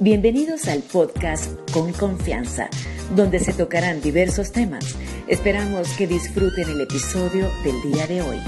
Bienvenidos 0.00 0.68
al 0.68 0.84
podcast 0.84 1.58
Con 1.72 1.92
Confianza, 1.92 2.70
donde 3.16 3.40
se 3.40 3.52
tocarán 3.52 4.00
diversos 4.00 4.52
temas. 4.52 4.94
Esperamos 5.26 5.88
que 5.96 6.06
disfruten 6.06 6.70
el 6.70 6.82
episodio 6.82 7.50
del 7.64 7.82
día 7.82 8.06
de 8.06 8.22
hoy. 8.22 8.38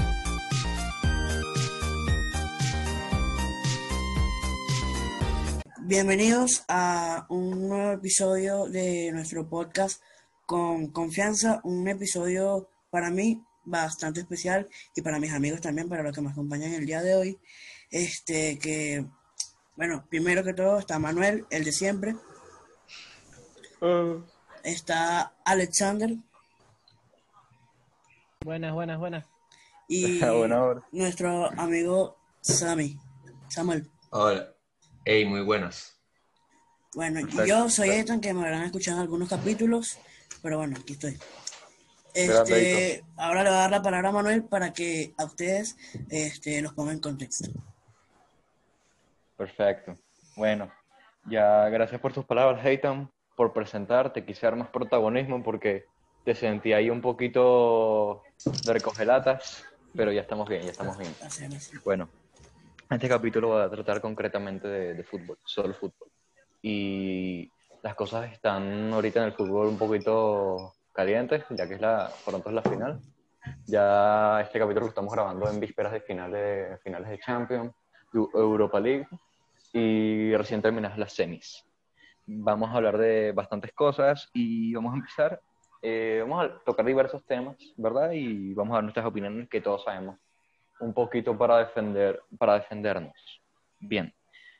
Bienvenidos 5.81 6.63
a 6.69 7.25
un 7.27 7.67
nuevo 7.67 7.91
episodio 7.91 8.67
de 8.67 9.11
nuestro 9.11 9.49
podcast 9.49 10.01
Con 10.45 10.87
Confianza, 10.87 11.59
un 11.65 11.85
episodio 11.89 12.69
para 12.89 13.09
mí 13.09 13.43
bastante 13.65 14.21
especial 14.21 14.69
y 14.95 15.01
para 15.01 15.19
mis 15.19 15.33
amigos 15.33 15.59
también, 15.59 15.89
para 15.89 16.01
los 16.01 16.15
que 16.15 16.21
me 16.21 16.29
acompañan 16.29 16.71
el 16.71 16.85
día 16.85 17.01
de 17.01 17.15
hoy. 17.15 17.39
Este 17.89 18.57
que 18.57 19.05
bueno, 19.75 20.05
primero 20.09 20.43
que 20.43 20.53
todo 20.53 20.79
está 20.79 20.99
Manuel, 20.99 21.45
el 21.49 21.63
de 21.63 21.71
siempre. 21.71 22.15
Uh. 23.81 24.21
Está 24.63 25.33
Alexander 25.43 26.15
Buenas, 28.43 28.73
buenas, 28.73 28.97
buenas. 28.99 29.25
y 29.87 30.19
Buena 30.25 30.63
hora. 30.63 30.81
nuestro 30.91 31.51
amigo 31.59 32.17
Sammy. 32.41 32.97
Samuel. 33.49 33.87
Hola. 34.09 34.53
Hey, 35.05 35.25
muy 35.25 35.41
buenas. 35.41 35.97
Bueno, 36.95 37.21
Perfecto. 37.21 37.45
yo 37.45 37.69
soy 37.69 37.89
Ethan, 37.89 38.19
que 38.19 38.33
me 38.33 38.41
habrán 38.41 38.63
escuchado 38.63 38.97
en 38.97 39.03
algunos 39.03 39.29
capítulos, 39.29 39.97
pero 40.41 40.57
bueno, 40.57 40.77
aquí 40.79 40.93
estoy. 40.93 41.19
Este, 42.13 43.03
ahora 43.15 43.43
le 43.43 43.49
voy 43.49 43.57
a 43.57 43.61
dar 43.61 43.71
la 43.71 43.81
palabra 43.81 44.09
a 44.09 44.11
Manuel 44.11 44.43
para 44.43 44.73
que 44.73 45.13
a 45.17 45.25
ustedes 45.25 45.77
este, 46.09 46.61
los 46.61 46.73
ponga 46.73 46.91
en 46.91 46.99
contexto. 46.99 47.49
Perfecto. 49.41 49.95
Bueno, 50.35 50.71
ya 51.25 51.67
gracias 51.69 51.99
por 51.99 52.13
tus 52.13 52.23
palabras, 52.25 52.63
Heitan, 52.63 53.09
por 53.35 53.51
presentarte. 53.53 54.23
Quise 54.23 54.45
dar 54.45 54.55
más 54.55 54.69
protagonismo 54.69 55.41
porque 55.41 55.85
te 56.23 56.35
sentí 56.35 56.73
ahí 56.73 56.91
un 56.91 57.01
poquito 57.01 58.21
de 58.63 58.71
recogelatas, 58.71 59.65
pero 59.95 60.11
ya 60.11 60.21
estamos 60.21 60.47
bien, 60.47 60.61
ya 60.61 60.69
estamos 60.69 60.95
bien. 60.95 61.11
Bueno, 61.83 62.07
este 62.87 63.09
capítulo 63.09 63.49
va 63.49 63.63
a 63.63 63.69
tratar 63.71 63.99
concretamente 63.99 64.67
de, 64.67 64.93
de 64.93 65.03
fútbol, 65.03 65.39
solo 65.43 65.73
fútbol. 65.73 66.09
Y 66.61 67.51
las 67.81 67.95
cosas 67.95 68.31
están 68.31 68.93
ahorita 68.93 69.21
en 69.21 69.25
el 69.25 69.33
fútbol 69.33 69.69
un 69.69 69.77
poquito 69.79 70.75
calientes, 70.93 71.43
ya 71.49 71.67
que 71.67 71.73
es 71.73 71.81
la, 71.81 72.11
pronto 72.23 72.49
es 72.49 72.53
la 72.53 72.61
final. 72.61 72.99
Ya 73.65 74.39
este 74.41 74.59
capítulo 74.59 74.85
lo 74.85 74.89
estamos 74.89 75.11
grabando 75.11 75.49
en 75.49 75.59
vísperas 75.59 75.93
de 75.93 76.01
finales, 76.01 76.79
finales 76.83 77.09
de 77.09 77.17
Champions, 77.17 77.73
de 78.13 78.19
Europa 78.33 78.79
League 78.79 79.07
y 79.73 80.35
recién 80.35 80.61
terminadas 80.61 80.97
las 80.97 81.13
semis. 81.13 81.65
Vamos 82.25 82.69
a 82.69 82.73
hablar 82.73 82.97
de 82.97 83.31
bastantes 83.31 83.73
cosas 83.73 84.29
y 84.33 84.73
vamos 84.73 84.93
a 84.93 84.97
empezar. 84.97 85.41
eh, 85.81 86.19
vamos 86.21 86.45
a 86.45 86.59
tocar 86.63 86.85
diversos 86.85 87.25
temas, 87.25 87.57
¿verdad? 87.75 88.11
Y 88.11 88.53
vamos 88.53 88.73
a 88.73 88.75
dar 88.75 88.83
nuestras 88.83 89.05
opiniones 89.05 89.49
que 89.49 89.61
todos 89.61 89.83
sabemos 89.83 90.17
un 90.79 90.93
poquito 90.93 91.37
para 91.37 91.57
defender, 91.57 92.21
para 92.37 92.55
defendernos. 92.55 93.41
Bien, 93.79 94.13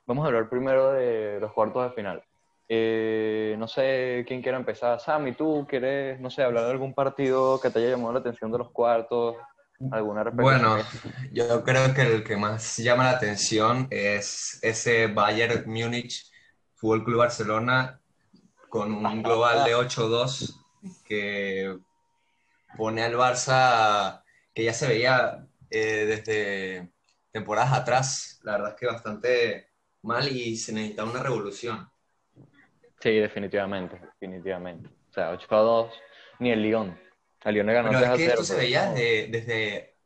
vamos 0.05 0.23
a 0.23 0.27
hablar 0.27 0.49
primero 0.49 0.93
de 0.93 1.39
los 1.39 1.51
cuartos 1.53 1.83
de 1.83 1.95
final. 1.95 2.23
Eh, 2.67 3.55
no 3.59 3.67
sé 3.67 4.23
quién 4.27 4.41
quiere 4.41 4.57
empezar. 4.57 4.99
Sammy, 4.99 5.33
¿tú 5.33 5.65
quieres, 5.67 6.19
no 6.19 6.29
sé, 6.29 6.41
hablar 6.43 6.65
de 6.65 6.71
algún 6.71 6.93
partido 6.93 7.59
que 7.59 7.69
te 7.69 7.79
haya 7.79 7.89
llamado 7.89 8.13
la 8.13 8.19
atención 8.19 8.51
de 8.51 8.59
los 8.59 8.71
cuartos? 8.71 9.35
¿Alguna 9.91 10.23
Bueno, 10.23 10.77
yo 11.31 11.63
creo 11.63 11.93
que 11.93 12.01
el 12.01 12.23
que 12.23 12.37
más 12.37 12.77
llama 12.77 13.05
la 13.05 13.11
atención 13.11 13.87
es 13.89 14.59
ese 14.61 15.07
Bayern 15.07 15.63
Múnich 15.65 16.31
Fútbol 16.75 17.03
Club 17.03 17.17
Barcelona 17.19 17.99
con 18.69 18.93
un 18.93 19.23
global 19.23 19.63
de 19.65 19.75
8-2 19.75 20.55
que 21.05 21.77
pone 22.77 23.03
al 23.03 23.15
Barça 23.15 24.23
que 24.53 24.63
ya 24.63 24.73
se 24.73 24.87
veía 24.87 25.47
eh, 25.69 26.05
desde 26.05 26.91
temporadas 27.31 27.73
atrás, 27.73 28.39
la 28.43 28.53
verdad 28.53 28.69
es 28.71 28.75
que 28.75 28.85
bastante 28.87 29.69
mal 30.03 30.27
y 30.27 30.55
se 30.57 30.73
necesita 30.73 31.03
una 31.05 31.23
revolución. 31.23 31.89
Sí, 32.99 33.11
definitivamente, 33.17 33.99
definitivamente. 33.99 34.89
O 35.09 35.13
sea, 35.13 35.31
8 35.31 35.47
a 35.49 35.59
2, 35.59 35.93
ni 36.39 36.51
el 36.51 36.61
Lyon. 36.61 36.99
El 37.43 37.53
Lyon 37.55 37.67
le 37.67 37.73
ganó 37.73 37.89
Pero 37.89 37.97
3 37.97 38.09
a 38.09 38.13
es 38.13 38.17
que 38.17 38.25
0. 38.25 38.41
esto 38.41 38.43
se 38.43 38.55
veía 38.55 38.85
no. 38.85 38.93
desde, 38.93 39.27
desde 39.29 39.97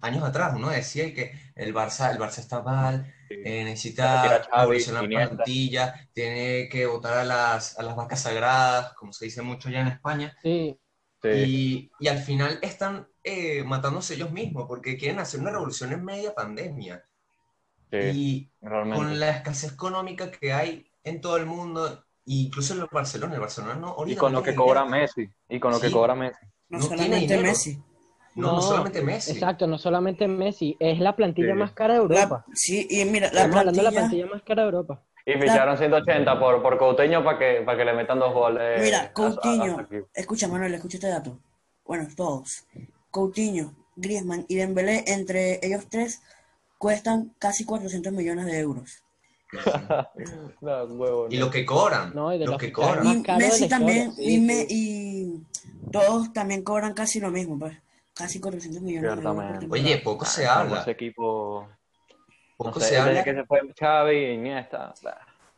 años 0.00 0.24
atrás, 0.24 0.54
uno 0.56 0.70
decía 0.70 1.12
que 1.14 1.32
el 1.54 1.74
Barça, 1.74 2.10
el 2.12 2.18
Barça 2.18 2.38
está 2.40 2.62
mal, 2.62 3.12
Sí. 3.28 3.36
eh, 3.42 3.64
necesita 3.64 4.48
revolucionar 4.54 5.04
la 5.04 5.10
plantilla, 5.10 6.08
tiene 6.12 6.68
que 6.68 6.86
votar 6.86 7.18
a 7.18 7.24
las, 7.24 7.78
a 7.78 7.82
las 7.82 7.96
vacas 7.96 8.22
sagradas, 8.22 8.94
como 8.94 9.12
se 9.12 9.26
dice 9.26 9.42
mucho 9.42 9.70
ya 9.70 9.80
en 9.80 9.88
España, 9.88 10.36
Sí, 10.42 10.78
Sí, 11.22 11.28
y, 11.28 11.90
y 11.98 12.08
al 12.08 12.18
final 12.20 12.58
están 12.62 13.08
eh, 13.24 13.64
matándose 13.64 14.14
ellos 14.14 14.32
mismos 14.32 14.66
porque 14.68 14.96
quieren 14.98 15.18
hacer 15.20 15.40
una 15.40 15.50
revolución 15.52 15.92
en 15.92 16.04
media 16.04 16.34
pandemia. 16.34 17.04
sí, 17.90 17.98
Y 17.98 18.52
realmente. 18.60 18.96
con 18.96 19.18
la 19.20 19.30
escasez 19.30 19.72
económica 19.74 20.30
que 20.30 20.52
hay 20.52 20.90
en 21.04 21.20
todo 21.20 21.36
el 21.36 21.46
mundo, 21.46 22.04
incluso 22.26 22.74
en 22.74 22.80
el 22.82 22.88
Barcelona, 22.92 23.34
el 23.34 23.40
Barcelona 23.40 23.74
no, 23.76 23.96
Y 24.04 24.16
con 24.16 24.32
lo 24.32 24.42
que 24.42 24.54
cobra 24.54 24.84
dinero. 24.84 24.86
Messi. 24.86 25.28
Y 25.48 25.60
con 25.60 25.72
lo 25.72 25.80
que 25.80 25.90
cobra 25.90 26.14
Messi. 26.14 26.44
No, 26.68 26.82
solamente. 26.82 27.38
Messi. 27.38 27.82
No, 28.34 28.46
no 28.48 28.52
No, 28.56 28.62
solamente 28.62 29.02
Messi. 29.02 29.32
exacto, 29.32 29.66
no 29.66 29.78
solamente 29.78 30.28
Messi, 30.28 30.76
es 30.78 31.00
la 31.00 31.16
plantilla 31.16 31.52
Sí. 31.54 31.58
más 31.58 31.72
cara 31.72 31.94
de 31.94 31.98
La- 32.00 32.02
Europa. 32.04 32.44
sí, 32.54 32.86
y 32.88 33.04
mira, 33.04 33.26
la 33.32 33.40
Estamos 33.42 33.56
hablando 33.56 33.78
de 33.78 33.84
la 33.84 33.90
plantilla, 33.90 34.00
plantilla 34.00 34.26
más 34.26 34.42
cara 34.42 34.62
de 34.62 34.66
Europa. 34.66 35.02
Y 35.26 35.32
ficharon 35.32 35.76
180 35.76 36.38
por, 36.38 36.62
por 36.62 36.78
Coutinho 36.78 37.24
para 37.24 37.38
que, 37.38 37.62
para 37.66 37.76
que 37.78 37.84
le 37.84 37.92
metan 37.94 38.18
dos 38.18 38.32
goles. 38.32 38.80
mira, 38.82 38.98
a 38.98 39.00
su- 39.02 39.06
a- 39.06 39.10
a 39.10 39.12
Coutinho, 39.34 39.88
escucha 40.14 40.46
Manuel, 40.48 40.74
escucha 40.74 40.96
este 40.98 41.08
dato. 41.08 41.38
Bueno, 41.84 42.06
todos. 42.16 42.64
Coutinho, 43.10 43.74
Griezmann 43.96 44.44
y 44.48 44.54
Dembélé, 44.56 45.04
entre 45.08 45.58
ellos 45.66 45.86
tres, 45.90 46.22
cuestan 46.78 47.34
casi 47.38 47.64
400 47.64 48.12
millones 48.12 48.46
de 48.46 48.58
euros. 48.60 49.02
No, 50.60 50.84
huevo, 50.84 51.28
Y 51.30 51.36
lo 51.36 51.50
que 51.50 51.64
cobran, 51.64 52.12
No, 52.14 52.34
y 52.34 52.38
de 52.38 52.44
lo 52.46 52.52
los 52.52 52.60
que 52.60 52.72
cobran. 52.72 53.06
Y 53.06 53.32
Messi 53.38 53.68
también, 53.68 54.14
sí, 54.14 54.34
y, 54.34 54.38
me- 54.40 54.66
y 54.68 55.40
todos 55.90 56.32
también 56.32 56.62
cobran 56.62 56.94
casi 56.94 57.20
lo 57.20 57.30
mismo, 57.30 57.58
pues. 57.58 57.76
Casi 58.14 58.40
400 58.40 58.82
millones 58.82 59.16
de. 59.60 59.68
Oye, 59.70 59.98
poco 59.98 60.24
Ah, 60.24 60.28
se 60.28 60.42
como 60.42 60.52
habla, 60.60 60.80
Ese 60.80 60.90
equipo. 60.90 61.68
poco 62.56 62.70
no 62.70 62.80
sé, 62.80 62.88
se 62.90 62.98
habla. 62.98 63.22
que 63.24 63.34
se 63.34 63.44
fue 63.44 63.60
Xavi 63.78 64.16
y 64.16 64.30
Iniesta. 64.32 64.92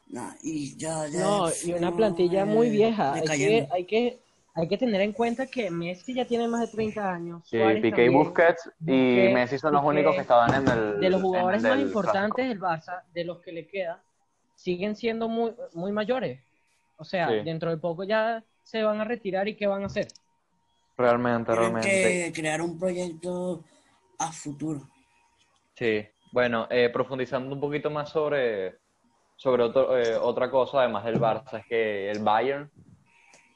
Nah, 0.09 0.35
y 0.43 0.77
ya, 0.77 1.07
ya 1.07 1.21
No, 1.21 1.49
y 1.65 1.73
una 1.73 1.97
plantilla 1.97 2.45
muy 2.45 2.69
vieja. 2.69 3.15
Hay 3.15 3.23
que, 3.23 3.69
hay, 3.71 3.87
que, 3.87 4.21
hay 4.55 4.69
que 4.69 4.77
tener 4.79 5.01
en 5.01 5.13
cuenta 5.13 5.47
que 5.47 5.71
Messi 5.71 6.15
ya 6.15 6.25
tiene 6.25 6.49
más 6.49 6.61
de 6.63 6.69
30 6.69 7.13
años. 7.13 7.43
Sí, 7.49 7.57
Suárez 7.59 7.83
Piqué 7.83 8.05
y. 8.07 8.09
Busquets 8.09 8.71
y 8.87 8.93
Busquets, 8.93 9.35
Messi 9.35 9.59
son 9.59 9.73
los 9.73 9.83
Piqué. 9.83 9.89
únicos 9.91 10.15
que 10.15 10.21
estaban 10.23 10.55
en 10.55 10.69
el. 10.69 11.01
De 11.01 11.11
los 11.11 11.23
jugadores 11.23 11.63
más 11.63 11.79
importantes 11.81 12.49
del 12.49 12.61
Barça, 12.61 13.03
de 13.13 13.25
los 13.25 13.39
que 13.41 13.53
le 13.53 13.67
queda, 13.67 14.03
siguen 14.55 14.97
siendo 14.97 15.29
muy, 15.29 15.55
muy 15.75 15.93
mayores. 15.93 16.41
O 16.97 17.05
sea, 17.05 17.29
Sí. 17.29 17.41
dentro 17.45 17.71
de 17.71 17.79
poco 17.79 18.05
ya 18.05 18.45
se 18.63 18.83
van 18.83 19.01
a 19.01 19.05
retirar 19.05 19.49
y 19.49 19.57
¿qué 19.57 19.67
van 19.67 19.83
a 19.83 19.87
hacer? 19.87 20.07
clásico. 20.07 20.21
Realmente, 20.99 21.53
Tienen 21.53 21.61
realmente. 21.73 21.89
que 21.89 22.33
crear 22.41 22.61
un 22.61 22.79
proyecto 22.79 23.65
a 24.19 24.31
futuro. 24.33 24.81
Sí, 25.75 26.07
bueno, 26.31 26.67
eh, 26.71 26.91
profundizando 26.93 27.55
un 27.55 27.61
poquito 27.61 27.89
más 27.89 28.11
sobre, 28.11 28.77
sobre 29.37 29.63
otro- 29.63 29.97
eh, 29.97 30.15
otra 30.17 30.51
cosa, 30.51 30.81
además 30.81 31.05
del 31.07 31.19
Barça, 31.19 31.59
es 31.61 31.67
que 31.67 32.11
el 32.11 32.19
Bayern 32.19 32.71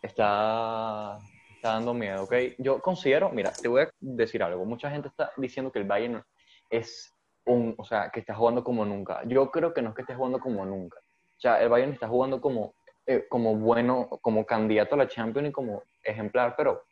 está, 0.04 1.18
está 1.54 1.70
dando 1.70 1.94
miedo, 1.94 2.24
¿ok? 2.24 2.34
Yo 2.58 2.80
considero, 2.80 3.30
mira, 3.30 3.52
te 3.52 3.68
voy 3.68 3.82
a 3.82 3.90
decir 4.00 4.42
algo, 4.42 4.64
mucha 4.64 4.90
gente 4.90 5.08
está 5.08 5.32
diciendo 5.36 5.72
que 5.72 5.78
el 5.78 5.86
Bayern 5.86 6.22
es 6.70 7.12
un, 7.46 7.74
o 7.78 7.84
sea, 7.84 8.10
que 8.10 8.20
está 8.20 8.34
jugando 8.34 8.62
como 8.62 8.84
nunca. 8.84 9.22
Yo 9.24 9.50
creo 9.50 9.72
que 9.72 9.82
no 9.82 9.90
es 9.90 9.94
que 9.94 10.02
esté 10.02 10.14
jugando 10.14 10.40
como 10.40 10.64
nunca. 10.64 10.98
O 10.98 11.40
sea, 11.40 11.60
el 11.62 11.68
Bayern 11.68 11.92
está 11.92 12.08
jugando 12.08 12.40
como, 12.40 12.74
eh, 13.06 13.26
como 13.28 13.56
bueno, 13.56 14.08
como 14.20 14.44
candidato 14.44 14.94
a 14.94 14.98
la 14.98 15.08
Champions 15.08 15.48
y 15.48 15.52
como 15.52 15.82
ejemplar, 16.02 16.54
pero 16.56 16.84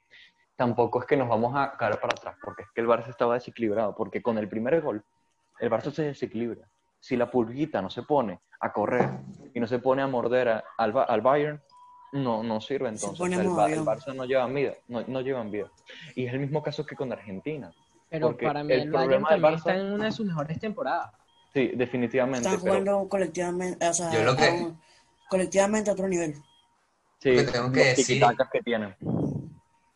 tampoco 0.56 1.00
es 1.00 1.06
que 1.06 1.16
nos 1.16 1.28
vamos 1.28 1.54
a 1.54 1.76
caer 1.76 1.98
para 2.00 2.14
atrás, 2.14 2.36
porque 2.42 2.62
es 2.62 2.68
que 2.74 2.80
el 2.80 2.88
Barça 2.88 3.08
estaba 3.08 3.34
desequilibrado, 3.34 3.94
porque 3.94 4.22
con 4.22 4.38
el 4.38 4.48
primer 4.48 4.80
gol, 4.80 5.02
el 5.60 5.70
Barça 5.70 5.90
se 5.90 6.04
desequilibra. 6.04 6.66
Si 7.00 7.16
la 7.16 7.30
pulguita 7.30 7.82
no 7.82 7.90
se 7.90 8.02
pone 8.02 8.38
a 8.60 8.72
correr 8.72 9.08
y 9.54 9.60
no 9.60 9.66
se 9.66 9.80
pone 9.80 10.02
a 10.02 10.06
morder 10.06 10.62
al, 10.78 10.96
al 10.96 11.20
Bayern, 11.20 11.60
no, 12.12 12.42
no 12.42 12.60
sirve 12.60 12.88
entonces. 12.88 13.20
el. 13.38 13.48
Barça 13.48 14.14
no 14.14 14.24
lleva 14.24 14.46
vida, 14.46 14.74
no, 14.88 15.02
no 15.06 15.20
llevan 15.20 15.50
vida. 15.50 15.70
Y 16.14 16.26
es 16.26 16.32
el 16.34 16.40
mismo 16.40 16.62
caso 16.62 16.84
que 16.86 16.94
con 16.94 17.12
Argentina. 17.12 17.72
Pero 18.10 18.28
Porque 18.28 18.46
para 18.46 18.62
mí 18.62 18.72
el 18.72 18.80
el, 18.82 18.90
Bayern 18.90 19.22
problema 19.24 19.30
del 19.32 19.42
Barça- 19.42 19.56
está 19.58 19.76
en 19.76 19.92
una 19.92 20.04
de 20.06 20.12
sus 20.12 20.26
mejores 20.26 20.60
temporadas. 20.60 21.12
Sí, 21.54 21.72
definitivamente. 21.74 22.46
Están 22.48 22.60
pero- 22.60 22.72
jugando 22.74 23.08
colectivamente, 23.08 23.86
o 23.88 23.92
sea, 23.94 24.12
Yo 24.12 24.22
lo 24.24 24.36
que- 24.36 24.44
a 24.48 24.52
un- 24.52 24.80
colectivamente 25.28 25.90
a 25.90 25.92
otro 25.94 26.08
nivel. 26.08 26.34
sí, 27.18 27.30
lo 27.32 27.44
que 27.46 27.52
tengo 27.52 27.72
que 27.72 27.78
los 27.88 27.96
decir- 27.96 28.22
que 28.52 28.60
tienen. 28.62 28.96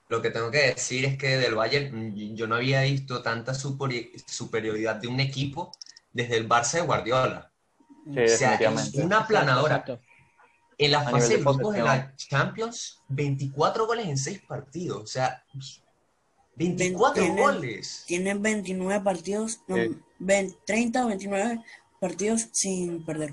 Lo 0.09 0.23
que 0.23 0.31
tengo 0.31 0.51
que 0.51 0.69
decir 0.69 1.05
es 1.05 1.19
que 1.19 1.37
del 1.37 1.55
Bayern 1.57 2.11
mm, 2.15 2.35
yo 2.37 2.47
no 2.47 2.55
había 2.55 2.83
visto 2.83 3.23
tanta 3.23 3.53
superi- 3.53 4.12
superioridad 4.27 4.97
de 4.97 5.09
un 5.09 5.19
equipo 5.21 5.73
desde 6.12 6.37
el 6.37 6.49
Barça 6.49 6.75
de 6.75 6.83
Guardiola. 6.83 7.51
Sí, 8.05 8.21
O 8.21 8.29
sea, 8.29 8.55
es 8.55 8.95
una 8.95 9.27
planadora. 9.27 9.77
Exacto. 9.79 10.01
En 10.78 10.90
la 10.93 11.02
fase 11.02 11.38
de 11.38 11.43
grupos 11.43 11.73
de 11.75 11.82
la 11.82 12.14
Champions, 12.17 13.02
24 13.08 13.87
goles 13.87 14.06
en 14.06 14.19
6 14.19 14.43
partidos. 14.46 15.02
O 15.02 15.06
sea, 15.06 15.43
24 16.56 17.23
Tienen- 17.23 17.37
goles. 17.43 18.05
Tienen 18.06 18.43
29 18.43 19.02
partidos, 19.02 19.61
no. 19.69 19.76
20 20.19 20.56
30 20.67 21.05
o 21.05 21.08
29 21.08 21.62
partidos 22.00 22.49
sin 22.52 23.05
perder. 23.05 23.32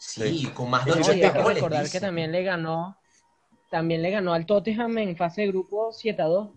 Sí, 0.00 0.48
con 0.54 0.70
más 0.70 0.84
de 0.84 0.92
No, 0.92 0.96
No, 0.96 1.00
y 1.02 1.04
80 1.04 1.26
hay 1.26 1.32
que 1.32 1.38
goles. 1.42 1.54
recordar 1.56 1.82
dice. 1.84 1.92
que 1.98 2.00
también 2.00 2.30
le 2.32 2.42
ganó, 2.44 2.96
también 3.70 4.02
le 4.02 4.10
ganó 4.10 4.32
al 4.32 4.46
Tottenham 4.46 4.98
en 4.98 5.16
fase 5.16 5.42
de 5.42 5.48
grupo 5.48 5.92
7 5.92 6.22
a 6.22 6.26
2. 6.26 6.50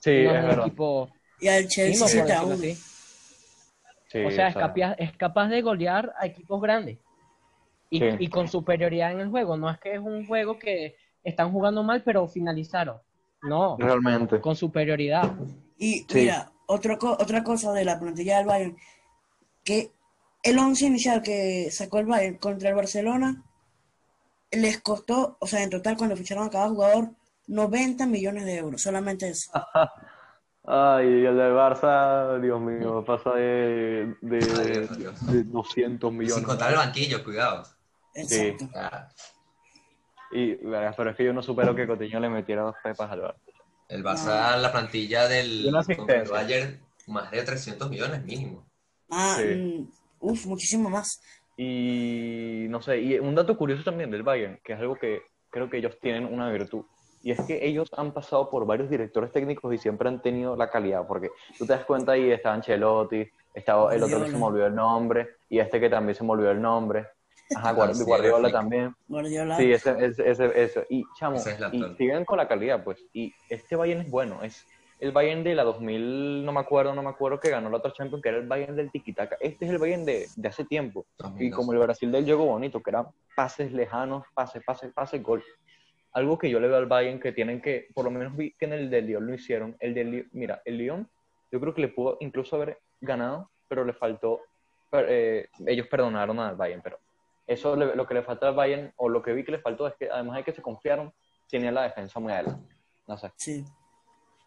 Sí, 0.00 0.22
No 0.24 0.34
es 0.34 0.42
verdad. 0.42 0.66
equipo 0.66 1.10
Y 1.40 1.48
al 1.48 1.68
Chelsea 1.68 1.98
por 2.00 2.08
7 2.08 2.32
a 2.32 2.40
decirlo 2.42 2.54
1. 2.54 2.54
así. 2.56 2.82
Sí, 4.12 4.18
o 4.24 4.30
sea, 4.30 4.48
es 4.48 4.54
capaz, 4.54 4.94
es 4.98 5.16
capaz 5.16 5.48
de 5.48 5.62
golear 5.62 6.12
a 6.18 6.26
equipos 6.26 6.60
grandes. 6.60 6.98
Y, 7.90 7.98
Sí. 7.98 8.06
y 8.20 8.28
con 8.28 8.46
superioridad 8.48 9.12
en 9.12 9.20
el 9.20 9.28
juego. 9.30 9.56
No 9.56 9.68
es 9.68 9.78
que 9.80 9.94
es 9.94 10.00
un 10.00 10.26
juego 10.26 10.58
que 10.58 10.94
están 11.24 11.50
jugando 11.52 11.82
mal, 11.82 12.02
pero 12.04 12.26
finalizaron. 12.28 12.98
No, 13.42 13.76
realmente. 13.78 14.40
con 14.40 14.54
superioridad. 14.54 15.32
Y 15.76 16.00
Sí. 16.08 16.20
mira, 16.20 16.52
otro 16.66 16.98
co- 16.98 17.16
otra 17.18 17.42
cosa 17.42 17.72
de 17.72 17.84
la 17.84 17.98
plantilla 17.98 18.36
del 18.38 18.46
Bayern, 18.46 18.76
que 19.64 19.90
el 20.42 20.58
once 20.58 20.86
inicial 20.86 21.20
que 21.22 21.68
sacó 21.70 21.98
el 21.98 22.06
Bayern 22.06 22.36
contra 22.38 22.68
el 22.70 22.74
Barcelona 22.76 23.42
les 24.52 24.80
costó, 24.80 25.36
o 25.40 25.46
sea, 25.46 25.62
en 25.62 25.70
total 25.70 25.96
cuando 25.96 26.16
ficharon 26.16 26.46
a 26.46 26.50
cada 26.50 26.68
jugador, 26.68 27.10
90 27.46 28.06
millones 28.06 28.44
de 28.44 28.56
euros, 28.58 28.82
solamente 28.82 29.28
eso. 29.28 29.50
Ay, 30.64 31.06
el 31.06 31.36
del 31.36 31.52
Barça, 31.54 32.40
Dios 32.40 32.60
mío, 32.60 33.02
pasa 33.06 33.30
de, 33.32 34.14
de, 34.20 34.38
Ay, 34.38 34.72
Dios, 34.72 34.98
Dios. 34.98 35.26
de 35.32 35.44
200 35.44 36.10
Sin 36.10 36.18
millones. 36.18 36.44
contar 36.44 36.70
el 36.72 36.76
banquillo, 36.78 37.24
cuidado. 37.24 37.64
Exacto. 38.14 38.68
Ah, 38.74 39.08
Y, 40.32 40.54
pero 40.54 41.10
es 41.10 41.16
que 41.16 41.24
yo 41.24 41.32
no 41.32 41.42
supero 41.42 41.74
que 41.74 41.86
Coutinho 41.86 42.20
le 42.20 42.28
metiera 42.28 42.62
dos 42.62 42.76
pepas 42.82 43.10
al 43.10 43.20
Barça. 43.22 43.34
El 43.88 44.04
Barça, 44.04 44.56
la 44.56 44.70
plantilla 44.70 45.26
del 45.26 45.66
el. 45.66 46.28
Bayern, 46.30 46.80
más 47.08 47.30
de 47.30 47.42
300 47.42 47.90
millones 47.90 48.24
mínimo. 48.24 48.64
Ah, 49.10 49.36
Sí. 49.36 49.44
mm, 49.44 49.90
uf, 50.20 50.46
muchísimo 50.46 50.88
más. 50.88 51.20
Y 51.56 52.66
no 52.70 52.80
sé, 52.80 53.00
y 53.00 53.18
un 53.18 53.34
dato 53.34 53.56
curioso 53.56 53.82
también 53.82 54.10
del 54.10 54.22
Bayern, 54.22 54.60
que 54.64 54.72
es 54.74 54.78
algo 54.78 54.94
que 54.94 55.22
creo 55.50 55.68
que 55.68 55.78
ellos 55.78 55.98
tienen 56.00 56.24
una 56.24 56.48
virtud, 56.50 56.84
y 57.22 57.32
es 57.32 57.40
que 57.42 57.66
ellos 57.66 57.90
han 57.96 58.12
pasado 58.12 58.48
por 58.48 58.64
varios 58.64 58.88
directores 58.88 59.32
técnicos 59.32 59.74
y 59.74 59.78
siempre 59.78 60.08
han 60.08 60.22
tenido 60.22 60.56
la 60.56 60.70
calidad, 60.70 61.06
porque 61.06 61.28
tú 61.58 61.66
te 61.66 61.72
das 61.74 61.84
cuenta 61.84 62.12
ahí 62.12 62.30
está 62.30 62.54
Ancelotti, 62.54 63.28
estaba 63.52 63.94
el 63.94 64.02
otro 64.04 64.22
que 64.24 64.30
se 64.30 64.36
me 64.38 64.44
olvidó 64.44 64.66
el 64.66 64.74
nombre, 64.74 65.36
y 65.50 65.58
este 65.58 65.80
que 65.80 65.90
también 65.90 66.14
se 66.14 66.24
me 66.24 66.30
olvidó 66.30 66.52
el 66.52 66.62
nombre, 66.62 67.08
ajá, 67.54 67.72
Guard- 67.74 67.94
Sí, 67.94 68.04
Guardiola 68.04 68.50
también, 68.50 68.94
Guardiola. 69.08 69.56
sí, 69.56 69.72
ese, 69.72 69.90
ese, 70.04 70.30
ese, 70.30 70.62
eso, 70.62 70.82
y 70.88 71.04
chamo, 71.18 71.36
Ese 71.36 71.52
es 71.52 71.60
y 71.72 71.82
siguen 71.96 72.24
con 72.24 72.36
la 72.38 72.46
calidad, 72.48 72.82
pues, 72.84 73.04
y 73.12 73.32
este 73.48 73.76
Bayern 73.76 74.02
es 74.02 74.10
bueno, 74.10 74.42
es 74.42 74.66
el 75.00 75.12
Bayern 75.12 75.42
de 75.42 75.54
la 75.54 75.64
2000, 75.64 76.44
no 76.44 76.52
me 76.52 76.60
acuerdo, 76.60 76.94
no 76.94 77.02
me 77.02 77.08
acuerdo 77.08 77.40
que 77.40 77.48
ganó 77.50 77.70
la 77.70 77.78
otra 77.78 77.92
Champions, 77.92 78.22
que 78.22 78.28
era 78.28 78.38
el 78.38 78.46
Bayern 78.46 78.76
del 78.76 78.90
Tiki-Taka, 78.90 79.36
este 79.40 79.64
es 79.64 79.70
el 79.70 79.78
Bayern 79.78 80.04
de, 80.04 80.26
de 80.36 80.48
hace 80.48 80.64
tiempo, 80.64 81.06
y 81.18 81.22
2002. 81.50 81.56
como 81.56 81.72
el 81.72 81.78
Brasil 81.78 82.12
del 82.12 82.24
juego 82.24 82.44
bonito, 82.46 82.82
que 82.82 82.90
eran 82.90 83.06
pases 83.34 83.72
lejanos, 83.72 84.24
pase, 84.34 84.60
pase, 84.60 84.88
pase, 84.90 85.18
gol. 85.20 85.42
Algo 86.12 86.36
que 86.38 86.50
yo 86.50 86.58
le 86.60 86.66
veo 86.66 86.76
al 86.76 86.86
Bayern 86.86 87.20
que 87.20 87.30
tienen 87.32 87.62
que, 87.62 87.86
por 87.94 88.04
lo 88.04 88.10
menos 88.10 88.36
vi 88.36 88.52
que 88.58 88.64
en 88.66 88.72
el 88.72 88.90
del 88.90 89.06
Lyon 89.06 89.26
lo 89.28 89.32
hicieron. 89.34 89.76
El 89.78 89.94
del 89.94 90.10
Lyon- 90.10 90.28
mira, 90.32 90.60
el 90.64 90.76
Lyon, 90.76 91.08
yo 91.52 91.60
creo 91.60 91.72
que 91.72 91.80
le 91.82 91.88
pudo 91.88 92.16
incluso 92.20 92.56
haber 92.56 92.78
ganado, 93.00 93.48
pero 93.68 93.84
le 93.84 93.92
faltó, 93.92 94.40
per- 94.90 95.06
eh, 95.08 95.48
ellos 95.66 95.86
perdonaron 95.86 96.38
al 96.40 96.56
Bayern, 96.56 96.82
pero 96.82 96.98
eso 97.52 97.76
le- 97.76 97.94
lo 97.96 98.06
que 98.06 98.14
le 98.14 98.22
falta 98.22 98.48
al 98.48 98.54
Bayern, 98.54 98.92
o 98.96 99.08
lo 99.08 99.22
que 99.22 99.32
vi 99.32 99.44
que 99.44 99.52
le 99.52 99.58
faltó 99.60 99.86
es 99.88 99.94
que 99.94 100.08
además 100.10 100.36
de 100.36 100.44
que 100.44 100.52
se 100.52 100.62
confiaron, 100.62 101.12
tenía 101.50 101.72
la 101.72 101.82
defensa 101.82 102.20
muy 102.20 102.32
adelante. 102.32 102.74
No 103.06 103.16
sé. 103.18 103.30
Sí. 103.36 103.64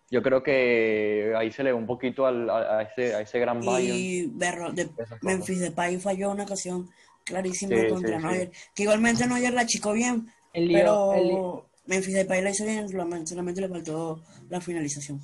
Yo 0.09 0.21
creo 0.21 0.43
que 0.43 1.33
ahí 1.35 1.51
se 1.51 1.63
le 1.63 1.71
ve 1.71 1.77
un 1.77 1.85
poquito 1.87 2.25
al- 2.25 2.49
a, 2.49 2.77
a 2.77 2.81
ese, 2.83 3.15
a 3.15 3.21
ese 3.21 3.39
gran 3.39 3.59
Bayern. 3.61 3.97
Y 3.97 4.25
Berro, 4.27 4.71
de. 4.71 4.89
Memphis 5.21 5.59
Depay 5.59 5.97
falló 5.97 6.31
una 6.31 6.43
ocasión 6.43 6.89
clarísima 7.25 7.75
Sí, 7.75 7.87
contra 7.87 8.19
sí, 8.33 8.49
que 8.75 8.83
igualmente 8.83 9.25
Neuer 9.27 9.53
la 9.53 9.61
achicó 9.61 9.93
bien, 9.93 10.27
El 10.53 10.67
lío, 10.67 10.77
pero 10.77 11.13
el 11.13 11.27
lío- 11.27 11.65
Memphis 11.85 12.13
Depay 12.13 12.41
la 12.41 12.49
hizo 12.51 12.63
bien, 12.65 12.87
solamente, 12.89 13.27
solamente 13.27 13.59
le 13.61 13.69
faltó 13.69 14.21
la 14.49 14.61
finalización. 14.61 15.19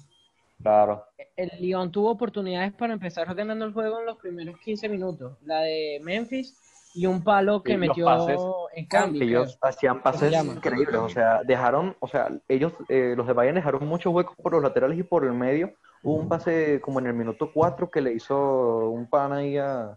Claro. 0.61 1.05
el 1.37 1.49
Lyon 1.61 1.89
tuvo 1.89 2.11
oportunidades 2.11 2.73
para 2.73 2.91
empezar 2.93 3.33
ganando 3.33 3.63
el 3.63 3.71
juego 3.71 3.99
en 4.01 4.05
los 4.05 4.17
primeros 4.17 4.59
15 4.59 4.89
minutos. 4.89 5.37
La 5.45 5.61
de 5.61 6.01
Memphis 6.03 6.53
y 6.93 7.05
un 7.05 7.23
palo 7.23 7.61
que 7.61 7.73
Sí, 7.73 7.77
metió 7.77 8.05
pases. 8.05 8.39
en 8.73 8.85
cambio. 8.87 9.23
ellos 9.23 9.57
hacían 9.61 10.01
pases 10.01 10.33
increíbles, 10.43 10.95
o 10.95 11.09
sea, 11.09 11.41
dejaron, 11.43 11.95
o 11.99 12.07
sea, 12.07 12.29
ellos, 12.47 12.73
eh, 12.87 13.13
los 13.15 13.27
de 13.27 13.33
Bayern 13.33 13.55
dejaron 13.55 13.87
muchos 13.87 14.13
huecos 14.13 14.35
por 14.41 14.53
los 14.53 14.63
laterales 14.63 14.97
y 14.97 15.03
por 15.03 15.23
el 15.25 15.33
medio. 15.33 15.73
Hubo 16.01 16.15
un 16.15 16.29
pase 16.29 16.79
como 16.81 16.99
en 16.99 17.07
el 17.07 17.13
minuto 17.13 17.51
4 17.53 17.89
que 17.91 18.01
le 18.01 18.13
hizo 18.13 18.89
un 18.89 19.09
pan 19.09 19.33
ahí 19.33 19.57
a, 19.57 19.95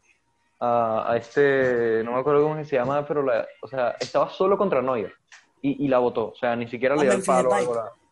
a, 0.60 1.12
a 1.12 1.16
este, 1.16 2.02
no 2.04 2.12
me 2.12 2.20
acuerdo 2.20 2.42
cómo 2.42 2.62
se 2.64 2.76
llama, 2.76 3.06
pero 3.06 3.22
la, 3.22 3.46
o 3.62 3.66
sea, 3.68 3.96
estaba 4.00 4.28
solo 4.30 4.58
contra 4.58 4.82
Neuer 4.82 5.12
y, 5.62 5.84
y 5.84 5.88
la 5.88 5.98
botó, 5.98 6.28
o 6.30 6.34
sea, 6.34 6.56
ni 6.56 6.66
siquiera 6.68 6.94
le 6.96 7.02
dio 7.02 7.12
el 7.12 7.22
palo. 7.22 7.50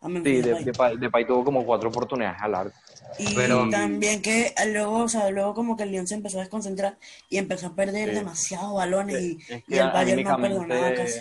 Sí, 0.03 0.41
de. 0.41 0.65
Depay, 0.65 0.97
Depay 0.97 1.27
tuvo 1.27 1.45
como 1.45 1.63
cuatro 1.67 1.91
oportunidades 1.91 2.41
al 2.41 2.53
largo. 2.53 2.73
Y 3.19 3.35
Pero- 3.35 3.69
también 3.71 4.23
que 4.23 4.53
luego, 4.73 5.05
o 5.05 5.09
sea, 5.09 5.31
luego 5.31 5.55
como 5.55 5.77
que 5.77 5.83
el 5.83 5.91
Lyon 5.93 6.07
se 6.07 6.15
empezó 6.15 6.39
a 6.39 6.43
desconcentrar 6.43 6.97
y 7.29 7.39
empezó 7.39 7.69
a 7.69 7.75
perder 7.75 8.11
Sí. 8.11 8.15
demasiados 8.15 8.75
balones 8.75 9.21
y, 9.21 9.39
Es 9.53 9.63
y 9.69 9.79
el 9.79 9.91
Bayern 9.91 10.23
no 10.23 10.37
perdonaba 10.37 10.95
casi. 10.95 11.21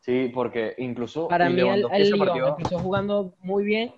Sí, 0.00 0.30
porque 0.32 0.74
incluso 0.78 1.26
Para 1.28 1.48
mí 1.50 1.60
el, 1.60 1.84
el 1.92 2.02
Lyon 2.10 2.18
partido- 2.18 2.48
empezó 2.58 2.78
jugando 2.78 3.34
muy 3.40 3.64
bien, 3.64 3.92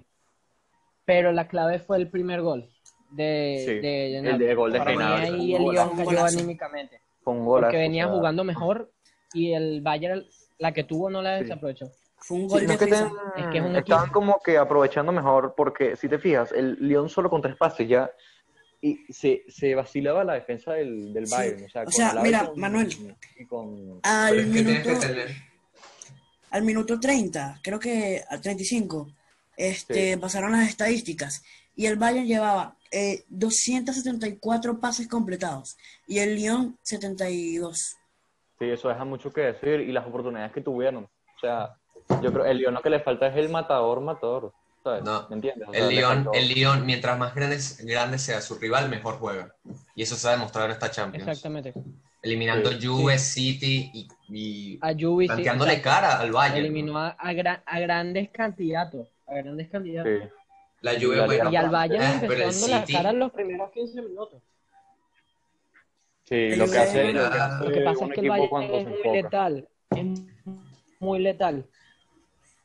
pero 1.04 1.32
la 1.32 1.48
clave 1.48 1.78
fue 1.78 1.98
el 1.98 2.08
primer 2.08 2.40
gol 2.42 2.70
de, 3.10 3.62
Sí, 3.66 3.74
de 3.80 4.18
el 4.18 4.38
de 4.38 4.54
gol 4.54 4.72
de 4.72 4.78
Gnabry. 4.78 5.02
ahí 5.26 5.54
el 5.54 5.62
Lyon 5.62 5.90
cayó 5.90 6.04
golazo. 6.04 6.38
anímicamente, 6.38 7.00
porque 7.24 7.76
venía 7.76 8.06
o 8.06 8.10
sea, 8.10 8.16
jugando 8.18 8.44
mejor 8.44 8.90
y 9.34 9.52
el 9.52 9.80
Bayern 9.82 10.24
la 10.58 10.72
que 10.72 10.84
tuvo 10.84 11.10
no 11.10 11.20
la 11.22 11.38
Sí. 11.38 11.44
desaprovechó. 11.44 11.90
Fue 12.20 12.36
un 12.36 12.42
Sí, 12.42 12.48
gol 12.48 12.62
no 12.62 12.68
de 12.68 12.74
es 12.74 12.78
que 12.80 12.86
ten- 12.86 13.12
Es 13.36 13.46
que 13.52 13.58
es 13.58 13.64
un 13.64 13.76
estaban 13.76 14.04
equipo. 14.06 14.20
como 14.20 14.40
que 14.44 14.58
aprovechando 14.58 15.12
mejor, 15.12 15.54
porque 15.56 15.96
si 15.96 16.08
te 16.08 16.18
fijas, 16.18 16.52
el 16.52 16.76
Lyon 16.80 17.08
solo 17.08 17.30
con 17.30 17.40
tres 17.42 17.56
pases 17.56 17.88
ya, 17.88 18.10
y 18.80 18.96
se, 19.12 19.44
se 19.48 19.74
vacilaba 19.74 20.22
la 20.24 20.34
defensa 20.34 20.72
del, 20.72 21.12
del 21.12 21.26
Sí, 21.26 21.34
Bayern. 21.34 21.64
O 21.64 21.68
sea, 21.68 21.82
o 21.82 21.84
con 21.84 21.92
sea, 21.92 22.14
mira, 22.22 22.46
con- 22.46 22.60
Manuel. 22.60 23.16
y 23.38 23.44
con- 23.46 24.00
Al 24.02 24.46
minuto, 24.46 24.90
al 26.50 26.62
minuto 26.62 26.98
30, 27.00 27.60
creo 27.62 27.78
que 27.78 28.22
al 28.28 28.40
35, 28.40 29.08
este, 29.56 30.14
Sí. 30.14 30.18
pasaron 30.20 30.52
las 30.52 30.68
estadísticas 30.68 31.42
y 31.76 31.86
el 31.86 31.96
Bayern 31.96 32.26
llevaba 32.26 32.74
eh, 32.90 33.24
274 33.28 34.80
pases 34.80 35.08
completados 35.08 35.76
y 36.06 36.20
el 36.20 36.36
Lyon 36.36 36.78
72. 36.82 37.96
Sí, 38.58 38.64
eso 38.70 38.88
deja 38.88 39.04
mucho 39.04 39.30
que 39.30 39.42
decir, 39.42 39.80
y 39.80 39.92
las 39.92 40.06
oportunidades 40.06 40.52
que 40.52 40.62
tuvieron. 40.62 41.04
O 41.04 41.38
sea, 41.40 41.76
yo 42.22 42.32
creo 42.32 42.44
el 42.44 42.58
Lyon 42.58 42.74
lo 42.74 42.82
que 42.82 42.90
le 42.90 43.00
falta 43.00 43.26
es 43.28 43.36
el 43.36 43.48
matador, 43.48 44.00
matador. 44.00 44.52
¿sabes? 44.82 45.02
No, 45.04 45.26
¿Me 45.28 45.36
entiendes? 45.36 45.68
O 45.68 45.72
sea, 45.72 45.80
El 45.84 45.88
Lyon, 45.94 46.28
el 46.32 46.48
Lyon, 46.48 46.86
mientras 46.86 47.18
más 47.18 47.34
grande, 47.34 47.58
grande 47.82 48.18
sea 48.18 48.40
su 48.40 48.54
rival, 48.56 48.88
mejor 48.88 49.18
juega. 49.18 49.54
Y 49.94 50.02
eso 50.02 50.16
se 50.16 50.28
ha 50.28 50.32
demostrado 50.32 50.66
en 50.66 50.72
esta 50.72 50.90
Champions. 50.90 51.26
Exactamente. 51.28 51.74
Eliminando 52.22 52.70
Sí. 52.72 52.86
Juve, 52.86 53.18
City 53.18 53.90
y, 53.92 54.08
y 54.28 54.78
A 54.80 54.92
Juve 54.98 55.24
sí, 55.24 55.28
planteándole 55.28 55.74
exacto. 55.74 55.90
cara 56.00 56.20
al 56.20 56.32
Bayern. 56.32 56.58
eliminó 56.58 56.98
a, 56.98 57.10
a 57.10 57.32
gra- 57.32 57.62
a 57.64 57.80
grandes 57.80 58.30
candidatos, 58.30 59.08
a 59.26 59.34
grandes 59.34 59.68
candidatos. 59.68 60.12
Sí. 60.22 60.28
La 60.80 60.94
Y 60.94 61.04
Juve, 61.04 61.16
la 61.16 61.26
bueno, 61.26 61.50
Y 61.52 61.56
al 61.56 61.70
Bayern 61.70 62.02
eh, 62.04 62.20
dando 62.28 62.68
la 62.68 62.80
City- 62.80 62.92
cara 62.92 63.10
en 63.10 63.18
los 63.18 63.32
primeros 63.32 63.70
15 63.72 64.02
minutos. 64.02 64.42
Sí, 66.24 66.56
lo 66.56 66.66
que 66.70 66.78
hace, 66.78 67.12
lo 67.12 67.30
que 67.30 67.36
hace 67.38 67.64
Lo 67.64 67.70
que 67.72 67.80
pasa 67.80 68.04
es 68.04 68.12
que 68.12 68.20
el 68.20 68.28
Bayern 68.28 68.62
es 68.62 68.70
muy 68.86 68.94
enfoca. 68.94 69.12
letal, 69.12 69.68
es 69.90 70.06
muy 71.00 71.18
letal. 71.20 71.66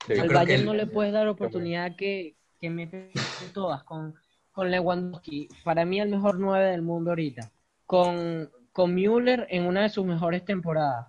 Sí. 0.08 0.14
Al 0.20 0.30
Bayern 0.30 0.62
el- 0.62 0.66
no 0.66 0.74
le 0.74 0.86
puedes 0.88 1.14
dar 1.14 1.28
oportunidad 1.28 1.96
que, 1.96 2.36
que 2.60 2.70
mete 2.70 3.12
todas 3.54 3.84
con, 3.84 4.16
con 4.52 4.70
Lewandowski. 4.72 5.50
Para 5.64 5.86
mí 5.86 6.00
el 6.02 6.10
mejor 6.10 6.40
9 6.40 6.72
del 6.72 6.82
mundo 6.82 7.12
ahorita. 7.12 7.50
Con, 7.86 8.50
con 8.72 8.94
Müller 8.96 9.48
en 9.50 9.66
una 9.66 9.84
de 9.84 9.90
sus 9.90 10.06
mejores 10.06 10.44
temporadas. 10.46 11.08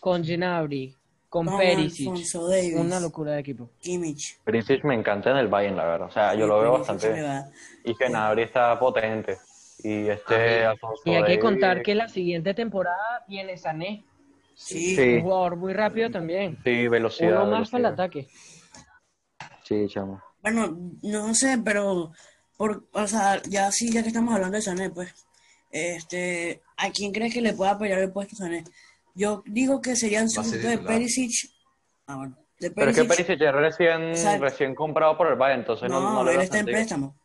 Con 0.00 0.22
Gnabry, 0.22 0.96
con 1.28 1.46
Con 1.46 1.58
Perisic. 1.58 2.06
Alfonso 2.08 2.48
Davies, 2.48 2.76
Una 2.76 3.00
locura 3.00 3.32
de 3.32 3.40
equipo. 3.40 3.70
Kimmich. 3.80 4.38
Perisic 4.44 4.84
me 4.84 4.94
encanta 4.94 5.30
en 5.30 5.36
el 5.38 5.48
Bayern, 5.48 5.76
la 5.76 5.84
verdad. 5.84 6.06
O 6.08 6.10
sea, 6.12 6.34
yo 6.34 6.46
lo 6.46 6.60
veo 6.60 6.72
bastante. 6.78 7.12
Y 7.84 7.94
Gnabry 7.94 8.42
está 8.42 8.78
potente. 8.78 9.38
Y 9.84 10.08
este 10.08 10.64
Ah, 10.64 10.70
Alfonso 10.70 11.02
Y 11.04 11.14
hay 11.14 11.24
que 11.24 11.40
contar 11.40 11.82
que 11.82 11.94
la 11.96 12.08
siguiente 12.08 12.54
temporada 12.54 13.24
viene 13.26 13.56
Sané. 13.56 14.04
Sí, 14.54 14.96
Sí. 14.96 15.14
Un 15.16 15.22
jugador 15.22 15.56
muy 15.56 15.72
rápido 15.72 16.10
también. 16.10 16.58
Sí, 16.64 16.88
velocidad. 16.88 17.42
Uno 17.46 17.58
más 17.58 17.70
para 17.70 17.80
el 17.80 17.86
ataque. 17.94 18.28
Sí, 19.64 19.86
chamo. 19.88 20.22
Bueno, 20.42 20.76
no 21.02 21.34
sé, 21.34 21.58
pero 21.64 22.12
por, 22.56 22.84
o 22.92 23.06
sea, 23.06 23.40
ya 23.48 23.70
sí, 23.72 23.90
ya 23.92 24.02
que 24.02 24.08
estamos 24.08 24.34
hablando 24.34 24.56
de 24.56 24.62
Sané, 24.62 24.90
pues, 24.90 25.14
este, 25.70 26.62
¿a 26.76 26.90
quién 26.90 27.12
crees 27.12 27.32
que 27.32 27.40
le 27.40 27.52
pueda 27.54 27.78
pelear 27.78 28.00
el 28.00 28.12
puesto 28.12 28.36
Sané? 28.36 28.64
Yo 29.14 29.42
digo 29.46 29.80
que 29.80 29.94
sería 29.96 30.18
el 30.20 30.24
Va 30.26 30.28
a 30.28 30.30
ser 30.30 30.44
sustituto 30.44 30.68
de. 30.68 30.78
Perisic. 30.78 31.50
Ah, 32.06 32.16
bueno, 32.16 32.36
de 32.58 32.70
Pero 32.70 32.90
es 32.90 32.96
que 32.96 33.04
Perisic. 33.04 33.26
Perisic 33.26 33.46
es 33.48 33.54
recién, 33.54 34.40
recién 34.40 34.74
comprado 34.74 35.16
por 35.16 35.28
el 35.28 35.36
Bayern, 35.36 35.60
entonces 35.60 35.88
no, 35.88 36.00
no, 36.00 36.14
no 36.14 36.24
le 36.24 36.34
él 36.34 36.40
está 36.42 36.58
en 36.58 36.66
préstamo. 36.66 37.16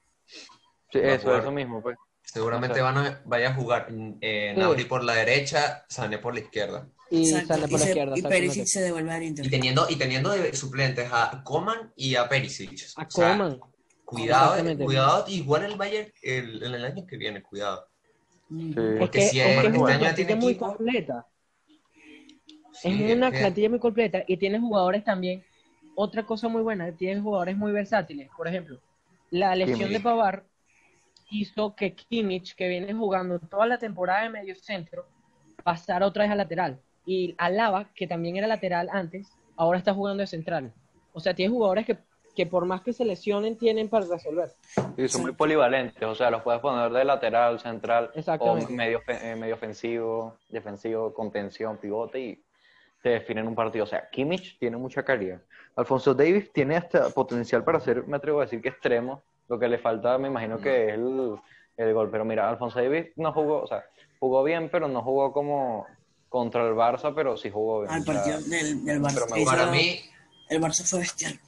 Sí, 0.92 1.00
De 1.00 1.16
eso, 1.16 1.36
eso 1.38 1.52
mismo, 1.52 1.82
pues. 1.82 1.98
Seguramente 2.22 2.74
O 2.82 2.84
sea- 2.84 2.92
van 2.92 2.98
a, 2.98 3.22
vaya 3.26 3.50
a 3.50 3.54
jugar 3.54 3.88
eh, 4.22 4.52
Sí. 4.54 4.60
Nabri 4.60 4.84
por 4.86 5.04
la 5.04 5.14
derecha, 5.14 5.86
Sané 5.90 6.18
por 6.18 6.34
la 6.34 6.42
izquierda. 6.42 6.88
Y 7.10 7.30
Exacto, 7.30 7.48
sale 7.48 7.62
por 7.64 7.70
y 7.70 7.74
la 7.74 7.80
se- 7.80 7.88
izquierda. 7.90 8.14
y. 8.18 8.22
Perisic 8.22 8.66
se 8.66 8.82
devuelve 8.82 9.12
al 9.12 9.24
Inter. 9.24 9.46
Y 9.46 9.50
teniendo, 9.50 9.86
y 9.90 9.96
teniendo 9.96 10.30
de 10.32 10.54
suplentes 10.56 11.10
a 11.12 11.42
Coman 11.44 11.92
y 11.96 12.16
a 12.16 12.28
Perisic. 12.28 12.72
A 12.98 13.04
O 13.04 13.10
sea, 13.10 13.32
Coman. 13.32 13.60
Cuidado, 14.06 14.46
Exactamente. 14.54 14.86
cuidado, 14.86 15.26
igual 15.28 15.64
el 15.66 15.76
Bayern 15.76 16.12
el, 16.22 16.64
en 16.64 16.74
el 16.76 16.86
año 16.86 17.06
que 17.06 17.18
viene, 17.18 17.42
cuidado. 17.44 17.88
Mm. 18.50 18.74
Sí. 18.74 18.80
Es 18.80 19.00
Porque 19.00 19.20
que, 19.20 19.26
si 19.28 19.40
es, 19.40 19.46
que 19.46 19.52
es 19.60 19.66
este 19.66 19.78
una 19.80 19.90
año 19.94 20.00
tiene 20.00 20.00
plantilla 20.00 20.36
muy 20.38 20.52
equipo. 20.54 20.68
completa. 20.68 21.28
Sí, 22.74 23.04
es 23.04 23.16
una 23.16 23.32
plantilla 23.32 23.70
muy 23.70 23.80
completa 23.80 24.24
y 24.28 24.38
tiene 24.38 24.60
jugadores 24.60 25.04
también. 25.04 25.44
Otra 25.96 26.26
cosa 26.26 26.48
muy 26.48 26.62
buena, 26.62 26.92
tiene 26.92 27.20
jugadores 27.22 27.58
muy 27.58 27.72
versátiles. 27.72 28.30
Por 28.38 28.48
ejemplo, 28.48 28.80
la 29.32 29.56
lesión 29.56 29.80
Kimmich. 29.80 29.94
de 29.98 30.00
Pavar 30.00 30.46
hizo 31.32 31.76
que 31.76 31.94
Kimmich, 31.96 32.56
que 32.56 32.68
viene 32.70 32.94
jugando 32.94 33.40
toda 33.40 33.66
la 33.66 33.78
temporada 33.80 34.24
de 34.24 34.30
medio 34.30 34.56
centro, 34.56 35.08
pasara 35.64 36.06
otra 36.06 36.24
vez 36.24 36.32
a 36.32 36.36
lateral. 36.36 36.80
Y 37.08 37.36
Alaba, 37.38 37.86
que 37.96 38.06
también 38.06 38.36
era 38.36 38.48
lateral 38.48 38.90
antes, 38.92 39.32
ahora 39.56 39.80
está 39.80 39.94
jugando 39.94 40.20
de 40.20 40.28
central. 40.28 40.74
O 41.14 41.22
sea, 41.22 41.34
tiene 41.34 41.54
jugadores 41.54 41.86
que, 41.86 41.98
que 42.36 42.46
por 42.46 42.66
más 42.66 42.82
que 42.82 42.92
se 42.92 43.06
lesionen, 43.06 43.58
tienen 43.58 43.88
para 43.88 44.06
resolver. 44.06 44.52
Sí, 44.98 45.08
son 45.08 45.22
muy 45.22 45.32
polivalentes, 45.32 46.04
o 46.04 46.14
sea, 46.14 46.30
los 46.30 46.42
puedes 46.42 46.60
poner 46.60 46.92
de 46.92 47.06
lateral, 47.06 47.62
central, 47.62 48.12
o 48.40 48.56
medio, 48.70 49.02
eh, 49.08 49.38
medio 49.38 49.56
ofensivo, 49.56 50.36
defensivo, 50.50 51.14
contención, 51.14 51.78
pivote 51.78 52.20
y 52.20 52.44
te 53.02 53.10
definen 53.12 53.48
un 53.48 53.56
partido. 53.56 53.86
O 53.86 53.88
sea, 53.88 54.10
Kimmich 54.10 54.60
tiene 54.60 54.76
mucha 54.76 55.04
calidad. 55.04 55.40
Alfonso 55.78 56.14
Davis 56.14 56.52
tiene 56.52 56.76
hasta 56.76 57.10
potencial 57.12 57.64
para 57.64 57.80
ser, 57.80 58.06
me 58.06 58.18
atrevo 58.18 58.40
a 58.40 58.44
decir 58.44 58.62
que 58.62 58.70
extremo. 58.70 59.24
Lo 59.48 59.58
que 59.58 59.70
le 59.70 59.78
falta, 59.78 60.18
me 60.18 60.28
imagino 60.28 60.60
que 60.60 60.90
es 60.90 60.96
el, 60.96 61.38
el 61.78 61.94
gol. 61.94 62.10
Pero 62.12 62.26
mira, 62.26 62.50
Alfonso 62.50 62.82
Davis 62.82 63.14
no 63.16 63.32
jugó, 63.32 63.62
o 63.62 63.68
sea, 63.68 63.86
jugó 64.20 64.44
bien, 64.44 64.68
pero 64.70 64.90
no 64.90 65.02
jugó 65.02 65.32
como 65.32 65.88
contra 66.30 66.68
el 66.68 66.74
Barça, 66.74 67.14
pero 67.16 67.38
sí 67.38 67.50
jugó 67.50 67.82
bien. 67.82 67.94
Al 67.94 68.02
o 68.02 68.04
sea, 68.06 68.14
partido 68.14 68.42
del, 68.42 68.86
del 68.86 69.02
Barça. 69.02 69.14
pero 69.14 69.28
me- 69.36 69.46
Para 69.46 69.66
mí, 69.68 70.00
El 70.50 70.62
Barça 70.62 70.86
fue 70.86 71.00
bestial. 71.00 71.40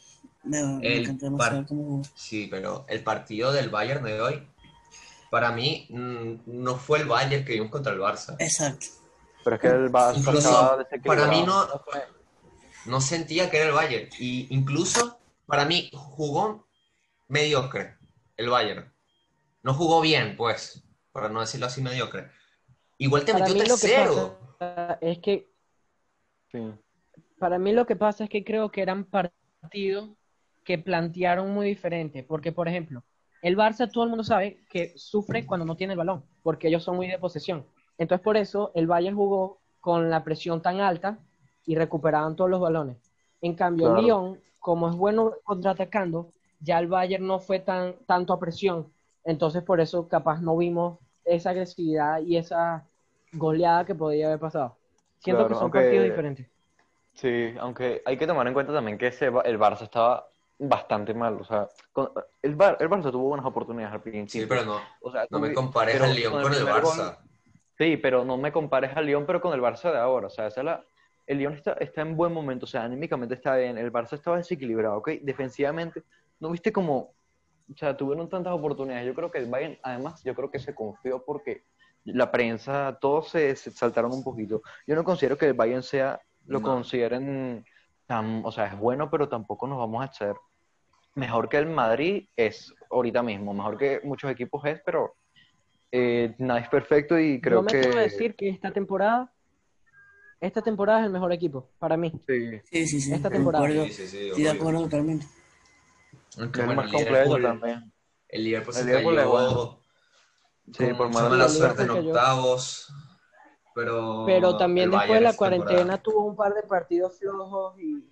Me, 0.43 0.63
me 0.63 0.88
El 0.88 1.03
encantó 1.09 1.38
par- 1.38 1.65
cómo 1.67 1.83
jugó. 1.83 2.01
sí, 2.15 2.48
pero 2.50 2.86
el 2.88 3.03
partido 3.03 3.51
del 3.51 3.69
Bayern 3.69 4.03
de 4.03 4.21
hoy, 4.21 4.48
para 5.29 5.51
mí, 5.51 5.86
mm, 5.89 6.33
no 6.45 6.75
fue 6.77 7.00
el 7.00 7.05
Bayern 7.07 7.43
que 7.45 7.53
vimos 7.53 7.69
contra 7.71 7.93
el 7.93 8.00
Barça. 8.00 8.36
Exacto. 8.39 8.86
pero 9.43 9.55
es 9.55 9.62
que 9.62 9.67
el 9.67 9.91
Barça 9.91 10.17
Incluso, 10.17 10.77
para 11.05 11.27
mí 11.27 11.43
no- 11.45 11.67
No 12.86 13.01
sentía 13.01 13.50
que 13.50 13.57
era 13.57 13.67
el 13.67 13.74
Bayern. 13.74 14.09
Y 14.19 14.48
incluso, 14.55 15.19
para 15.45 15.65
mí, 15.65 15.89
jugó 15.93 16.65
mediocre 17.27 17.98
el 18.38 18.50
Bayern. 18.50 18.91
No 19.63 19.74
jugó 19.74 20.00
bien, 20.01 20.36
pues, 20.38 20.81
para 21.12 21.27
no 21.29 21.41
decirlo 21.41 21.65
así, 21.67 21.81
mediocre. 21.81 22.31
Igual 22.98 23.25
te 23.25 23.33
Para 23.33 23.45
metió 23.45 23.62
mí 23.62 23.69
lo 23.69 23.75
que 23.75 23.81
tercero. 23.81 24.39
Es 25.01 25.19
que 25.19 25.49
sí. 26.51 26.59
Para 27.37 27.57
mí 27.59 27.71
lo 27.73 27.85
que 27.85 27.95
pasa 27.95 28.25
es 28.25 28.29
que 28.29 28.43
creo 28.43 28.69
que 28.71 28.81
eran 28.81 29.05
partidos 29.05 30.09
que 30.63 30.77
plantearon 30.77 31.51
muy 31.53 31.67
diferente, 31.67 32.23
porque 32.23 32.51
por 32.51 32.67
ejemplo, 32.67 33.03
el 33.41 33.55
Barça 33.57 33.89
todo 33.91 34.03
el 34.03 34.09
mundo 34.09 34.23
sabe 34.23 34.65
que 34.69 34.93
sufre 34.97 35.45
cuando 35.45 35.65
no 35.65 35.77
tiene 35.77 35.93
el 35.93 35.97
balón, 35.99 36.25
porque 36.43 36.67
ellos 36.67 36.83
son 36.83 36.97
muy 36.97 37.07
de 37.07 37.17
posesión. 37.17 37.65
Entonces 37.97 38.23
por 38.23 38.37
eso 38.37 38.71
el 38.75 38.87
Bayern 38.87 39.15
jugó 39.15 39.61
con 39.79 40.09
la 40.09 40.23
presión 40.23 40.61
tan 40.61 40.81
alta 40.81 41.19
y 41.65 41.75
recuperaban 41.75 42.35
todos 42.35 42.49
los 42.49 42.59
balones. 42.59 42.97
En 43.41 43.55
cambio, 43.55 43.87
Claro. 43.87 43.95
Lyon, 43.95 44.39
como 44.59 44.89
es 44.89 44.95
bueno 44.95 45.33
contraatacando, 45.43 46.33
ya 46.59 46.79
el 46.79 46.87
Bayern 46.87 47.25
no 47.25 47.39
fue 47.39 47.59
tan 47.59 47.95
tanto 48.05 48.33
a 48.33 48.39
presión. 48.39 48.91
Entonces 49.23 49.63
por 49.63 49.79
eso 49.79 50.07
capaz 50.09 50.41
no 50.41 50.57
vimos 50.57 50.99
esa 51.23 51.51
agresividad 51.51 52.21
y 52.21 52.35
esa 52.37 52.88
goleada 53.33 53.86
que 53.86 53.95
podía 53.95 54.27
haber 54.27 54.39
pasado. 54.39 54.75
Siento 55.19 55.39
Claro, 55.41 55.48
que 55.50 55.53
son 55.55 55.63
aunque- 55.63 55.79
partidos 55.79 56.05
diferentes. 56.05 56.48
Sí, 57.13 57.53
aunque 57.59 58.01
hay 58.05 58.17
que 58.17 58.25
tomar 58.27 58.48
en 58.48 58.53
cuenta 58.53 58.71
también 58.74 58.98
que 58.98 59.07
ese, 59.07 59.25
el 59.25 59.59
Barça 59.59 59.81
estaba 59.83 60.27
bastante 60.57 61.13
mal. 61.13 61.36
O 61.41 61.43
sea, 61.43 61.67
con- 61.91 62.12
el, 62.41 62.55
Bar- 62.55 62.77
el 62.79 62.89
Barça 62.89 63.12
tuvo 63.12 63.27
buenas 63.29 63.45
oportunidades 63.45 63.93
al 63.93 64.01
principio. 64.01 64.43
Sí, 64.43 64.48
pero 64.50 64.63
no, 64.65 64.79
O 65.01 65.12
sea, 65.12 65.25
no 65.29 65.39
me 65.39 65.50
tuvi- 65.50 65.53
compares 65.53 65.95
pero 65.95 66.05
al 66.05 66.15
Lyon 66.15 66.31
con 66.33 66.41
el 66.53 66.57
primer 66.57 66.81
gol- 66.81 66.83
Barça. 66.83 67.17
Sí, 67.77 67.98
pero 67.98 68.25
no 68.25 68.38
me 68.38 68.51
compares 68.51 68.95
al 68.95 69.05
Lyon, 69.05 69.25
pero 69.25 69.41
con 69.41 69.53
el 69.53 69.62
Barça 69.62 69.91
de 69.91 69.98
ahora. 69.98 70.27
O 70.27 70.29
sea, 70.29 70.48
esa 70.48 70.62
es 70.62 70.65
la- 70.65 70.83
el 71.27 71.38
Lyon 71.38 71.53
está, 71.53 71.74
está 71.74 72.01
en 72.01 72.15
buen 72.15 72.33
momento, 72.33 72.65
o 72.65 72.67
sea, 72.67 72.83
anímicamente 72.83 73.36
está 73.36 73.55
bien. 73.55 73.77
El 73.77 73.91
Barça 73.91 74.13
estaba 74.13 74.38
desequilibrado, 74.38 74.98
¿ok? 74.98 75.09
Defensivamente, 75.21 76.03
¿no 76.39 76.50
viste 76.50 76.71
como, 76.71 76.98
o 77.71 77.77
sea, 77.77 77.95
tuvieron 77.95 78.29
tantas 78.29 78.53
oportunidades? 78.53 79.05
Yo 79.05 79.13
creo 79.13 79.29
que 79.29 79.38
el 79.39 79.45
Bayern, 79.50 79.77
además, 79.83 80.24
yo 80.24 80.33
creo 80.36 80.50
que 80.50 80.59
se 80.59 80.74
confió 80.74 81.24
porque 81.24 81.63
la 82.06 82.32
prensa, 82.32 82.98
todos 83.00 83.29
se, 83.29 83.56
se 83.56 83.72
saltaron 83.72 84.12
un 84.13 84.24
poquito. 84.24 84.62
Yo 84.88 84.96
no 84.96 85.03
considero 85.03 85.38
que 85.38 85.46
el 85.48 85.53
Bayern 85.53 85.84
sea, 85.84 86.20
lo 86.46 86.60
No. 86.60 86.65
consideren 86.65 87.63
tan, 88.08 88.41
o 88.44 88.51
sea, 88.51 88.65
es 88.68 88.77
bueno, 88.77 89.10
pero 89.10 89.29
tampoco 89.29 89.68
nos 89.68 89.77
vamos 89.77 90.01
a 90.01 90.10
hacer 90.10 90.36
mejor 91.15 91.50
que 91.50 91.58
el 91.58 91.68
Madrid 91.68 92.27
es 92.36 92.74
ahorita 92.89 93.22
mismo, 93.22 93.53
mejor 93.53 93.77
que 93.77 94.00
muchos 94.03 94.32
equipos 94.32 94.63
es, 94.65 94.82
pero 94.86 95.15
eh, 95.91 96.34
nada 96.39 96.60
es 96.60 96.70
perfecto 96.70 97.20
y 97.20 97.39
creo 97.41 97.60
Yo 97.60 97.63
me 97.63 97.72
que 97.72 97.77
decir 98.00 98.36
que 98.36 98.50
esta 98.50 98.72
temporada, 98.72 99.32
esta 100.39 100.62
temporada 100.62 101.01
es 101.01 101.06
el 101.08 101.12
mejor 101.12 101.34
equipo 101.34 101.70
para 101.79 101.98
mí. 101.98 102.12
sí, 102.25 102.60
Sí, 102.63 102.88
sí, 102.88 103.01
sí. 103.01 103.13
Esta 103.13 103.29
temporada. 103.29 103.65
Sí, 103.86 103.91
sí, 103.91 104.08
sí, 104.08 104.27
Estoy 104.29 104.44
de 104.44 104.50
acuerdo 104.51 104.82
totalmente. 104.84 105.25
Aunque 106.38 106.62
es 106.62 106.65
bueno, 106.65 106.82
más 106.82 106.86
el 106.86 106.91
completo 106.94 107.38
Liverpool, 107.38 107.41
también. 107.44 107.94
el 108.29 108.44
Liverpool 108.44 108.74
se 108.74 108.79
El 108.82 108.86
Liverpool 108.88 109.15
cayó. 109.15 109.78
Sí, 110.73 110.88
con 110.89 110.97
por 110.97 111.13
mala 111.13 111.29
mala 111.29 111.49
suerte. 111.49 111.83
en 111.83 111.89
octavos. 111.89 112.93
Pero, 113.75 114.23
Pero 114.25 114.57
también 114.57 114.85
el 114.85 114.91
después 114.91 115.19
de 115.19 115.21
la 115.23 115.29
temporada- 115.31 115.38
cuarentena 115.65 115.97
tuvo 116.01 116.25
un 116.25 116.35
par 116.35 116.53
de 116.53 116.63
partidos 116.63 117.17
flojos 117.19 117.79
y 117.79 118.05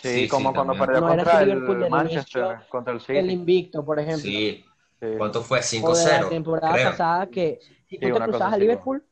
Sí, 0.00 0.22
Sí, 0.22 0.28
como 0.28 0.48
sí, 0.48 0.54
cuando 0.56 0.72
perdió 0.74 1.00
No 1.02 1.06
contra 1.06 1.42
el 1.42 1.88
Manchester, 1.88 2.58
contra 2.68 2.92
el 2.94 2.98
el 2.98 3.04
City. 3.04 3.32
invicto, 3.32 3.84
por 3.84 4.00
ejemplo. 4.00 4.22
Sí, 4.22 4.64
Sí. 5.00 5.06
¿cuánto 5.16 5.40
fue? 5.42 5.58
o 5.58 5.60
de 5.62 5.68
la 5.68 5.94
5-0, 6.24 6.28
temporada 6.30 6.72
creo. 6.74 6.90
pasada 6.90 7.26
que 7.28 7.60
si 7.86 7.98
tú 7.98 8.06
te 8.12 8.20
cruzabas 8.20 8.54
a 8.54 8.56
Liverpool, 8.56 9.04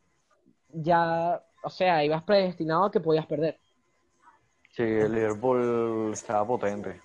ya, 0.68 1.40
o 1.62 1.70
sea, 1.70 2.02
ibas 2.04 2.22
predestinado 2.24 2.84
a 2.86 2.90
que 2.90 2.98
podías 2.98 3.26
perder. 3.26 3.60
Sí, 4.70 4.82
el 4.82 5.12
Liverpool 5.12 6.10
estaba 6.12 6.44
potente. 6.46 7.00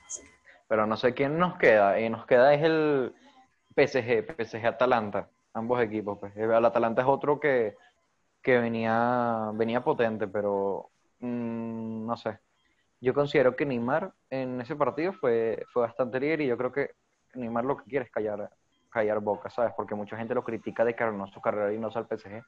Pero 0.67 0.87
no 0.87 0.97
sé 0.97 1.13
quién 1.13 1.37
nos 1.37 1.57
queda. 1.57 1.99
Y 1.99 2.09
nos 2.09 2.25
queda 2.25 2.53
es 2.55 2.63
el 2.63 3.13
PSG, 3.75 4.25
PSG 4.37 4.65
Atalanta, 4.65 5.29
ambos 5.57 5.81
equipos. 5.81 6.17
Pues. 6.19 6.35
El 6.37 6.65
Atalanta 6.65 7.01
es 7.01 7.07
otro 7.07 7.39
que, 7.39 7.75
que 8.41 8.59
venía, 8.59 9.51
venía 9.53 9.83
potente, 9.83 10.27
pero 10.27 10.89
mm, 11.19 12.05
no 12.05 12.17
sé. 12.17 12.39
Yo 12.99 13.13
considero 13.13 13.55
que 13.55 13.65
Neymar 13.65 14.13
en 14.29 14.61
ese 14.61 14.75
partido 14.75 15.13
fue, 15.13 15.65
fue 15.71 15.83
bastante 15.83 16.19
líder 16.19 16.41
y 16.41 16.47
yo 16.47 16.57
creo 16.57 16.71
que 16.71 16.91
Neymar 17.35 17.65
lo 17.65 17.77
que 17.77 17.83
quiere 17.83 18.05
es 18.05 18.11
callar, 18.11 18.49
callar 18.89 19.19
boca, 19.19 19.49
¿sabes? 19.49 19.73
Porque 19.75 19.93
mucha 19.93 20.17
gente 20.17 20.33
lo 20.33 20.43
critica 20.43 20.83
de 20.83 20.95
que 20.95 21.03
arruinó 21.03 21.27
su 21.27 21.41
carrera 21.41 21.73
y 21.73 21.77
no 21.77 21.89
al 21.93 22.07
PSG. 22.07 22.43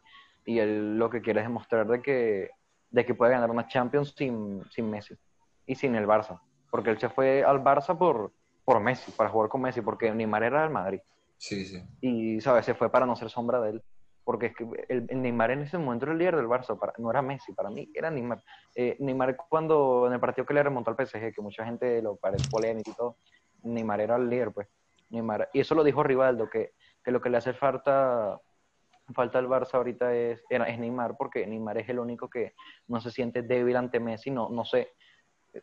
Y 0.46 0.60
él 0.60 0.98
lo 0.98 1.10
que 1.10 1.22
quiere 1.22 1.42
es 1.42 1.46
demostrar 1.46 1.88
de 1.88 2.01
que, 2.01 2.50
de 2.89 3.06
que 3.06 3.13
puede 3.13 3.34
ganar 3.34 3.51
una 3.51 3.68
Champions 3.68 4.16
sin, 4.18 4.63
sin 4.72 4.89
Messi 4.89 5.16
y 5.68 5.75
sin 5.75 5.96
el 5.96 6.08
Barça. 6.08 6.39
Porque 6.72 6.89
él 6.89 7.00
se 7.00 7.10
fue 7.10 7.44
al 7.44 7.63
Barça 7.63 7.96
por, 7.96 8.32
por 8.66 8.80
Messi, 8.80 9.12
para 9.12 9.30
jugar 9.30 9.50
con 9.50 9.62
Messi, 9.62 9.82
porque 9.82 10.12
Neymar 10.12 10.44
era 10.44 10.62
del 10.62 10.72
Madrid. 10.72 11.01
Sí, 11.39 11.65
sí. 11.65 11.81
Y, 12.01 12.41
¿sabes? 12.41 12.65
Se 12.65 12.75
fue 12.75 12.91
para 12.91 13.05
no 13.08 13.15
ser 13.15 13.29
sombra 13.29 13.60
de 13.62 13.72
él. 13.72 13.84
Porque 14.24 14.48
es 14.48 14.55
que 14.55 14.67
el, 14.89 15.08
el 15.10 15.22
Neymar 15.24 15.50
en 15.51 15.62
ese 15.62 15.77
momento 15.79 16.05
era 16.05 16.12
el 16.13 16.19
líder 16.19 16.36
del 16.36 16.46
Barça, 16.48 16.77
para- 16.77 16.93
no 17.00 17.10
era 17.10 17.22
Messi, 17.24 17.53
para 17.53 17.69
mí 17.72 17.89
era 17.96 18.12
Neymar. 18.12 18.43
Eh, 18.75 18.96
Neymar 19.00 19.36
cuando, 19.50 20.05
en 20.05 20.13
el 20.13 20.19
partido 20.19 20.46
que 20.46 20.53
le 20.53 20.62
remontó 20.62 20.91
al 20.91 20.98
PSG, 20.98 21.34
que 21.34 21.41
mucha 21.41 21.65
gente 21.65 22.00
lo 22.01 22.15
parece 22.17 22.46
polémico 22.51 22.91
y 22.91 22.93
todo, 22.93 23.17
Neymar 23.63 24.01
era 24.01 24.17
el 24.17 24.29
líder, 24.29 24.51
pues. 24.51 24.67
Neymar, 25.10 25.50
y 25.53 25.62
eso 25.62 25.74
lo 25.74 25.84
dijo 25.84 26.03
Rivaldo, 26.03 26.48
que, 26.48 26.74
que 27.03 27.10
lo 27.12 27.19
que 27.22 27.29
le 27.31 27.38
hace 27.38 27.53
falta, 27.53 28.39
falta 29.15 29.39
al 29.39 29.48
Barça 29.48 29.75
ahorita 29.75 30.13
es, 30.13 30.43
era- 30.50 30.65
es 30.69 30.77
Neymar, 30.77 31.15
porque 31.17 31.48
Neymar 31.48 31.79
es 31.79 31.89
el 31.89 31.98
único 31.98 32.29
que 32.29 32.53
no 32.88 33.01
se 33.01 33.10
siente 33.10 33.41
débil 33.41 33.77
ante 33.77 34.00
Messi, 34.00 34.29
no, 34.29 34.50
no 34.50 34.63
sé, 34.65 34.91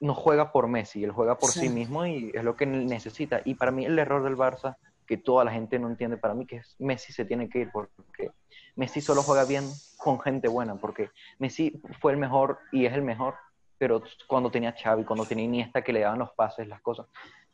no 0.01 0.15
juega 0.15 0.51
por 0.51 0.67
Messi, 0.67 1.05
él 1.05 1.13
juega 1.13 1.39
por 1.39 1.53
sí. 1.53 1.61
Sí. 1.61 1.69
mismo 1.69 2.05
y 2.05 2.33
es 2.35 2.43
lo 2.43 2.57
que 2.57 2.67
necesita. 2.67 3.43
Y 3.45 3.55
para 3.55 3.71
mí 3.71 3.85
el 3.85 3.97
error 4.01 4.25
del 4.25 4.37
Barça, 4.37 4.77
que 5.07 5.17
toda 5.17 5.45
la 5.45 5.53
gente 5.53 5.79
no 5.79 5.89
entiende, 5.89 6.17
para 6.17 6.35
mí 6.35 6.47
que 6.47 6.57
es 6.57 6.77
Messi 6.79 7.13
se 7.13 7.25
tiene 7.25 7.49
que 7.49 7.61
ir 7.61 7.71
porque 7.73 8.31
Messi 8.75 9.01
solo 9.01 9.23
juega 9.23 9.45
bien 9.45 9.65
con 9.97 10.21
gente 10.21 10.49
buena, 10.49 10.77
porque 10.77 11.11
Messi 11.39 11.81
fue 12.01 12.13
el 12.13 12.19
mejor 12.19 12.59
y 12.73 12.87
es 12.87 12.93
el 12.93 13.03
mejor, 13.03 13.35
pero 13.79 14.03
cuando 14.27 14.51
tenía 14.51 14.73
Xavi, 14.73 15.05
cuando 15.05 15.25
tenía 15.25 15.45
Iniesta 15.45 15.83
que 15.83 15.93
le 15.93 16.01
daban 16.01 16.19
los 16.19 16.33
pases, 16.33 16.69
las 16.69 16.81
cosas. 16.83 17.07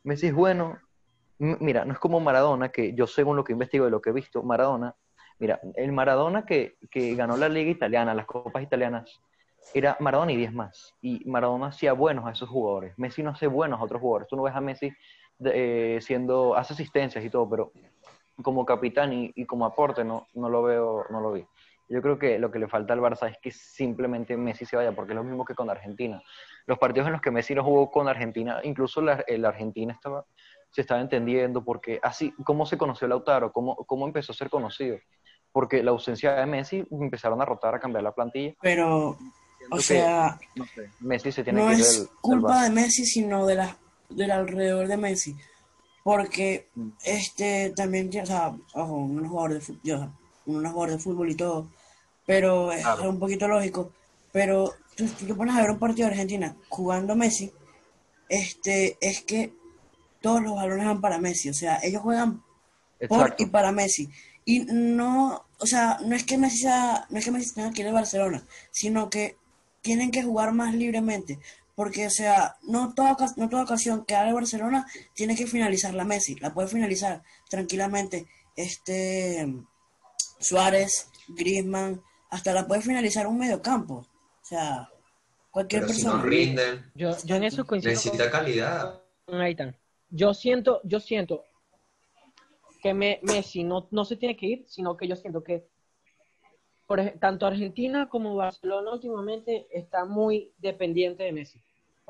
Messi 0.04 0.28
es 0.28 0.34
bueno, 0.34 0.78
mira, 1.38 1.84
no 1.84 1.92
es 1.92 1.98
como 1.98 2.20
Maradona, 2.20 2.70
que 2.70 2.94
yo 2.94 3.06
según 3.06 3.36
lo 3.36 3.44
que 3.44 3.52
investigo 3.52 3.86
y 3.86 3.90
lo 3.90 4.00
que 4.00 4.10
he 4.10 4.12
visto, 4.12 4.42
Maradona, 4.42 4.96
mira, 5.38 5.60
el 5.74 5.92
Maradona 5.92 6.44
que, 6.44 6.76
que 6.90 7.14
ganó 7.14 7.36
la 7.36 7.48
liga 7.48 7.70
italiana, 7.70 8.14
las 8.14 8.26
copas 8.26 8.62
italianas, 8.62 9.20
era 9.74 9.96
Maradona 10.00 10.32
y 10.32 10.36
10 10.36 10.52
más. 10.52 10.94
Y 11.00 11.28
Maradona 11.28 11.66
hacía 11.66 11.92
buenos 11.92 12.26
a 12.26 12.32
esos 12.32 12.48
jugadores. 12.48 12.98
Messi 12.98 13.22
no 13.22 13.30
hace 13.30 13.46
buenos 13.46 13.80
a 13.80 13.84
otros 13.84 14.00
jugadores. 14.00 14.28
Tú 14.28 14.36
no 14.36 14.42
ves 14.42 14.54
a 14.54 14.60
Messi 14.60 14.92
de- 15.42 15.96
eh, 15.96 16.00
siendo, 16.00 16.54
hace 16.56 16.72
asistencias 16.74 17.24
y 17.24 17.30
todo, 17.30 17.48
pero 17.48 17.72
como 18.42 18.64
capitán 18.64 19.12
y, 19.12 19.32
y 19.34 19.44
como 19.44 19.66
aporte 19.66 20.04
no, 20.04 20.26
no 20.34 20.48
lo 20.48 20.62
veo, 20.62 21.04
no 21.10 21.20
lo 21.20 21.32
vi. 21.32 21.44
Yo 21.88 22.00
creo 22.00 22.18
que 22.18 22.38
lo 22.38 22.50
que 22.50 22.58
le 22.58 22.68
falta 22.68 22.94
al 22.94 23.00
Barça 23.00 23.28
es 23.30 23.36
que 23.42 23.50
simplemente 23.50 24.36
Messi 24.36 24.64
se 24.64 24.76
vaya, 24.76 24.92
porque 24.92 25.12
es 25.12 25.16
lo 25.16 25.24
mismo 25.24 25.44
que 25.44 25.54
con 25.54 25.68
Argentina. 25.68 26.22
Los 26.66 26.78
partidos 26.78 27.06
en 27.08 27.12
los 27.12 27.20
que 27.20 27.30
Messi 27.30 27.54
no 27.54 27.62
jugó 27.64 27.90
con 27.90 28.08
Argentina, 28.08 28.60
incluso 28.62 29.02
la, 29.02 29.22
la 29.28 29.48
Argentina 29.48 29.92
estaba, 29.92 30.24
se 30.70 30.80
estaba 30.80 31.00
entendiendo, 31.02 31.62
porque 31.62 32.00
así, 32.02 32.32
¿cómo 32.44 32.64
se 32.64 32.78
conoció 32.78 33.06
Lautaro? 33.08 33.52
¿Cómo, 33.52 33.76
¿Cómo 33.76 34.06
empezó 34.06 34.32
a 34.32 34.34
ser 34.34 34.48
conocido? 34.48 34.96
Porque 35.52 35.82
la 35.82 35.90
ausencia 35.90 36.32
de 36.34 36.46
Messi 36.46 36.82
empezaron 36.90 37.42
a 37.42 37.44
rotar, 37.44 37.74
a 37.74 37.80
cambiar 37.80 38.04
la 38.04 38.14
plantilla. 38.14 38.54
Pero, 38.62 39.08
o 39.70 39.76
que, 39.76 39.82
sea, 39.82 40.38
no 40.54 40.64
sé, 40.64 40.88
Messi 41.00 41.30
se 41.30 41.44
tiene 41.44 41.60
no 41.60 41.66
que 41.66 41.74
es 41.74 41.78
del- 41.98 42.06
del 42.06 42.08
culpa 42.22 42.48
Barça. 42.48 42.62
de 42.62 42.70
Messi, 42.70 43.04
sino 43.04 43.44
de 43.46 43.56
la, 43.56 43.76
del 44.16 44.30
alrededor 44.30 44.88
de 44.88 44.96
Messi. 44.96 45.36
Porque 46.04 46.68
Mm. 46.74 46.88
este 47.04 47.72
también, 47.76 48.10
o 48.20 48.26
sea, 48.26 48.54
ojo, 48.74 48.94
un 48.96 49.28
jugador 49.28 49.54
de 49.54 49.60
fútbol, 49.60 51.28
de 51.28 51.32
y 51.32 51.36
todo, 51.36 51.68
pero 52.26 52.72
es 52.72 52.82
Claro. 52.82 53.10
un 53.10 53.18
poquito 53.18 53.46
lógico. 53.48 53.92
Pero 54.32 54.74
tú, 54.96 55.06
tú 55.06 55.26
te 55.26 55.34
pones 55.34 55.54
a 55.54 55.60
ver 55.60 55.70
un 55.70 55.78
partido 55.78 56.08
de 56.08 56.14
Argentina 56.14 56.56
jugando 56.68 57.14
Messi, 57.14 57.52
este, 58.28 58.96
es 59.00 59.22
que 59.22 59.52
todos 60.20 60.42
los 60.42 60.54
balones 60.54 60.86
van 60.86 61.00
para 61.00 61.18
Messi, 61.18 61.50
o 61.50 61.54
sea, 61.54 61.78
ellos 61.82 62.02
juegan 62.02 62.42
por 63.08 63.34
y 63.38 63.46
para 63.46 63.72
Messi. 63.72 64.08
Y 64.44 64.60
no, 64.60 65.44
o 65.58 65.66
sea, 65.66 65.98
no 66.04 66.16
es 66.16 66.24
que 66.24 66.38
Messi 66.38 66.58
sea, 66.58 67.06
no 67.10 67.18
es 67.18 67.24
que 67.24 67.30
Messi 67.30 67.54
tenga 67.54 67.72
que 67.72 67.82
ir 67.82 67.88
a 67.88 67.92
Barcelona, 67.92 68.44
sino 68.70 69.10
que 69.10 69.36
tienen 69.82 70.10
que 70.10 70.22
jugar 70.22 70.52
más 70.52 70.74
libremente. 70.74 71.38
Porque, 71.82 72.06
o 72.06 72.10
sea, 72.10 72.54
no 72.62 72.94
toda, 72.94 73.16
no 73.36 73.48
toda 73.48 73.64
ocasión 73.64 74.04
que 74.04 74.14
haga 74.14 74.28
el 74.28 74.34
Barcelona 74.34 74.86
tiene 75.14 75.34
que 75.34 75.48
finalizar 75.48 75.92
la 75.94 76.04
Messi. 76.04 76.36
La 76.36 76.54
puede 76.54 76.68
finalizar 76.68 77.24
tranquilamente 77.50 78.28
este 78.54 79.52
Suárez, 80.38 81.08
Griezmann, 81.26 82.00
hasta 82.30 82.52
la 82.52 82.68
puede 82.68 82.82
finalizar 82.82 83.26
un 83.26 83.36
mediocampo. 83.36 83.94
O 83.96 84.44
sea, 84.44 84.88
cualquier 85.50 85.82
Pero 85.82 85.92
si 85.92 86.02
no 86.04 86.10
persona. 86.12 86.30
rinden, 86.30 86.92
Yo, 86.94 87.16
yo 87.24 87.34
en 87.34 87.42
eso 87.42 87.66
coincido 87.66 87.92
necesita 87.94 88.30
calidad. 88.30 89.02
con 89.24 89.40
Aitan. 89.40 89.76
Yo 90.08 90.34
siento, 90.34 90.82
yo 90.84 91.00
siento 91.00 91.42
que 92.80 92.94
Me- 92.94 93.18
Messi 93.24 93.64
no, 93.64 93.88
no 93.90 94.04
se 94.04 94.16
tiene 94.16 94.36
que 94.36 94.46
ir, 94.46 94.64
sino 94.68 94.96
que 94.96 95.08
yo 95.08 95.16
siento 95.16 95.42
que 95.42 95.66
por 96.86 97.00
tanto 97.18 97.44
Argentina 97.44 98.08
como 98.08 98.36
Barcelona 98.36 98.92
últimamente 98.92 99.66
está 99.72 100.04
muy 100.04 100.52
dependiente 100.58 101.24
de 101.24 101.32
Messi. 101.32 101.60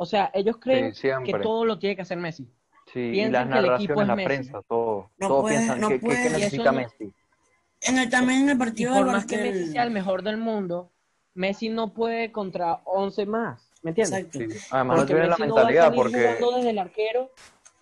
O 0.02 0.04
sea, 0.04 0.32
ellos 0.34 0.56
creen 0.58 0.92
Sí, 0.96 1.08
que 1.24 1.34
todo 1.38 1.64
lo 1.64 1.78
tiene 1.78 1.94
que 1.94 2.02
hacer 2.02 2.18
Messi. 2.18 2.44
Sí, 2.92 2.98
y 2.98 3.24
las 3.30 3.46
narraciones, 3.46 4.00
es 4.02 4.08
la 4.08 4.16
Messi. 4.16 4.26
prensa, 4.26 4.60
todo. 4.68 5.10
No 5.16 5.28
todo 5.28 5.40
puede- 5.42 5.56
piensan 5.58 5.80
no 5.80 5.88
que, 5.88 5.94
que- 5.94 6.00
que 6.00 6.06
puede- 6.06 6.26
y 6.28 6.32
necesita 6.32 6.72
Messi. 6.72 7.14
En 7.82 7.98
el, 7.98 8.10
también 8.10 8.40
en 8.42 8.48
el 8.50 8.56
Y 8.56 8.58
partido 8.58 8.94
por 8.94 9.04
del 9.04 9.12
más 9.14 9.26
que 9.26 9.36
Barcelona. 9.36 9.60
Messi 9.60 9.72
sea 9.72 9.82
el 9.84 9.90
mejor 9.92 10.22
del 10.24 10.36
mundo, 10.38 10.90
Messi 11.34 11.68
no 11.68 11.94
puede 11.94 12.32
contra 12.32 12.80
11 12.84 13.26
más. 13.26 13.70
¿Me 13.82 13.90
entiendes? 13.92 14.18
Exacto. 14.26 14.38
Sí. 14.40 14.66
Además 14.72 14.96
no 14.96 15.00
Porque 15.02 15.14
tiene 15.14 15.28
la 15.28 15.36
Messi 15.36 15.42
no 15.48 15.54
va 15.54 15.60
a 15.60 15.64
mentalidad 15.64 15.84
salir 15.84 15.96
porque... 16.02 16.18
jugando 16.38 16.56
desde 16.56 16.70
el 16.70 16.78
arquero 16.80 17.30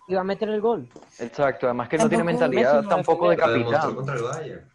y 0.07 0.13
va 0.13 0.21
a 0.21 0.23
meter 0.23 0.49
el 0.49 0.61
gol. 0.61 0.87
Exacto, 1.19 1.65
además 1.65 1.89
que 1.89 1.97
no 1.97 2.07
tiene 2.07 2.23
mentalidad 2.23 2.83
no 2.83 2.89
tampoco 2.89 3.29
de 3.31 3.37
capitán. 3.37 3.95
contra 3.95 4.15
el 4.15 4.21
Bayern. 4.21 4.71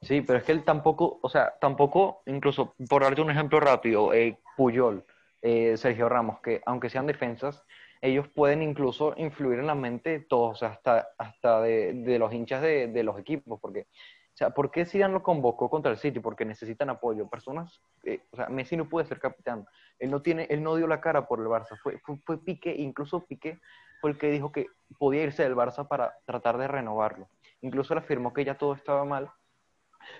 Sí, 0.00 0.20
pero 0.22 0.38
es 0.38 0.44
que 0.44 0.52
él 0.52 0.64
tampoco, 0.64 1.18
o 1.20 1.28
sea, 1.28 1.52
tampoco, 1.60 2.22
incluso, 2.24 2.72
por 2.88 3.02
darte 3.02 3.20
un 3.20 3.30
ejemplo 3.30 3.60
rápido, 3.60 4.14
eh, 4.14 4.38
Puyol, 4.56 5.04
eh, 5.42 5.76
Sergio 5.76 6.08
Ramos, 6.08 6.40
que 6.40 6.62
aunque 6.66 6.90
sean 6.90 7.06
defensas, 7.06 7.64
ellos 8.00 8.28
pueden 8.28 8.62
incluso 8.62 9.14
influir 9.16 9.58
en 9.58 9.66
la 9.66 9.74
mente 9.74 10.10
de 10.10 10.20
todos, 10.20 10.62
hasta, 10.62 11.08
hasta 11.18 11.60
de, 11.62 11.92
de 11.94 12.18
los 12.18 12.32
hinchas 12.32 12.62
de, 12.62 12.88
de 12.88 13.02
los 13.02 13.18
equipos, 13.18 13.58
porque, 13.60 13.80
o 13.80 14.36
sea, 14.38 14.50
¿por 14.50 14.70
qué 14.70 14.84
Zidane 14.84 15.14
lo 15.14 15.22
convocó 15.22 15.68
contra 15.68 15.90
el 15.90 15.98
City? 15.98 16.20
Porque 16.20 16.44
necesitan 16.44 16.90
apoyo. 16.90 17.28
Personas, 17.28 17.80
eh, 18.04 18.22
o 18.30 18.36
sea, 18.36 18.48
Messi 18.48 18.76
no 18.76 18.88
puede 18.88 19.06
ser 19.06 19.18
capitán, 19.18 19.66
él 19.98 20.10
no 20.10 20.22
tiene, 20.22 20.46
él 20.50 20.62
no 20.62 20.76
dio 20.76 20.86
la 20.86 21.00
cara 21.00 21.26
por 21.26 21.40
el 21.40 21.46
Barça, 21.46 21.76
fue, 21.82 22.00
fue, 22.24 22.38
Piqué, 22.44 22.74
incluso 22.76 23.26
Piqué 23.26 23.58
fue 24.00 24.10
el 24.10 24.18
que 24.18 24.30
dijo 24.30 24.52
que 24.52 24.66
podía 24.98 25.24
irse 25.24 25.42
del 25.42 25.56
Barça 25.56 25.88
para 25.88 26.16
tratar 26.24 26.56
de 26.56 26.68
renovarlo. 26.68 27.28
Incluso 27.62 27.94
él 27.94 27.98
afirmó 27.98 28.32
que 28.32 28.44
ya 28.44 28.56
todo 28.56 28.74
estaba 28.74 29.04
mal, 29.04 29.28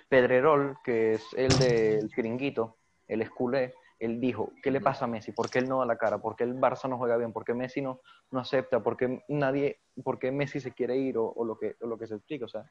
Pedrerol, 0.09 0.77
que 0.83 1.13
es 1.13 1.33
el 1.33 1.57
del 1.57 2.09
chiringuito, 2.09 2.75
el 3.07 3.21
esculé, 3.21 3.73
él 3.99 4.19
dijo, 4.21 4.51
¿qué 4.63 4.71
le 4.71 4.79
pasa 4.81 5.05
a 5.05 5.07
Messi? 5.07 5.31
¿Por 5.33 5.49
qué 5.49 5.59
él 5.59 5.67
no 5.69 5.79
da 5.79 5.85
la 5.85 5.97
cara? 5.97 6.17
¿Por 6.19 6.35
qué 6.35 6.45
el 6.45 6.55
Barça 6.55 6.89
no 6.89 6.97
juega 6.97 7.17
bien? 7.17 7.33
¿Por 7.33 7.43
qué 7.45 7.53
Messi 7.53 7.81
no, 7.81 7.99
no 8.31 8.39
acepta? 8.39 8.81
¿Por 8.81 8.95
qué 8.97 9.23
nadie, 9.27 9.79
por 10.03 10.17
qué 10.19 10.31
Messi 10.31 10.59
se 10.59 10.73
quiere 10.73 10.95
ir? 10.97 11.17
O, 11.17 11.25
o 11.27 11.43
lo, 11.45 11.57
que, 11.57 11.75
o 11.81 11.87
lo 11.87 11.97
que 11.97 12.07
se 12.07 12.15
explica, 12.15 12.45
o 12.45 12.49
sea, 12.49 12.63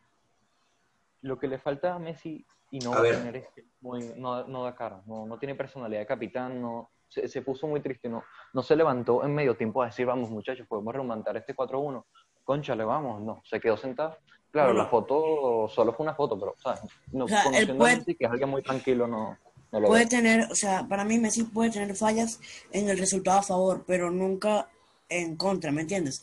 lo 1.23 1.39
que 1.39 1.49
le 1.49 1.59
falta 1.59 1.95
a 1.95 1.99
Messi 1.99 2.45
y 2.71 2.79
no 2.81 2.93
A 2.93 2.97
va 2.97 3.01
a 3.01 3.11
tener 3.11 3.37
es 3.37 3.49
que 3.55 3.65
muy- 3.81 4.13
no, 4.17 4.47
no 4.47 4.65
da 4.65 4.75
cara, 4.75 5.03
no, 5.07 5.27
no 5.27 5.39
tiene 5.39 5.55
personalidad 5.55 6.01
de 6.01 6.07
capitán, 6.07 6.61
no, 6.61 6.91
se, 7.09 7.27
se 7.29 7.43
puso 7.43 7.67
muy 7.67 7.81
triste, 7.81 8.09
no, 8.09 8.23
no 8.53 8.63
se 8.63 8.77
levantó 8.77 9.25
en 9.25 9.35
medio 9.35 9.57
tiempo 9.57 9.83
a 9.83 9.87
decir, 9.87 10.07
vamos 10.07 10.31
muchachos, 10.31 10.67
podemos 10.67 10.95
remontar 10.95 11.37
este 11.37 11.55
4-1, 11.55 12.05
concha, 12.45 12.75
le 12.77 12.85
vamos, 12.85 13.21
no, 13.23 13.41
se 13.45 13.61
quedó 13.61 13.77
sentado. 13.77 14.17
Claro, 14.51 14.73
la 14.73 14.87
foto 14.87 15.69
solo 15.69 15.93
fue 15.93 16.05
una 16.05 16.15
foto, 16.15 16.39
pero, 16.41 16.55
¿sabes? 16.59 16.81
No, 17.13 17.27
O 17.27 17.29
sea, 17.29 17.43
conociendo 17.43 17.77
puede- 17.83 17.93
a 17.93 17.97
Messi, 17.97 18.15
que 18.15 18.25
es 18.25 18.31
alguien 18.31 18.49
muy 18.49 18.63
tranquilo, 18.63 19.07
no, 19.07 19.37
no 19.73 19.81
puede 19.85 20.07
veo. 20.07 20.07
tener, 20.07 20.51
o 20.51 20.55
sea, 20.55 20.87
para 20.89 21.05
mí 21.05 21.19
Messi 21.19 21.45
puede 21.45 21.71
tener 21.71 21.95
fallas 21.97 22.41
en 22.73 22.89
el 22.89 22.99
resultado 22.99 23.39
a 23.41 23.43
favor, 23.43 23.85
pero 23.87 24.11
nunca 24.11 24.69
en 25.09 25.37
contra, 25.37 25.73
¿me 25.73 25.83
entiendes? 25.83 26.23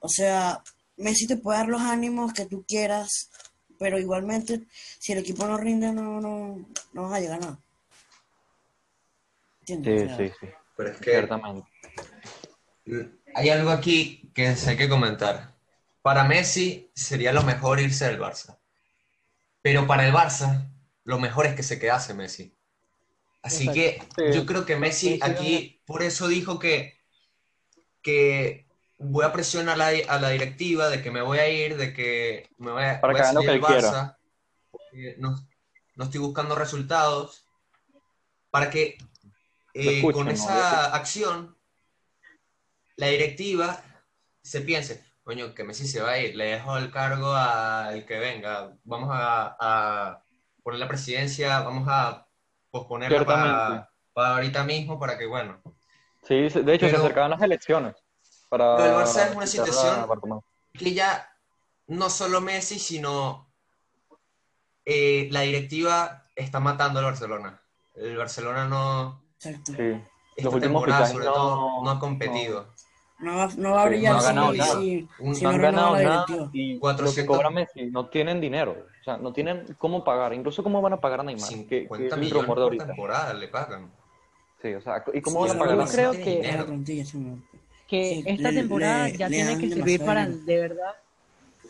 O 0.00 0.08
sea, 0.08 0.62
Messi 0.98 1.26
te 1.26 1.36
puede 1.38 1.58
dar 1.58 1.68
los 1.68 1.82
ánimos 1.82 2.32
que 2.34 2.46
tú 2.46 2.64
quieras, 2.68 3.30
pero 3.78 3.98
igualmente, 3.98 4.66
si 4.98 5.12
el 5.12 5.18
equipo 5.20 5.46
no 5.46 5.56
rinde, 5.58 5.92
no, 5.92 6.20
no, 6.20 6.66
no 6.92 7.02
vas 7.04 7.14
a 7.14 7.20
llegar 7.20 7.38
a 7.38 7.46
nada. 7.46 7.58
¿Entiendes? 9.60 9.92
Sí, 9.92 9.96
O 9.96 9.98
sea, 10.02 10.16
sí, 10.16 10.30
sí, 10.40 10.48
Pero 10.76 10.90
es 10.90 10.98
que 10.98 11.10
ciertamente. 11.10 11.68
hay 13.34 13.48
algo 13.50 13.70
aquí 13.70 14.30
que 14.34 14.48
hay 14.48 14.76
que 14.76 14.88
comentar. 14.88 15.54
Para 16.02 16.24
Messi 16.24 16.90
sería 16.94 17.32
lo 17.32 17.42
mejor 17.42 17.80
irse 17.80 18.06
del 18.06 18.20
Barça. 18.20 18.58
Pero 19.62 19.86
para 19.86 20.06
el 20.06 20.12
Barça, 20.12 20.70
lo 21.04 21.18
mejor 21.18 21.46
es 21.46 21.54
que 21.54 21.62
se 21.62 21.78
quedase 21.78 22.12
Messi. 22.14 22.54
Así 23.42 23.68
Exacto. 23.68 24.08
que 24.16 24.30
Sí. 24.32 24.38
yo 24.38 24.46
creo 24.46 24.66
que 24.66 24.76
Messi 24.76 25.18
aquí, 25.22 25.82
por 25.86 26.02
eso 26.02 26.28
dijo 26.28 26.58
que, 26.58 26.98
que 28.02 28.66
voy 28.98 29.24
a 29.24 29.32
presionar 29.32 29.80
a 29.80 29.90
la, 29.92 29.98
a 30.08 30.20
la 30.20 30.28
directiva 30.30 30.90
de 30.90 31.02
que 31.02 31.10
me 31.10 31.22
voy 31.22 31.38
a 31.38 31.48
ir, 31.48 31.76
de 31.76 31.92
que 31.94 32.50
me 32.58 32.70
voy 32.70 32.84
a, 32.84 33.00
Para 33.00 33.14
voy 33.14 33.22
a 33.22 33.32
lo 33.32 33.40
que 33.40 33.52
él. 33.52 33.62
Barça, 33.62 34.18
porque 34.70 35.16
no, 35.18 35.36
no 35.96 36.04
estoy 36.04 36.20
buscando 36.20 36.54
resultados, 36.54 37.46
para 38.50 38.68
que 38.68 38.98
eh, 39.74 39.96
escuchen, 39.96 40.12
con 40.12 40.26
¿no? 40.26 40.32
esa 40.32 40.94
acción 40.94 41.56
la 42.96 43.06
directiva 43.06 43.82
se 44.42 44.60
piense, 44.60 45.02
coño, 45.22 45.54
que 45.54 45.64
Messi 45.64 45.86
se 45.88 46.02
va 46.02 46.10
a 46.10 46.18
ir, 46.18 46.36
le 46.36 46.44
dejo 46.44 46.76
el 46.76 46.90
cargo 46.90 47.32
al 47.32 48.04
que 48.04 48.18
venga, 48.18 48.76
vamos 48.84 49.08
a, 49.12 49.56
a 49.58 50.22
poner 50.62 50.80
la 50.80 50.88
presidencia, 50.88 51.60
vamos 51.60 51.86
a 51.88 52.26
posponerla 52.70 53.24
para, 53.24 53.90
para 54.12 54.34
ahorita 54.34 54.64
mismo, 54.64 54.98
para 54.98 55.18
que, 55.18 55.26
bueno, 55.26 55.60
Sí, 56.22 56.34
de 56.34 56.74
hecho 56.74 56.86
Pero- 56.86 56.90
se 56.90 56.96
acercaban 56.96 57.30
las 57.30 57.40
elecciones. 57.42 57.96
Para 58.50 58.76
Pero 58.76 59.00
el 59.00 59.06
Barça 59.06 59.28
es 59.30 59.36
una 59.36 59.46
situación- 59.46 60.06
que 60.74 60.92
ya 60.92 61.28
no 61.86 62.10
solo 62.10 62.40
Messi, 62.40 62.78
sino 62.78 63.48
eh, 64.84 65.28
la 65.30 65.40
directiva 65.42 66.24
está 66.36 66.60
matando 66.60 66.98
al 66.98 67.06
Barcelona. 67.06 67.60
El 67.94 68.16
Barcelona 68.16 68.66
no. 68.66 69.22
Sí. 69.38 69.50
esta 70.36 70.50
Los 70.50 70.60
temporada 70.60 71.06
sobre 71.06 71.24
no- 71.26 71.32
todo, 71.32 71.82
no 71.84 71.90
ha 71.90 71.98
competido. 71.98 72.62
No 72.64 72.74
va, 73.36 73.48
no 73.56 73.72
va 73.72 73.82
a 73.82 73.86
brillar 73.86 74.14
no 74.14 74.20
si- 74.20 74.26
ganado 74.26 74.52
nada. 74.52 74.80
si, 74.80 75.08
Un- 75.18 75.34
si 75.34 75.44
no 75.44 75.50
no 75.50 75.54
han 75.56 75.62
ganado 75.62 75.96
nada 75.96 76.26
y 76.52 76.78
400 76.78 77.16
lo 77.16 77.22
que 77.22 77.26
cobra 77.26 77.50
Messi 77.50 77.86
no 77.86 78.06
tienen 78.08 78.40
dinero, 78.40 78.76
o 79.00 79.04
sea, 79.04 79.16
no 79.18 79.32
tienen 79.32 79.64
cómo 79.78 80.02
pagar, 80.04 80.32
incluso 80.32 80.62
cómo 80.62 80.80
van 80.80 80.94
a 80.94 81.00
pagar 81.00 81.20
a 81.20 81.22
Neymar, 81.24 81.48
que, 81.48 81.66
que 81.66 81.80
50 81.82 82.06
es 82.06 82.12
el 82.12 82.20
millones 82.20 82.46
por 82.46 82.58
ahorita. 82.58 82.86
temporada 82.86 83.34
le 83.34 83.48
pagan. 83.48 83.90
Sí, 84.62 84.72
o 84.74 84.80
sea, 84.80 85.04
¿y 85.12 85.20
cómo 85.20 85.42
Sí, 85.44 85.48
van 85.48 85.56
a 85.56 85.60
pagar 85.60 85.74
a 85.74 85.76
yo 85.78 85.84
no 85.86 85.90
creo 85.92 86.12
que- 86.12 86.36
dinero. 86.36 86.66
No. 86.66 87.42
que 87.88 88.04
Sí, 88.14 88.24
esta 88.26 88.50
le- 88.52 88.60
temporada 88.60 89.08
le- 89.08 89.16
ya 89.16 89.28
le 89.28 89.36
tiene 89.36 89.58
que 89.58 89.68
servir 89.74 90.04
para 90.04 90.26
dinero. 90.26 90.44
de 90.46 90.56
verdad 90.60 90.94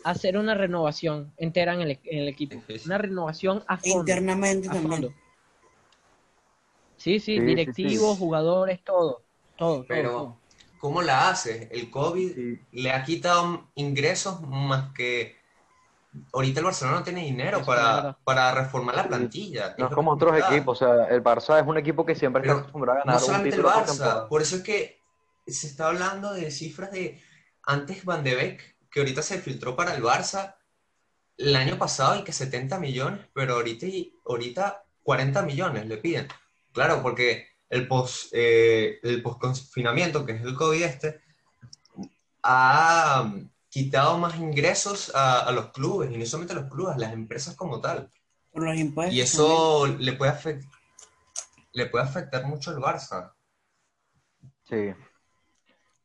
hacer 0.03 0.37
una 0.37 0.53
renovación 0.55 1.31
entera 1.37 1.73
en 1.73 1.81
el, 1.81 1.99
en 2.03 2.19
el 2.19 2.27
equipo. 2.27 2.57
Una 2.85 2.97
renovación 2.97 3.63
a 3.67 3.77
fondo. 3.77 3.99
Internamente 3.99 4.67
a 4.69 4.71
también. 4.73 4.91
fondo. 4.91 5.07
Sí, 6.97 7.19
sí, 7.19 7.33
Sí, 7.33 7.37
sí, 7.37 7.39
directivos, 7.45 8.13
sí. 8.13 8.19
jugadores, 8.19 8.83
todo. 8.83 9.21
Todo, 9.57 9.75
todo, 9.77 9.85
Pero, 9.87 10.09
todo. 10.11 10.37
¿Cómo 10.81 11.01
la 11.01 11.29
hace? 11.29 11.69
El 11.71 11.89
COVID 11.89 12.33
Sí. 12.33 12.59
le 12.71 12.91
ha 12.91 13.03
quitado 13.03 13.69
ingresos 13.75 14.41
más 14.41 14.91
que 14.93 15.39
ahorita 16.33 16.59
el 16.59 16.65
Barcelona 16.65 16.97
no 16.97 17.03
tiene 17.03 17.21
dinero 17.21 17.63
para, 17.63 18.17
para 18.23 18.53
reformar 18.53 18.95
la 18.95 19.07
plantilla. 19.07 19.75
No 19.77 19.87
es 19.87 19.93
como 19.93 20.11
otros 20.11 20.37
equipos, 20.37 20.81
o 20.81 20.85
sea, 20.85 21.05
el 21.05 21.23
Barça 21.23 21.61
es 21.61 21.67
un 21.67 21.77
equipo 21.77 22.05
que 22.05 22.15
siempre 22.15 22.41
está 22.41 22.53
Pero 22.53 22.59
acostumbrado 22.61 22.99
a 22.99 23.01
No 23.01 23.05
ganar 23.05 23.21
un 23.21 23.25
solamente 23.25 23.55
el 23.55 23.61
título 23.63 23.73
Barça, 23.73 24.27
por 24.27 24.41
eso 24.41 24.57
es 24.57 24.63
que 24.63 24.99
se 25.47 25.67
está 25.67 25.87
hablando 25.87 26.33
de 26.33 26.51
cifras 26.51 26.91
de 26.91 27.21
antes 27.63 28.03
Van 28.03 28.23
de 28.23 28.35
Beek, 28.35 28.75
que 28.91 28.99
ahorita 28.99 29.21
se 29.21 29.39
filtró 29.39 29.75
para 29.75 29.95
el 29.95 30.03
Barça 30.03 30.55
el 31.37 31.55
año 31.55 31.77
pasado 31.77 32.17
y 32.17 32.23
que 32.23 32.33
70 32.33 32.77
millones, 32.79 33.21
pero 33.33 33.53
ahorita, 33.55 33.85
ahorita 34.25 34.83
40 35.03 35.41
millones 35.43 35.85
le 35.87 35.97
piden. 35.97 36.27
Claro, 36.73 37.01
porque 37.01 37.47
el 37.71 37.87
post, 37.87 38.31
eh, 38.33 38.99
el 39.01 39.23
post-confinamiento, 39.23 40.25
que 40.25 40.33
es 40.33 40.41
el 40.43 40.55
COVID 40.55 40.83
este, 40.83 41.21
ha 42.43 43.31
quitado 43.69 44.17
más 44.17 44.35
ingresos 44.37 45.15
a, 45.15 45.39
a 45.39 45.51
los 45.51 45.71
clubes, 45.71 46.11
y 46.11 46.17
no 46.17 46.25
solamente 46.25 46.53
a 46.53 46.61
los 46.61 46.69
clubes, 46.69 46.95
a 46.95 46.99
las 46.99 47.13
empresas 47.13 47.55
como 47.55 47.79
tal. 47.79 48.11
Por 48.51 48.63
los 48.63 48.77
impuestos. 48.77 49.15
Y 49.15 49.21
eso 49.21 49.87
le 49.87 50.13
puede, 50.13 50.33
afect- 50.33 50.69
le 51.71 51.85
puede 51.85 52.03
afectar 52.03 52.45
mucho 52.45 52.71
al 52.71 52.77
Barça. 52.77 53.31
Sí, 54.63 54.93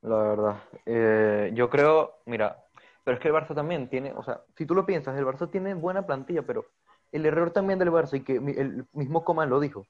la 0.02 0.16
verdad. 0.16 0.62
Eh, 0.87 1.50
yo 1.55 1.68
creo, 1.68 2.20
mira, 2.26 2.64
pero 3.02 3.16
es 3.16 3.20
que 3.20 3.29
el 3.29 3.35
Barça 3.35 3.55
también 3.55 3.88
tiene, 3.88 4.12
o 4.12 4.22
sea, 4.22 4.42
si 4.57 4.66
tú 4.66 4.74
lo 4.74 4.87
piensas, 4.87 5.18
el 5.18 5.26
Barça 5.26 5.50
tiene 5.50 5.74
buena 5.74 6.07
plantilla, 6.07 6.42
pero 6.42 6.66
el 7.11 7.26
error 7.26 7.50
también 7.50 7.81
del 7.81 7.90
Barça, 7.90 8.16
y 8.16 8.22
que 8.22 8.37
el 8.37 8.87
mismo 8.92 9.24
Coman 9.24 9.50
lo 9.50 9.59
dijo, 9.59 9.87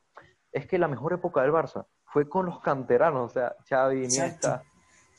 es 0.56 0.66
que 0.66 0.78
la 0.78 0.88
mejor 0.88 1.12
época 1.12 1.42
del 1.42 1.52
Barça 1.52 1.84
fue 2.06 2.28
con 2.28 2.46
los 2.46 2.60
canteranos, 2.60 3.30
o 3.30 3.32
sea, 3.32 3.54
Xavi, 3.68 4.04
Iniesta, 4.04 4.62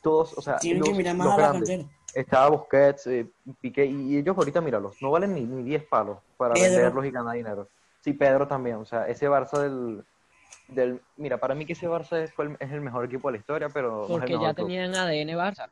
todos, 0.02 0.38
o 0.38 0.42
sea, 0.42 0.58
Tienen 0.58 0.82
que 0.84 0.90
los- 0.90 0.98
mirar 0.98 1.16
más 1.16 1.28
los 1.28 1.34
a 1.36 1.38
la 1.42 1.48
grandes. 1.50 1.70
cantera. 1.70 1.98
Estaba 2.14 2.50
Busquets, 2.50 3.06
eh, 3.08 3.28
Piqué, 3.62 3.86
y 3.86 4.18
ellos 4.18 4.36
ahorita, 4.36 4.62
míralos, 4.62 5.00
no 5.02 5.12
valen 5.12 5.36
ni, 5.36 5.42
ni 5.44 5.62
10 5.64 5.84
palos 5.86 6.18
para 6.38 6.56
Pedro. 6.56 6.70
venderlos 6.72 7.06
y 7.06 7.12
ganar 7.12 7.36
dinero. 7.36 7.68
Sí, 8.02 8.14
Pedro 8.14 8.48
también, 8.48 8.78
o 8.78 8.86
sea, 8.86 9.08
ese 9.08 9.30
Barça 9.30 9.60
del, 9.62 10.04
del... 10.70 11.02
Mira, 11.18 11.38
para 11.38 11.54
mí 11.54 11.66
que 11.66 11.74
ese 11.74 11.88
Barça 11.88 12.18
es, 12.24 12.34
fue 12.34 12.46
el, 12.46 12.58
es 12.60 12.72
el 12.72 12.82
mejor 12.82 13.06
equipo 13.06 13.28
de 13.28 13.34
la 13.34 13.38
historia, 13.40 13.70
pero 13.70 13.90
no 13.92 14.04
es 14.06 14.10
el 14.10 14.20
Porque 14.20 14.34
mejor 14.34 14.48
ya 14.48 14.54
club. 14.56 14.66
tenían 14.68 14.96
ADN 14.96 15.36
Barça. 15.38 15.70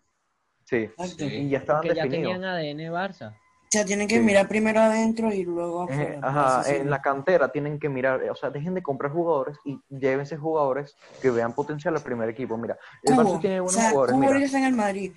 Sí, 0.65 0.89
y 1.19 1.49
ya 1.49 1.60
estaban 1.60 1.82
Porque 1.82 1.95
ya 1.95 2.04
definidos. 2.04 2.34
tenían 2.34 2.43
ADN 2.43 2.91
Barça. 2.91 3.36
O 3.75 3.77
sea, 3.79 3.85
tienen 3.85 4.07
que 4.07 4.15
Sí. 4.15 4.21
mirar 4.21 4.47
primero 4.47 4.79
adentro 4.79 5.33
y 5.33 5.43
luego 5.43 5.83
afuera. 5.83 6.19
ajá, 6.21 6.63
en 6.73 6.89
la 6.89 7.01
cantera 7.01 7.49
tienen 7.51 7.77
que 7.79 7.89
mirar, 7.89 8.21
o 8.29 8.35
sea, 8.35 8.49
dejen 8.49 8.73
de 8.73 8.81
comprar 8.81 9.11
jugadores 9.11 9.57
y 9.65 9.79
llévense 9.89 10.38
jugadores 10.38 10.95
que 11.21 11.29
vean 11.29 11.53
potencial 11.53 11.95
al 11.95 12.01
primer 12.01 12.29
equipo. 12.29 12.57
Mira, 12.57 12.77
el 13.03 13.15
Cubo, 13.15 13.35
Barça 13.38 13.41
tiene 13.41 13.59
o 13.59 13.63
buenos 13.63 13.81
sea, 13.81 13.89
jugadores, 13.91 14.13
Cubo 14.15 14.25
mira. 14.33 14.45
está 14.45 14.57
en 14.59 14.63
el 14.65 14.73
Madrid 14.75 15.11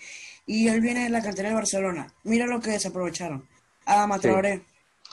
y 0.47 0.67
él 0.69 0.81
viene 0.81 1.05
de 1.05 1.11
la 1.11 1.23
cantera 1.23 1.49
del 1.51 1.57
Barcelona. 1.57 2.09
Mira 2.25 2.47
lo 2.47 2.59
que 2.61 2.71
desaprovecharon. 2.71 3.47
Adama 3.87 4.17
Sí. 4.17 4.23
Traoré, 4.23 4.63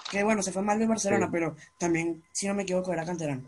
que 0.09 0.23
bueno, 0.23 0.41
se 0.41 0.51
fue 0.51 0.61
mal 0.63 0.79
del 0.79 0.87
Barcelona, 0.87 1.25
Sí. 1.27 1.31
pero 1.31 1.55
también, 1.77 2.23
si 2.31 2.47
no 2.47 2.53
me 2.55 2.63
equivoco, 2.63 2.91
era 2.93 3.05
canterano. 3.05 3.43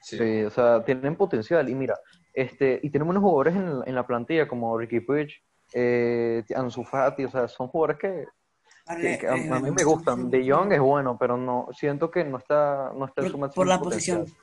Sí. 0.00 0.18
Sí, 0.18 0.42
o 0.42 0.50
sea, 0.50 0.84
tienen 0.84 1.14
potencial. 1.16 1.68
Y 1.68 1.74
mira, 1.74 1.94
este, 2.34 2.80
y 2.82 2.90
tenemos 2.90 3.12
unos 3.12 3.22
jugadores 3.22 3.54
en, 3.54 3.78
la- 3.78 3.84
en 3.86 3.94
la 3.94 4.06
plantilla 4.06 4.48
como 4.48 4.76
Ricky 4.76 5.00
Puig, 5.00 5.28
eh, 5.74 6.42
Ansu 6.54 6.84
Fati, 6.84 7.24
o 7.24 7.30
sea, 7.30 7.48
son 7.48 7.68
jugadores 7.68 7.98
que, 7.98 8.26
que- 9.00 9.18
que 9.18 9.26
a, 9.28 9.36
Eh, 9.36 9.48
a 9.50 9.60
mí 9.60 9.70
me 9.70 9.84
gustan. 9.84 10.30
De 10.30 10.48
Jong 10.50 10.72
es 10.72 10.80
bueno, 10.80 11.16
pero 11.18 11.36
no 11.36 11.68
siento 11.72 12.10
que 12.10 12.24
no 12.24 12.38
está, 12.38 12.92
no 12.96 13.06
está 13.06 13.22
en 13.22 13.30
su 13.30 13.38
máximo 13.38 13.54
por 13.54 13.66
la 13.66 13.78
potencial. 13.78 14.20
posición. 14.20 14.42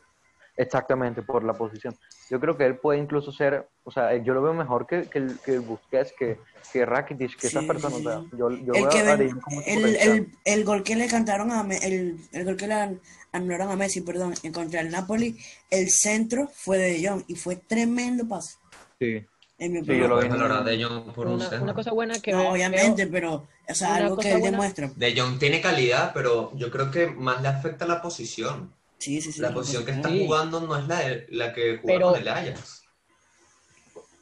Exactamente, 0.57 1.21
por 1.21 1.43
la 1.45 1.53
posición. 1.53 1.95
Yo 2.29 2.37
creo 2.39 2.57
que 2.57 2.65
él 2.65 2.77
puede 2.77 2.99
incluso 2.99 3.31
ser, 3.31 3.69
o 3.85 3.91
sea, 3.91 4.13
yo 4.17 4.33
lo 4.33 4.41
veo 4.41 4.53
mejor 4.53 4.85
que, 4.85 5.03
que 5.09 5.19
el, 5.19 5.39
que 5.39 5.53
el 5.53 5.61
Busquets, 5.61 6.11
que, 6.19 6.37
que 6.73 6.85
Rakitic, 6.85 7.37
que 7.39 7.47
esas 7.47 7.61
Sí, 7.61 7.67
personas. 7.67 7.99
sí, 7.99 8.05
o 8.07 8.09
sea, 8.11 8.23
yo, 8.37 8.49
yo 8.49 8.73
el, 8.73 8.81
veo 8.81 8.89
que 8.89 8.99
a 8.99 9.15
ven- 9.15 9.35
mucho 9.35 9.47
el, 9.65 9.95
el, 9.95 10.27
el 10.43 10.65
gol 10.65 10.83
que 10.83 10.97
le 10.97 11.07
cantaron 11.07 11.51
a 11.51 11.61
el, 11.81 12.17
el 12.33 12.43
gol 12.45 12.57
que 12.57 12.67
le 12.67 12.73
an- 12.73 12.99
anularon 13.31 13.71
a 13.71 13.77
Messi, 13.77 14.01
perdón, 14.01 14.33
en 14.43 14.51
contra 14.51 14.81
el 14.81 14.91
Napoli, 14.91 15.37
el 15.69 15.87
centro 15.89 16.49
fue 16.53 16.77
de 16.77 16.89
De 16.99 17.07
Jong 17.07 17.23
y 17.27 17.35
fue 17.35 17.55
tremendo 17.55 18.27
pase. 18.27 18.57
Sí. 18.99 19.25
En 19.59 19.73
mi 19.73 19.79
Sí, 19.81 19.87
yo 19.97 20.07
lo 20.07 20.15
vi. 20.19 20.27
Puedes 20.27 20.29
valorar 20.29 20.63
de 20.63 20.83
Jong 20.83 21.11
por 21.13 21.27
un 21.27 21.33
Una, 21.33 21.43
centro. 21.49 21.63
una 21.63 21.73
cosa 21.73 21.91
buena 21.91 22.19
que 22.19 22.31
No, 22.31 22.37
veo- 22.39 22.51
obviamente, 22.53 23.07
pero, 23.07 23.47
o 23.67 23.73
sea, 23.75 23.89
una 23.89 23.97
algo 23.97 24.17
que 24.17 24.31
él 24.31 24.39
buena- 24.39 24.51
demuestra. 24.57 24.91
De 24.95 25.19
Jong 25.19 25.37
tiene 25.37 25.59
calidad, 25.61 26.11
pero 26.13 26.51
yo 26.55 26.71
creo 26.71 26.89
que 26.89 27.07
más 27.07 27.41
le 27.41 27.49
afecta 27.49 27.85
la 27.85 28.01
posición. 28.01 28.73
Sí, 28.97 29.21
sí, 29.21 29.31
sí. 29.33 29.41
La 29.41 29.53
posición 29.53 29.85
que 29.85 29.91
está 29.91 30.09
Sí. 30.09 30.25
jugando 30.25 30.61
no 30.61 30.77
es 30.77 30.87
la, 30.87 30.99
de- 30.99 31.27
la 31.29 31.53
que 31.53 31.81
con 31.81 31.91
el 31.91 32.27
Ajax. 32.27 32.83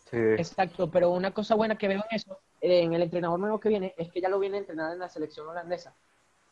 Sí. 0.10 0.18
Exacto, 0.38 0.90
pero 0.90 1.12
una 1.12 1.32
cosa 1.32 1.56
buena 1.56 1.78
que 1.78 1.88
veo 1.88 2.04
en 2.10 2.16
eso, 2.16 2.40
en 2.62 2.94
el 2.94 3.02
entrenador 3.04 3.40
nuevo 3.40 3.60
que 3.60 3.70
viene, 3.70 3.94
es 3.98 4.12
que 4.12 4.22
ya 4.22 4.30
lo 4.30 4.40
viene 4.40 4.58
a 4.58 4.60
entrenar 4.62 4.94
en 4.94 5.00
la 5.00 5.10
selección 5.10 5.48
holandesa. 5.48 5.94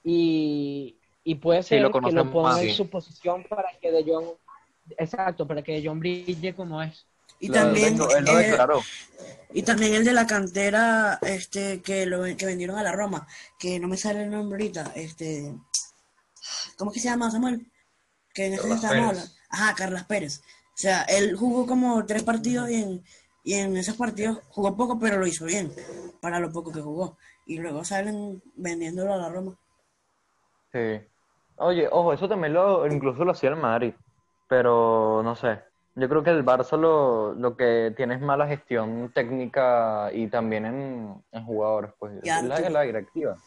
Y, 0.04 0.98
y 1.24 1.36
puede 1.36 1.64
Sí, 1.64 1.70
ser 1.70 1.82
lo 1.82 1.92
que 1.92 2.12
lo 2.12 2.32
ponga 2.32 2.62
en 2.62 2.72
su 2.74 2.88
posición 2.90 3.44
para 3.50 3.70
que 3.82 3.92
De 3.92 4.04
Jong, 4.04 4.28
exacto, 4.98 5.48
para 5.48 5.62
que 5.64 5.74
De 5.82 5.88
Jong 5.88 6.00
brille 6.00 6.54
como 6.54 6.82
es. 6.82 7.06
Y 7.46 7.50
Claro, 7.50 7.66
también, 7.68 7.94
él 7.94 8.00
lo- 8.00 8.16
él 8.16 8.26
lo 8.26 8.40
eh, 8.40 8.48
declaró. 8.50 8.82
y 9.54 9.62
también 9.62 9.94
el 9.94 10.04
de 10.04 10.14
la 10.14 10.26
cantera 10.26 11.20
este 11.22 11.82
que 11.82 12.06
lo 12.08 12.24
que 12.24 12.46
vendieron 12.46 12.78
a 12.78 12.84
la 12.84 12.92
Roma, 12.92 13.28
que 13.60 13.80
no 13.80 13.88
me 13.88 13.98
sale 13.98 14.24
el 14.24 14.32
nombre 14.32 14.56
ahorita, 14.64 14.92
este 14.96 15.54
¿cómo 16.78 16.90
es 16.92 16.96
que 16.96 17.02
se 17.02 17.10
llama 17.10 17.30
Samuel? 17.30 17.72
Que 18.34 18.48
en 18.48 18.54
este 18.54 18.74
estábamos 18.74 18.86
hablando. 19.12 19.22
Ajá, 19.50 19.76
Carlas 19.76 20.06
Pérez. 20.06 20.42
O 20.74 20.78
sea, 20.78 21.04
él 21.04 21.36
jugó 21.36 21.66
como 21.68 22.04
tres 22.06 22.24
partidos 22.24 22.70
y 22.70 22.76
en, 22.82 23.04
y 23.44 23.54
en 23.54 23.78
esos 23.78 23.96
partidos 23.96 24.40
jugó 24.50 24.76
poco, 24.76 25.00
pero 25.00 25.18
lo 25.20 25.28
hizo 25.28 25.46
bien, 25.46 25.72
para 26.20 26.40
lo 26.40 26.52
poco 26.52 26.72
que 26.72 26.82
jugó. 26.82 27.18
Y 27.46 27.60
luego 27.60 27.86
salen 27.86 28.42
vendiéndolo 28.56 29.14
a 29.14 29.18
la 29.18 29.30
Roma. 29.30 29.56
Sí. 30.74 31.00
Oye, 31.58 31.88
ojo, 31.92 32.12
eso 32.12 32.28
también 32.28 32.54
lo, 32.54 32.86
incluso 32.88 33.24
lo 33.24 33.32
hacía 33.32 33.50
el 33.52 33.56
Madrid, 33.56 33.94
pero 34.50 35.22
no 35.24 35.36
sé. 35.36 35.60
Yo 35.96 36.10
creo 36.10 36.24
que 36.24 36.30
el 36.30 36.44
Barça 36.44 36.78
lo, 36.78 37.34
lo 37.34 37.56
que 37.56 37.94
tiene 37.96 38.16
es 38.16 38.22
mala 38.22 38.48
gestión 38.48 39.12
técnica 39.14 40.10
y 40.14 40.28
también 40.28 40.66
en, 40.66 41.24
en 41.32 41.46
jugadores, 41.46 41.92
pues 41.98 42.22
es 42.22 42.44
la, 42.44 42.70
la 42.70 42.82
directiva. 42.82 43.38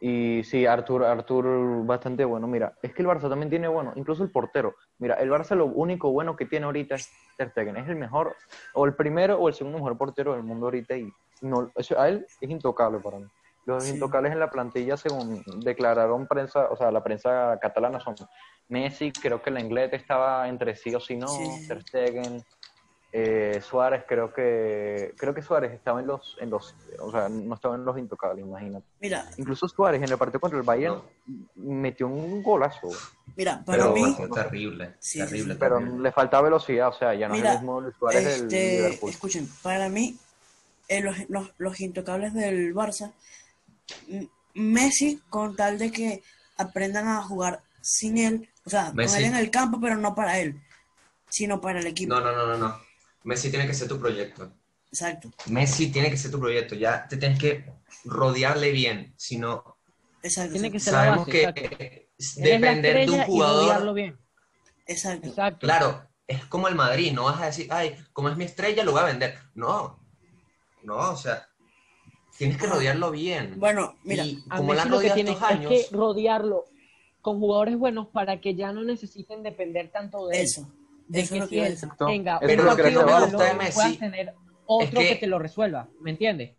Y 0.00 0.42
sí, 0.44 0.66
Artur, 0.66 1.04
Artur 1.04 1.84
bastante 1.84 2.24
bueno. 2.24 2.46
Mira, 2.46 2.74
es 2.82 2.94
que 2.94 3.02
el 3.02 3.08
Barça 3.08 3.28
también 3.28 3.50
tiene 3.50 3.68
bueno, 3.68 3.92
incluso 3.96 4.22
el 4.22 4.30
portero. 4.30 4.74
Mira, 4.98 5.14
el 5.16 5.30
Barça 5.30 5.54
lo 5.54 5.66
único 5.66 6.10
bueno 6.10 6.34
que 6.34 6.46
tiene 6.46 6.66
ahorita 6.66 6.94
es 6.94 7.10
Ter 7.36 7.50
Stegen. 7.50 7.76
Es 7.76 7.88
el 7.88 7.96
mejor, 7.96 8.34
o 8.74 8.86
el 8.86 8.94
primero 8.94 9.38
o 9.38 9.48
el 9.48 9.54
segundo 9.54 9.78
mejor 9.78 9.98
portero 9.98 10.32
del 10.32 10.42
mundo 10.42 10.66
ahorita 10.66 10.96
y 10.96 11.12
no, 11.42 11.70
eso, 11.76 11.98
a 12.00 12.08
él 12.08 12.26
es 12.40 12.50
intocable 12.50 12.98
para 13.00 13.18
mí. 13.18 13.26
Los 13.66 13.84
Sí. 13.84 13.90
intocables 13.94 14.32
en 14.32 14.38
la 14.40 14.48
plantilla, 14.50 14.96
según 14.96 15.42
declararon 15.62 16.26
prensa, 16.26 16.68
o 16.70 16.76
sea, 16.76 16.90
la 16.90 17.02
prensa 17.02 17.58
catalana 17.60 18.00
son 18.00 18.14
Messi, 18.68 19.12
creo 19.12 19.42
que 19.42 19.50
el 19.50 19.58
inglés 19.58 19.92
estaba 19.92 20.48
entre 20.48 20.74
sí 20.76 20.94
o 20.94 21.00
sí 21.00 21.16
no, 21.16 21.28
Sí. 21.28 21.68
Ter 21.68 21.82
Stegen, 21.82 22.42
eh, 23.12 23.60
Suárez, 23.62 24.04
creo 24.06 24.32
que 24.32 25.14
creo 25.16 25.32
que 25.34 25.40
Suárez 25.42 25.72
estaba 25.72 26.00
en 26.00 26.06
los 26.06 26.36
en 26.40 26.50
los, 26.50 26.74
o 27.00 27.10
sea, 27.10 27.28
no 27.28 27.54
estaba 27.54 27.74
en 27.76 27.84
los 27.84 27.96
intocables, 27.98 28.44
imagínate. 28.44 28.84
Mira, 29.00 29.24
Incluso 29.36 29.66
Suárez 29.68 30.02
en 30.02 30.10
el 30.10 30.18
partido 30.18 30.38
contra 30.40 30.58
el 30.58 30.64
Bayern 30.64 31.00
metió 31.54 32.06
un 32.08 32.42
golazo, 32.42 32.88
mira, 33.36 33.62
para 33.64 33.78
Pero 33.78 33.92
mí, 33.94 34.14
fue 34.16 34.28
terrible. 34.28 34.94
Sí, 35.00 35.18
terrible, 35.20 35.54
sí, 35.54 35.58
pero 35.58 35.78
terrible. 35.78 36.02
le 36.02 36.12
falta 36.12 36.40
velocidad, 36.40 36.88
o 36.88 36.92
sea, 36.92 37.14
ya 37.14 37.28
no 37.28 37.34
Mira, 37.34 37.50
es 37.50 37.54
el 37.56 37.60
mismo 37.62 37.80
Luis 37.80 37.96
Suárez 37.98 38.24
del 38.24 38.42
este, 38.44 38.76
Liverpool. 38.76 39.10
escuchen, 39.10 39.48
para 39.62 39.88
mí, 39.88 40.16
eh, 40.88 41.00
los, 41.00 41.16
los, 41.30 41.50
los 41.58 41.80
intocables 41.80 42.34
del 42.34 42.74
Barça, 42.74 43.12
Messi, 44.54 45.20
con 45.28 45.54
tal 45.54 45.78
de 45.78 45.90
que 45.92 46.22
aprendan 46.56 47.08
a 47.08 47.22
jugar 47.22 47.62
sin 47.80 48.18
él, 48.18 48.48
o 48.64 48.70
sea, 48.70 48.90
con 48.90 49.00
él 49.00 49.24
en 49.24 49.36
el 49.36 49.50
campo, 49.50 49.78
pero 49.80 49.96
no 49.96 50.14
para 50.14 50.38
él, 50.38 50.60
sino 51.28 51.60
para 51.60 51.80
el 51.80 51.86
equipo. 51.86 52.14
No, 52.14 52.20
no, 52.20 52.32
no, 52.32 52.46
no, 52.46 52.56
no. 52.56 52.80
Messi 53.24 53.50
tiene 53.50 53.66
que 53.66 53.74
ser 53.74 53.88
tu 53.88 53.98
proyecto. 53.98 54.52
Exacto, 54.90 55.30
Messi 55.46 55.90
tiene 55.92 56.10
que 56.10 56.16
ser 56.16 56.30
tu 56.30 56.40
proyecto. 56.40 56.74
Ya 56.74 57.06
te 57.06 57.16
tienes 57.16 57.38
que 57.38 57.64
rodearle 58.04 58.70
bien. 58.72 59.14
Si 59.16 59.36
no, 59.36 59.78
exacto, 60.22 60.52
Tiene 60.52 60.70
que 60.70 60.80
ser 60.80 60.92
la 60.94 60.98
sabemos 61.00 61.26
base, 61.26 61.30
que 61.32 61.42
exacto. 61.42 62.08
depender 62.18 63.04
de 63.04 63.10
un 63.12 63.20
estrella 63.20 63.26
y 63.34 63.40
rodearlo 63.42 63.92
jugador. 63.92 63.94
bien. 63.94 64.18
exacto. 64.86 65.26
Exacto. 65.28 65.66
Claro, 65.66 66.08
es 66.26 66.44
como 66.46 66.68
el 66.68 66.74
Madrid. 66.74 67.12
No 67.12 67.24
vas 67.24 67.40
a 67.40 67.46
decir, 67.46 67.66
ay, 67.70 67.96
como 68.12 68.28
es 68.28 68.36
mi 68.36 68.44
estrella, 68.44 68.84
lo 68.84 68.92
voy 68.92 69.00
a 69.02 69.04
vender. 69.06 69.38
No, 69.54 70.00
no, 70.82 70.96
o 70.96 71.16
sea, 71.16 71.48
tienes 72.38 72.56
que 72.58 72.66
rodearlo 72.66 73.10
bien. 73.10 73.54
Bueno, 73.58 73.94
mira, 74.04 74.24
y 74.24 74.42
A 74.48 74.56
como 74.56 74.74
la 74.74 74.84
lo 74.84 74.90
que 74.90 74.96
rodeado 74.96 75.14
tiene 75.14 75.30
estos 75.32 75.50
es 75.50 75.56
años, 75.56 75.72
que 75.72 75.86
rodearlo 75.96 76.64
con 77.22 77.38
jugadores 77.40 77.76
buenos 77.78 78.06
para 78.08 78.40
que 78.40 78.54
ya 78.54 78.72
no 78.72 78.84
necesiten 78.84 79.42
depender 79.42 79.90
tanto 79.90 80.26
de 80.28 80.42
eso, 80.42 80.70
De 81.08 81.20
eso 81.20 81.34
que 81.34 81.38
es 81.38 81.42
lo 81.44 81.48
que 81.48 81.54
si 81.54 81.60
él 81.60 81.90
tenga 82.06 82.38
Eso 82.38 82.60
un 82.62 82.66
lo 82.66 82.76
que 82.76 82.82
gusta 83.32 83.44
de 83.44 83.54
Messi. 83.54 83.96
tener 83.98 84.34
otro 84.66 85.00
Es 85.00 85.06
que... 85.08 85.14
que- 85.14 85.20
te 85.20 85.26
lo 85.26 85.38
resuelva, 85.38 85.88
¿me 86.00 86.10
entiendes? 86.10 86.54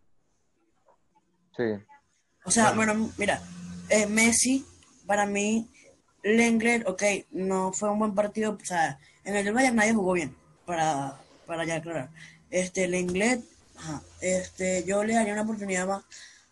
Sí. 1.56 1.64
O 2.46 2.52
sea, 2.52 2.72
Bueno. 2.74 2.94
bueno, 2.94 3.14
mira, 3.18 3.42
eh, 3.90 4.06
Messi, 4.08 4.66
para 5.06 5.26
mí, 5.26 5.68
Lenglet, 6.24 6.88
ok, 6.88 7.04
no 7.32 7.72
fue 7.74 7.90
un 7.90 8.00
buen 8.00 8.14
partido, 8.16 8.58
o 8.62 8.66
sea, 8.66 9.00
en 9.24 9.36
el 9.36 9.46
del 9.46 9.54
Bayern 9.54 9.76
nadie 9.76 9.94
jugó 9.94 10.14
bien, 10.14 10.36
para, 10.66 11.20
para 11.46 11.66
ya 11.66 11.76
aclarar. 11.78 12.10
Este, 12.50 12.88
Lenglet, 12.88 13.42
ajá, 13.78 14.02
este, 14.22 14.84
yo 14.86 15.04
le 15.04 15.14
daría 15.14 15.34
una 15.34 15.44
oportunidad 15.44 15.88
más 15.88 16.04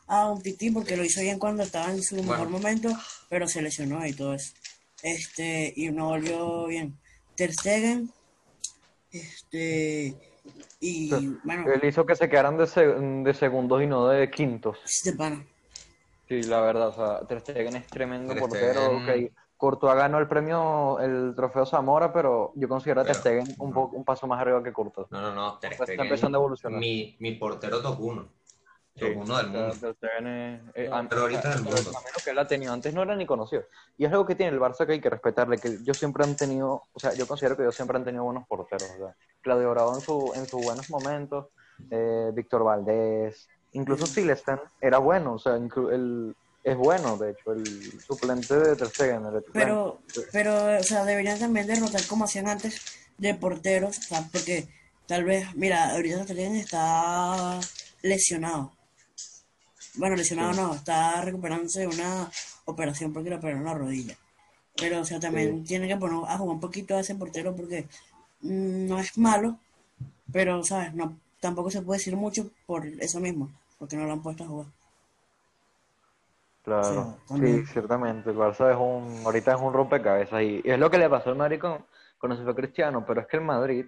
a 0.08 0.30
un 0.32 0.42
tití 0.42 0.70
porque 0.72 0.96
lo 0.98 1.04
hizo 1.04 1.22
bien 1.22 1.40
cuando 1.40 1.64
estaba 1.64 1.92
en 1.92 2.04
su 2.04 2.16
mejor 2.24 2.50
momento, 2.50 2.90
pero 3.30 3.48
se 3.48 3.62
lesionó 3.62 4.06
y 4.06 4.14
todo 4.14 4.34
eso. 4.36 4.54
Este, 5.02 5.74
y 5.76 5.90
no 5.90 6.10
volvió 6.10 6.68
bien. 6.68 6.98
Ter 7.36 7.54
Stegen, 7.54 8.12
este, 9.12 10.16
y 10.80 11.10
bueno, 11.44 11.66
Él 11.74 11.82
hizo 11.88 12.06
que 12.06 12.16
se 12.16 12.30
quedaran 12.30 12.58
de, 12.58 12.68
se- 12.68 12.86
de 12.86 13.34
segundos 13.34 13.82
y 13.82 13.88
no 13.88 14.08
de 14.08 14.30
quintos. 14.30 14.78
este 14.86 15.14
pana. 15.14 15.46
Sí, 16.28 16.42
la 16.44 16.62
verdad, 16.62 16.88
o 16.90 16.94
sea, 16.96 17.28
Ter 17.28 17.40
Stegen 17.42 17.76
es 17.76 17.88
tremendo 17.88 18.34
Ter 18.34 18.40
portero. 18.40 19.00
Stegen- 19.02 19.28
ok, 19.30 19.32
Courtois 19.58 19.96
ganó 19.96 20.20
el 20.20 20.28
premio, 20.28 21.00
el 21.00 21.34
trofeo 21.36 21.66
Zamora, 21.66 22.12
pero 22.12 22.52
yo 22.56 22.68
considero 22.68 23.02
a 23.02 23.06
Ter 23.06 23.16
Stegen 23.16 23.56
un, 23.58 23.72
po- 23.74 23.90
un 23.94 24.04
paso 24.04 24.28
más 24.28 24.42
arriba 24.42 24.62
que 24.62 24.74
Courtois. 24.74 25.08
No, 25.12 25.22
no, 25.22 25.34
no. 25.34 25.58
Ter 25.60 25.72
Está 25.74 25.86
Stegen, 25.86 26.06
empezando 26.06 26.38
a 26.38 26.40
evolucionar. 26.42 26.80
Mi, 26.80 27.16
mi 27.20 27.32
portero 27.34 27.82
top 27.82 27.98
1. 28.00 28.28
Sí, 28.98 29.02
Top 29.02 29.24
1 29.24 29.38
del 29.38 29.48
mundo. 29.48 29.76
Ter 29.80 29.96
Stegen 29.96 30.28
es- 30.28 30.62
eh, 30.76 30.90
No, 30.90 31.10
pero 31.10 31.22
ahorita 31.22 31.50
del 31.50 31.62
mundo. 31.64 31.92
que 32.24 32.30
él 32.32 32.40
ha 32.40 32.48
tenido 32.48 32.74
antes 32.74 32.94
no 32.94 33.02
era 33.04 33.16
ni 33.16 33.26
conocido. 33.26 33.64
Y 33.98 34.06
es 34.06 34.12
algo 34.12 34.26
que 34.26 34.36
tiene 34.36 34.52
el 34.54 34.60
Barça 34.60 34.86
que 34.86 34.94
hay 34.94 35.02
que 35.02 35.10
respetarle, 35.10 35.58
que 35.60 35.68
ellos 35.70 35.98
siempre 35.98 36.24
han 36.24 36.36
tenido, 36.36 36.84
o 36.94 37.00
sea, 37.00 37.14
yo 37.14 37.26
considero 37.28 37.56
que 37.56 37.64
ellos 37.64 37.76
siempre 37.76 37.98
han 37.98 38.04
tenido 38.06 38.24
buenos 38.24 38.46
porteros. 38.48 38.90
O 38.90 38.98
sea, 38.98 39.16
Claudio 39.42 39.72
Bravo 39.72 39.96
en, 39.96 40.02
su, 40.02 40.34
en 40.36 40.48
sus 40.48 40.62
buenos 40.62 40.90
momentos, 40.90 41.48
eh, 41.92 42.32
Víctor 42.34 42.64
Valdés, 42.64 43.48
incluso 43.74 44.06
Silesen 44.06 44.60
era 44.82 44.98
bueno, 44.98 45.34
o 45.34 45.40
sea, 45.40 45.56
el, 45.56 46.36
es 46.66 46.76
bueno, 46.76 47.16
de 47.16 47.30
hecho, 47.30 47.54
el 47.54 48.02
suplente 48.02 48.56
de 48.56 48.76
Ter 48.76 48.90
Stegen. 48.90 49.24
el. 49.28 49.44
Pero, 49.54 50.02
pero, 50.32 50.80
o 50.80 50.84
sea, 50.84 51.06
deberían 51.06 51.38
también 51.38 51.68
derrotar 51.68 52.04
como 52.08 52.26
hacían 52.26 52.48
antes 52.48 52.82
de 53.20 53.36
porteros, 53.36 54.00
porque 54.32 54.68
tal 55.06 55.26
vez, 55.26 55.46
mira, 55.54 55.92
ahorita 55.92 56.26
Ter 56.26 56.36
Stegen 56.36 56.56
está 56.56 57.60
lesionado. 58.02 58.74
Bueno, 59.94 60.16
lesionado 60.16 60.54
no, 60.54 60.74
está 60.74 61.22
recuperándose 61.22 61.82
de 61.82 61.88
una 61.88 62.32
operación 62.66 63.14
porque 63.14 63.30
le 63.30 63.36
operaron 63.36 63.64
la 63.64 63.76
rodilla. 63.76 64.18
Pero, 64.76 65.02
o 65.02 65.06
sea, 65.06 65.20
también 65.20 65.64
tiene 65.64 65.88
que 65.88 65.98
poner 65.98 66.18
a 66.28 66.38
jugar 66.40 66.56
un 66.56 66.60
poquito 66.60 66.98
a 66.98 67.02
ese 67.02 67.14
portero 67.14 67.56
porque 67.56 67.88
mm, 68.42 68.88
no 68.88 69.00
es 69.00 69.16
malo, 69.20 69.60
pero, 70.34 70.64
¿sabes? 70.64 70.96
No, 70.96 71.16
tampoco 71.40 71.70
se 71.70 71.84
puede 71.84 72.00
decir 72.00 72.16
mucho 72.16 72.50
por 72.66 72.88
eso 72.88 73.20
mismo, 73.20 73.52
porque 73.78 73.98
no 73.98 74.06
lo 74.06 74.14
han 74.14 74.24
puesto 74.24 74.46
a 74.46 74.48
jugar. 74.48 74.68
Claro, 76.66 77.16
Sí, 77.40 77.66
ciertamente. 77.68 78.32
El 78.32 78.38
Barça 78.38 78.72
es 78.72 78.78
un, 78.78 79.22
ahorita 79.26 79.54
es 79.54 79.62
un 79.62 79.72
rompecabezas 79.74 80.42
y, 80.42 80.62
y 80.64 80.72
es 80.72 80.80
lo 80.80 80.90
que 80.90 80.98
le 80.98 81.10
pasó 81.10 81.30
al 81.30 81.36
Madrid 81.38 81.60
con, 81.60 81.86
con 82.18 82.32
ese 82.32 82.44
Cristiano, 82.56 83.06
pero 83.06 83.22
es 83.22 83.28
que 83.28 83.38
el 83.38 83.44
Madrid, 83.44 83.86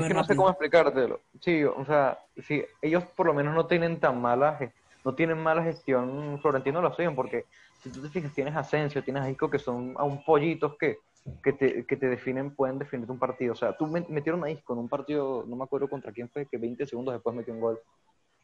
es 0.00 0.06
que 0.06 0.14
no 0.14 0.24
sé 0.24 0.36
cómo 0.36 0.50
explicártelo. 0.50 1.20
Sí, 1.40 1.64
o 1.64 1.84
sea, 1.86 2.18
sí, 2.46 2.62
ellos 2.82 3.04
por 3.16 3.26
lo 3.26 3.34
menos 3.34 3.54
no 3.54 3.66
tienen 3.66 3.98
tan 3.98 4.20
mala, 4.20 4.58
no 5.04 5.14
tienen 5.14 5.38
mala 5.38 5.62
gestión, 5.62 6.38
Florentino 6.42 6.82
lo 6.82 6.88
hacen, 6.88 7.14
porque 7.16 7.46
si 7.82 7.90
tú 7.90 8.02
te 8.02 8.10
fijas, 8.10 8.34
tienes 8.34 8.54
a 8.54 8.60
Asensio, 8.60 9.02
tienes 9.02 9.22
a 9.22 9.30
Isco, 9.30 9.48
que 9.48 9.58
son 9.58 9.94
aún 9.96 10.22
pollitos 10.24 10.76
que, 10.78 10.98
que 11.42 11.54
te, 11.54 11.86
que 11.86 11.96
te 11.96 12.08
definen, 12.08 12.54
pueden 12.54 12.78
definir 12.78 13.10
un 13.10 13.18
partido. 13.18 13.54
O 13.54 13.56
sea, 13.56 13.74
tú 13.74 13.86
met- 13.86 14.08
metieron 14.08 14.44
a 14.44 14.50
Isco 14.50 14.74
en 14.74 14.80
un 14.80 14.88
partido, 14.90 15.44
no 15.48 15.56
me 15.56 15.64
acuerdo 15.64 15.88
contra 15.88 16.12
quién 16.12 16.28
fue, 16.28 16.46
que 16.46 16.58
20 16.58 16.86
segundos 16.86 17.14
después 17.14 17.34
metió 17.34 17.54
un 17.54 17.60
gol. 17.60 17.80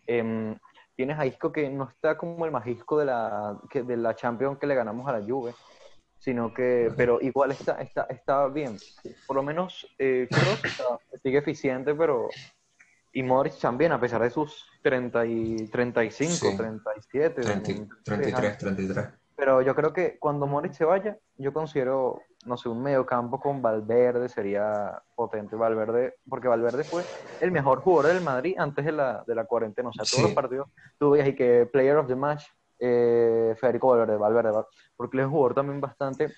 Em, 0.07 0.57
tienes 0.97 1.19
a 1.19 1.27
Isco 1.27 1.53
que 1.53 1.69
no 1.71 1.85
está 1.89 2.17
como 2.17 2.45
el 2.47 2.51
más 2.51 2.67
Isco 2.67 2.99
de 2.99 3.05
la, 3.05 3.59
que, 3.71 3.83
de 3.83 3.97
la 3.97 4.15
Champions 4.17 4.59
que 4.59 4.67
le 4.67 4.75
ganamos 4.75 5.07
a 5.09 5.13
la 5.19 5.25
Juve, 5.25 5.55
sino 6.19 6.53
que, 6.53 6.91
pero 6.97 7.21
igual 7.21 7.53
está, 7.53 7.81
está, 7.83 8.05
está 8.05 8.49
bien. 8.49 8.77
Por 9.27 9.37
lo 9.37 9.43
menos 9.43 9.87
eh, 9.99 10.27
Kroos 10.31 10.65
está- 10.65 10.99
sigue 11.23 11.39
eficiente, 11.39 11.95
pero 11.95 12.29
y 13.13 13.23
Modric 13.23 13.59
también, 13.59 13.93
a 13.93 14.01
pesar 14.01 14.23
de 14.23 14.31
sus 14.31 14.67
30 14.83 15.25
y 15.27 15.69
35, 15.71 16.33
Sí. 16.33 16.57
37, 16.57 17.41
30 17.41 17.95
33, 18.05 18.59
33. 18.59 19.07
Pero 19.37 19.61
yo 19.63 19.75
creo 19.75 19.93
que 19.93 20.19
cuando 20.19 20.47
Modric 20.47 20.73
se 20.73 20.85
vaya, 20.85 21.19
yo 21.37 21.53
considero, 21.53 22.21
no 22.47 22.57
sé, 22.57 22.69
un 22.69 22.83
mediocampo 22.83 23.39
con 23.39 23.61
Valverde 23.61 24.29
sería 24.29 25.03
potente. 25.15 25.55
Valverde, 25.57 26.15
porque 26.29 26.49
Valverde 26.49 26.85
fue 26.85 27.05
el 27.41 27.53
mejor 27.53 27.81
jugador 27.83 28.15
del 28.15 28.23
Madrid 28.23 28.57
antes 28.59 28.85
de 28.85 28.93
la, 28.93 29.23
de 29.27 29.35
la 29.35 29.45
cuarentena. 29.45 29.91
O 29.91 29.93
sea, 29.93 30.05
todos 30.05 30.23
Sí. 30.23 30.27
los 30.29 30.35
partidos 30.35 30.69
tú 30.99 31.11
veías 31.11 31.29
y 31.29 31.35
que 31.35 31.69
Player 31.71 31.97
of 31.97 32.07
the 32.07 32.17
Match, 32.17 32.45
eh, 32.79 33.55
Federico 33.61 33.89
Valverde, 33.89 34.17
Valverde, 34.17 34.51
Val- 34.53 34.67
porque 34.97 35.17
él 35.19 35.21
es 35.21 35.27
un 35.27 35.33
jugador 35.33 35.55
también 35.55 35.81
bastante 35.81 36.33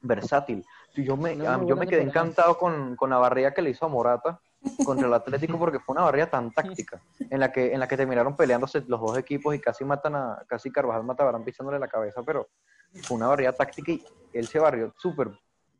versátil. 0.00 0.64
Yo 0.94 1.16
me, 1.16 1.36
yo 1.36 1.46
me 1.76 1.86
quedé 1.86 2.00
temporada. 2.02 2.02
encantado 2.02 2.58
con, 2.58 2.94
con 2.96 3.10
la 3.10 3.18
barrida 3.18 3.52
que 3.52 3.62
le 3.62 3.70
hizo 3.70 3.86
a 3.86 3.88
Morata 3.88 4.40
contra 4.84 5.06
el 5.06 5.14
Atlético 5.14 5.58
porque 5.58 5.80
fue 5.80 5.94
una 5.94 6.04
barrida 6.04 6.28
tan 6.28 6.52
táctica 6.52 7.00
en 7.18 7.40
la 7.40 7.52
que 7.52 7.72
en 7.72 7.80
la 7.80 7.88
que 7.88 7.96
terminaron 7.96 8.36
peleándose 8.36 8.82
los 8.86 9.00
dos 9.00 9.18
equipos 9.18 9.54
y 9.54 9.60
casi 9.60 9.84
matan 9.84 10.16
a 10.16 10.44
casi 10.48 10.70
Carvajal 10.70 11.04
mata 11.04 11.22
a 11.22 11.26
Varane 11.26 11.44
pisándole 11.44 11.78
la 11.78 11.88
cabeza 11.88 12.22
pero 12.24 12.48
fue 13.02 13.16
una 13.16 13.28
barrida 13.28 13.52
táctica 13.52 13.92
y 13.92 14.04
él 14.32 14.46
se 14.46 14.58
barrió 14.58 14.94
súper 14.98 15.30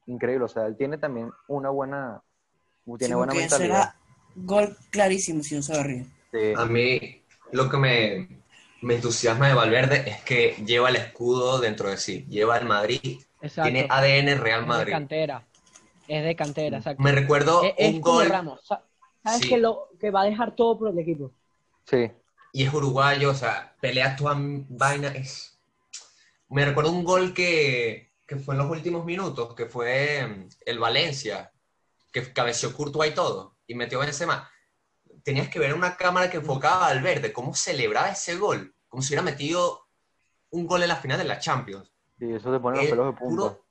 increíble 0.06 0.44
o 0.44 0.48
sea 0.48 0.66
él 0.66 0.76
tiene 0.76 0.98
también 0.98 1.30
una 1.48 1.70
buena 1.70 2.22
tiene 2.98 3.06
Sí, 3.06 3.14
buena 3.14 3.34
mentalidad 3.34 3.58
será 3.58 3.96
gol 4.36 4.76
clarísimo 4.90 5.42
si 5.42 5.56
no 5.56 5.62
se. 5.62 6.04
Sí. 6.32 6.52
A 6.56 6.66
mí 6.66 7.22
lo 7.52 7.70
que 7.70 7.76
me, 7.76 8.28
me 8.82 8.96
entusiasma 8.96 9.48
de 9.48 9.54
Valverde 9.54 10.08
es 10.08 10.20
que 10.22 10.56
lleva 10.64 10.90
el 10.90 10.96
escudo 10.96 11.58
dentro 11.58 11.88
de 11.88 11.96
sí. 11.96 12.26
Lleva 12.28 12.58
el 12.58 12.66
Madrid. 12.66 13.20
Exacto. 13.40 13.70
Tiene 13.70 13.86
ADN 13.88 14.40
Real 14.40 14.66
Madrid. 14.66 14.92
cantera. 14.92 15.46
Es 16.08 16.24
de 16.24 16.36
cantera, 16.36 16.78
exacto. 16.78 17.02
Me 17.02 17.12
recuerdo 17.12 17.62
Es, 17.62 17.74
es 17.76 17.94
un 17.94 18.00
como 18.00 18.16
gol 18.18 18.28
Ramos. 18.28 18.60
¿Sabes 19.22 19.40
Sí. 19.40 19.48
que, 19.48 19.58
lo, 19.58 19.88
que 19.98 20.10
va 20.10 20.22
a 20.22 20.24
dejar 20.24 20.54
todo 20.54 20.78
por 20.78 20.88
el 20.88 20.98
equipo? 20.98 21.32
sí 21.84 22.10
y 22.52 22.64
es 22.64 22.72
uruguayo, 22.72 23.32
o 23.32 23.34
sea, 23.34 23.76
pelea 23.82 24.16
toda 24.16 24.34
vaina. 24.38 25.08
Es... 25.08 25.60
Me 26.48 26.64
recuerdo 26.64 26.90
un 26.90 27.04
gol 27.04 27.34
que, 27.34 28.14
que 28.26 28.36
fue 28.36 28.54
en 28.54 28.58
los 28.60 28.70
últimos 28.70 29.04
minutos, 29.04 29.54
que 29.54 29.66
fue 29.66 30.26
mm, 30.26 30.48
el 30.64 30.78
Valencia, 30.78 31.52
que 32.10 32.32
cabeció 32.32 32.72
Courtois 32.72 33.12
y 33.12 33.14
todo, 33.14 33.56
y 33.66 33.74
metió 33.74 33.98
Benzema. 33.98 34.50
Tenías 35.22 35.48
que 35.50 35.58
ver 35.58 35.74
una 35.74 35.96
cámara 35.98 36.30
que 36.30 36.38
enfocaba 36.38 36.86
al 36.86 37.02
verde, 37.02 37.30
cómo 37.32 37.54
celebraba 37.54 38.08
ese 38.08 38.36
gol, 38.36 38.74
como 38.88 39.02
si 39.02 39.08
hubiera 39.08 39.22
metido 39.22 39.86
un 40.50 40.66
gol 40.66 40.82
en 40.82 40.88
la 40.88 40.96
final 40.96 41.18
de 41.18 41.24
la 41.24 41.38
Champions. 41.38 41.92
y 42.18 42.32
eso 42.32 42.50
te 42.50 42.58
pone 42.58 42.78
los 42.78 42.86
Eh, 42.86 42.90
pelos 42.90 43.06
de 43.06 43.12
punta 43.18 43.28
puro- 43.42 43.66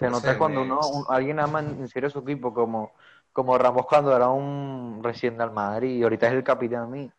se 0.00 0.06
no 0.06 0.10
nota 0.12 0.36
cuando 0.36 0.62
uno 0.62 0.80
un- 0.88 1.04
alguien 1.08 1.38
ama 1.38 1.60
en 1.60 1.86
serio 1.88 2.10
su 2.10 2.18
equipo 2.20 2.52
como 2.52 2.92
como 3.32 3.56
Ramos 3.56 3.86
cuando 3.86 4.14
era 4.16 4.28
un 4.28 5.00
recién 5.04 5.40
al 5.40 5.52
Madrid 5.52 5.98
y 5.98 6.02
ahorita 6.02 6.26
es 6.26 6.32
el 6.32 6.42
capitán 6.42 6.82
a 6.82 6.86
mí. 6.86 7.10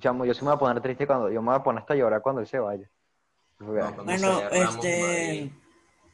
Chamo, 0.00 0.24
yo 0.24 0.34
sí 0.34 0.40
me 0.40 0.48
voy 0.48 0.56
a 0.56 0.58
poner 0.58 0.82
triste 0.82 1.06
cuando 1.06 1.30
yo 1.30 1.40
me 1.40 1.50
voy 1.50 1.56
a 1.60 1.62
poner 1.62 1.80
hasta 1.82 1.94
a 1.94 1.96
llorar 1.96 2.20
cuando 2.22 2.40
él 2.40 2.48
se 2.48 2.58
vaya. 2.58 2.90
No, 3.60 3.92
Bueno, 3.92 4.42
este, 4.50 5.52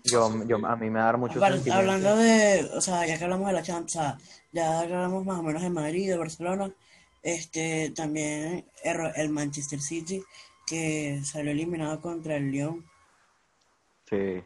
yo, 0.05 0.45
yo 0.45 0.67
a 0.67 0.77
mí 0.77 0.91
me 0.91 0.99
va 0.99 1.05
a 1.05 1.07
dar 1.07 1.19
mucho 1.19 1.39
Apar- 1.41 1.55
sentimiento. 1.55 1.79
hablando 1.79 2.17
de, 2.17 2.71
o 2.77 2.81
sea, 2.83 3.07
ya 3.07 3.17
que 3.17 3.25
hablamos 3.25 3.47
de 3.47 3.53
la 3.55 3.63
Champions, 3.63 3.97
o 3.97 3.99
sea, 3.99 4.19
ya 4.53 4.87
que 4.87 4.93
hablamos 4.95 5.25
más 5.25 5.39
o 5.39 5.43
menos 5.43 5.63
de 5.63 5.71
Madrid, 5.71 6.09
de 6.11 6.19
Barcelona, 6.19 6.71
este, 7.23 7.91
también 7.97 8.67
el, 8.85 8.97
el 9.17 9.29
Manchester 9.31 9.81
City, 9.81 10.23
que 10.67 11.21
salió 11.25 11.51
eliminado 11.53 12.01
contra 12.01 12.37
el 12.37 12.51
Lyon. 12.53 12.85
sí 14.09 14.45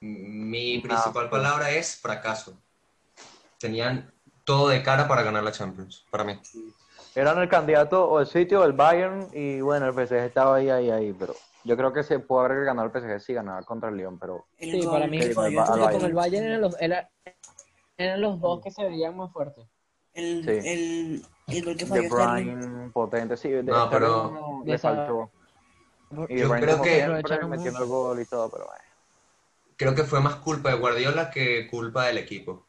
Mi 0.00 0.78
principal 0.80 1.12
pues. 1.12 1.28
palabra 1.30 1.70
es 1.70 1.96
fracaso. 1.96 2.54
Tenían 3.58 4.12
todo 4.44 4.68
de 4.68 4.82
cara 4.82 5.08
para 5.08 5.22
ganar 5.22 5.42
la 5.42 5.52
Champions, 5.52 6.04
para 6.10 6.22
mí. 6.24 6.38
eran 7.14 7.38
el 7.40 7.48
candidato 7.48 8.04
o 8.08 8.20
el 8.20 8.26
sitio 8.26 8.60
o 8.60 8.64
el 8.64 8.74
Bayern 8.74 9.28
y 9.32 9.60
bueno 9.62 9.86
el 9.88 9.92
PSG 9.94 10.12
estaba 10.16 10.56
ahí 10.56 10.68
ahí 10.68 10.90
ahí 10.90 11.16
pero 11.18 11.34
yo 11.64 11.74
creo 11.76 11.90
que 11.92 12.02
se 12.04 12.18
puede 12.20 12.44
haber 12.44 12.64
ganado 12.66 12.86
el 12.86 12.92
PSG 12.92 13.20
si 13.20 13.32
ganaba 13.32 13.62
contra 13.62 13.88
el 13.88 13.96
Lyon 13.96 14.18
pero 14.18 14.44
Sí, 14.60 14.82
gol 14.82 14.92
para 14.92 15.06
mí 15.06 15.18
que 15.18 15.24
el 15.24 15.34
Junto 15.34 15.64
Tuchel. 15.64 15.90
con 15.92 16.04
el 16.04 16.12
Bayern 16.14 16.46
eran 16.46 16.60
los, 16.60 16.76
era- 16.80 17.10
eran 17.96 18.20
los 18.20 18.38
dos 18.40 18.60
que 18.62 18.70
se 18.70 18.84
veían 18.84 19.16
más 19.16 19.32
fuertes. 19.32 19.66
El, 20.12 20.44
Sí. 20.44 20.68
el, 20.68 21.26
el 21.48 21.64
gol 21.64 21.76
que 21.76 21.84
De 21.86 21.90
falló 21.90 22.08
Sterling. 22.10 22.58
Bruyne 22.60 22.90
potente 22.90 23.36
sí 23.38 23.48
de 23.48 23.62
No, 23.62 23.88
pero- 23.90 24.60
de 24.64 24.72
le 24.72 24.78
faltó 24.78 25.30
y 26.28 26.38
Yo 26.38 26.50
creo 26.50 26.82
que- 26.82 27.46
metiendo 27.48 27.82
el 27.82 27.86
gol 27.88 28.20
y 28.20 28.26
todo 28.26 28.50
pero 28.50 28.66
bueno 28.66 28.80
Creo 29.76 29.94
que 29.94 30.04
fue 30.04 30.20
más 30.20 30.36
culpa 30.36 30.70
de 30.70 30.76
Guardiola 30.76 31.30
que 31.30 31.68
culpa 31.68 32.06
del 32.06 32.18
equipo. 32.18 32.66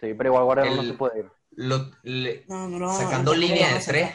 sí 0.00 0.14
pero 0.14 0.30
igual 0.30 0.44
Guardiola 0.44 0.76
no 0.76 0.82
se 0.82 0.92
puede 0.94 1.18
ir 1.20 1.30
Lo- 1.52 1.90
le- 2.02 2.44
No, 2.48 2.68
no 2.68 2.92
sacando 2.96 3.32
no 3.32 3.38
línea 3.38 3.74
de 3.74 3.80
tres, 3.80 4.10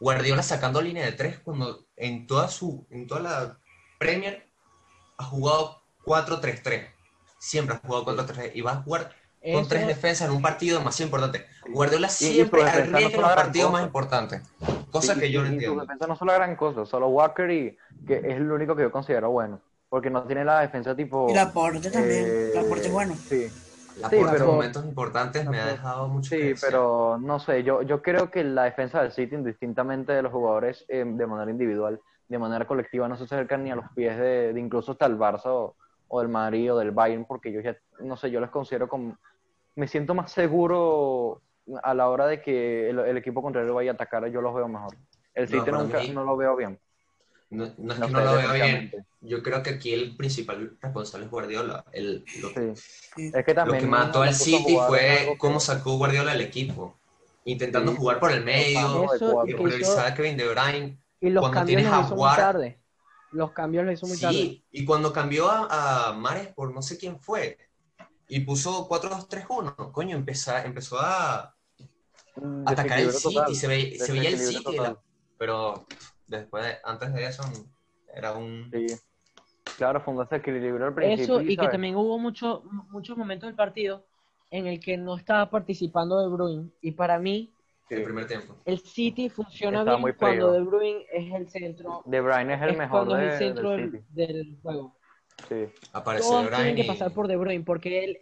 Guardiola 0.00 0.42
sacando 0.42 0.82
línea 0.82 1.04
de 1.06 1.12
tres 1.12 1.38
cuando 1.40 1.86
en 1.96 2.26
toda 2.26 2.48
su, 2.48 2.86
en 2.90 3.06
toda 3.06 3.20
la 3.20 3.58
Premier 3.98 4.46
ha 5.16 5.24
jugado 5.24 5.82
4-3-3. 6.04 6.88
Siempre 7.38 7.76
ha 7.76 7.78
jugado 7.78 8.04
4-3 8.04 8.50
y 8.54 8.60
va 8.60 8.72
a 8.72 8.82
jugar 8.82 9.02
con 9.40 9.50
Eso- 9.60 9.68
tres 9.68 9.86
defensas 9.86 10.28
en 10.28 10.34
un 10.36 10.42
partido 10.42 10.78
demasiado 10.78 11.06
importante. 11.08 11.46
Guardiola 11.70 12.08
y 12.08 12.10
siempre 12.10 12.64
defensa 12.64 12.90
no 12.90 12.96
arriesga 12.98 13.20
los 13.22 13.34
partidos 13.34 13.72
más 13.72 13.82
importantes. 13.84 14.42
Cosa 14.90 15.14
Sí, 15.14 15.20
que 15.20 15.26
y- 15.28 15.32
yo 15.32 15.40
no 15.40 15.46
y 15.46 15.48
su 15.48 15.54
entiendo. 15.54 15.80
defensa 15.82 16.06
no 16.06 16.14
es 16.14 16.20
la 16.20 16.34
gran 16.34 16.56
cosa, 16.56 16.84
solo 16.84 17.08
Walker 17.08 17.50
y 17.50 17.78
que 18.06 18.16
es 18.18 18.24
el 18.24 18.50
único 18.52 18.76
que 18.76 18.82
yo 18.82 18.90
considero 18.92 19.30
bueno, 19.30 19.60
porque 19.94 20.10
no 20.10 20.24
tiene 20.24 20.44
la 20.44 20.58
defensa 20.58 20.92
tipo 20.96 21.28
Y 21.30 21.34
Laporte 21.34 21.88
también. 21.88 22.24
eh, 22.26 22.50
Laporte 22.52 22.88
es 22.88 22.92
bueno. 22.92 23.14
Sí. 23.14 23.46
La 24.00 24.08
Sí, 24.10 24.16
pero- 24.28 24.46
momentos 24.46 24.84
importantes 24.84 25.48
me 25.48 25.60
ha 25.60 25.66
dejado 25.66 26.08
mucho 26.08 26.30
Sí, 26.34 26.52
pero 26.60 27.16
no 27.22 27.38
sé, 27.38 27.62
yo, 27.62 27.80
yo 27.82 28.02
creo 28.02 28.28
que 28.28 28.42
la 28.42 28.64
defensa 28.64 29.00
del 29.00 29.12
City, 29.12 29.36
indistintamente 29.36 30.12
de 30.12 30.22
los 30.22 30.32
jugadores 30.32 30.84
eh, 30.88 31.04
de 31.06 31.26
manera 31.28 31.48
individual, 31.48 32.00
de 32.26 32.38
manera 32.40 32.66
colectiva, 32.66 33.06
no 33.06 33.16
se 33.16 33.22
acercan 33.22 33.62
ni 33.62 33.70
a 33.70 33.76
los 33.76 33.84
pies 33.94 34.18
de, 34.18 34.52
de 34.52 34.58
incluso 34.58 34.90
hasta 34.90 35.06
el 35.06 35.16
Barça 35.16 35.46
o, 35.46 35.76
o 36.08 36.18
del 36.18 36.28
Madrid 36.28 36.72
o 36.72 36.78
del 36.78 36.90
Bayern, 36.90 37.24
porque 37.24 37.52
yo 37.52 37.60
ya, 37.60 37.76
no 38.00 38.16
sé, 38.16 38.32
yo 38.32 38.40
los 38.40 38.50
considero 38.50 38.88
como, 38.88 39.16
me 39.76 39.86
siento 39.86 40.12
más 40.12 40.32
seguro 40.32 41.40
a 41.84 41.94
la 41.94 42.08
hora 42.08 42.26
de 42.26 42.42
que 42.42 42.90
el, 42.90 42.98
el 42.98 43.16
equipo 43.16 43.42
contrario 43.42 43.72
vaya 43.74 43.92
a 43.92 43.94
atacar, 43.94 44.26
yo 44.26 44.40
los 44.40 44.52
veo 44.56 44.66
mejor. 44.66 44.96
El 45.34 45.46
City 45.46 45.70
nunca, 45.70 46.00
mí- 46.00 46.08
no 46.08 46.24
lo 46.24 46.36
veo 46.36 46.56
bien. 46.56 46.80
No, 47.54 47.72
no 47.78 47.92
es 47.94 47.98
No 47.98 48.06
que 48.06 48.12
no 48.12 48.20
lo 48.20 48.34
vea 48.36 48.52
bien. 48.52 49.06
Yo 49.20 49.42
creo 49.42 49.62
que 49.62 49.70
aquí 49.70 49.92
el 49.94 50.16
principal 50.16 50.76
responsable 50.80 51.24
es 51.26 51.30
Guardiola. 51.30 51.84
El, 51.92 52.24
lo, 52.40 52.48
Sí. 52.50 53.30
Es 53.32 53.44
que 53.44 53.54
lo 53.54 53.72
que 53.72 53.86
mató 53.86 54.22
al 54.22 54.34
City 54.34 54.76
fue 54.86 55.34
cómo 55.38 55.60
sacó 55.60 55.96
Guardiola 55.96 56.32
al 56.32 56.40
equipo. 56.40 56.98
Intentando 57.46 57.92
Sí. 57.92 57.98
jugar 57.98 58.20
por 58.20 58.30
el 58.32 58.42
medio, 58.44 59.12
Eso, 59.14 59.44
y 59.44 59.50
que 59.50 59.54
priorizar 59.56 60.06
a 60.06 60.14
Kevin 60.14 60.36
De 60.36 60.48
Bruyne. 60.48 60.98
y 61.20 61.30
los 61.30 61.40
cuando 61.42 61.58
cambios 61.58 61.80
tienes 61.82 61.92
a 61.92 62.14
Ward- 62.14 62.36
tarde. 62.36 62.80
Los 63.32 63.50
cambios 63.52 63.84
los 63.84 63.94
hizo 63.94 64.06
muy 64.06 64.18
tarde. 64.18 64.34
Sí, 64.34 64.64
y 64.70 64.84
cuando 64.84 65.12
cambió 65.12 65.50
a, 65.50 66.08
a 66.08 66.12
Mares 66.12 66.48
por 66.48 66.72
no 66.72 66.80
sé 66.82 66.96
quién 66.98 67.18
fue 67.20 67.58
y 68.28 68.40
puso 68.40 68.88
4-2-3-1, 68.88 69.90
coño, 69.92 70.16
empezó, 70.16 70.56
empezó 70.58 70.98
a 71.00 71.54
un 72.36 72.62
atacar 72.66 72.98
el 73.00 73.12
City, 73.12 73.34
total, 73.34 73.54
se, 73.54 73.66
ve- 73.66 73.96
se 73.98 74.12
veía 74.12 74.28
el 74.30 74.38
City, 74.38 74.76
pero 75.38 75.86
después, 76.36 76.64
de- 76.64 76.76
antes 76.84 77.12
de 77.14 77.26
eso, 77.26 77.42
era 78.14 78.32
un... 78.32 78.70
Sí. 78.72 78.86
Claro, 79.76 80.00
fue 80.00 80.14
un 80.14 80.20
desequilibrio 80.20 80.86
al 80.86 80.94
principio. 80.94 81.24
Eso, 81.24 81.40
y 81.40 81.56
que 81.56 81.68
también 81.68 81.96
hubo 81.96 82.18
mucho- 82.18 82.62
muchos 82.90 83.16
momentos 83.16 83.48
del 83.48 83.56
partido 83.56 84.04
en 84.50 84.66
el 84.66 84.78
que 84.78 84.96
no 84.96 85.16
estaba 85.16 85.50
participando 85.50 86.20
De 86.20 86.28
Bruyne. 86.28 86.70
Y 86.80 86.92
para 86.92 87.18
mí, 87.18 87.50
Sí. 87.88 87.96
el 87.96 88.02
primer 88.04 88.26
tiempo. 88.26 88.56
el 88.64 88.78
City 88.78 89.28
funciona 89.28 89.80
Estaba 89.80 89.96
bien 89.96 90.00
muy 90.02 90.12
cuando. 90.14 90.52
De 90.52 90.60
Bruyne 90.60 91.06
es 91.12 91.34
el 91.34 91.48
centro. 91.50 92.02
De 92.06 92.20
Bruyne 92.20 92.54
es 92.54 92.62
el 92.62 92.70
es 92.70 92.78
mejor 92.78 93.06
cuando 93.06 93.16
de, 93.16 93.26
es 93.26 93.32
el 93.32 93.38
centro 93.38 93.70
del 93.70 93.90
del, 93.90 94.04
del 94.10 94.58
juego. 94.62 94.96
Sí. 95.48 95.66
Apareció 95.92 96.30
Todos 96.30 96.44
De 96.44 96.48
tienen 96.50 96.66
Bruyne 96.74 96.82
que 96.82 96.88
pasar 96.92 97.12
por 97.12 97.26
De 97.28 97.36
Bruyne 97.36 97.64
porque 97.64 98.04
él, 98.04 98.18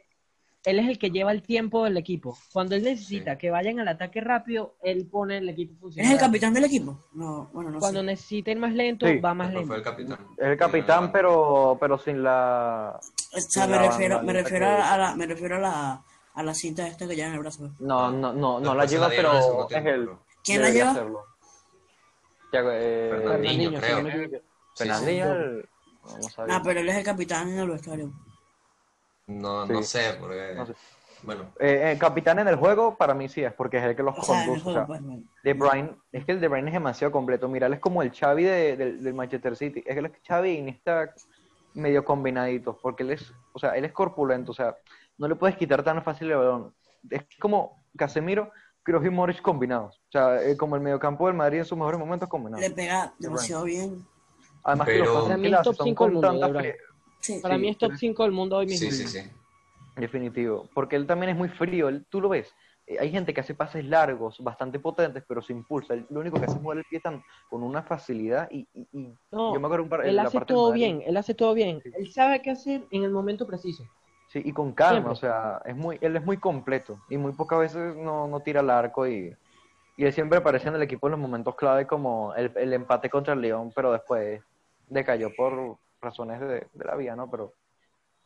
él 0.65 0.79
es 0.79 0.89
el 0.89 0.99
que 0.99 1.11
lleva 1.11 1.33
el 1.33 1.43
tiempo 1.43 1.85
del 1.85 1.97
equipo. 1.97 2.39
Cuando 2.53 2.75
él 2.77 2.85
necesita 2.85 3.33
Sí. 3.33 3.39
que 3.39 3.51
vayan 3.51 3.81
al 3.81 3.89
ataque 3.89 4.21
rápido, 4.21 4.77
él 4.83 5.07
pone 5.11 5.39
el 5.39 5.49
equipo 5.49 5.75
¿Es 5.75 5.81
funcionando. 5.81 6.15
el 6.17 6.21
capitán 6.21 6.55
del 6.55 6.65
equipo? 6.65 6.99
No, 7.15 7.51
bueno, 7.53 7.71
no 7.71 7.79
Cuando 7.81 8.01
sé. 8.01 8.07
necesita 8.07 8.51
ir 8.53 8.59
más 8.59 8.73
lento, 8.73 9.07
Sí. 9.07 9.19
va 9.19 9.35
más 9.35 9.53
lento. 9.53 9.67
fue 9.67 9.77
el 9.77 9.83
capitán. 9.83 10.19
Es 10.37 10.47
el 10.47 10.57
capitán, 10.57 11.11
pero, 11.13 11.77
pero 11.81 11.99
sin 11.99 12.23
la... 12.23 12.99
O 13.35 13.41
sea, 13.41 13.67
me 13.67 13.77
la 13.77 13.83
refiero, 13.83 14.23
me 14.23 14.33
refiero 14.33 14.67
que- 14.67 14.73
a 14.83 14.99
la, 14.99 15.15
me 15.17 15.27
refiero 15.27 15.57
a 15.57 15.59
la, 15.61 16.05
a 16.35 16.43
la 16.43 16.55
cinta 16.55 16.87
esta 16.87 17.09
que 17.09 17.17
lleva 17.17 17.29
en 17.29 17.35
el 17.35 17.41
brazo. 17.41 17.71
No, 17.81 18.11
no, 18.13 18.33
no, 18.33 18.61
no 18.61 18.75
la 18.75 18.85
lleva, 18.87 19.09
pero 19.09 19.33
es 19.33 19.47
pero- 19.83 20.21
¿Quién 20.45 20.63
la 20.63 20.71
lleva? 20.71 20.91
hacerlo. 20.93 21.21
Eh, 22.55 23.09
Fernandinho, 23.11 23.81
creo. 23.81 24.39
sí. 24.75 24.89
el-. 25.19 25.69
Ah, 26.51 26.61
pero 26.63 26.81
él 26.81 26.89
es 26.89 26.97
el 26.97 27.05
capitán 27.05 27.49
en 27.49 27.59
el 27.61 27.69
vestuario. 27.71 28.13
No, 29.41 29.67
Sí. 29.67 29.73
no 29.73 29.83
sé, 29.83 30.17
porque... 30.21 30.53
No 30.55 30.67
sé. 30.67 30.75
Bueno, 31.25 31.43
Eh, 31.61 31.93
eh, 31.93 31.99
capitán 31.99 32.41
en 32.41 32.49
el 32.49 32.57
juego, 32.57 32.97
para 32.97 33.15
mí 33.15 33.29
sí 33.29 33.45
es, 33.45 33.53
porque 33.53 33.79
es 33.79 33.85
el 33.85 33.95
que 33.95 34.03
los 34.03 34.19
O 34.19 34.23
sea, 34.23 34.41
el 34.43 34.49
conduce. 34.49 34.69
o 34.71 34.73
sea, 34.73 34.87
juego, 34.87 35.01
pues, 35.01 35.03
bueno. 35.17 35.23
De 35.45 35.53
Bruyne, 35.55 35.91
es 36.11 36.25
que 36.25 36.33
el 36.33 36.41
De 36.41 36.49
Bruyne 36.49 36.69
es 36.69 36.75
demasiado 36.75 37.13
completo. 37.13 37.49
Mira, 37.49 37.69
él 37.69 37.75
es 37.75 37.81
como 37.81 38.03
el 38.03 38.11
Xavi 38.11 38.43
de- 38.43 38.77
del, 38.77 39.03
del 39.05 39.15
Manchester 39.15 39.55
City. 39.57 39.85
Es 39.87 39.95
que 39.97 40.07
es 40.07 40.13
Xavi 40.27 40.51
y 40.51 40.69
está 40.69 41.15
medio 41.75 42.05
combinadito, 42.05 42.77
porque 42.83 43.05
él 43.05 43.13
es, 43.13 43.33
o 43.53 43.59
sea, 43.61 43.77
él 43.77 43.85
es 43.85 43.93
corpulento, 43.93 44.51
o 44.51 44.55
sea, 44.55 44.77
no 45.17 45.29
le 45.29 45.37
puedes 45.37 45.57
quitar 45.57 45.83
tan 45.85 46.03
fácil 46.03 46.29
el 46.31 46.39
balón. 46.39 46.75
Es 47.09 47.23
como 47.41 47.85
Casemiro, 47.97 48.51
Kroos 48.83 49.05
y 49.07 49.11
Morris 49.11 49.41
combinados. 49.41 49.97
O 50.09 50.11
sea, 50.11 50.43
eh, 50.43 50.57
como 50.57 50.75
el 50.75 50.83
mediocampo 50.83 51.29
del 51.29 51.37
Madrid 51.37 51.59
en 51.59 51.65
sus 51.65 51.79
mejores 51.79 52.01
momentos 52.01 52.29
combinados. 52.29 52.61
Le 52.69 52.75
pega 52.75 53.13
demasiado 53.21 53.63
bien. 53.63 54.05
Además 54.65 54.89
que 54.89 54.99
los 54.99 55.09
pases 55.23 55.37
que 55.41 55.49
le 55.49 55.57
hace 55.57 55.73
son 55.75 55.95
con 55.95 56.21
tanta 56.21 56.49
Sí. 57.23 57.39
Para 57.41 57.55
Sí, 57.55 57.61
mí 57.63 57.69
es 57.69 57.79
top 57.79 57.89
pero- 57.91 57.99
5 57.99 58.23
del 58.25 58.33
mundo 58.33 58.57
hoy 58.59 58.67
mismo. 58.67 58.91
sí, 58.91 59.07
sí, 59.07 59.07
sí. 59.07 59.31
Definitivo, 59.97 60.69
porque 60.75 60.97
él 60.97 61.07
también 61.07 61.31
es 61.31 61.37
muy 61.37 61.49
frío, 61.49 61.89
él, 61.89 62.05
tú 62.09 62.21
lo 62.21 62.29
ves. 62.31 62.55
Eh, 62.87 62.97
Hay 62.99 63.11
gente 63.11 63.33
que 63.35 63.41
hace 63.43 63.55
pases 63.55 63.85
largos, 63.85 64.39
bastante 64.43 64.79
potentes, 64.81 65.23
pero 65.29 65.43
se 65.43 65.53
impulsa. 65.53 65.95
Él- 65.95 66.07
lo 66.11 66.21
único 66.21 66.39
que 66.39 66.47
hace 66.47 66.57
es 66.57 66.63
mover 66.63 66.79
el 66.79 66.85
pie 66.85 66.99
tan, 67.01 67.23
con 67.51 67.63
una 67.63 67.83
facilidad 67.83 68.49
y, 68.51 68.67
y- 68.75 68.89
y 68.93 69.15
No, 69.31 69.55
yo 69.55 69.61
me 69.61 69.67
acuerdo 69.67 69.85
un 69.85 69.89
par, 69.91 70.05
él 70.07 70.17
la 70.17 70.23
hace 70.25 70.39
parte 70.39 70.55
todo 70.55 70.73
bien, 70.73 71.03
él 71.07 71.17
hace 71.17 71.35
todo 71.35 71.53
bien. 71.55 71.81
Él 71.85 72.11
sabe 72.13 72.41
qué 72.43 72.51
hacer 72.51 72.87
en 72.91 73.05
el 73.05 73.11
momento 73.11 73.47
preciso. 73.47 73.85
Sí, 74.29 74.41
y 74.43 74.53
con 74.53 74.73
calma, 74.73 74.93
Siempre. 74.95 75.13
o 75.13 75.17
sea, 75.17 75.63
es 75.67 75.77
muy, 75.77 75.99
él 76.01 76.17
es 76.17 76.25
muy 76.25 76.39
completo 76.39 76.99
y 77.11 77.19
muy 77.19 77.33
pocas 77.33 77.59
veces 77.59 77.95
no, 77.95 78.27
no 78.27 78.41
tira 78.41 78.63
el 78.63 78.71
arco 78.71 79.07
y, 79.07 79.37
y 79.99 80.05
él 80.07 80.13
siempre 80.15 80.39
aparece 80.39 80.69
en 80.69 80.75
el 80.75 80.83
equipo 80.83 81.07
en 81.07 81.11
los 81.13 81.21
momentos 81.21 81.55
clave 81.55 81.87
como 81.87 82.35
el, 82.35 82.51
el 82.57 82.73
empate 82.73 83.11
contra 83.11 83.35
el 83.35 83.43
León, 83.43 83.71
pero 83.77 83.93
después 83.93 84.41
decayó 84.89 85.29
por 85.37 85.77
razones 86.03 86.41
de, 86.41 86.67
de 86.73 86.85
la 86.85 86.97
vida, 86.97 87.17
¿no? 87.17 87.31
Pero 87.31 87.55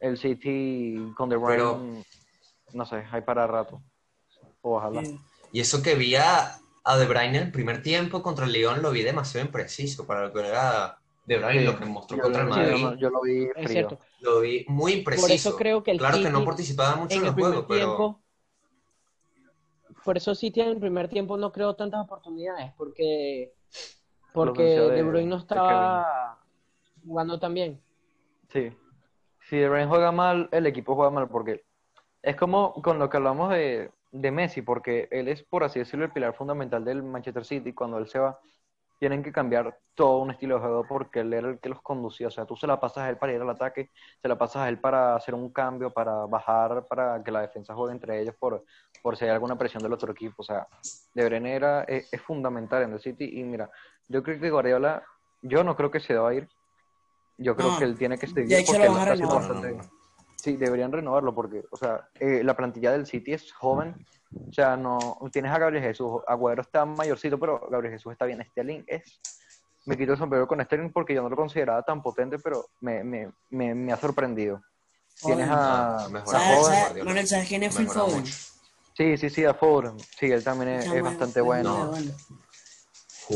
el 0.00 0.18
City 0.18 1.12
con 1.16 1.28
De 1.28 1.36
Bruyne, 1.36 1.56
Pero- 1.56 1.80
no 2.72 2.86
sé, 2.86 3.04
hay 3.12 3.20
para 3.22 3.46
rato. 3.46 3.80
Ojalá. 4.62 5.02
Y 5.52 5.60
eso 5.60 5.82
que 5.82 5.94
vi 5.94 6.16
a, 6.16 6.56
a 6.84 6.96
De 6.96 7.06
Bruyne 7.06 7.38
en 7.38 7.44
el 7.46 7.52
primer 7.52 7.82
tiempo 7.82 8.22
contra 8.22 8.46
el 8.46 8.52
León 8.52 8.82
lo 8.82 8.90
vi 8.90 9.02
demasiado 9.02 9.46
impreciso 9.46 10.06
para 10.06 10.22
lo 10.26 10.32
que 10.32 10.40
era 10.48 10.98
De 11.26 11.38
Bruyne, 11.38 11.60
Sí. 11.60 11.64
lo 11.66 11.78
que 11.78 11.84
mostró 11.84 12.18
contra 12.18 12.42
el 12.42 12.48
Madrid. 12.48 12.76
yo, 12.80 12.90
lo- 12.90 12.94
yo 12.96 13.10
lo 13.10 13.20
vi 13.22 13.46
frío. 13.64 13.98
Lo 14.20 14.40
vi 14.40 14.64
muy 14.68 14.94
impreciso. 14.94 15.26
Por 15.28 15.34
eso 15.36 15.56
creo 15.56 15.82
que 15.82 15.90
el 15.92 15.98
Claro 15.98 16.18
que 16.18 16.30
no 16.30 16.38
City 16.38 16.46
participaba 16.46 16.96
mucho 16.96 17.14
en, 17.14 17.18
En 17.20 17.22
el 17.24 17.28
el 17.28 17.34
primer 17.34 17.52
juego, 17.52 17.66
pero 17.68 17.86
tiempo. 17.86 18.20
Por 20.04 20.16
eso 20.16 20.34
City 20.34 20.60
en 20.60 20.68
el 20.68 20.78
primer 20.78 21.08
tiempo 21.08 21.36
no 21.36 21.52
creó 21.52 21.74
tantas 21.74 22.04
oportunidades, 22.04 22.72
porque 22.76 23.52
porque 24.32 24.62
De 24.62 24.90
de- 24.90 25.02
Bruyne 25.02 25.28
no 25.30 25.36
de 25.36 25.42
estaba 25.42 26.38
jugando 27.06 27.38
tan 27.38 27.54
bien. 27.54 27.80
Sí. 28.52 28.72
Si 29.48 29.64
Bruyne 29.64 29.86
juega 29.86 30.12
mal, 30.12 30.48
el 30.52 30.66
equipo 30.66 30.94
juega 30.94 31.10
mal 31.10 31.28
porque 31.28 31.64
es 32.22 32.36
como 32.36 32.74
con 32.82 32.98
lo 32.98 33.08
que 33.08 33.16
hablamos 33.16 33.50
de, 33.50 33.90
de 34.10 34.30
Messi, 34.30 34.62
porque 34.62 35.08
él 35.10 35.28
es, 35.28 35.42
por 35.42 35.62
así 35.64 35.78
decirlo, 35.78 36.04
el 36.04 36.12
pilar 36.12 36.34
fundamental 36.34 36.84
del 36.84 37.02
Manchester 37.02 37.44
City. 37.44 37.72
Cuando 37.72 37.98
él 37.98 38.08
se 38.08 38.18
va, 38.18 38.38
tienen 38.98 39.22
que 39.22 39.32
cambiar 39.32 39.78
todo 39.94 40.18
un 40.18 40.30
estilo 40.30 40.56
de 40.56 40.60
juego 40.62 40.86
porque 40.88 41.20
él 41.20 41.32
era 41.32 41.48
el 41.48 41.60
que 41.60 41.68
los 41.68 41.80
conducía. 41.82 42.28
O 42.28 42.30
sea, 42.30 42.46
tú 42.46 42.56
se 42.56 42.66
la 42.66 42.80
pasas 42.80 43.04
a 43.04 43.10
él 43.10 43.18
para 43.18 43.32
ir 43.32 43.40
al 43.40 43.50
ataque, 43.50 43.90
se 44.20 44.28
la 44.28 44.36
pasas 44.36 44.62
a 44.62 44.68
él 44.68 44.78
para 44.78 45.14
hacer 45.14 45.34
un 45.34 45.50
cambio, 45.50 45.90
para 45.90 46.26
bajar, 46.26 46.86
para 46.86 47.22
que 47.22 47.30
la 47.30 47.42
defensa 47.42 47.74
juegue 47.74 47.92
entre 47.92 48.20
ellos 48.20 48.34
por, 48.38 48.64
por 49.02 49.16
si 49.16 49.24
hay 49.24 49.30
alguna 49.30 49.56
presión 49.56 49.82
del 49.82 49.92
otro 49.92 50.12
equipo. 50.12 50.36
O 50.38 50.44
sea, 50.44 50.66
De 51.14 51.24
Bruyne 51.24 51.54
era, 51.54 51.82
es, 51.84 52.12
es 52.12 52.20
fundamental 52.22 52.82
en 52.82 52.94
el 52.94 53.00
City. 53.00 53.38
Y 53.38 53.44
mira, 53.44 53.70
yo 54.08 54.22
creo 54.22 54.40
que 54.40 54.50
Guardiola, 54.50 55.04
yo 55.42 55.62
no 55.62 55.76
creo 55.76 55.90
que 55.90 56.00
se 56.00 56.14
va 56.14 56.30
a 56.30 56.34
ir. 56.34 56.48
Yo 57.38 57.54
creo 57.56 57.72
No, 57.72 57.78
que 57.78 57.84
él 57.84 57.96
tiene 57.98 58.18
que 58.18 58.26
seguir 58.26 58.46
de 58.48 58.58
hecho 58.60 58.72
porque 58.72 58.86
lo 58.86 58.92
van 58.94 59.00
a 59.08 59.12
está 59.12 59.12
haciendo 59.14 59.38
renovar. 59.40 59.62
bastante- 59.74 59.96
Sí, 60.36 60.56
deberían 60.56 60.92
renovarlo 60.92 61.34
porque, 61.34 61.64
o 61.70 61.76
sea, 61.76 62.08
eh, 62.20 62.42
la 62.44 62.54
plantilla 62.56 62.92
del 62.92 63.04
City 63.06 63.32
es 63.32 63.52
joven. 63.52 63.94
O 64.48 64.52
sea, 64.52 64.76
no 64.76 65.18
tienes 65.32 65.50
a 65.52 65.58
Gabriel 65.58 65.82
Jesús. 65.82 66.20
Agüero 66.26 66.62
está 66.62 66.84
mayorcito, 66.84 67.38
pero 67.38 67.66
Gabriel 67.70 67.94
Jesús 67.94 68.12
está 68.12 68.26
bien. 68.26 68.44
Sterling 68.50 68.84
es. 68.86 69.20
Me 69.86 69.96
quito 69.96 70.12
el 70.12 70.18
sombrero 70.18 70.46
con 70.46 70.60
Sterling 70.62 70.90
porque 70.90 71.14
yo 71.14 71.22
no 71.22 71.28
lo 71.28 71.36
consideraba 71.36 71.82
tan 71.82 72.02
potente, 72.02 72.38
pero 72.38 72.66
me, 72.80 73.02
me, 73.02 73.30
me, 73.50 73.74
me 73.74 73.92
ha 73.92 73.96
sorprendido. 73.96 74.60
Tienes 75.24 75.48
a, 75.48 75.96
Ah, 75.96 76.06
a 76.06 76.26
¿Sabes. 76.26 77.04
Manuel, 77.04 77.26
¿sabes 77.26 77.48
quién 77.48 77.62
es 77.62 77.74
Phil 77.76 77.88
Foden? 77.88 78.24
Sí, 78.26 79.16
sí, 79.16 79.30
sí, 79.30 79.44
a 79.44 79.54
Foden. 79.54 79.98
Sí, 79.98 80.30
él 80.30 80.44
también 80.44 80.70
es, 80.80 81.02
bastante 81.02 81.40
bueno. 81.40 81.86
bueno. 81.88 82.12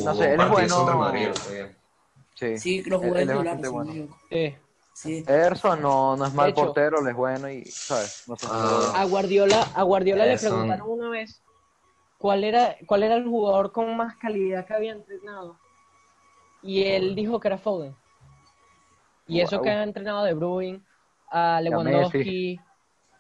No 0.05 0.15
sé, 0.15 0.35
él 0.35 0.41
es 0.41 0.49
bueno. 0.51 1.80
Sí, 2.41 2.59
Sí, 2.59 2.83
lo 2.85 2.97
Él- 3.03 3.09
jugué 3.09 3.21
él 3.23 3.27
de 3.29 3.33
es 3.35 3.39
titular, 3.39 3.45
bastante 3.59 3.69
si 3.69 3.75
no 3.75 3.79
me 3.79 3.85
bueno. 3.85 3.91
equivoco. 3.93 4.21
Sí. 4.93 5.25
Ederson 5.27 5.81
no, 5.83 6.17
no 6.17 6.27
es 6.27 6.35
mal 6.35 6.51
hecho- 6.51 6.63
portero, 6.65 7.01
él 7.01 7.09
es 7.09 7.15
bueno 7.15 7.51
y, 7.51 7.65
¿sabes? 7.67 8.25
No 8.27 8.37
sé. 8.37 8.47
Ah. 8.51 8.93
A 8.97 9.05
Guardiola, 9.05 9.63
a 9.75 9.83
Guardiola 9.83 10.25
le 10.27 10.33
Eso. 10.35 10.49
preguntaron 10.49 10.91
una 10.91 11.09
vez 11.11 11.43
cuál 12.19 12.45
era, 12.45 12.77
cuál 12.87 13.03
era 13.03 13.15
el 13.17 13.25
jugador 13.25 13.73
con 13.73 13.97
más 13.97 14.17
calidad 14.17 14.67
que 14.67 14.75
había 14.75 14.93
entrenado. 14.93 15.59
Y 16.63 16.83
él 16.85 17.15
dijo 17.15 17.41
que 17.41 17.49
era 17.49 17.59
Foden. 17.59 17.95
Y 19.27 19.41
eso 19.41 19.57
Wow. 19.57 19.65
que 19.65 19.71
ha 19.71 19.83
entrenado 19.83 20.25
de 20.25 20.35
Bruyne, 20.35 20.83
a 21.31 21.61
Lewandowski, 21.63 22.59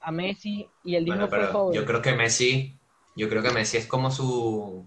a 0.03 0.11
Messi, 0.11 0.68
y 0.83 0.97
él 0.97 1.05
dijo 1.05 1.16
Bueno, 1.16 1.29
fue 1.29 1.39
pero 1.39 1.53
Foden. 1.53 1.81
yo 1.81 1.87
creo 1.87 2.03
que 2.03 2.12
Messi, 2.14 2.79
yo 3.16 3.29
creo 3.29 3.43
que 3.43 3.51
Messi 3.51 3.77
es 3.79 3.87
como 3.87 4.11
su, 4.11 4.87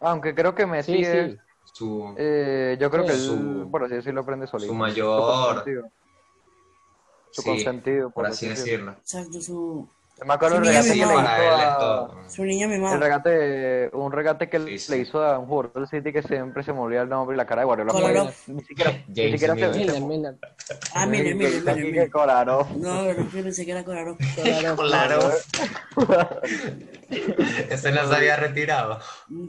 Aunque 0.00 0.34
creo 0.34 0.54
que 0.54 0.66
Messi 0.66 0.96
Sí, 0.96 1.02
es, 1.04 1.32
sí. 1.32 1.38
Su, 1.72 2.14
eh, 2.18 2.76
yo 2.80 2.90
creo 2.90 3.04
que 3.06 3.12
él, 3.12 3.18
Su- 3.18 3.68
por 3.70 3.84
así 3.84 3.94
decirlo, 3.94 4.20
aprende 4.20 4.46
solito. 4.46 4.72
su 4.72 4.78
mayor- 4.78 5.54
consentido. 5.54 5.88
Su 7.30 7.42
sí, 7.42 7.48
consentido, 7.48 8.10
por 8.10 8.26
así 8.26 8.48
decirlo. 8.48 8.92
Exacto, 8.92 9.40
su... 9.40 9.88
Me 10.26 10.34
acuerdo 10.34 10.58
el 10.58 10.66
regate 10.66 10.90
mi 10.90 11.00
que 11.00 11.06
le 11.06 11.14
mamá. 11.14 11.22
hizo 11.34 11.42
él 11.42 11.60
a... 11.64 12.30
Su 12.30 12.44
niña 12.44 12.66
El 12.66 12.72
mimada. 12.72 12.96
regate, 12.98 13.90
un 13.94 14.12
regate 14.12 14.48
que 14.50 14.60
Sí, 14.60 14.78
sí. 14.78 14.92
le 14.92 14.98
hizo 14.98 15.24
a 15.24 15.38
un 15.38 15.46
jugador 15.46 15.72
del 15.72 15.88
City 15.88 16.12
que 16.12 16.22
siempre 16.22 16.62
se 16.62 16.72
me 16.74 16.78
olvida 16.80 17.00
el 17.02 17.08
nombre 17.08 17.34
y 17.34 17.38
la 17.38 17.46
cara 17.46 17.62
de 17.62 17.64
Guardiola. 17.64 18.30
Ni 18.46 18.62
siquiera, 18.62 19.02
ni 19.08 19.32
siquiera 19.32 19.56
se, 19.72 20.00
Milner. 20.00 20.36
Ah, 20.94 21.06
mire, 21.06 21.34
mire, 21.34 21.60
mire. 21.74 22.10
Kolarov. 22.10 22.70
No, 22.76 23.02
no, 23.14 23.26
pensé 23.32 23.64
que 23.64 23.72
era 23.72 23.82
Colaro. 23.82 24.16
Claro. 24.76 25.30
Ese 27.70 27.90
no 27.92 28.06
se 28.08 28.14
había 28.14 28.36
retirado. 28.36 28.98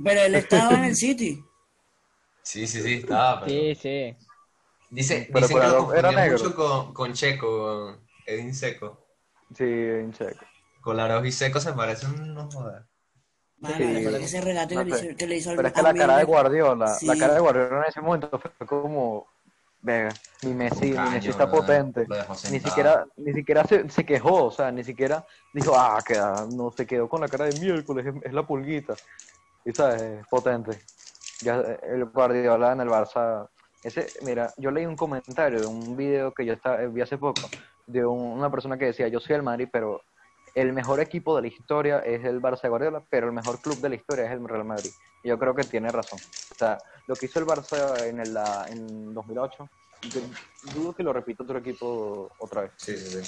Pero 0.03 0.21
él 0.21 0.35
estaba 0.35 0.73
en 0.75 0.83
el 0.85 0.95
City. 0.95 1.43
Sí, 2.43 2.67
sí, 2.67 2.81
sí, 2.81 2.93
estaba. 2.95 3.39
Pero... 3.41 3.51
Sí, 3.51 3.75
sí. 3.75 4.17
Dice, 4.89 5.27
Pero 5.33 5.47
dicen 5.47 5.59
que 5.59 5.67
lo 5.67 5.93
era 5.95 6.11
mucho 6.11 6.55
con, 6.55 6.93
con 6.93 7.13
Checo, 7.13 7.97
Edin 8.25 8.53
Seco. 8.53 9.07
Sí, 9.55 9.63
en 9.63 10.11
checo. 10.11 10.45
Kolarov 10.81 11.25
y 11.25 11.31
Seco 11.31 11.59
se 11.59 11.73
parecen, 11.73 12.33
no. 12.33 12.49
Mano, 13.59 13.75
Sí, 13.77 13.83
ese- 13.83 14.01
que, 14.67 14.75
le 14.83 14.89
hizo, 14.89 15.17
que 15.17 15.27
le 15.27 15.35
hizo 15.37 15.49
al 15.51 15.55
Pero 15.55 15.67
es 15.69 15.73
que 15.73 15.81
la 15.81 15.93
cara 15.93 16.17
de. 16.17 16.23
Guardiola, 16.25 16.99
la 17.03 17.15
cara 17.17 17.33
de 17.35 17.39
Guardiola 17.39 17.77
en 17.77 17.83
ese 17.89 18.01
momento 18.01 18.39
fue 18.39 18.51
como, 18.67 19.27
venga, 19.81 20.21
mi 20.41 20.53
Messi, 20.53 20.85
mi 20.85 20.91
Caño, 20.95 21.11
Messi 21.15 21.29
está 21.29 21.49
potente. 21.49 22.07
Ni 22.49 22.59
siquiera, 22.59 23.05
ni 23.15 23.33
siquiera 23.33 23.63
se, 23.65 23.89
se 23.89 24.05
quejó, 24.05 24.45
o 24.45 24.51
sea, 24.51 24.71
ni 24.71 24.83
siquiera 24.83 25.25
dijo, 25.53 25.77
ah, 25.77 26.03
queda, 26.05 26.45
no 26.45 26.71
se 26.71 26.85
quedó 26.85 27.07
con 27.07 27.21
la 27.21 27.29
cara 27.29 27.45
de 27.45 27.53
miércoles, 27.53 28.05
es, 28.05 28.13
es 28.23 28.33
la 28.33 28.45
pulguita. 28.45 28.99
Y 29.65 29.73
sabes, 29.73 30.21
es 30.21 30.27
potente. 30.27 30.81
Ya 31.43 31.59
eh, 31.61 31.79
el 31.83 32.05
Guardiola 32.05 32.73
en 32.73 32.81
el 32.81 32.89
Barça, 32.89 33.47
ese, 33.83 34.13
mira, 34.21 34.53
yo 34.57 34.71
leí 34.71 34.85
un 34.85 34.97
comentario 34.97 35.59
de 35.61 35.65
un 35.65 35.95
video 35.95 36.33
que 36.33 36.45
yo 36.45 36.53
estaba, 36.53 36.77
vi 36.87 37.01
hace 37.01 37.17
poco, 37.17 37.51
de 37.85 38.05
un- 38.05 38.33
una 38.39 38.49
persona 38.51 38.77
que 38.77 38.85
decía, 38.85 39.07
yo 39.09 39.19
soy 39.19 39.35
el 39.35 39.43
Madrid, 39.43 39.67
pero 39.71 40.03
el 40.53 40.73
mejor 40.73 40.99
equipo 40.99 41.35
de 41.35 41.41
la 41.43 41.47
historia 41.47 41.99
es 41.99 42.23
el 42.25 42.41
Barça 42.41 42.61
de 42.63 42.69
Guardiola, 42.69 43.03
pero 43.09 43.27
el 43.27 43.33
mejor 43.33 43.61
club 43.61 43.81
de 43.81 43.89
la 43.89 43.95
historia 43.95 44.25
es 44.25 44.31
el 44.31 44.47
Real 44.47 44.65
Madrid. 44.65 44.93
Y 45.23 45.29
yo 45.29 45.39
creo 45.39 45.55
que 45.55 45.63
tiene 45.65 45.91
razón. 45.91 46.19
O 46.51 46.55
sea, 46.55 46.81
lo 47.07 47.17
que 47.17 47.25
hizo 47.25 47.39
el 47.39 47.45
Barça 47.45 48.07
en, 48.07 48.19
el, 48.19 48.37
en 48.69 49.13
2008, 49.13 49.67
yo 50.03 50.21
dudo 50.61 50.93
que 50.93 51.03
lo 51.03 51.11
repita 51.13 51.43
otro 51.43 51.57
equipo 51.57 52.31
otra 52.37 52.61
vez. 52.63 52.71
Sí, 52.77 52.95
sí, 52.97 53.05
sí. 53.09 53.27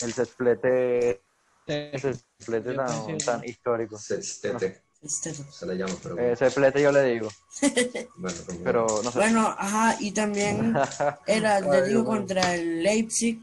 El 0.00 0.14
cesplete, 0.14 1.22
Sí. 1.66 1.72
ese 1.92 2.14
cesplete 2.38 2.74
tan, 2.74 3.20
tan 3.24 3.44
histórico. 3.44 3.96
Sextete, 3.96 4.82
Este- 5.02 5.34
se 5.34 5.66
le 5.66 5.76
llama, 5.76 5.94
pero 6.02 6.16
Eh, 6.18 6.36
cesplete 6.36 6.80
yo 6.80 6.92
le 6.92 7.02
digo, 7.04 7.28
bueno, 8.16 8.38
como- 8.46 8.60
pero 8.62 8.86
no 9.02 9.10
sé. 9.10 9.18
Bueno, 9.18 9.54
ajá, 9.58 9.96
y 10.00 10.12
también 10.12 10.74
era 11.26 11.56
Ay, 11.56 11.62
Atlético 11.64 12.04
contra 12.04 12.54
el 12.54 12.82
Leipzig. 12.84 13.40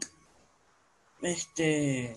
Este. 1.22 2.16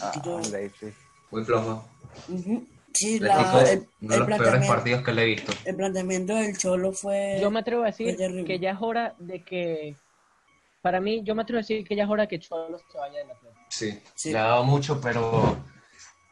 Ah, 0.00 0.10
poquito- 0.14 0.40
Leipzig. 0.50 0.94
muy 1.30 1.44
flojo. 1.44 1.84
ujú, 2.28 2.66
Sí, 2.94 3.18
Le 3.20 3.28
la, 3.28 3.44
tocó 3.44 3.58
el, 3.60 3.86
uno 4.00 4.08
de 4.08 4.14
el 4.14 4.20
los 4.30 4.38
peores 4.38 4.66
partidos 4.66 5.02
que 5.02 5.12
le 5.12 5.22
he 5.22 5.26
visto. 5.26 5.52
el 5.66 5.76
planteamiento 5.76 6.34
del 6.34 6.56
Cholo 6.56 6.92
fue. 6.92 7.38
Yo 7.42 7.50
me 7.50 7.60
atrevo 7.60 7.82
a 7.82 7.86
decir 7.86 8.16
que 8.46 8.58
ya 8.58 8.70
es 8.70 8.78
hora 8.80 9.14
de 9.18 9.44
que, 9.44 9.96
para 10.80 10.98
mí, 10.98 11.22
yo 11.22 11.34
me 11.34 11.42
atrevo 11.42 11.58
a 11.58 11.60
decir 11.60 11.86
que 11.86 11.94
ya 11.94 12.04
es 12.04 12.08
hora 12.10 12.26
que 12.26 12.38
Cholo 12.40 12.78
se 12.90 12.96
vaya 12.96 13.18
del 13.18 13.30
Atlético. 13.32 13.60
Sí, 13.68 14.00
Sí. 14.14 14.32
le 14.32 14.38
ha 14.38 14.44
dado 14.44 14.64
mucho, 14.64 14.98
pero 14.98 15.58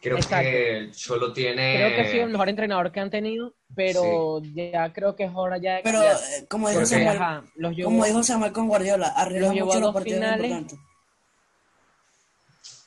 creo 0.05 0.17
Exacto. 0.19 0.51
que 0.51 0.91
Cholo 0.93 1.33
tiene... 1.33 1.75
Creo 1.77 1.89
que 1.89 2.01
ha 2.03 2.11
sido 2.11 2.25
el 2.25 2.31
mejor 2.31 2.49
entrenador 2.51 2.93
que 2.93 3.01
han 3.01 3.11
tenido, 3.11 3.55
pero 3.75 4.41
ya 4.53 4.93
creo 4.93 5.17
que 5.17 5.25
es 5.25 5.33
hora 5.35 5.57
ya 5.59 5.77
de 5.77 5.83
Pero, 5.83 6.03
eh, 6.03 6.47
como 6.49 6.69
dijo, 6.69 6.81
Porque, 6.83 6.95
Samuel, 6.95 7.17
ajá, 7.17 7.45
los 7.57 7.75
llevó, 7.75 7.91
como 7.91 8.05
dijo 8.05 8.23
Samuel 8.23 8.53
con 8.53 8.69
Guardiola, 8.69 9.09
arriesga 9.09 9.49
Los 9.49 9.57
mucho 9.57 9.65
los 9.75 9.81
dos 9.81 9.95
partidos 9.95 10.19
finales. 10.21 10.45
importantes. 10.51 10.79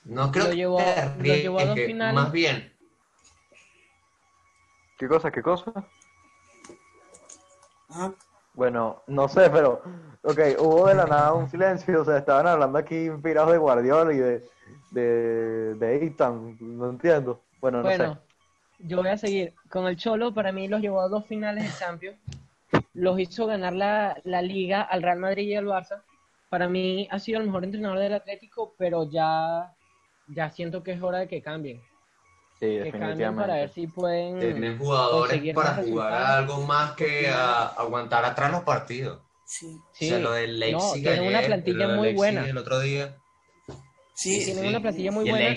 No 0.06 0.32
creo 0.32 0.44
lo 0.46 0.50
que 0.52 0.56
llevó- 0.56 0.80
se 0.80 1.28
lo 1.28 1.36
llevó 1.36 1.60
a 1.60 1.62
dos 1.64 1.72
arriesgue, 1.72 1.86
finales. 1.94 2.14
Más 2.22 2.32
bien, 2.32 2.74
¿Qué 5.00 5.08
cosa? 5.08 5.32
¿Qué 5.32 5.42
cosa? 5.44 5.72
Ajá. 7.90 8.14
Bueno, 8.54 9.04
no 9.08 9.28
sé, 9.28 9.50
pero, 9.52 9.82
ok, 10.24 10.40
hubo 10.60 10.88
de 10.88 10.96
la 10.96 11.06
nada 11.06 11.34
un 11.34 11.50
silencio, 11.50 12.02
o 12.02 12.06
sea, 12.06 12.18
estaban 12.18 12.48
hablando 12.48 12.80
aquí 12.80 13.06
inspirados 13.06 13.52
de 13.52 13.58
Guardiola 13.60 14.14
y 14.14 14.18
de, 14.18 14.50
de, 14.92 15.76
de 15.76 16.06
Ethan, 16.06 16.58
no 16.60 16.90
entiendo. 16.90 17.44
Bueno, 17.60 17.80
no 17.80 17.84
Bueno, 17.84 18.16
sé. 18.16 18.86
yo 18.88 18.98
voy 18.98 19.10
a 19.10 19.18
seguir. 19.18 19.54
Con 19.70 19.88
el 19.88 19.98
Cholo, 19.98 20.34
para 20.34 20.52
mí 20.52 20.68
los 20.68 20.82
llevó 20.82 21.02
a 21.02 21.08
dos 21.10 21.26
finales 21.26 21.64
de 21.64 21.80
Champions. 21.80 22.18
Los 22.94 23.20
hizo 23.20 23.46
ganar 23.46 23.74
la, 23.74 24.18
la 24.24 24.42
Liga 24.42 24.82
al 24.82 25.02
Real 25.04 25.20
Madrid 25.20 25.48
y 25.50 25.56
al 25.56 25.66
Barça. 25.66 26.04
Para 26.50 26.68
mí 26.68 27.08
ha 27.12 27.20
sido 27.20 27.40
el 27.40 27.46
mejor 27.46 27.64
entrenador 27.64 28.00
del 28.00 28.14
Atlético, 28.14 28.74
pero 28.78 29.10
ya, 29.10 29.74
ya 30.28 30.50
siento 30.50 30.84
que 30.84 30.94
es 30.94 31.02
hora 31.02 31.20
de 31.20 31.28
que 31.28 31.42
cambien. 31.42 31.82
Sí, 32.60 32.80
Que 32.82 32.92
cambien 32.92 33.36
para 33.36 33.54
ver 33.56 33.70
si 33.70 33.86
pueden 33.86 34.40
tienen 34.40 34.80
jugadores 34.80 35.54
para 35.54 35.76
jugar 35.76 36.14
algo 36.14 36.62
más 36.66 36.94
que 36.94 37.30
a- 37.30 37.68
aguantar 37.68 38.26
atrás 38.26 38.52
los 38.52 38.64
partidos. 38.64 39.22
Sí. 39.46 39.78
Sí, 39.92 40.06
o 40.08 40.10
sea, 40.10 40.20
lo 40.20 40.32
del 40.32 40.60
Leipzig 40.60 41.04
no, 41.04 41.10
tienen 41.12 41.28
una 41.28 41.42
plantilla 41.42 41.88
muy 41.90 41.98
Leipzig 42.08 42.16
buena. 42.16 42.46
El 42.48 42.58
otro 42.58 42.80
día. 42.80 43.16
Sí, 44.18 44.44
tienen 44.46 44.64
sí. 44.64 44.70
una 44.70 44.82
plantilla 44.82 45.12
muy 45.12 45.28
y 45.28 45.30
buena. 45.30 45.56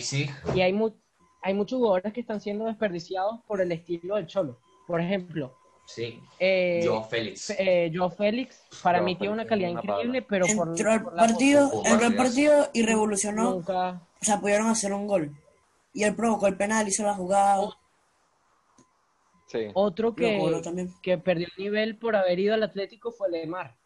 Y 0.54 0.61
hay, 0.61 0.72
mu- 0.74 0.92
hay 1.40 1.54
muchos 1.54 1.78
jugadores 1.78 2.12
que 2.12 2.20
están 2.20 2.42
siendo 2.42 2.66
desperdiciados 2.66 3.40
por 3.46 3.62
el 3.62 3.72
estilo 3.72 4.16
del 4.16 4.26
Cholo. 4.26 4.58
Por 4.86 5.00
ejemplo, 5.00 5.56
sí. 5.86 6.20
eh, 6.38 6.82
Joao 6.84 7.04
Félix. 7.04 7.50
eh, 7.58 7.90
Joao 7.94 8.11
Félix, 8.11 8.61
para 8.82 8.98
Joao 8.98 9.06
mí 9.06 9.16
tiene 9.16 9.32
una 9.32 9.46
calidad 9.46 9.70
una 9.70 9.80
increíble, 9.80 10.20
pero 10.22 10.44
por, 10.54 10.68
entró 10.68 10.92
al 10.92 11.02
por 11.02 11.16
partido, 11.16 11.70
entró 11.86 12.06
al 12.06 12.14
partido 12.16 12.68
y 12.74 12.82
revolucionó. 12.82 13.50
nunca. 13.54 14.06
O 14.20 14.24
sea, 14.24 14.38
pudieron 14.40 14.66
hacer 14.66 14.92
un 14.92 15.06
gol. 15.06 15.34
Y 15.94 16.02
él 16.04 16.14
provocó 16.14 16.46
el 16.46 16.56
penal, 16.58 16.86
hizo 16.86 17.02
la 17.02 17.14
jugada. 17.14 17.66
Sí. 19.46 19.68
Otro 19.74 20.14
que, 20.14 20.38
que 21.02 21.18
perdió 21.18 21.48
el 21.56 21.64
nivel 21.64 21.96
por 21.96 22.14
haber 22.14 22.38
ido 22.38 22.54
al 22.54 22.62
Atlético 22.62 23.11
fue 23.11 23.30
Lemar, 23.30 23.76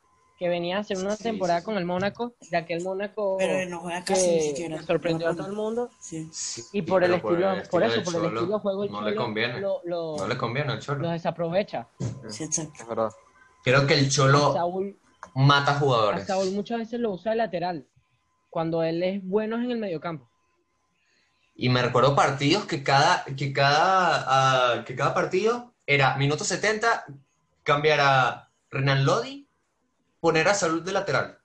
que 0.45 0.51
venía 0.51 0.77
a 0.77 0.81
hacer 0.81 0.99
una 0.99 1.17
Sí, 1.17 1.23
temporada 1.23 1.61
sí, 1.61 1.63
sí. 1.63 1.65
con 1.65 1.79
el 1.79 1.87
Mónaco, 1.87 2.35
ya 2.51 2.67
que 2.67 2.75
el 2.75 2.83
Mónaco 2.85 3.37
Pero 3.39 3.67
no 3.71 3.81
juega 3.81 4.05
casi 4.05 4.29
ni 4.29 4.35
que 4.37 4.43
siquiera. 4.43 4.83
sorprendió 4.83 5.31
a 5.31 5.35
todo 5.35 5.47
el 5.47 5.55
mundo. 5.55 5.89
Y 6.75 6.83
por 6.83 7.03
el 7.03 7.15
estilo, 7.15 7.31
por, 7.71 7.83
eso, 7.83 8.03
por 8.03 8.15
el 8.23 8.27
estilo 8.35 8.47
de 8.53 8.59
juego, 8.59 8.85
el 8.85 8.93
no 8.93 9.01
le 9.01 9.15
conviene. 9.17 9.59
Lo, 9.59 9.81
lo- 9.85 10.17
No 10.19 10.29
le 10.29 10.37
conviene 10.37 10.73
al 10.73 10.77
lo 10.77 10.83
Cholo. 10.83 11.09
desaprovecha. 11.09 11.89
Sí, 12.29 12.45
exacto. 12.45 12.75
Es 12.79 12.87
verdad. 12.87 13.11
Creo 13.63 13.87
que 13.87 13.95
el 13.95 14.11
Cholo 14.11 14.53
Saúl, 14.53 14.99
mata 15.35 15.73
a 15.77 15.79
jugadores. 15.79 16.27
Saúl 16.27 16.51
muchas 16.51 16.81
veces 16.81 17.01
lo 17.01 17.13
usa 17.13 17.31
de 17.31 17.39
lateral, 17.39 17.87
cuando 18.51 18.83
él 18.83 19.03
es 19.03 19.25
bueno 19.27 19.57
en 19.57 19.71
el 19.71 19.79
mediocampo. 19.79 20.29
Y 21.55 21.71
me 21.71 21.81
recuerdo 21.81 22.15
partidos 22.15 22.67
que 22.67 22.83
cada, 22.83 23.25
que 23.25 23.51
cada, 23.55 24.25
ah, 24.77 24.85
que 24.85 24.95
cada 24.95 25.15
partido 25.15 25.73
era 25.87 26.19
minuto 26.19 26.45
70, 26.45 27.07
cambiar 27.63 28.01
a 28.03 28.51
Renan 28.71 29.07
Lodi, 29.07 29.44
poner 30.25 30.49
a 30.49 30.55
Saúl 30.55 30.83
de 30.83 30.91
lateral. 30.91 31.39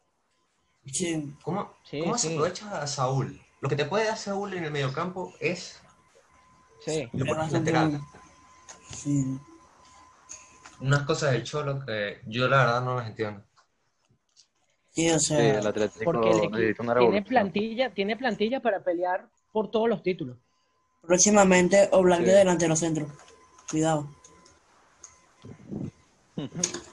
Sí. 0.85 1.35
¿Cómo, 1.43 1.73
Sí, 1.83 1.99
cómo 1.99 2.17
se 2.17 2.33
aprovecha 2.33 2.81
a 2.81 2.87
Saúl? 2.87 3.37
Lo 3.59 3.67
que 3.67 3.75
te 3.75 3.83
puede 3.83 4.05
dar 4.05 4.17
Saúl 4.17 4.53
en 4.53 4.63
el 4.63 4.71
mediocampo 4.71 5.33
es 5.41 5.81
Sí. 6.85 7.09
lo 7.13 7.25
lateral. 7.25 7.99
Sí. 8.89 9.37
Unas 10.79 11.01
cosas 11.03 11.33
del 11.33 11.43
Cholo 11.43 11.85
que 11.85 12.21
yo 12.27 12.47
la 12.47 12.59
verdad 12.59 12.81
no 12.81 12.95
las 12.95 13.09
entiendo. 13.09 13.43
Sí, 14.91 15.09
o 15.11 15.19
Sí, 15.19 15.25
sea, 15.25 15.59
el 15.59 15.67
Atlético 15.67 16.05
Porque 16.05 16.31
el 16.31 16.39
equipo 16.39 16.99
tiene 16.99 17.21
plantilla, 17.21 17.93
tiene 17.93 18.15
plantilla 18.15 18.61
para 18.61 18.81
pelear 18.81 19.27
por 19.51 19.69
todos 19.71 19.89
los 19.89 20.01
títulos. 20.01 20.37
próximamente 21.01 21.89
Oblak 21.91 22.21
de 22.21 22.27
Sí. 22.27 22.31
delantero 22.31 22.75
centro. 22.77 23.07
Cuidado. 23.69 24.09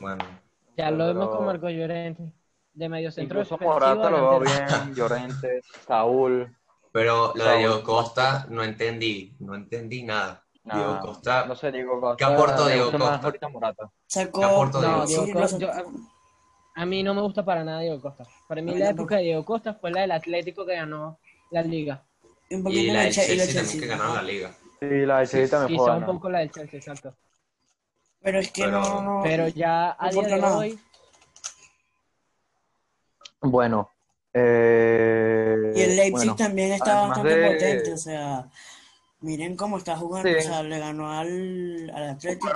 Bueno, 0.00 0.45
Ya 0.76 0.90
lo 0.90 1.06
vemos 1.06 1.28
con 1.30 1.46
Marco 1.46 1.68
Llorente, 1.70 2.32
de 2.74 2.88
medio 2.88 3.10
centro 3.10 3.40
Incluso 3.40 3.62
Morata 3.62 4.10
lo 4.10 4.30
veo 4.30 4.40
bien, 4.40 4.94
Llorente, 4.94 5.60
Saúl. 5.86 6.54
pero 6.92 7.32
lo 7.34 7.44
de. 7.44 7.58
Diego 7.58 7.82
Costa 7.82 8.46
no 8.50 8.62
entendí, 8.62 9.34
no 9.40 9.54
entendí 9.54 10.02
nada. 10.02 10.42
Diego 10.64 10.98
Costa, 11.00 11.46
No 11.46 11.54
sé, 11.54 11.70
Diego 11.70 12.00
Costa. 12.00 12.16
¿Qué 12.16 12.32
aportó 12.32 12.66
Diego 12.66 12.90
Costa? 12.90 13.20
ahorita 13.22 13.48
Morata. 13.48 13.90
Sacó. 14.06 14.40
¿Qué 14.40 14.46
aportó 14.46 14.82
No, 14.82 15.06
Diego 15.06 15.26
Costa, 15.32 15.58
yo- 15.58 15.70
a, 16.74 16.84
mí 16.84 17.02
no 17.02 17.14
me 17.14 17.22
gusta 17.22 17.44
para 17.44 17.64
nada 17.64 17.80
Diego 17.80 18.00
Costa. 18.00 18.24
Para 18.48 18.60
mí 18.60 18.76
la 18.76 18.90
época 18.90 19.16
de 19.16 19.22
Diego 19.22 19.44
Costa 19.44 19.74
fue 19.74 19.90
la 19.92 20.02
del 20.02 20.12
Atlético 20.12 20.66
que 20.66 20.74
ganó 20.74 21.18
la 21.50 21.62
Liga. 21.62 22.02
Y 22.50 22.56
poquito 22.58 22.92
la 22.92 23.00
del 23.00 23.08
y 23.08 23.12
Chelsea 23.12 23.62
también 23.62 23.80
que 23.80 23.96
la 23.96 24.22
liga. 24.22 24.54
Sí, 24.78 25.06
la 25.06 25.18
de 25.20 25.26
Chelsea 25.26 25.58
también 25.58 25.78
fue 25.80 25.86
Quizá 25.86 25.98
un 25.98 26.04
poco 26.04 26.30
la 26.30 26.38
del 26.40 26.50
Chelsea, 26.50 26.78
exacto. 26.78 27.14
Pero 28.26 28.40
es 28.40 28.50
que 28.50 28.64
Pero- 28.64 28.80
no, 28.80 29.02
no. 29.02 29.20
Pero 29.22 29.46
ya 29.46 29.92
a 29.92 30.10
No 30.10 30.20
día 30.20 30.34
de 30.34 30.40
nada. 30.40 30.58
hoy, 30.58 30.78
Bueno. 33.40 33.90
Eh, 34.34 35.72
Y 35.76 35.80
el 35.80 35.90
Leipzig 35.96 36.10
bueno, 36.12 36.34
también 36.36 36.72
está 36.72 37.02
bastante 37.06 37.36
de- 37.38 37.46
potente, 37.52 37.92
o 37.92 37.96
sea, 37.96 38.50
miren 39.20 39.56
cómo 39.56 39.78
está 39.78 39.96
jugando, 39.96 40.28
Sí. 40.28 40.34
o 40.34 40.40
sea, 40.42 40.62
le 40.64 40.78
ganó 40.80 41.10
al, 41.12 41.88
al 41.94 42.08
Atlético. 42.10 42.48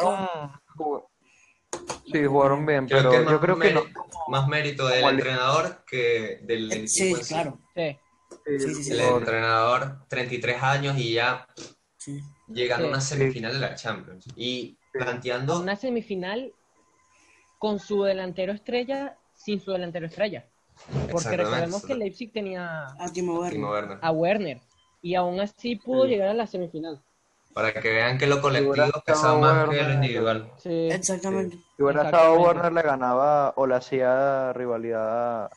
jugaron- 0.77 1.05
Sí, 2.12 2.25
jugaron 2.25 2.66
bien, 2.66 2.87
Creo 2.89 3.11
pero 3.12 3.31
yo 3.31 3.41
creo 3.41 3.59
que 3.61 3.73
no. 3.73 3.85
más 4.27 4.49
mérito 4.49 4.89
del 4.89 5.05
entrenador 5.05 5.85
que 5.87 6.41
del 6.43 6.73
Eh, 6.73 6.75
equipo 6.75 6.89
Sí, 6.89 7.11
en 7.12 7.16
sí. 7.25 7.33
claro. 7.35 7.59
sí. 7.77 7.97
Sí, 8.47 8.59
sí, 8.75 8.83
sí. 8.85 8.93
El 8.95 9.01
entrenador, 9.03 10.05
33 10.09 10.61
años 10.62 10.99
y 10.99 11.12
ya 11.14 11.47
Sí. 11.97 12.21
llegando 12.49 12.87
a 12.87 12.91
una 12.91 13.01
semifinal 13.01 13.53
de 13.53 13.61
la 13.61 13.77
Champions. 13.77 14.27
Y 14.35 14.77
planteando, 14.93 15.61
Una 15.61 15.76
semifinal 15.76 16.53
con 17.59 17.78
su 17.78 18.03
delantero 18.03 18.53
estrella, 18.53 19.16
sin 19.34 19.61
su 19.61 19.70
delantero 19.72 20.07
estrella. 20.07 20.45
Porque 21.12 21.36
recordemos 21.36 21.84
que 21.84 21.95
Leipzig 21.95 22.32
tenía 22.32 22.86
A 22.99 23.09
Timo 23.12 23.34
Werner. 23.34 23.53
Timo 23.53 23.70
Werner, 23.70 23.99
a 24.01 24.11
Werner 24.12 24.61
y 25.03 25.14
aún 25.14 25.41
así 25.41 25.76
pudo 25.76 26.05
Sí. 26.05 26.11
llegar 26.11 26.28
a 26.28 26.34
la 26.34 26.47
semifinal. 26.47 27.03
para 27.53 27.72
que 27.72 27.80
vean 27.91 28.16
que 28.16 28.26
lo 28.28 28.41
colectivo 28.41 29.03
pesa 29.05 29.34
más 29.34 29.64
que 29.64 29.70
Werner, 29.70 29.88
lo 29.88 29.95
individual. 29.95 30.53
Sí. 30.59 30.88
Exactamente. 30.91 31.57
Si 31.76 31.82
hubiera 31.82 32.05
estado. 32.05 32.41
Warner, 32.41 32.72
le 32.72 32.82
ganaba 32.82 33.53
o 33.57 33.66
le 33.66 33.74
hacía 33.74 34.53
rivalidad 34.53 35.47
a, 35.47 35.51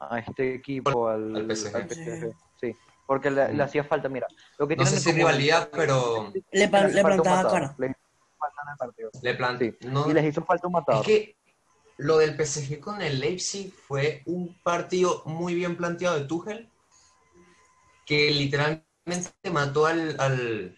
a 0.00 0.18
este 0.20 0.54
equipo, 0.54 1.08
al, 1.08 1.34
Al 1.36 1.44
PSG. 1.56 1.74
al 1.76 1.88
PSG. 1.90 2.32
Sí, 2.60 2.76
porque 3.06 3.30
le, 3.30 3.52
le 3.52 3.62
hacía 3.62 3.82
falta, 3.84 4.08
mira. 4.08 4.26
Lo 4.56 4.68
que 4.68 4.76
No 4.76 4.86
sé 4.86 5.00
si 5.00 5.10
rivalidad, 5.12 5.68
pero 5.72 6.32
Le, 6.52 6.68
le 6.68 7.02
plantaba 7.02 7.50
cara. 7.50 7.76
El 8.72 8.76
partido. 8.78 9.10
le 9.22 9.34
plan... 9.34 9.58
Sí, 9.58 9.74
no- 9.80 10.08
y 10.08 10.14
les 10.14 10.24
hizo 10.26 10.44
falta 10.44 10.66
un 10.66 10.72
Es 10.72 10.80
matador. 10.80 11.06
que 11.06 11.36
lo 11.98 12.18
del 12.18 12.36
PSG 12.36 12.80
con 12.80 13.02
el 13.02 13.20
Leipzig 13.20 13.72
fue 13.72 14.22
un 14.26 14.54
partido 14.62 15.22
muy 15.26 15.54
bien 15.54 15.76
planteado 15.76 16.18
de 16.18 16.24
Tuchel 16.26 16.68
que 18.06 18.30
literalmente 18.30 19.32
mató 19.52 19.86
al, 19.86 20.16
al, 20.18 20.76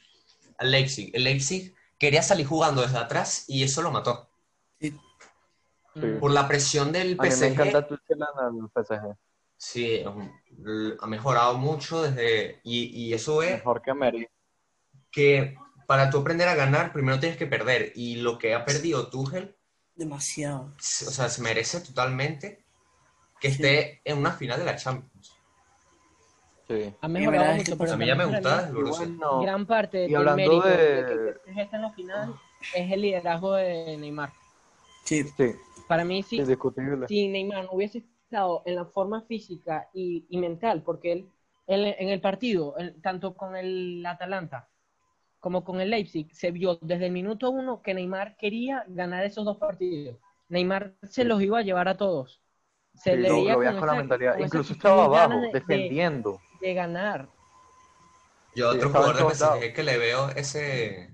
al 0.58 0.70
Leipzig. 0.70 1.10
El 1.14 1.24
Leipzig 1.24 1.74
quería 1.98 2.22
salir 2.22 2.46
jugando 2.46 2.82
desde 2.82 2.98
atrás 2.98 3.44
y 3.48 3.62
eso 3.62 3.82
lo 3.82 3.90
mató. 3.90 4.28
Sí. 4.80 4.92
Mm. 5.94 6.20
Por 6.20 6.30
la 6.32 6.46
presión 6.46 6.92
del 6.92 7.16
A 7.18 7.22
mí 7.24 7.28
me 7.30 7.34
PSG, 7.34 7.52
encanta 7.52 7.86
Tuchel 7.88 8.18
en 8.50 8.58
el 8.62 8.70
PSG. 8.70 9.16
sí, 9.56 10.04
ha 11.00 11.06
mejorado 11.06 11.56
mucho 11.58 12.02
desde... 12.02 12.60
Y, 12.64 12.86
y 13.08 13.14
eso 13.14 13.42
es 13.42 13.52
Mejor 13.58 13.82
que 13.82 13.94
Meri. 13.94 14.26
que 15.10 15.56
para 15.86 16.10
tú 16.10 16.18
aprender 16.18 16.48
a 16.48 16.54
ganar, 16.54 16.92
primero 16.92 17.18
tienes 17.20 17.38
que 17.38 17.46
perder. 17.46 17.92
Y 17.94 18.16
lo 18.16 18.38
que 18.38 18.54
ha 18.54 18.64
perdido 18.64 19.08
Tuchel, 19.08 19.56
Demasiado. 19.94 20.72
o 20.76 20.80
sea, 20.80 21.28
se 21.28 21.42
merece 21.42 21.80
totalmente 21.80 22.64
que 23.40 23.48
Sí. 23.48 23.54
esté 23.54 24.00
en 24.04 24.18
una 24.18 24.32
final 24.32 24.58
de 24.58 24.64
la 24.66 24.76
Champions. 24.76 25.32
Sí. 26.68 26.92
Ha 27.00 27.08
mejorado 27.08 27.54
mucho, 27.54 27.78
pero 27.78 27.92
A 27.92 27.96
mí 27.96 28.06
ya 28.06 28.14
me 28.16 28.24
el 28.24 28.42
bueno, 28.72 29.40
gran 29.40 29.66
parte 29.66 29.98
Y 30.04 30.06
del 30.08 30.16
hablando 30.16 30.36
mérito 30.36 30.68
de... 30.68 30.76
de- 31.04 31.40
que 31.54 31.60
está 31.62 31.76
en 31.76 31.82
la 31.82 31.92
final 31.92 32.34
es 32.74 32.90
el 32.92 33.00
liderazgo 33.02 33.52
de 33.54 33.96
Neymar. 33.96 34.32
Sí. 35.04 35.22
sí, 35.36 35.54
Para 35.86 36.04
mí 36.04 36.22
sí, 36.24 36.38
indiscutible. 36.38 37.06
si 37.06 37.28
Neymar 37.28 37.64
no 37.66 37.70
hubiese 37.72 37.98
estado 37.98 38.62
en 38.66 38.74
la 38.74 38.84
forma 38.86 39.22
física 39.22 39.88
y, 39.94 40.26
y 40.28 40.38
mental, 40.38 40.82
porque 40.82 41.12
él, 41.12 41.30
él 41.68 41.94
en 41.98 42.08
el 42.08 42.20
partido, 42.20 42.76
él- 42.78 43.00
tanto 43.00 43.36
con 43.36 43.54
el 43.54 44.04
Atalanta 44.04 44.68
como 45.40 45.64
con 45.64 45.80
el 45.80 45.90
Leipzig, 45.90 46.28
se 46.34 46.50
vio 46.50 46.76
desde 46.82 47.06
el 47.06 47.12
minuto 47.12 47.50
uno 47.50 47.82
que 47.82 47.94
Neymar 47.94 48.36
quería 48.36 48.84
ganar 48.88 49.24
esos 49.24 49.44
dos 49.44 49.58
partidos. 49.58 50.18
Neymar 50.48 50.94
se 51.02 51.24
los 51.24 51.42
iba 51.42 51.58
a 51.58 51.62
llevar 51.62 51.88
a 51.88 51.96
todos. 51.96 52.40
Se 52.94 53.10
Sí, 53.12 53.16
le 53.16 53.28
lo, 53.28 53.34
veía 53.36 53.52
lo 53.52 53.58
veías 53.60 53.74
con 53.74 53.80
con 53.80 53.86
la 53.88 53.92
esa- 53.92 54.00
mentalidad. 54.02 54.32
con 54.32 54.44
esa 54.44 54.46
Incluso 54.46 54.72
estaba 54.72 55.04
abajo, 55.04 55.40
de- 55.40 55.48
de- 55.48 55.60
defendiendo. 55.60 56.40
de 56.60 56.74
ganar. 56.74 57.28
Yo 58.54 58.70
Sí, 58.72 58.76
otro 58.78 58.88
jugador 58.90 59.16
de. 59.16 59.22
PSG 59.34 59.72
que 59.74 59.82
le 59.82 59.98
veo 59.98 60.30
ese, 60.30 61.10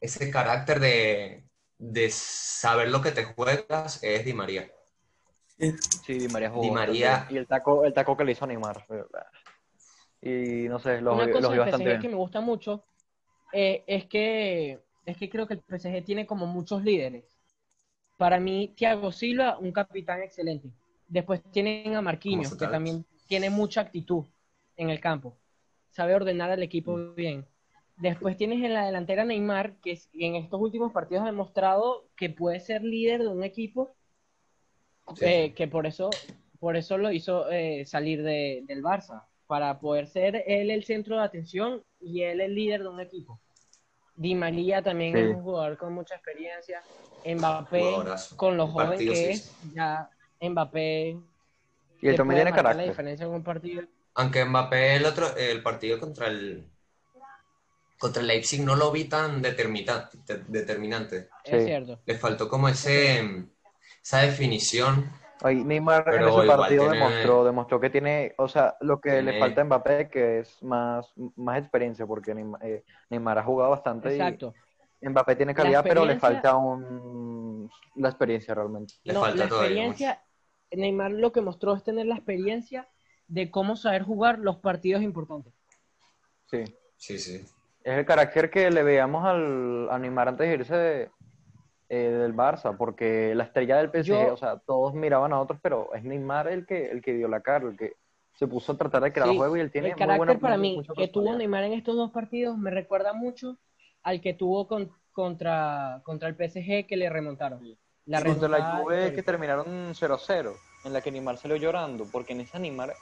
ese 0.00 0.30
carácter 0.30 0.80
de, 0.80 1.44
de 1.78 2.10
saber 2.10 2.88
lo 2.88 3.00
que 3.02 3.10
te 3.12 3.24
juegas 3.24 4.02
es 4.02 4.24
Di 4.24 4.32
María. 4.32 4.70
sí. 6.04 6.18
Di 6.18 6.28
María 6.28 6.50
jugó. 6.50 6.62
Di 6.62 6.70
María-. 6.70 7.26
Y 7.30 7.36
el 7.36 7.46
taco, 7.46 7.84
el 7.84 7.94
taco 7.94 8.16
que 8.16 8.24
le 8.24 8.32
hizo 8.32 8.46
Neymar. 8.46 8.86
Y 10.24 10.68
no 10.68 10.78
sé, 10.80 11.00
los, 11.00 11.16
Una 11.16 11.28
los 11.28 11.30
cosa 11.30 11.52
vi 11.52 11.58
del 11.58 11.60
bastante 11.60 11.90
PSG 11.90 11.90
bien. 11.90 12.00
que 12.00 12.08
me 12.08 12.16
gusta 12.16 12.40
mucho 12.40 12.84
eh, 13.52 13.84
es 13.86 14.06
que 14.06 14.80
es 15.06 15.16
que 15.18 15.30
creo 15.30 15.46
que 15.46 15.54
el 15.54 15.60
PSG 15.62 16.04
tiene 16.04 16.26
como 16.26 16.46
muchos 16.46 16.82
líderes. 16.84 17.24
Para 18.18 18.40
mí, 18.40 18.74
Thiago 18.76 19.12
Silva, 19.12 19.58
un 19.58 19.72
capitán 19.72 20.22
excelente. 20.22 20.70
Después 21.08 21.42
tienen 21.52 21.96
a 21.96 22.02
Marquinhos, 22.02 22.56
que 22.56 22.68
también 22.68 23.06
tiene 23.28 23.50
mucha 23.50 23.82
actitud 23.82 24.24
en 24.76 24.90
el 24.90 25.00
campo. 25.00 25.36
Sabe 25.90 26.14
ordenar 26.14 26.50
al 26.50 26.62
equipo 26.62 26.96
Mm. 26.96 27.14
bien. 27.16 27.46
Después 27.96 28.36
tienes 28.36 28.64
en 28.64 28.74
la 28.74 28.86
delantera 28.86 29.24
Neymar, 29.24 29.76
que 29.80 29.98
en 30.14 30.36
estos 30.36 30.60
últimos 30.60 30.92
partidos 30.92 31.24
ha 31.24 31.26
demostrado 31.26 32.08
que 32.16 32.30
puede 32.30 32.60
ser 32.60 32.82
líder 32.84 33.22
de 33.22 33.28
un 33.28 33.44
equipo, 33.44 33.96
Sí. 35.14 35.26
eh, 35.26 35.54
que 35.54 35.68
por 35.68 35.86
eso, 35.86 36.10
por 36.58 36.76
eso 36.76 36.98
lo 36.98 37.10
hizo 37.12 37.50
eh, 37.50 37.84
salir 37.86 38.22
de- 38.22 38.62
del 38.66 38.82
Barça, 38.82 39.26
para 39.54 39.78
poder 39.78 40.08
ser 40.08 40.42
él 40.48 40.68
el 40.72 40.82
centro 40.84 41.16
de 41.16 41.22
atención 41.22 41.80
y 42.00 42.22
él 42.22 42.40
el 42.40 42.56
líder 42.56 42.82
de 42.82 42.88
un 42.88 42.98
equipo. 42.98 43.40
Di 44.16 44.34
María 44.34 44.82
también 44.82 45.12
Sí. 45.14 45.20
es 45.20 45.28
un 45.36 45.42
jugador 45.44 45.76
con 45.78 45.92
mucha 45.94 46.16
experiencia. 46.16 46.82
Mbappé, 47.24 47.78
Jugadorazo. 47.78 48.36
con 48.36 48.56
lo 48.56 48.64
Un 48.64 48.70
joven 48.72 48.88
partido, 48.88 49.12
que 49.12 49.16
sí. 49.16 49.24
es, 49.30 49.54
ya 49.72 50.10
Mbappé 50.40 51.16
Y 52.00 52.08
él 52.08 52.16
también 52.16 52.38
tiene 52.38 52.50
marcar 52.50 52.64
la 52.64 52.70
carácter. 52.70 52.88
diferencia 52.88 53.26
en 53.26 53.30
un 53.32 53.44
partido. 53.44 53.82
Aunque 54.14 54.44
Mbappé 54.44 54.96
el 54.96 55.06
otro, 55.06 55.36
el 55.36 55.62
partido 55.62 56.00
contra 56.00 56.26
el 56.26 56.66
contra 58.00 58.20
el 58.22 58.26
Leipzig 58.26 58.60
no 58.64 58.74
lo 58.74 58.90
vi 58.90 59.04
tan 59.04 59.40
determinante. 59.40 61.28
Sí. 61.44 61.52
Es 61.54 61.64
cierto. 61.64 62.00
Le 62.04 62.18
faltó 62.18 62.48
como 62.48 62.68
ese 62.68 63.44
esa 64.02 64.18
definición. 64.22 65.08
Ay, 65.42 65.64
Neymar 65.64 66.04
Pero 66.04 66.28
en 66.28 66.38
ese 66.44 66.56
partido 66.56 66.82
tiene- 66.90 66.98
demostró, 66.98 67.44
demostró 67.44 67.80
que 67.80 67.90
tiene, 67.90 68.34
o 68.38 68.48
sea, 68.48 68.76
lo 68.80 69.00
que 69.00 69.20
le 69.20 69.38
falta 69.38 69.60
a 69.60 69.64
Mbappé, 69.64 70.08
que 70.08 70.38
es 70.40 70.62
más, 70.62 71.12
más 71.36 71.58
experiencia, 71.58 72.06
porque 72.06 72.34
Neymar, 72.34 72.64
eh, 72.64 72.84
Neymar 73.10 73.38
ha 73.38 73.42
jugado 73.42 73.70
bastante 73.70 74.12
Exacto. 74.14 74.54
y 75.00 75.08
Mbappé 75.08 75.36
tiene 75.36 75.54
calidad, 75.54 75.82
pero 75.82 76.04
le 76.04 76.18
falta 76.18 76.56
un, 76.56 77.70
la 77.96 78.08
experiencia 78.08 78.54
realmente. 78.54 78.94
Le 79.04 79.12
no, 79.12 79.20
falta 79.20 79.36
la 79.36 79.48
todavía 79.48 79.68
experiencia, 79.86 80.22
Neymar 80.70 81.10
lo 81.12 81.32
que 81.32 81.40
mostró 81.40 81.74
es 81.74 81.82
tener 81.84 82.06
la 82.06 82.14
experiencia 82.16 82.88
de 83.28 83.50
cómo 83.50 83.76
saber 83.76 84.02
jugar 84.02 84.38
los 84.38 84.56
partidos 84.58 85.02
importantes. 85.02 85.52
Sí. 86.46 86.62
Sí, 86.96 87.18
sí. 87.18 87.44
Es 87.82 87.98
el 87.98 88.06
carácter 88.06 88.50
que 88.50 88.70
le 88.70 88.82
veíamos 88.82 89.24
al, 89.26 89.88
a 89.90 89.98
Neymar 89.98 90.28
antes 90.28 90.48
de 90.48 90.54
irse 90.54 90.74
de- 90.76 91.10
eh, 91.88 92.10
del 92.10 92.34
Barça, 92.34 92.76
porque 92.76 93.34
la 93.34 93.44
estrella 93.44 93.76
del 93.78 93.90
PSG, 93.90 94.06
Yo- 94.26 94.34
o 94.34 94.36
sea, 94.36 94.58
todos 94.58 94.94
miraban 94.94 95.32
a 95.32 95.40
otros, 95.40 95.58
pero 95.62 95.92
es 95.94 96.02
Neymar 96.04 96.48
el 96.48 96.66
que, 96.66 96.90
el 96.90 97.02
que 97.02 97.14
dio 97.14 97.28
la 97.28 97.40
cara, 97.40 97.68
el 97.68 97.76
que 97.76 97.94
se 98.34 98.46
puso 98.46 98.72
a 98.72 98.76
tratar 98.76 99.02
de 99.02 99.12
crear 99.12 99.28
Sí, 99.30 99.36
juego 99.36 99.56
y 99.56 99.60
él 99.60 99.70
tiene 99.70 99.88
el 99.88 99.94
muy 99.94 99.98
carácter 100.00 100.26
buena- 100.26 100.40
para 100.42 100.56
muy- 100.56 100.76
mí 100.76 100.82
que 100.96 101.08
tuvo. 101.08 101.36
Neymar 101.36 101.64
en 101.64 101.72
estos 101.74 101.94
dos 101.96 102.10
partidos 102.10 102.58
me 102.58 102.70
recuerda 102.70 103.12
mucho 103.12 103.58
al 104.02 104.20
que 104.20 104.34
tuvo 104.34 104.66
con- 104.66 104.90
contra, 105.12 106.00
contra 106.04 106.28
el 106.28 106.36
PSG 106.36 106.86
que 106.86 106.96
le 106.96 107.08
remontaron. 107.08 107.60
La 108.06 108.20
Y 108.20 108.24
contra 108.24 108.48
la 108.48 108.56
remontada 108.58 108.82
Juve 108.82 109.12
que 109.14 109.22
terminaron 109.22 109.94
0-0, 109.94 110.56
en 110.84 110.92
la 110.92 111.00
que 111.00 111.10
Neymar 111.12 111.38
salió 111.38 111.56
llorando, 111.56 112.06
porque 112.10 112.32
en 112.32 112.40
esa 112.40 112.58
Neymar 112.58 112.96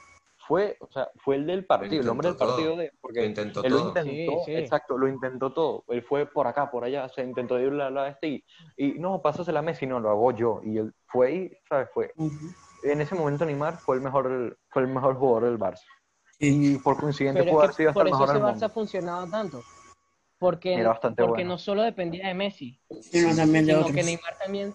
fue, 0.47 0.77
o 0.79 0.87
sea, 0.91 1.09
fue 1.23 1.35
el 1.35 1.45
del 1.45 1.65
partido, 1.65 2.01
el 2.01 2.09
hombre 2.09 2.29
del 2.29 2.37
partido 2.37 2.75
de, 2.75 2.85
Lo 2.87 2.91
porque 3.01 3.25
intentó 3.25 3.63
él 3.63 3.71
lo 3.71 3.77
todo. 3.79 3.87
intentó, 3.89 4.31
Sí, 4.45 4.45
sí. 4.45 4.55
exacto, 4.55 4.97
lo 4.97 5.07
intentó 5.07 5.53
todo. 5.53 5.83
Él 5.89 6.03
fue 6.03 6.25
por 6.25 6.47
acá, 6.47 6.69
por 6.69 6.83
allá, 6.83 7.07
se 7.09 7.23
intentó 7.23 7.59
ir 7.59 7.73
a 7.81 7.89
la 7.89 8.07
este 8.09 8.27
y, 8.27 8.43
y 8.77 8.93
no, 8.99 9.21
pásasela 9.21 9.59
a 9.59 9.61
Messi, 9.61 9.85
no, 9.85 9.99
lo 9.99 10.09
hago 10.09 10.31
yo. 10.31 10.61
Y 10.63 10.77
él 10.77 10.93
fue 11.07 11.33
y, 11.33 11.51
¿sabes? 11.69 11.89
Fue. 11.93 12.11
En 12.83 13.01
ese 13.01 13.15
momento 13.15 13.45
Neymar 13.45 13.77
fue 13.77 13.95
el 13.95 14.01
mejor, 14.01 14.57
fue 14.69 14.81
el 14.81 14.87
mejor 14.89 15.15
jugador 15.15 15.45
del 15.49 15.59
Barça. 15.59 15.85
Sí. 16.39 16.73
Y 16.73 16.77
por 16.79 16.99
consiguiente 16.99 17.41
Pero 17.41 17.51
pudo 17.53 17.61
es 17.61 17.65
haber 17.65 17.75
que 17.75 17.77
sido 17.77 17.89
hasta 17.89 17.99
por 17.99 18.07
el 18.07 18.13
eso 18.13 18.19
mejor 18.19 18.35
ese 18.35 18.45
del 18.45 18.55
Barça 18.55 18.73
funcionado 18.73 19.27
tanto. 19.27 19.61
Porque, 20.39 20.73
Era 20.73 20.89
bastante 20.89 21.23
porque 21.23 21.43
bueno. 21.43 21.51
no 21.53 21.57
solo 21.57 21.83
dependía 21.83 22.27
de 22.27 22.33
Messi, 22.33 22.81
Sino 22.99 23.33
también 23.33 23.65
de 23.65 23.75
sino 23.75 23.85
que 23.85 24.03
Neymar 24.03 24.37
también, 24.37 24.73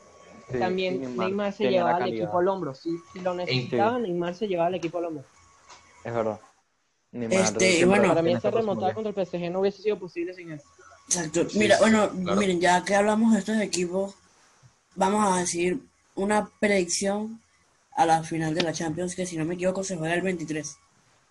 Sí, 0.51 0.59
también 0.59 1.15
Neymar, 1.19 1.53
se 1.53 1.69
llevaba 1.69 1.97
al 1.97 2.09
equipo 2.09 2.39
al 2.39 2.49
hombro. 2.49 2.75
Si, 2.75 2.97
si 3.13 3.21
lo 3.21 3.35
necesitaba, 3.35 3.99
Neymar 3.99 4.35
se 4.35 4.49
llevaba 4.49 4.69
al 4.69 4.77
equipo 4.77 4.97
al 4.97 5.05
hombro. 5.05 5.25
Es 6.05 6.15
verdad. 6.15 6.41
Neymar 7.13 7.39
Este, 7.41 7.85
bueno, 7.87 8.09
Para 8.09 8.23
mí 8.23 8.33
esa 8.33 8.51
remontada 8.51 8.95
contra 8.95 9.11
el 9.11 9.27
PSG 9.27 9.51
no 9.51 9.61
hubiese 9.61 9.83
sido 9.83 9.99
posible 9.99 10.35
sin 10.35 10.53
él. 10.53 10.61
Exacto. 11.07 11.47
Mira, 11.55 11.77
sí, 11.77 11.83
bueno, 11.83 12.11
claro. 12.11 12.39
miren, 12.41 12.61
ya 12.61 12.85
que 12.85 12.95
hablamos 12.95 13.33
de 13.33 13.39
estos 13.39 13.57
equipos, 13.59 14.15
vamos 14.95 15.27
a 15.27 15.41
decir 15.41 15.81
una 16.15 16.49
predicción 16.61 17.41
a 17.97 18.05
la 18.07 18.23
final 18.23 18.55
de 18.55 18.63
la 18.63 18.73
Champions, 18.73 19.15
que 19.15 19.27
si 19.27 19.37
no 19.37 19.45
me 19.45 19.55
equivoco 19.55 19.83
se 19.83 19.97
juega 19.97 20.15
el 20.15 20.23
23. 20.23 20.77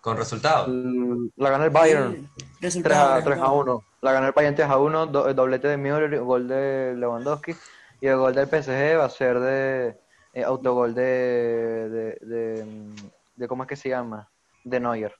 Con 0.00 0.16
resultado. 0.16 0.66
El- 0.66 1.32
La 1.36 1.50
gana 1.50 1.64
el 1.64 1.70
Bayern. 1.70 2.28
Sí, 2.36 2.44
3 2.60 2.60
Resultado. 2.60 3.14
a, 3.14 3.24
3 3.24 3.38
a 3.38 3.52
1. 3.52 3.84
La 4.00 4.12
ganó 4.12 4.26
el 4.26 4.32
Bayern 4.32 4.54
3 4.56 4.68
a 4.68 4.78
1, 4.78 5.06
do- 5.06 5.32
doblete 5.34 5.68
de 5.68 5.76
Müller, 5.76 6.18
gol 6.20 6.46
de 6.48 6.94
Lewandowski. 6.96 7.54
Y 8.00 8.06
el 8.06 8.16
gol 8.16 8.34
del 8.34 8.48
PSG 8.48 8.96
va 8.98 9.04
a 9.06 9.10
ser 9.10 9.40
de 9.40 9.96
eh, 10.32 10.44
autogol 10.44 10.94
de, 10.94 11.02
de, 11.02 12.18
de, 12.26 12.64
mm, 12.64 12.94
de- 13.36 13.48
¿Cómo 13.48 13.62
es 13.64 13.68
que 13.68 13.76
se 13.76 13.88
llama? 13.88 14.28
De 14.68 14.80
Neuer. 14.80 15.14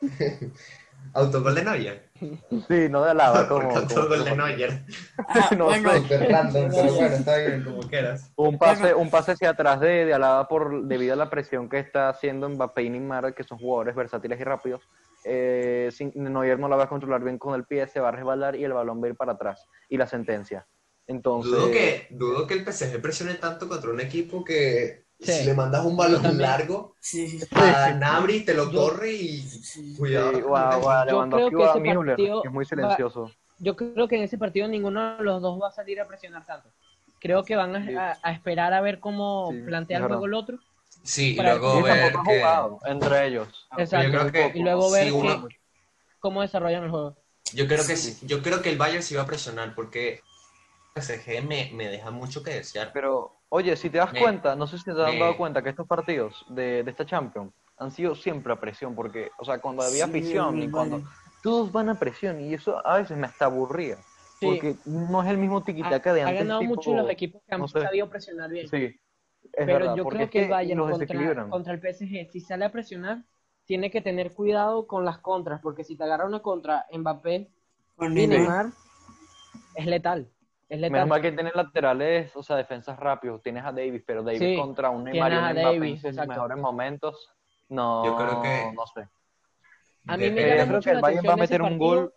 Autogol 1.14 1.54
de 1.56 1.64
Neuer. 1.64 2.10
Sí, 2.68 2.88
no 2.88 3.02
de 3.04 3.10
Alaba, 3.10 3.46
como, 3.48 3.76
autogol 3.76 4.18
como- 4.18 4.24
de 4.24 4.36
Neuer. 4.36 4.84
Ah, 5.28 5.50
No 5.58 5.64
bueno, 5.66 5.90
sé. 6.08 6.28
Random, 6.28 6.70
pero 6.72 6.94
bueno, 6.94 7.14
está 7.16 7.36
bien, 7.38 7.64
como 7.64 7.80
quieras. 7.80 8.32
Un 8.36 8.56
pase, 8.58 8.94
un 8.94 9.10
pase 9.10 9.32
hacia 9.32 9.50
atrás 9.50 9.80
de, 9.80 10.04
de 10.06 10.14
Alaba 10.14 10.46
por, 10.48 10.84
debido 10.84 11.12
a 11.12 11.16
la 11.16 11.28
presión 11.28 11.68
que 11.68 11.80
está 11.80 12.08
haciendo 12.08 12.48
Mbappé 12.48 12.82
y 12.84 12.90
Neymar, 12.90 13.34
que 13.34 13.42
son 13.44 13.58
jugadores 13.58 13.94
versátiles 13.96 14.40
y 14.40 14.44
rápidos. 14.44 14.88
Eh, 15.24 15.90
sin, 15.92 16.12
Neuer 16.14 16.58
no 16.58 16.68
la 16.68 16.76
va 16.76 16.84
a 16.84 16.88
controlar 16.88 17.22
bien 17.22 17.38
con 17.38 17.54
el 17.54 17.64
pie, 17.64 17.86
se 17.88 18.00
va 18.00 18.08
a 18.08 18.12
resbalar 18.12 18.54
y 18.56 18.64
el 18.64 18.72
balón 18.72 19.02
va 19.02 19.06
a 19.06 19.10
ir 19.10 19.16
para 19.16 19.32
atrás. 19.32 19.66
Y 19.88 19.96
la 19.98 20.06
sentencia. 20.06 20.66
Entonces, 21.08 21.50
Dudo 21.52 21.70
que, 21.72 22.06
dudo 22.10 22.46
que 22.46 22.54
el 22.54 22.64
PSG 22.64 23.02
presione 23.02 23.34
tanto 23.34 23.68
contra 23.68 23.90
un 23.90 24.00
equipo 24.00 24.44
que 24.44 25.04
Sí. 25.22 25.32
si 25.32 25.44
le 25.44 25.54
mandas 25.54 25.84
un 25.84 25.96
balón 25.96 26.20
también. 26.22 26.50
largo 26.50 26.96
sí, 27.00 27.38
sí, 27.40 27.46
a 27.52 27.94
Nabri 27.94 28.44
te 28.44 28.54
lo 28.54 28.70
corre 28.72 29.12
y 29.12 29.44
cuidado. 29.96 30.32
Yo 30.32 31.28
creo 31.30 31.50
que 31.50 31.64
ese 31.64 31.80
Müller, 31.80 32.06
partido 32.16 32.42
que 32.42 32.48
es 32.48 32.54
muy 32.54 32.64
va- 32.64 32.68
silencioso. 32.68 33.30
Yo 33.58 33.76
creo 33.76 34.08
que 34.08 34.16
en 34.16 34.22
ese 34.24 34.38
partido 34.38 34.66
ninguno 34.66 35.16
de 35.18 35.22
los 35.22 35.40
dos 35.40 35.60
va 35.62 35.68
a 35.68 35.72
salir 35.72 36.00
a 36.00 36.08
presionar 36.08 36.44
tanto. 36.44 36.68
Creo 37.20 37.44
que 37.44 37.54
van 37.54 37.76
a, 37.76 37.86
Sí. 37.86 37.94
a- 37.94 38.18
a 38.22 38.32
esperar 38.32 38.72
a 38.74 38.80
ver 38.80 38.98
cómo 38.98 39.50
Sí, 39.52 39.58
plantea 39.64 39.98
el 39.98 40.06
juego 40.06 40.26
el 40.26 40.34
otro. 40.34 40.58
Sí, 41.04 41.36
y 41.38 41.40
luego 41.42 41.82
ver 41.82 42.12
que... 42.12 42.18
jugado 42.40 42.80
entre 42.84 43.26
ellos. 43.26 43.68
Exacto. 43.78 44.06
Yo 44.08 44.12
creo 44.12 44.32
que 44.32 44.58
y 44.58 44.62
luego 44.62 44.90
ver 44.90 45.12
que- 45.12 45.58
cómo 46.18 46.42
desarrollan 46.42 46.84
el 46.84 46.90
juego. 46.90 47.16
Yo 47.54 47.66
creo 47.66 47.86
que 47.86 47.96
sí, 47.96 48.18
yo 48.26 48.42
creo 48.42 48.62
que 48.62 48.70
el 48.70 48.78
Bayern 48.78 49.02
sí 49.02 49.14
va 49.14 49.22
a 49.22 49.26
presionar 49.26 49.74
porque 49.74 50.22
el 50.94 51.02
PSG 51.02 51.42
me, 51.46 51.70
me 51.74 51.88
deja 51.88 52.10
mucho 52.10 52.42
que 52.42 52.54
desear. 52.54 52.90
Pero, 52.92 53.41
oye, 53.54 53.76
si 53.76 53.90
te 53.90 53.98
das 53.98 54.12
Me- 54.12 54.18
cuenta, 54.18 54.56
no 54.56 54.66
sé 54.66 54.78
si 54.78 54.84
te 54.84 54.90
has 54.92 54.96
me- 54.96 55.18
dado 55.18 55.36
cuenta 55.36 55.62
que 55.62 55.68
estos 55.68 55.86
partidos 55.86 56.44
de, 56.48 56.82
de 56.82 56.90
esta 56.90 57.04
Champions 57.04 57.52
han 57.76 57.90
sido 57.90 58.14
siempre 58.14 58.52
a 58.52 58.60
presión, 58.60 58.94
porque, 58.94 59.30
o 59.38 59.44
sea, 59.44 59.58
cuando 59.60 59.82
había 59.82 60.06
Sí, 60.06 60.10
afición 60.10 60.62
y 60.62 60.70
cuando 60.70 61.02
todos 61.42 61.70
van 61.70 61.90
a 61.90 61.98
presión, 61.98 62.40
y 62.40 62.54
eso 62.54 62.84
a 62.86 62.96
veces 62.98 63.16
me 63.16 63.26
hasta 63.26 63.46
aburría, 63.46 63.98
Sí. 64.40 64.46
porque 64.46 64.76
no 64.86 65.22
es 65.22 65.28
el 65.28 65.36
mismo 65.36 65.58
Ha, 65.58 65.64
tiquitaca 65.64 66.14
de 66.14 66.22
ha 66.22 66.28
antes. 66.28 66.40
ganado 66.44 66.60
tipo- 66.60 66.74
mucho 66.76 66.94
los 66.94 67.10
equipos 67.10 67.42
que 67.46 67.54
han 67.54 67.60
no 67.60 67.68
sé. 67.68 67.80
sabido 67.82 68.08
presionar 68.08 68.50
bien. 68.50 68.68
Sí, 68.68 68.84
es 68.86 69.00
Pero 69.52 69.78
verdad, 69.78 69.96
yo 69.96 70.04
creo 70.06 70.22
es 70.22 70.30
que 70.30 70.44
el 70.44 70.50
Bayern 70.50 70.78
los 70.78 70.90
contra, 70.98 71.48
contra 71.50 71.72
el 71.74 71.80
PSG, 71.80 72.30
si 72.30 72.40
sale 72.40 72.64
a 72.64 72.72
presionar, 72.72 73.24
tiene 73.66 73.90
que 73.90 74.00
tener 74.00 74.32
cuidado 74.32 74.86
con 74.86 75.04
las 75.04 75.18
contras, 75.18 75.60
porque 75.60 75.84
si 75.84 75.96
te 75.96 76.04
agarra 76.04 76.24
una 76.26 76.40
contra 76.40 76.86
Mbappé. 76.90 77.48
Neymar, 77.98 78.72
es 79.74 79.86
letal. 79.86 80.28
Es 80.72 80.80
Menos 80.80 80.90
letal. 80.92 81.08
mal 81.08 81.20
que 81.20 81.32
tienen 81.32 81.52
laterales, 81.54 82.34
o 82.34 82.42
sea, 82.42 82.56
defensas 82.56 82.98
rápidos. 82.98 83.42
Tienes 83.42 83.62
a 83.62 83.72
Davis, 83.72 84.02
pero 84.06 84.22
Davis 84.22 84.40
Sí, 84.40 84.56
contra 84.56 84.88
un 84.88 85.04
Neymar 85.04 85.30
y 85.30 85.34
un 85.36 85.42
Mbappé 85.42 85.60
Davis, 85.60 86.04
en 86.04 86.14
sus 86.14 86.26
mejores 86.26 86.56
momentos. 86.56 87.30
No, 87.68 88.02
Yo 88.06 88.16
creo 88.16 88.40
que- 88.40 88.72
no 88.74 88.86
sé. 88.86 89.06
A 90.06 90.16
mí 90.16 90.30
me. 90.30 90.40
Eh, 90.40 90.56
llama 90.56 90.68
creo 90.68 90.80
que 90.80 90.90
el 90.92 91.00
Bayern 91.02 91.28
va 91.28 91.32
a 91.34 91.36
meter 91.36 91.60
un 91.60 91.76
gol. 91.78 92.14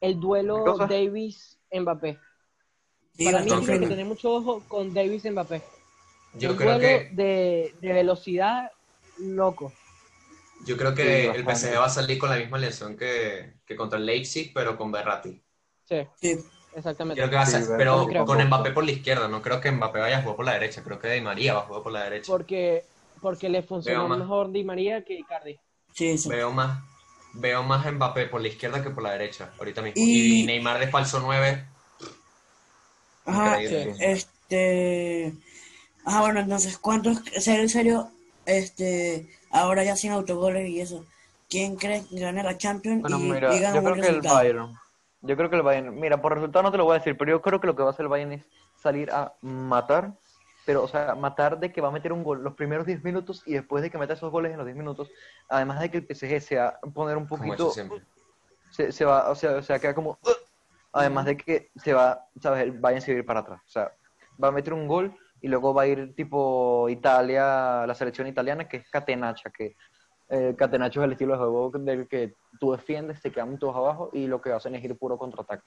El 0.00 0.14
¿Qué 0.14 0.18
duelo? 0.20 0.78
Davis-Mbappé. 0.88 2.18
Sí, 3.12 3.24
Para 3.26 3.40
mí 3.40 3.48
tiene 3.50 3.80
que 3.80 3.86
tener 3.88 4.06
mucho 4.06 4.32
ojo 4.32 4.62
con 4.66 4.94
Davis-Mbappé. 4.94 5.62
Yo 6.36 6.52
un 6.52 6.56
creo 6.56 6.78
duelo 6.78 6.80
que 6.80 7.10
de, 7.14 7.74
de 7.78 7.92
velocidad 7.92 8.72
loco. 9.18 9.70
yo 10.64 10.78
creo 10.78 10.92
Sí, 10.92 10.96
que 10.96 11.30
el. 11.30 11.44
PSG 11.44 11.78
va 11.78 11.84
a 11.84 11.88
salir 11.90 12.18
con 12.18 12.30
la 12.30 12.36
misma 12.36 12.56
lesión 12.56 12.96
que, 12.96 13.56
que 13.66 13.76
contra 13.76 13.98
el 13.98 14.06
Leipzig, 14.06 14.50
pero 14.54 14.78
con 14.78 14.90
Berratti. 14.90 15.42
Sí, 15.84 16.06
Sí, 16.14 16.38
exactamente. 16.76 17.20
Creo 17.20 17.30
que 17.30 17.36
va 17.36 17.42
a 17.42 17.46
Sí, 17.46 17.52
ser, 17.52 17.60
Berratti 17.62 17.78
pero 17.78 18.06
creo. 18.06 18.24
con 18.26 18.42
Mbappé 18.44 18.70
por 18.72 18.84
la 18.84 18.92
izquierda. 18.92 19.28
No 19.28 19.42
creo 19.42 19.60
que 19.60 19.70
Mbappé 19.70 19.98
vaya 20.00 20.18
a 20.18 20.22
jugar 20.22 20.36
por 20.36 20.44
la 20.46 20.52
derecha. 20.54 20.82
Creo 20.82 20.98
que 20.98 21.08
Di 21.10 21.20
María 21.20 21.54
va 21.54 21.60
a 21.60 21.62
jugar 21.64 21.82
por 21.82 21.92
la 21.92 22.02
derecha. 22.04 22.30
Porque, 22.32 22.84
porque 23.20 23.48
le 23.48 23.62
más. 24.08 24.18
mejor 24.18 24.50
Di 24.52 24.64
María 24.64 25.04
que 25.04 25.14
Icardi. 25.18 25.58
sí, 25.94 26.18
sí. 26.18 26.30
Veo 26.30 26.52
más, 26.52 26.82
veo 27.34 27.62
más 27.62 27.90
Mbappé 27.92 28.26
por 28.26 28.40
la 28.40 28.48
izquierda 28.48 28.82
que 28.82 28.90
por 28.90 29.02
la 29.02 29.12
derecha, 29.12 29.50
ahorita 29.58 29.82
mismo. 29.82 30.00
Y- 30.02 30.42
Y, 30.42 30.46
Neymar 30.46 30.78
de 30.78 30.88
falso 30.88 31.20
9. 31.20 31.64
Ajá, 33.24 33.60
este... 33.60 35.32
Ajá, 36.04 36.20
bueno, 36.22 36.40
entonces, 36.40 36.78
¿cuántos, 36.78 37.18
serio, 37.38 37.62
en 37.62 37.68
serio, 37.68 38.10
este, 38.46 39.28
ahora 39.50 39.84
ya 39.84 39.96
sin 39.96 40.12
autogoles 40.12 40.68
y 40.68 40.80
eso, 40.80 41.04
¿quién 41.48 41.76
cree 41.76 42.04
que 42.10 42.20
gane 42.20 42.42
la 42.42 42.58
Champions 42.58 43.02
Bueno, 43.02 43.18
y 43.18 43.22
mira, 43.34 43.52
digan 43.54 43.74
yo 43.74 43.82
creo 43.82 43.94
que 44.00 44.08
el? 44.08 44.20
Bayern. 44.22 44.74
Yo 45.22 45.36
creo 45.36 45.48
que 45.48 45.56
el 45.56 45.62
Bayern. 45.62 45.98
Mira, 45.98 46.20
por 46.20 46.34
resultado 46.34 46.64
no 46.64 46.72
te 46.72 46.78
lo 46.78 46.84
voy 46.84 46.96
a 46.96 46.98
decir, 46.98 47.16
pero 47.16 47.30
yo 47.30 47.42
creo 47.42 47.60
que 47.60 47.66
lo 47.66 47.76
que 47.76 47.82
va 47.82 47.90
a 47.90 47.92
hacer 47.92 48.04
el 48.04 48.08
Bayern 48.08 48.32
es 48.32 48.48
salir 48.74 49.10
a 49.10 49.34
matar. 49.40 50.12
Pero, 50.64 50.84
o 50.84 50.88
sea, 50.88 51.14
matar 51.16 51.58
de 51.58 51.72
que 51.72 51.80
va 51.80 51.88
a 51.88 51.92
meter 51.92 52.12
un 52.12 52.22
gol 52.22 52.42
los 52.42 52.54
primeros 52.54 52.86
10 52.86 53.02
minutos 53.02 53.42
y 53.46 53.54
después 53.54 53.82
de 53.82 53.90
que 53.90 53.98
meta 53.98 54.12
esos 54.12 54.30
goles 54.30 54.52
en 54.52 54.58
los 54.58 54.66
10 54.66 54.76
minutos, 54.76 55.10
además 55.48 55.80
de 55.80 55.90
que 55.90 55.98
el 55.98 56.06
PSG 56.06 56.40
se 56.40 56.56
va 56.56 56.68
a 56.68 56.80
poner 56.92 57.16
un 57.16 57.26
poquito. 57.26 57.72
Se, 58.70 58.92
se 58.92 59.04
va, 59.04 59.28
o 59.28 59.34
sea, 59.34 59.56
o 59.56 59.62
sea, 59.62 59.78
queda 59.78 59.94
como. 59.94 60.18
Además 60.92 61.24
de 61.24 61.36
que 61.36 61.70
se 61.76 61.94
va, 61.94 62.26
¿sabes? 62.40 62.62
El 62.62 62.72
Bayern 62.72 63.02
se 63.02 63.12
va 63.12 63.16
a 63.16 63.18
ir 63.18 63.26
para 63.26 63.40
atrás. 63.40 63.60
O 63.66 63.70
sea, 63.70 63.92
va 64.42 64.48
a 64.48 64.52
meter 64.52 64.72
un 64.72 64.86
gol 64.86 65.16
y 65.40 65.48
luego 65.48 65.74
va 65.74 65.82
a 65.82 65.86
ir 65.86 66.14
tipo 66.14 66.88
Italia, 66.88 67.84
la 67.86 67.94
selección 67.94 68.28
italiana, 68.28 68.68
que 68.68 68.78
es 68.78 68.88
Catenacha, 68.88 69.50
que 69.50 69.76
eh, 70.28 70.54
Catenacho 70.56 71.00
es 71.00 71.06
el 71.06 71.12
estilo 71.12 71.32
de 71.32 71.38
juego 71.38 71.70
del 71.78 72.08
que 72.08 72.34
tú 72.60 72.72
defiendes, 72.72 73.20
te 73.20 73.30
quedan 73.30 73.58
todos 73.58 73.76
abajo 73.76 74.10
y 74.12 74.26
lo 74.26 74.40
que 74.40 74.52
hacen 74.52 74.74
es 74.74 74.84
ir 74.84 74.96
puro 74.96 75.18
contraataque. 75.18 75.62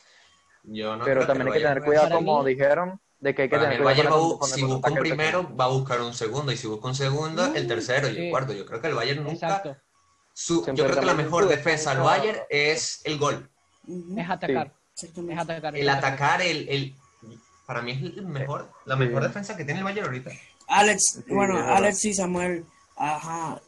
Yo 0.64 0.96
no 0.96 1.06
Pero 1.06 1.28
también 1.28 1.48
hay 1.50 1.54
que 1.60 1.68
tener 1.68 1.84
cuidado, 1.84 2.16
como 2.16 2.42
mí- 2.44 2.50
dijeron, 2.50 3.00
de 3.20 3.34
que 3.36 3.44
hay 3.44 3.50
que 3.50 3.56
Para 3.58 3.70
mí 3.70 3.76
tener 3.76 3.88
el 3.88 3.96
cuidado 3.96 4.12
Bayern 4.12 4.32
va 4.32 4.36
a 4.36 4.40
con 4.40 4.50
si 4.50 4.64
busca 4.64 4.92
un 4.92 4.98
primero, 4.98 5.56
va 5.56 5.66
a 5.66 5.68
buscar 5.70 6.02
un 6.02 6.14
segundo. 6.14 6.52
Y 6.52 6.58
si 6.58 6.68
busca 6.68 6.88
un 6.88 6.96
segundo, 6.96 7.46
el 7.54 7.68
tercero 7.68 8.10
y 8.10 8.14
Sí. 8.16 8.26
el 8.26 8.32
cuarto. 8.32 8.54
Yo 8.54 8.66
creo 8.66 8.82
que 8.82 8.88
el 8.88 8.94
Bayern 8.96 9.24
nunca. 9.24 9.34
Exacto. 9.34 9.76
su- 10.34 10.66
yo 10.74 10.84
creo 10.86 11.00
que 11.00 11.06
la 11.06 11.14
mejor 11.14 11.48
defensa 11.48 11.92
del 11.92 12.00
defensa- 12.00 12.18
Bayern 12.18 12.40
es 12.50 13.02
el 13.06 13.18
gol. 13.20 13.50
Es 14.18 14.30
atacar. 14.30 14.74
Es 14.96 15.04
exactamente. 15.04 15.42
atacar. 15.42 15.76
es 15.76 15.82
El 15.82 15.90
atacar. 15.90 16.42
el, 16.42 16.68
el. 16.70 16.96
Para 17.66 17.82
mí 17.82 17.92
es 17.92 18.02
el 18.02 18.26
mejor, 18.28 18.70
la 18.86 18.96
Sí. 18.96 19.00
mejor 19.06 19.24
defensa 19.24 19.56
que 19.56 19.64
tiene 19.64 19.80
el 19.80 19.84
Bayern 19.86 20.08
ahorita. 20.08 20.32
Alex, 20.68 21.24
Sí, 21.26 21.34
bueno, 21.34 21.58
es. 21.60 21.66
Alex 21.66 22.06
y 22.06 22.14
Samuel, 22.16 22.66
ajá, 22.98 23.62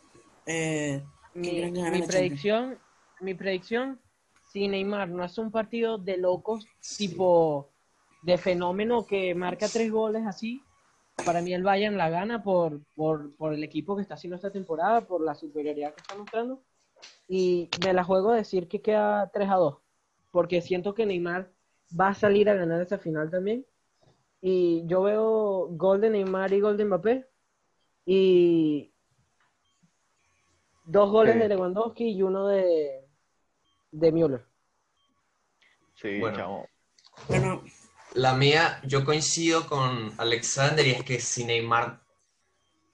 eh, 0.47 1.03
¿quién 1.33 1.73
Mi, 1.73 1.91
mi 1.91 2.01
predicción, 2.01 2.79
mi 3.19 3.33
predicción, 3.33 3.99
si 4.51 4.67
Neymar 4.67 5.09
no 5.09 5.23
hace 5.23 5.41
un 5.41 5.51
partido 5.51 5.97
de 5.97 6.17
locos, 6.17 6.65
tipo 6.97 7.69
de 8.23 8.37
fenómeno 8.37 9.05
que 9.05 9.35
marca 9.35 9.67
tres 9.67 9.91
goles 9.91 10.25
así, 10.25 10.63
para 11.25 11.41
mí 11.41 11.53
el 11.53 11.63
Bayern 11.63 11.97
la 11.97 12.09
gana 12.09 12.43
por, 12.43 12.81
por, 12.95 13.35
por 13.35 13.53
el 13.53 13.63
equipo 13.63 13.95
que 13.95 14.01
está 14.01 14.15
haciendo 14.15 14.35
esta 14.35 14.51
temporada, 14.51 15.01
por 15.01 15.21
la 15.21 15.35
superioridad 15.35 15.93
que 15.93 16.01
está 16.01 16.15
mostrando. 16.15 16.61
Y 17.27 17.69
me 17.83 17.93
la 17.93 18.03
juego 18.03 18.31
a 18.31 18.35
decir 18.35 18.67
que 18.67 18.81
queda 18.81 19.29
3 19.33 19.49
a 19.49 19.55
2, 19.55 19.77
porque 20.31 20.61
siento 20.61 20.93
que 20.93 21.05
Neymar 21.05 21.51
va 21.99 22.09
a 22.09 22.13
salir 22.13 22.49
a 22.49 22.55
ganar 22.55 22.81
esa 22.81 22.97
final 22.97 23.29
también. 23.29 23.65
Y 24.41 24.83
yo 24.85 25.01
veo 25.01 25.67
gol 25.71 26.01
de 26.01 26.09
Neymar 26.09 26.53
y 26.53 26.59
gol 26.59 26.77
de 26.77 26.85
Mbappé. 26.85 27.27
Y 28.05 28.93
dos 30.87 31.11
goles 31.11 31.33
Sí. 31.33 31.39
de 31.39 31.49
Lewandowski 31.49 32.09
y 32.11 32.21
uno 32.23 32.47
de, 32.47 33.05
de 33.91 34.11
Müller. 34.11 34.45
Sí, 35.95 36.19
Bueno. 36.19 36.65
Bueno, 37.27 37.63
La 38.13 38.33
mía, 38.33 38.79
yo 38.83 39.03
coincido 39.03 39.67
con 39.67 40.11
Alexander 40.17 40.85
y 40.85 40.91
es 40.91 41.03
que 41.03 41.19
si 41.19 41.45
Neymar 41.45 41.99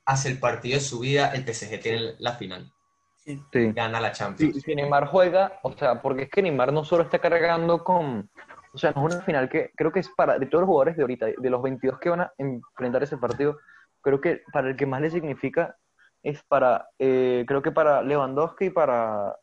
hace 0.05 0.29
el 0.29 0.39
partido 0.39 0.75
de 0.75 0.81
su 0.81 0.99
vida, 0.99 1.31
el 1.33 1.43
PSG 1.45 1.79
tiene 1.81 2.15
la 2.19 2.33
final. 2.33 2.71
sí. 3.25 3.39
Gana 3.73 3.99
la 4.01 4.13
Sí, 4.13 4.19
Champions. 4.19 4.61
si 4.61 4.75
Neymar 4.75 5.07
juega, 5.07 5.59
o 5.63 5.71
sea, 5.73 6.01
porque 6.01 6.23
es 6.23 6.29
que 6.29 6.41
Neymar 6.41 6.73
no 6.73 6.83
solo 6.83 7.03
está 7.03 7.19
cargando 7.19 7.83
con, 7.83 8.29
o 8.73 8.77
sea, 8.77 8.91
no 8.91 9.07
es 9.07 9.15
una 9.15 9.23
final 9.23 9.49
que 9.49 9.71
creo 9.75 9.91
que 9.91 9.99
es 9.99 10.09
para, 10.09 10.39
de 10.39 10.45
todos 10.47 10.61
los 10.63 10.67
jugadores 10.67 10.95
de 10.97 11.03
ahorita, 11.03 11.27
de 11.37 11.49
los 11.49 11.61
22 11.61 11.99
que 11.99 12.09
van 12.09 12.21
a 12.21 12.33
enfrentar 12.37 13.03
ese 13.03 13.17
partido, 13.17 13.59
creo 14.01 14.19
que 14.19 14.41
para 14.51 14.69
el 14.69 14.75
que 14.75 14.85
más 14.85 14.99
le 15.01 15.09
significa 15.09 15.77
es 16.23 16.43
para, 16.43 16.89
eh, 16.99 17.45
creo 17.47 17.61
que 17.61 17.71
para 17.71 18.01
Lewandowski 18.01 18.65
y 18.65 18.69
para, 18.71 19.37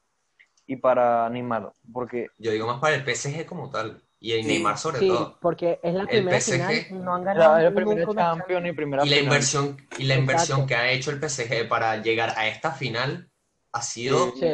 y 0.66 0.76
para 0.76 1.28
Neymar, 1.30 1.72
porque 1.92 2.28
Yo 2.38 2.50
digo 2.52 2.66
más 2.66 2.80
para 2.80 2.96
el 2.96 3.04
PSG 3.04 3.46
como 3.46 3.70
tal. 3.70 4.02
Y 4.22 4.32
el 4.32 4.42
Sí. 4.42 4.48
Neymar 4.48 4.78
sobre 4.78 4.98
Sí, 5.00 5.08
todo. 5.08 5.38
porque 5.40 5.80
es 5.82 5.94
la 5.94 6.02
El 6.02 6.08
primera 6.08 6.38
PSG 6.38 6.52
final, 6.54 7.04
no 7.04 7.14
han 7.14 7.24
ganado 7.24 7.56
el 7.58 7.74
primer 7.74 7.96
nunca 7.98 8.10
una 8.10 8.22
champion 8.22 8.66
y 8.66 8.72
primera 8.72 9.02
Y 9.04 9.08
la 9.10 9.16
final. 9.16 9.24
inversión, 9.24 9.76
y 9.98 10.04
la 10.04 10.14
Exacto. 10.14 10.20
inversión 10.20 10.66
que 10.66 10.74
ha 10.74 10.90
hecho 10.92 11.10
el 11.10 11.18
PSG 11.20 11.68
para 11.68 11.96
llegar 12.02 12.34
a 12.36 12.48
esta 12.48 12.72
final 12.72 13.30
ha 13.72 13.82
sido 13.82 14.32
Sí. 14.34 14.46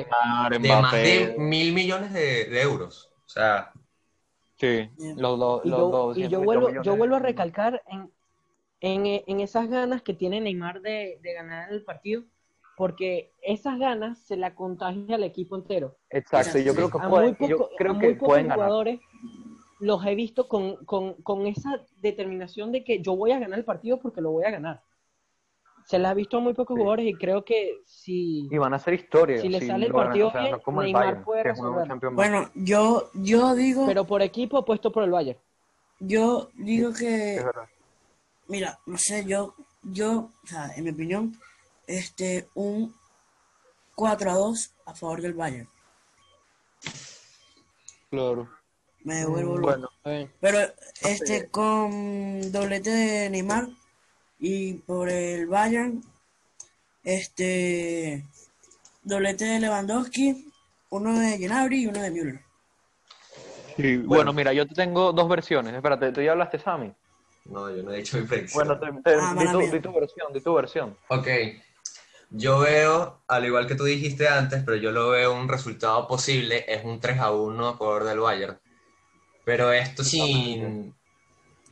De 0.61 0.69
más 0.69 0.93
de 0.93 1.35
mil 1.39 1.73
millones 1.73 2.13
de, 2.13 2.45
de 2.47 2.61
euros. 2.63 3.11
O 3.25 3.29
sea, 3.29 3.73
sí, 4.57 4.91
los, 5.17 5.39
dos 5.39 5.63
Y 5.65 5.71
los 5.71 5.79
y 6.15 6.29
yo 6.29 6.41
200 6.41 6.43
vuelvo, 6.43 6.71
yo 6.83 6.97
vuelvo 6.97 7.17
a 7.17 7.19
recalcar 7.21 7.83
en, 7.87 8.11
en, 8.81 9.07
en 9.07 9.41
esas 9.41 9.69
ganas 9.69 10.03
que 10.03 10.15
tiene 10.15 10.41
Neymar 10.41 10.81
de, 10.83 11.19
de 11.23 11.33
ganar 11.35 11.73
el 11.73 11.83
partido, 11.83 12.23
porque 12.77 13.33
esas 13.43 13.79
ganas 13.79 14.19
se 14.19 14.37
la 14.37 14.55
contagia 14.55 15.17
al 15.17 15.25
equipo 15.25 15.57
entero. 15.57 15.97
Exacto, 16.11 16.59
yo 16.59 16.73
Sí. 16.73 16.77
creo 16.77 16.91
que 16.91 16.99
A 16.99 17.09
pueden, 17.09 17.37
muy, 17.41 17.49
yo 17.49 17.65
a 17.65 17.77
creo 17.77 17.95
muy 17.95 18.01
que 18.01 18.15
pocos 18.15 18.29
pueden 18.29 18.49
ganar. 18.49 18.67
jugadores 18.67 19.01
los 19.81 20.05
he 20.07 20.15
visto 20.15 20.49
con, 20.49 20.85
con, 20.85 21.15
con 21.23 21.47
esa 21.47 21.83
determinación 22.01 22.73
de 22.73 22.83
que 22.85 23.01
yo 23.03 23.15
voy 23.17 23.33
a 23.33 23.39
ganar 23.39 23.59
el 23.59 23.65
partido 23.65 23.99
porque 24.01 24.21
lo 24.21 24.31
voy 24.31 24.45
a 24.45 24.51
ganar. 24.51 24.83
se 25.87 25.99
les 25.99 26.09
ha 26.09 26.15
visto 26.15 26.39
a 26.39 26.41
muy 26.41 26.53
pocos 26.55 26.75
Sí. 26.75 26.81
jugadores 26.81 27.07
y 27.07 27.15
creo 27.15 27.45
que 27.45 27.79
si 27.87 28.49
Y 28.51 28.59
van 28.59 28.73
a 28.73 28.77
hacer 28.77 28.95
historia. 28.95 29.41
Si 29.41 29.49
le 29.49 29.61
sí, 29.61 29.67
sale 29.69 29.87
el 29.87 29.93
partido 29.93 30.29
o 30.29 30.33
sea, 30.33 30.41
bien, 30.43 30.57
no 30.67 30.83
Neymar 30.83 31.05
Bayern, 31.05 31.25
puede 31.25 31.43
que 31.43 31.53
más- 31.53 32.13
Bueno, 32.15 32.51
yo, 32.55 33.11
yo 33.15 33.55
digo, 33.55 33.87
pero 33.87 34.05
por 34.05 34.23
equipo 34.23 34.65
puesto 34.65 34.91
por 34.91 35.05
el 35.05 35.11
Bayern. 35.11 35.39
yo 36.01 36.49
digo 36.55 36.93
que 36.93 37.37
es 37.37 37.45
verdad. 37.45 37.69
Mira, 38.49 38.79
no 38.87 38.97
sé, 38.99 39.25
yo, 39.25 39.55
yo, 39.83 40.31
o 40.43 40.47
sea, 40.47 40.71
en 40.77 40.85
mi 40.85 40.91
opinión, 40.91 41.39
este, 41.87 42.49
un 42.55 42.95
4 43.95 44.31
a 44.31 44.35
2 44.35 44.75
a 44.87 44.95
favor 44.95 45.23
del 45.23 45.35
Bayern. 45.35 45.69
Claro. 48.11 48.49
Me 49.05 49.17
devuelvo 49.17 49.59
loco. 49.59 49.89
Bueno. 50.03 50.31
Pero, 50.41 50.59
este, 51.03 51.49
con 51.49 52.53
doblete 52.53 52.91
de 52.91 53.31
Neymar 53.31 53.69
y 54.39 54.75
por 54.75 55.09
el 55.09 55.47
Bayern, 55.47 56.03
este, 57.05 58.25
doblete 59.03 59.45
de 59.45 59.61
Lewandowski, 59.61 60.53
uno 60.91 61.19
de 61.19 61.39
Gnabry 61.39 61.83
y 61.83 61.87
uno 61.87 62.01
de 62.01 62.11
Müller. 62.11 62.41
sí, 63.77 63.97
bueno, 63.99 64.33
mira, 64.33 64.53
yo 64.53 64.67
te 64.67 64.75
tengo 64.75 65.13
dos 65.13 65.29
versiones. 65.29 65.75
Espérate, 65.75 66.13
tú 66.13 66.21
ya 66.21 66.33
hablaste, 66.33 66.59
Sammy. 66.59 66.93
No, 67.51 67.71
yo 67.75 67.83
no 67.83 67.93
he 67.93 67.99
dicho 67.99 68.17
mi 68.21 68.27
predicción. 68.27 68.67
Bueno, 68.69 68.81
te, 68.81 68.87
te- 69.03 69.17
Ah, 69.17 69.31
di, 69.33 69.37
mala 69.37 69.53
tu, 69.53 69.59
mía. 69.59 69.71
di 69.73 69.81
tu 69.81 69.93
versión, 69.93 70.33
di 70.33 70.41
tu 70.41 70.55
versión. 70.55 70.97
Ok, 71.09 71.29
yo 72.31 72.59
veo, 72.59 73.23
al 73.29 73.45
igual 73.47 73.67
que 73.67 73.75
tú 73.75 73.85
dijiste 73.85 74.29
antes, 74.29 74.63
pero 74.65 74.77
yo 74.77 74.91
lo 74.91 75.11
veo 75.11 75.33
un 75.35 75.49
resultado 75.49 76.07
posible, 76.09 76.65
es 76.67 76.85
un 76.85 77.01
3 77.01 77.19
a 77.21 77.31
1 77.31 77.69
a 77.69 77.77
favor 77.77 78.05
del 78.05 78.21
Bayern. 78.21 78.59
Pero 79.45 79.73
esto 79.73 80.03
sin, 80.03 80.93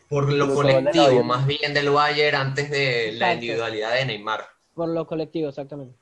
por 0.09 0.33
lo 0.33 0.55
colectivo, 0.55 1.05
Bayern. 1.07 1.27
más 1.27 1.47
bien 1.47 1.75
del 1.75 1.91
Bayern 1.91 2.37
antes 2.37 2.71
de 2.71 3.13
la 3.13 3.33
Exacto. 3.33 3.35
individualidad 3.35 3.95
de 3.95 4.05
Neymar. 4.07 4.47
Por 4.75 4.89
lo 4.89 5.07
colectivo, 5.07 5.49
exactamente. 5.49 5.99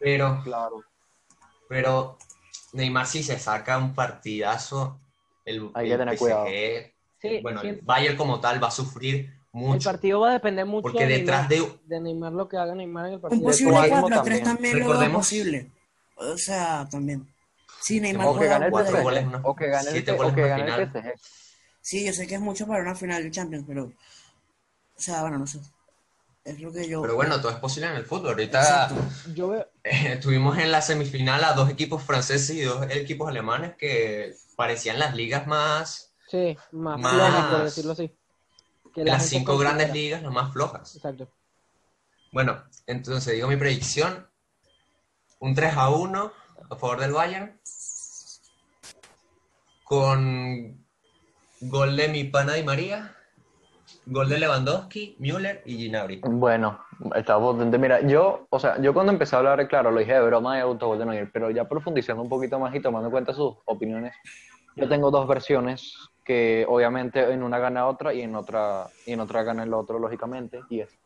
Pero, 0.00 0.40
Claro. 0.44 0.82
pero 1.68 2.18
Neymar 2.72 3.06
si 3.06 3.22
se 3.22 3.38
saca 3.38 3.78
un 3.78 3.94
partidazo, 3.94 5.00
el, 5.44 5.70
Hay 5.74 5.86
que 5.86 5.92
el 5.92 5.98
tener 5.98 6.14
PSG, 6.16 6.20
cuidado. 6.20 6.46
Sí, 7.28 7.40
bueno, 7.42 7.60
el 7.60 7.66
siempre- 7.66 7.84
Bayern 7.86 8.16
como 8.16 8.40
tal 8.40 8.62
va 8.62 8.68
a 8.68 8.70
sufrir 8.70 9.14
el 9.16 9.32
mucho, 9.52 9.90
partido 9.90 10.20
va 10.20 10.30
a 10.30 10.32
depender 10.34 10.66
mucho 10.66 10.82
porque 10.82 11.06
de, 11.06 11.18
detrás 11.18 11.48
Neymar, 11.48 11.70
de, 11.70 11.78
de 11.94 12.00
Neymar 12.00 12.32
lo 12.32 12.48
que 12.48 12.56
haga 12.56 12.74
Neymar 12.74 13.06
en 13.06 13.10
el 13.12 13.16
Un 13.16 13.22
partido. 13.22 13.42
posible 13.44 13.70
Igual 13.72 13.90
4 14.00 14.18
a 14.18 14.22
3 14.22 14.42
también. 14.42 14.78
Recordemos- 14.78 15.16
posible. 15.18 15.70
O 16.16 16.36
sea, 16.38 16.88
también. 16.90 17.26
Sí, 17.80 18.00
Neymar 18.00 18.26
O 18.28 18.32
que 18.32 18.38
juega 18.38 18.52
gane 18.58 18.66
el 18.66 19.02
goles. 19.02 19.26
¿no? 19.26 19.40
O 19.44 19.54
que 19.56 19.66
gane 19.68 19.86
el, 19.88 19.92
Siete 19.92 20.12
P- 20.12 20.16
goles 20.18 20.32
o 20.32 20.36
que 20.36 20.48
gane 20.48 20.74
el. 20.74 20.88
PSG. 20.90 21.14
Sí, 21.80 22.06
yo 22.06 22.12
sé 22.12 22.26
que 22.26 22.34
es 22.36 22.40
mucho 22.40 22.66
para 22.66 22.82
una 22.82 22.94
final 22.94 23.22
de 23.22 23.30
Champions, 23.30 23.64
pero. 23.66 23.84
O 23.84 25.00
sea, 25.00 25.20
bueno, 25.22 25.38
no 25.38 25.46
sé. 25.46 25.58
Es 26.44 26.60
lo 26.60 26.72
que 26.72 26.86
yo. 26.88 27.00
pero 27.02 27.14
bueno, 27.14 27.40
todo 27.40 27.50
es 27.52 27.56
posible 27.58 27.88
en 27.90 27.96
el 27.96 28.04
fútbol. 28.06 28.28
Ahorita. 28.30 28.90
Yo 29.34 29.48
veo, 29.48 29.66
eh, 29.84 30.18
tuvimos 30.20 30.58
en 30.58 30.70
la 30.72 30.82
semifinal 30.82 31.42
a 31.44 31.52
dos 31.52 31.68
equipos 31.70 32.02
franceses 32.02 32.50
y 32.56 32.62
dos 32.62 32.86
equipos 32.90 33.28
alemanes 33.28 33.74
que 33.76 34.34
parecían 34.56 34.98
las 34.98 35.14
ligas 35.14 35.46
más, 35.46 36.13
sí, 36.28 36.56
más, 36.72 37.00
Más- 37.00 37.12
flojas, 37.14 37.46
por 37.46 37.62
decirlo 37.64 37.92
así. 37.92 38.10
Que 38.94 39.02
de 39.04 39.10
las 39.10 39.26
cinco 39.26 39.58
grandes 39.58 39.92
ligas, 39.92 40.22
las 40.22 40.32
más 40.32 40.52
flojas. 40.52 40.94
Exacto. 40.94 41.28
Bueno, 42.32 42.62
entonces 42.86 43.34
digo 43.34 43.48
mi 43.48 43.56
predicción, 43.56 44.26
un 45.40 45.54
3 45.54 45.76
a 45.76 45.90
1 45.90 46.32
a 46.70 46.76
favor 46.76 47.00
del 47.00 47.12
Bayern, 47.12 47.60
con 49.84 50.84
gol 51.60 51.96
de 51.96 52.08
mi 52.08 52.24
pana 52.24 52.54
Di 52.54 52.62
María, 52.62 53.14
gol 54.06 54.28
de 54.28 54.38
Lewandowski, 54.38 55.16
Müller 55.18 55.62
y 55.64 55.88
Gnabry. 55.88 56.20
Bueno, 56.24 56.80
está 57.14 57.38
potente. 57.38 57.78
Mira, 57.78 58.00
yo, 58.06 58.46
o 58.50 58.58
sea, 58.58 58.80
yo 58.80 58.92
cuando 58.94 59.12
empecé 59.12 59.36
a 59.36 59.38
hablar, 59.40 59.66
claro, 59.68 59.90
lo 59.90 60.00
dije 60.00 60.14
de 60.14 60.20
broma 60.22 60.58
y 60.58 60.60
autogol 60.60 60.98
de 60.98 61.06
Neuer, 61.06 61.30
pero 61.32 61.50
ya 61.50 61.68
profundizando 61.68 62.22
un 62.22 62.28
poquito 62.28 62.58
más 62.58 62.74
y 62.74 62.80
tomando 62.80 63.08
en 63.08 63.12
cuenta 63.12 63.32
sus 63.32 63.54
opiniones, 63.66 64.14
yo 64.76 64.88
tengo 64.88 65.10
dos 65.10 65.26
versiones 65.28 65.94
que 66.24 66.64
obviamente 66.68 67.32
en 67.32 67.42
una 67.42 67.58
gana 67.58 67.86
otra 67.86 68.14
y 68.14 68.22
en 68.22 68.34
otra 68.34 68.86
y 69.06 69.12
en 69.12 69.20
otra 69.20 69.42
gana 69.42 69.62
el 69.62 69.74
otro, 69.74 69.98
lógicamente, 69.98 70.62
y 70.70 70.80
es 70.80 70.98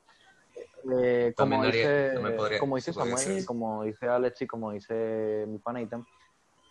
eh, 1.02 1.34
como 1.36 1.64
dice, 1.64 2.12
podría- 2.36 2.58
como 2.58 2.76
dice 2.76 2.92
Samuel, 2.92 3.14
hacer. 3.14 3.44
como 3.44 3.82
dice 3.84 4.08
Alex 4.08 4.42
y 4.42 4.46
como 4.46 4.72
dice 4.72 5.44
mi 5.48 5.58
pana 5.58 5.80
Ethan, 5.80 6.06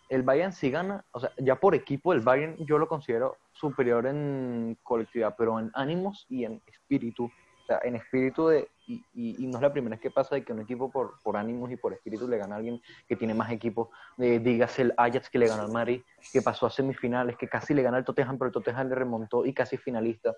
el 0.08 0.22
Bayern 0.22 0.52
sí 0.52 0.70
gana, 0.70 1.04
o 1.12 1.20
sea, 1.20 1.30
ya 1.36 1.56
por 1.56 1.74
equipo 1.74 2.12
el 2.14 2.20
Bayern 2.20 2.56
yo 2.64 2.78
lo 2.78 2.88
considero 2.88 3.36
superior 3.52 4.06
en 4.06 4.78
colectividad, 4.82 5.34
pero 5.36 5.58
en 5.60 5.70
ánimos 5.74 6.24
y 6.30 6.44
en 6.44 6.62
espíritu, 6.66 7.30
sea, 7.68 7.80
en 7.84 7.96
espíritu 7.96 8.48
de, 8.48 8.68
y, 8.86 9.04
y- 9.12 9.44
y 9.44 9.46
no 9.46 9.58
es 9.58 9.62
la 9.62 9.72
primera 9.72 9.94
vez 9.94 10.00
que 10.00 10.10
pasa 10.10 10.34
de 10.34 10.42
que 10.44 10.52
un 10.52 10.60
equipo 10.60 10.90
por, 10.90 11.20
por 11.22 11.36
ánimos 11.36 11.70
y 11.70 11.76
por 11.76 11.92
espíritu 11.92 12.26
le 12.26 12.38
gana 12.38 12.54
a 12.54 12.58
alguien 12.58 12.80
que 13.06 13.14
tiene 13.16 13.34
más 13.34 13.50
equipo, 13.52 13.90
eh, 14.18 14.38
dígase 14.38 14.82
el 14.82 14.94
Ajax 14.96 15.28
que 15.30 15.38
le 15.38 15.46
ganó 15.48 15.62
al 15.62 15.70
Madrid, 15.70 16.02
que 16.32 16.42
pasó 16.42 16.66
a 16.66 16.70
semifinales, 16.70 17.36
que 17.36 17.48
casi 17.48 17.74
le 17.74 17.82
gana 17.82 17.98
al 17.98 18.04
Tottenham, 18.04 18.38
pero 18.38 18.46
el 18.48 18.52
Tottenham 18.52 18.88
le 18.88 18.94
remontó 18.94 19.44
y 19.46 19.52
casi 19.52 19.76
finalista, 19.76 20.34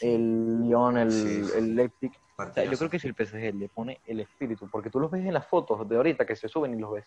el 0.00 0.60
Lyon, 0.62 0.98
el, 0.98 1.12
Sí. 1.12 1.58
el 1.58 1.74
Leipzig, 1.76 2.10
o 2.10 2.14
sea, 2.14 2.34
Partidazo. 2.36 2.70
yo 2.72 2.78
creo 2.78 2.90
que 2.90 2.98
si 2.98 3.08
el 3.08 3.14
PSG 3.14 3.54
le 3.54 3.68
pone 3.68 4.00
el 4.06 4.20
espíritu, 4.20 4.68
porque 4.68 4.90
tú 4.90 4.98
los 5.00 5.10
ves 5.10 5.24
en 5.24 5.32
las 5.34 5.46
fotos 5.46 5.88
de 5.88 5.96
ahorita 5.96 6.26
que 6.26 6.34
se 6.36 6.48
suben 6.48 6.74
y 6.74 6.78
los 6.80 6.92
ves 6.92 7.04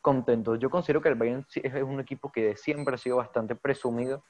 contentos. 0.00 0.58
Yo 0.58 0.68
considero 0.68 1.00
que 1.00 1.08
el 1.08 1.14
Bayern 1.14 1.46
es 1.54 1.82
un 1.82 2.00
equipo 2.00 2.30
que 2.30 2.56
siempre 2.56 2.94
ha 2.94 2.98
sido 2.98 3.16
bastante 3.16 3.54
presumido 3.56 4.22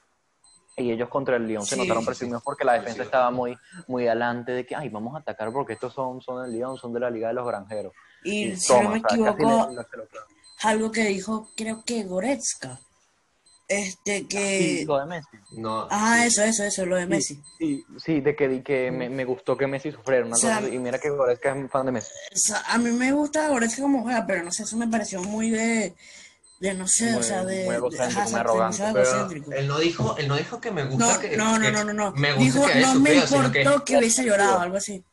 y 0.76 0.90
ellos 0.90 1.08
contra 1.08 1.36
el 1.36 1.46
Lyon 1.46 1.64
se 1.64 1.76
notaron 1.76 2.04
presumidos 2.04 2.40
sí. 2.40 2.44
porque 2.44 2.64
la 2.64 2.72
defensa 2.74 2.96
sí, 2.96 3.02
estaba 3.02 3.30
muy 3.30 3.56
muy 3.86 4.06
adelante 4.08 4.52
de 4.52 4.66
que 4.66 4.74
ay 4.74 4.88
vamos 4.88 5.14
a 5.14 5.18
atacar 5.18 5.52
porque 5.52 5.74
estos 5.74 5.92
son 5.94 6.20
son 6.20 6.42
del 6.42 6.52
Lyon, 6.52 6.76
son 6.76 6.92
de 6.92 7.00
la 7.00 7.10
Liga 7.10 7.28
de 7.28 7.34
los 7.34 7.46
Granjeros. 7.46 7.92
Y 8.24 8.46
Y 8.48 8.56
si 8.56 8.72
no 8.72 8.78
toma, 8.78 8.90
me 8.90 8.96
o 8.98 9.00
sea, 9.00 9.08
casi 9.08 9.20
equivoco, 9.22 9.68
le- 9.70 9.76
le- 9.76 9.86
algo 10.62 10.90
que 10.90 11.02
dijo, 11.04 11.48
creo 11.56 11.84
que 11.84 12.04
Goretzka. 12.04 12.78
Este 13.66 14.26
que. 14.28 14.58
Sí, 14.80 14.84
lo 14.84 14.98
de 14.98 15.06
Messi. 15.06 15.28
No, 15.52 15.86
Ah, 15.90 16.18
sí. 16.20 16.26
eso, 16.26 16.42
eso, 16.42 16.64
eso, 16.64 16.84
lo 16.86 16.96
de 16.96 17.06
Messi. 17.06 17.42
Sí, 17.58 17.82
sí, 17.96 18.20
de 18.20 18.36
que, 18.36 18.46
di 18.46 18.62
que 18.62 18.90
me, 18.90 19.08
me 19.08 19.24
gustó 19.24 19.56
que 19.56 19.66
Messi 19.66 19.90
sufriera 19.90 20.26
una 20.26 20.34
O 20.34 20.38
sea, 20.38 20.56
cosa 20.60 20.68
y 20.68 20.78
mira 20.78 20.98
que 20.98 21.08
Goretzka 21.08 21.50
es 21.50 21.56
un 21.56 21.68
fan 21.70 21.86
de 21.86 21.92
Messi. 21.92 22.10
O 22.34 22.36
sea, 22.38 22.62
a 22.66 22.76
mí 22.78 22.90
me 22.90 23.12
gusta 23.12 23.48
Goretzka 23.48 23.80
como 23.80 24.02
juega, 24.02 24.26
pero 24.26 24.42
no 24.42 24.52
sé, 24.52 24.64
eso 24.64 24.76
me 24.76 24.86
pareció 24.88 25.22
muy 25.22 25.48
de. 25.50 25.94
De 26.60 26.72
no 26.74 26.86
sé, 26.86 27.10
o 27.10 27.14
Muy- 27.14 27.22
sea, 27.22 27.44
de. 27.44 27.64
muy 27.64 27.70
de- 27.72 27.76
egocéntrico, 27.76 28.20
ajá, 28.20 28.28
muy 28.30 28.40
arrogante, 28.40 28.82
egocéntrico. 28.88 29.52
él 29.52 29.66
no 29.68 29.78
dijo, 29.78 30.16
él 30.16 30.28
no 30.28 30.36
dijo 30.36 30.60
que 30.60 30.70
me 30.70 30.84
gusta 30.84 31.14
No, 31.14 31.20
que, 31.20 31.36
no, 31.36 31.58
no, 31.58 31.64
que- 31.64 31.72
no, 31.72 31.84
no, 31.84 31.92
no. 31.92 32.12
me 32.12 32.32
gusta 32.32 32.44
Dijo, 32.60 32.66
que 32.72 32.80
no 32.80 32.94
me 33.00 33.14
importó 33.14 33.52
que 33.52 33.64
que 33.84 33.98
hubiese 33.98 34.24
llorado, 34.24 34.60
algo 34.60 34.76
así. 34.76 35.04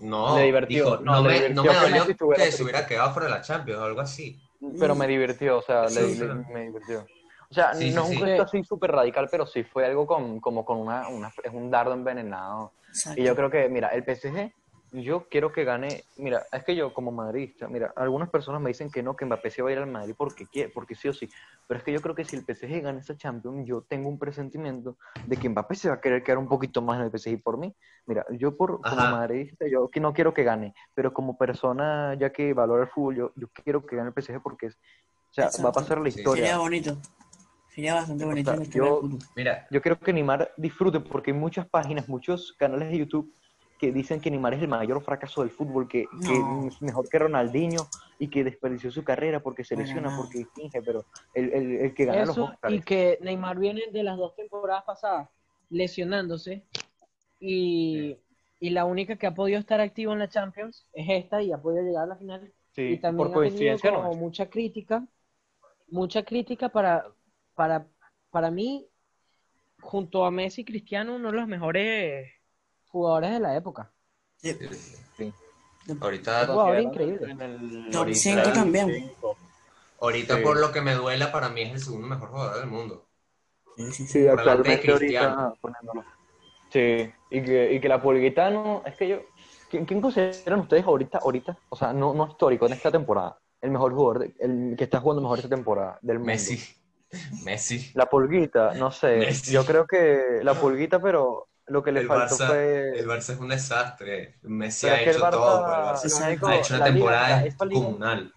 no, 0.00 0.36
Le 0.36 0.44
divertió, 0.44 0.84
dijo, 0.84 0.96
no, 0.98 1.22
le 1.22 1.28
me, 1.28 1.34
divirtió 1.34 1.54
no 1.54 1.62
me 1.62 1.68
que 1.70 1.80
dolió 1.80 2.02
estuviera 2.04 2.44
que 2.44 2.52
se 2.52 2.62
hubiera 2.62 2.86
quedado 2.86 3.12
fuera 3.12 3.28
de 3.28 3.34
la 3.34 3.40
Champions 3.42 3.80
o 3.80 3.84
algo 3.84 4.00
así. 4.00 4.40
Pero 4.78 4.94
me 4.96 5.06
divirtió, 5.06 5.58
o 5.58 5.62
sea, 5.62 5.88
Sí, 5.88 6.00
le- 6.00 6.14
sí. 6.14 6.18
le- 6.20 6.34
me 6.34 6.62
divirtió. 6.66 7.06
O 7.50 7.54
sea, 7.54 7.72
Sí, 7.74 7.90
no 7.92 8.06
sí. 8.06 8.16
un 8.16 8.24
gesto 8.26 8.42
así 8.42 8.64
súper 8.64 8.90
radical, 8.90 9.28
pero 9.30 9.46
sí 9.46 9.62
fue 9.64 9.86
algo 9.86 10.06
con, 10.06 10.40
como 10.40 10.64
con 10.64 10.78
una, 10.78 11.08
una, 11.08 11.32
es 11.42 11.52
un 11.52 11.70
dardo 11.70 11.94
envenenado. 11.94 12.72
Exacto. 12.88 13.20
Y 13.20 13.24
yo 13.24 13.34
creo 13.36 13.50
que, 13.50 13.68
mira, 13.68 13.88
el 13.88 14.02
PSG, 14.04 14.52
yo 14.92 15.28
quiero 15.28 15.52
que 15.52 15.64
gane, 15.64 16.04
mira, 16.16 16.46
es 16.50 16.64
que 16.64 16.74
yo 16.74 16.94
como 16.94 17.12
madridista, 17.12 17.68
mira, 17.68 17.92
algunas 17.96 18.30
personas 18.30 18.60
me 18.60 18.68
dicen 18.70 18.90
que 18.90 19.02
no, 19.02 19.14
que 19.16 19.24
Mbappé 19.26 19.50
se 19.50 19.62
va 19.62 19.68
a 19.68 19.72
ir 19.72 19.78
al 19.78 19.86
Madrid 19.86 20.14
porque 20.16 20.46
quiere, 20.46 20.70
porque 20.70 20.94
sí 20.94 21.08
o 21.08 21.12
sí, 21.12 21.28
pero 21.66 21.78
es 21.78 21.84
que 21.84 21.92
yo 21.92 22.00
creo 22.00 22.14
que 22.14 22.24
si 22.24 22.36
el 22.36 22.44
PSG 22.44 22.80
gana 22.82 23.00
esa 23.00 23.16
Champions, 23.16 23.66
yo 23.66 23.82
tengo 23.82 24.08
un 24.08 24.18
presentimiento 24.18 24.96
de 25.26 25.36
que 25.36 25.48
Mbappé 25.48 25.74
se 25.74 25.88
va 25.88 25.96
a 25.96 26.00
querer 26.00 26.22
quedar 26.22 26.38
un 26.38 26.48
poquito 26.48 26.80
más 26.80 26.98
en 26.98 27.04
el 27.04 27.10
PSG 27.10 27.42
por 27.42 27.58
mí. 27.58 27.74
Mira, 28.06 28.24
yo 28.30 28.56
por, 28.56 28.80
como 28.80 29.06
madridista, 29.08 29.66
yo 29.68 29.88
que 29.90 30.00
no 30.00 30.12
quiero 30.12 30.32
que 30.32 30.44
gane, 30.44 30.74
pero 30.94 31.12
como 31.12 31.36
persona 31.36 32.14
ya 32.14 32.30
que 32.32 32.54
valora 32.54 32.84
el 32.84 32.88
fútbol, 32.88 33.16
yo, 33.16 33.32
yo 33.36 33.48
quiero 33.52 33.84
que 33.84 33.96
gane 33.96 34.08
el 34.08 34.14
PSG 34.14 34.40
porque 34.42 34.66
es, 34.66 34.74
o 34.76 35.32
sea, 35.32 35.50
va 35.62 35.68
a 35.70 35.72
pasar 35.72 36.00
la 36.00 36.08
historia. 36.08 36.44
Sería 36.44 36.58
bonito. 36.58 36.96
Sería 37.68 37.94
bastante 37.94 38.24
bonito 38.24 38.50
sea, 38.50 38.56
la 38.58 38.64
historia 38.64 38.90
del 38.90 38.94
yo- 38.94 39.00
fútbol. 39.02 39.18
Mira, 39.36 39.66
Yo 39.70 39.82
quiero 39.82 40.00
que 40.00 40.12
Neymar 40.14 40.50
disfrute 40.56 40.98
porque 41.00 41.30
hay 41.30 41.36
muchas 41.36 41.68
páginas, 41.68 42.08
muchos 42.08 42.54
canales 42.58 42.88
de 42.90 42.98
YouTube 42.98 43.34
que 43.78 43.92
dicen 43.92 44.20
que 44.20 44.30
Neymar 44.30 44.54
es 44.54 44.62
el 44.62 44.68
mayor 44.68 45.00
fracaso 45.02 45.42
del 45.42 45.50
fútbol, 45.50 45.88
que, 45.88 46.06
que 46.26 46.66
es 46.66 46.82
mejor 46.82 47.08
que 47.08 47.18
Ronaldinho 47.18 47.86
y 48.18 48.28
que 48.28 48.44
desperdició 48.44 48.90
su 48.90 49.04
carrera 49.04 49.40
porque 49.40 49.64
se 49.64 49.76
lesiona, 49.76 50.14
porque 50.16 50.44
finge, 50.54 50.82
pero 50.82 51.04
el, 51.34 51.52
el, 51.52 51.72
el 51.76 51.94
que 51.94 52.04
gana 52.04 52.26
los 52.26 52.30
Eso, 52.30 52.44
Oscars. 52.44 52.74
y 52.74 52.80
que 52.82 53.18
Neymar 53.22 53.58
viene 53.58 53.82
de 53.92 54.02
las 54.02 54.16
dos 54.16 54.34
temporadas 54.34 54.84
pasadas 54.84 55.28
lesionándose 55.70 56.64
y, 57.38 58.16
y 58.58 58.70
la 58.70 58.84
única 58.84 59.16
que 59.16 59.26
ha 59.26 59.34
podido 59.34 59.58
estar 59.60 59.80
activo 59.80 60.12
en 60.12 60.18
la 60.18 60.28
Champions 60.28 60.86
es 60.92 61.06
esta 61.08 61.40
y 61.42 61.52
ha 61.52 61.58
podido 61.58 61.84
llegar 61.84 62.04
a 62.04 62.06
la 62.06 62.16
final. 62.16 62.52
Sí, 62.72 62.82
y 62.82 62.98
también 62.98 63.32
por 63.32 63.46
ha 63.46 63.48
tenido 63.48 63.78
como 63.78 64.02
no 64.02 64.12
mucha 64.14 64.50
crítica, 64.50 65.06
mucha 65.88 66.24
crítica 66.24 66.68
para, 66.68 67.06
para, 67.54 67.86
para 68.30 68.50
mí, 68.50 68.86
junto 69.80 70.24
a 70.24 70.30
Messi 70.30 70.62
y 70.62 70.64
Cristiano, 70.64 71.16
uno 71.16 71.30
de 71.30 71.36
los 71.36 71.46
mejores 71.46 72.32
jugadores 72.88 73.32
de 73.32 73.40
la 73.40 73.56
época. 73.56 73.90
Sí. 74.36 74.56
Sí. 75.16 75.32
ahorita, 76.00 76.46
jugador 76.46 76.80
increíble. 76.80 77.30
En 77.32 77.40
el- 77.40 77.86
Top 77.90 78.00
ahorita- 78.00 78.18
5 78.20 78.52
también. 78.52 78.92
cinco. 78.92 79.36
ahorita 80.00 80.36
Sí. 80.36 80.42
por 80.42 80.60
lo 80.60 80.70
que 80.70 80.80
me 80.80 80.94
duela, 80.94 81.32
para 81.32 81.48
mí 81.48 81.62
es 81.62 81.72
el 81.72 81.80
segundo 81.80 82.06
mejor 82.06 82.28
jugador 82.30 82.60
del 82.60 82.68
mundo. 82.70 83.04
Sí, 83.76 84.06
sí, 84.06 84.26
actualmente 84.28 84.90
ahorita 84.90 85.54
poniéndolo. 85.60 86.04
Sí, 86.70 87.10
y 87.30 87.42
que, 87.42 87.72
y 87.72 87.80
que 87.80 87.88
la 87.88 88.00
Pulguita 88.02 88.50
no, 88.50 88.82
es 88.84 88.94
que 88.96 89.08
yo, 89.08 89.16
¿quién, 89.70 89.86
quién 89.86 90.00
consideran 90.00 90.60
ustedes 90.60 90.84
ahorita, 90.84 91.18
ahorita, 91.18 91.56
o 91.70 91.76
sea, 91.76 91.92
no, 91.92 92.12
no 92.12 92.28
histórico, 92.28 92.66
en 92.66 92.74
esta 92.74 92.90
temporada, 92.90 93.38
el 93.60 93.70
mejor 93.70 93.92
jugador, 93.94 94.18
de- 94.20 94.34
el 94.40 94.74
que 94.76 94.84
está 94.84 95.00
jugando 95.00 95.22
mejor 95.22 95.38
esta 95.38 95.48
temporada 95.48 95.98
del 96.02 96.18
mundo? 96.18 96.26
Messi. 96.32 96.58
Messi. 97.44 97.90
La 97.94 98.06
pulguita, 98.06 98.74
no 98.74 98.90
sé. 98.92 99.16
Messi. 99.16 99.52
Yo 99.52 99.64
creo 99.64 99.86
que 99.86 100.40
la 100.42 100.54
pulguita, 100.54 101.00
pero 101.00 101.48
lo 101.68 101.82
que 101.82 101.92
le 101.92 102.00
El 102.00 102.06
faltó 102.06 102.34
Barça, 102.36 102.46
fue. 102.48 102.98
el 102.98 103.06
Barça 103.06 103.32
es 103.34 103.38
un 103.40 103.48
desastre. 103.48 104.34
Messi 104.42 104.86
Pero 104.86 104.96
ha 104.96 105.00
hecho 105.02 105.20
Barça- 105.20 105.30
todo 105.30 105.64
por 105.64 105.72
el 105.74 105.90
Exacto. 105.90 106.26
único- 106.26 106.46
Ha 106.48 106.56
hecho 106.56 106.74
una 106.76 106.84
temporada 106.84 107.42
liga- 107.42 107.56
comunal. 107.72 108.32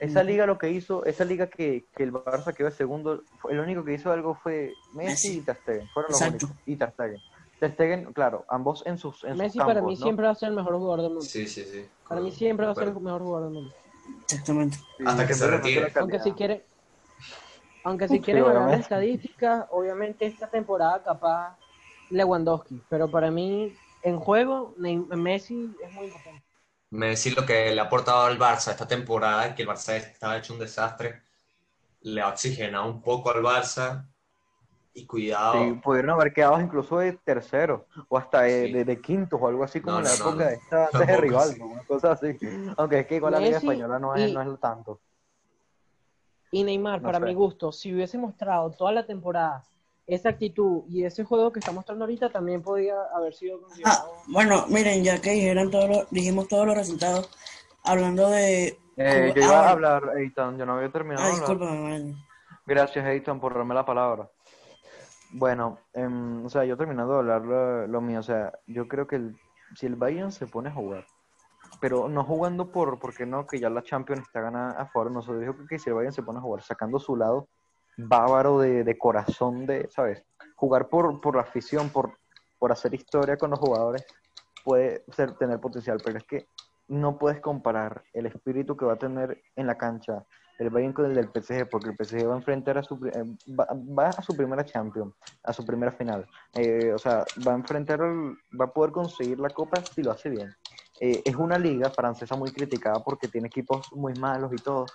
Esa 0.00 0.22
liga 0.22 0.44
lo 0.46 0.58
que 0.58 0.70
hizo, 0.70 1.04
esa 1.04 1.24
liga 1.24 1.46
que, 1.46 1.86
que 1.96 2.02
el 2.02 2.12
Barça 2.12 2.52
quedó 2.52 2.68
de 2.68 2.74
segundo, 2.74 3.22
el 3.48 3.60
único 3.60 3.84
que 3.84 3.94
hizo 3.94 4.12
algo 4.12 4.34
fue 4.34 4.72
Messi, 4.92 5.28
Messi. 5.28 5.38
y 5.38 5.40
Ter 5.42 5.56
Stegen, 5.56 5.88
fueron 5.88 6.10
los 6.12 6.20
Exacto. 6.20 6.46
únicos, 6.46 6.62
y 6.66 6.76
Ter 6.76 6.90
Stegen. 6.92 7.20
Ter 7.60 7.72
Stegen, 7.72 8.12
claro, 8.12 8.44
ambos 8.50 8.82
en 8.86 8.98
sus, 8.98 9.22
en 9.24 9.30
sus 9.30 9.38
Messi 9.38 9.58
campos, 9.58 9.74
para 9.74 9.86
mí 9.86 9.94
¿no? 9.94 10.02
siempre 10.02 10.26
va 10.26 10.32
a 10.32 10.34
ser 10.34 10.48
el 10.50 10.56
mejor 10.56 10.74
jugador 10.76 11.00
del 11.02 11.10
mundo. 11.10 11.24
Sí, 11.24 11.46
sí, 11.46 11.64
sí. 11.64 11.88
Para 12.08 12.20
mí 12.20 12.32
siempre 12.32 12.66
va 12.66 12.72
a 12.72 12.74
ser 12.74 12.84
el 12.88 12.92
Bueno, 12.92 13.04
mejor 13.06 13.22
jugador 13.22 13.44
del 13.50 13.54
mundo. 13.54 13.74
Exactamente. 14.24 14.76
Sí, 14.76 15.04
hasta 15.06 15.26
que 15.26 15.34
se 15.34 15.46
retire. 15.46 15.92
Aunque 15.96 16.18
si 16.18 16.32
quiere, 16.32 16.66
aunque 17.84 18.08
si 18.08 18.16
hablar 18.18 18.34
de 18.34 18.42
obviamente. 18.42 18.80
estadísticas, 18.82 19.64
obviamente 19.70 20.26
esta 20.26 20.48
temporada 20.50 21.02
capaz 21.02 21.56
Lewandowski, 22.10 22.80
pero 22.88 23.10
para 23.10 23.30
mí 23.30 23.72
en 24.02 24.18
juego 24.18 24.74
Messi 24.78 25.74
es 25.82 25.92
muy 25.92 26.06
importante. 26.06 26.44
Messi 26.90 27.30
lo 27.30 27.44
que 27.44 27.74
le 27.74 27.80
ha 27.80 27.84
aportado 27.84 28.22
al 28.24 28.38
Barça 28.38 28.70
esta 28.70 28.86
temporada, 28.86 29.54
que 29.54 29.62
el 29.62 29.68
Barça 29.68 29.94
estaba 29.96 30.36
hecho 30.38 30.52
un 30.52 30.60
desastre, 30.60 31.22
le 32.02 32.20
ha 32.20 32.28
oxigenado 32.28 32.86
un 32.86 33.02
poco 33.02 33.30
al 33.30 33.42
Barça 33.42 34.06
y 34.92 35.06
cuidado. 35.06 35.54
Sí, 35.54 35.80
pudieron 35.82 36.10
haber 36.12 36.32
quedado 36.32 36.60
incluso 36.60 36.98
de 36.98 37.14
tercero 37.14 37.86
o 38.08 38.16
hasta 38.16 38.42
de, 38.42 38.66
Sí. 38.66 38.72
de, 38.72 38.84
de 38.84 39.00
quintos 39.00 39.40
o 39.42 39.48
algo 39.48 39.64
así 39.64 39.80
como 39.80 39.94
No, 39.94 39.98
en 40.00 40.04
la 40.04 40.10
no, 40.14 40.24
época 40.30 40.44
no. 40.44 40.50
de 40.50 40.54
esta 40.54 40.84
antes 40.92 41.08
de 41.08 41.36
así. 41.36 41.60
una 41.62 41.84
cosa 41.84 42.12
así. 42.12 42.38
Aunque 42.76 43.00
es 43.00 43.06
que 43.06 43.16
igual 43.16 43.32
la 43.32 43.40
Liga 43.40 43.56
Española 43.58 43.98
no 43.98 44.14
es, 44.14 44.30
y- 44.30 44.34
no 44.34 44.42
es 44.42 44.60
tanto. 44.60 45.00
Y 46.52 46.62
Neymar, 46.62 47.02
No 47.02 47.08
para 47.08 47.18
sé. 47.18 47.26
mi 47.26 47.34
gusto, 47.34 47.72
si 47.72 47.92
hubiese 47.92 48.16
mostrado 48.16 48.70
toda 48.70 48.92
la 48.92 49.04
temporada 49.04 49.64
esa 50.06 50.28
actitud 50.30 50.82
y 50.88 51.04
ese 51.04 51.24
juego 51.24 51.52
que 51.52 51.60
está 51.60 51.72
mostrando 51.72 52.04
ahorita, 52.04 52.30
también 52.30 52.62
podía 52.62 52.94
haber 53.14 53.34
sido 53.34 53.56
Ah, 53.56 53.62
considerado. 53.66 54.12
bueno, 54.28 54.66
miren, 54.68 55.02
ya 55.02 55.20
que 55.20 55.30
dijeron 55.30 55.70
todos 55.70 55.88
los, 55.88 56.10
dijimos 56.10 56.48
todos 56.48 56.66
los 56.66 56.76
resultados, 56.76 57.30
hablando 57.82 58.30
de... 58.30 58.78
Eh, 58.96 59.32
yo 59.34 59.42
iba 59.42 59.60
ah, 59.60 59.68
a 59.68 59.70
hablar, 59.70 60.12
Eitan, 60.18 60.56
yo 60.58 60.66
no 60.66 60.76
había 60.76 60.90
terminado 60.92 61.26
Ah, 61.26 61.30
disculpa. 61.30 61.66
Gracias, 62.66 63.06
Eitan, 63.06 63.40
por 63.40 63.54
darme 63.54 63.74
la 63.74 63.84
palabra. 63.84 64.30
Bueno, 65.30 65.80
em, 65.92 66.44
o 66.44 66.48
sea, 66.48 66.64
yo 66.64 66.76
terminando 66.76 67.14
de 67.14 67.18
hablar 67.18 67.42
lo, 67.42 67.86
lo 67.88 68.00
mío, 68.00 68.20
o 68.20 68.22
sea, 68.22 68.52
yo 68.66 68.86
creo 68.86 69.06
que 69.06 69.16
el- 69.16 69.36
si 69.74 69.86
el 69.86 69.96
Bayern 69.96 70.30
se 70.30 70.46
pone 70.46 70.68
a 70.68 70.72
jugar, 70.72 71.04
pero 71.80 72.08
no 72.08 72.22
jugando 72.24 72.70
por, 72.70 73.00
porque 73.00 73.26
no, 73.26 73.46
que 73.46 73.58
ya 73.58 73.68
la 73.68 73.82
Champions 73.82 74.22
está 74.22 74.40
ganada 74.40 74.80
a 74.80 74.86
favor, 74.86 75.10
nosotros 75.10 75.40
dijo 75.40 75.56
que, 75.56 75.66
que 75.66 75.78
si 75.80 75.90
el 75.90 75.96
Bayern 75.96 76.12
se 76.12 76.22
pone 76.22 76.38
a 76.38 76.42
jugar, 76.42 76.62
sacando 76.62 77.00
su 77.00 77.16
lado 77.16 77.48
bávaro 77.96 78.58
de, 78.58 78.84
de 78.84 78.98
corazón, 78.98 79.66
de, 79.66 79.88
¿sabes? 79.90 80.24
Jugar 80.56 80.88
por, 80.88 81.20
por 81.20 81.36
la 81.36 81.42
afición, 81.42 81.90
por, 81.90 82.18
por 82.58 82.72
hacer 82.72 82.94
historia 82.94 83.36
con 83.36 83.50
los 83.50 83.58
jugadores, 83.58 84.04
puede 84.64 85.04
ser, 85.12 85.36
tener 85.36 85.60
potencial, 85.60 85.98
pero 86.04 86.18
es 86.18 86.24
que 86.24 86.48
no 86.88 87.18
puedes 87.18 87.40
comparar 87.40 88.04
el 88.12 88.26
espíritu 88.26 88.76
que 88.76 88.84
va 88.84 88.94
a 88.94 88.98
tener 88.98 89.42
en 89.56 89.66
la 89.66 89.76
cancha 89.76 90.24
el 90.58 90.70
Bayern 90.70 90.92
con 90.92 91.06
el 91.06 91.14
del 91.14 91.28
PSG, 91.28 91.68
porque 91.68 91.90
el 91.90 91.96
PSG 91.96 92.28
va 92.28 92.34
a 92.34 92.36
enfrentar 92.36 92.78
a 92.78 92.82
su, 92.82 92.94
eh, 93.06 93.24
va, 93.58 93.66
va 93.72 94.08
a 94.08 94.22
su 94.22 94.36
primera 94.36 94.64
Champions, 94.64 95.14
a 95.42 95.52
su 95.52 95.64
primera 95.66 95.92
final. 95.92 96.26
Eh, 96.54 96.92
o 96.94 96.98
sea, 96.98 97.24
va 97.46 97.52
a 97.52 97.56
enfrentar, 97.56 98.00
va 98.00 98.64
a 98.64 98.72
poder 98.72 98.92
conseguir 98.92 99.40
la 99.40 99.50
copa 99.50 99.82
si 99.84 100.02
lo 100.02 100.12
hace 100.12 100.30
bien. 100.30 100.54
Eh, 101.00 101.22
es 101.24 101.34
una 101.34 101.58
liga 101.58 101.90
francesa 101.90 102.36
muy 102.36 102.52
criticada 102.52 103.02
porque 103.02 103.26
tiene 103.26 103.48
equipos 103.48 103.92
muy 103.92 104.14
malos 104.14 104.52
y 104.52 104.56
todo, 104.56 104.86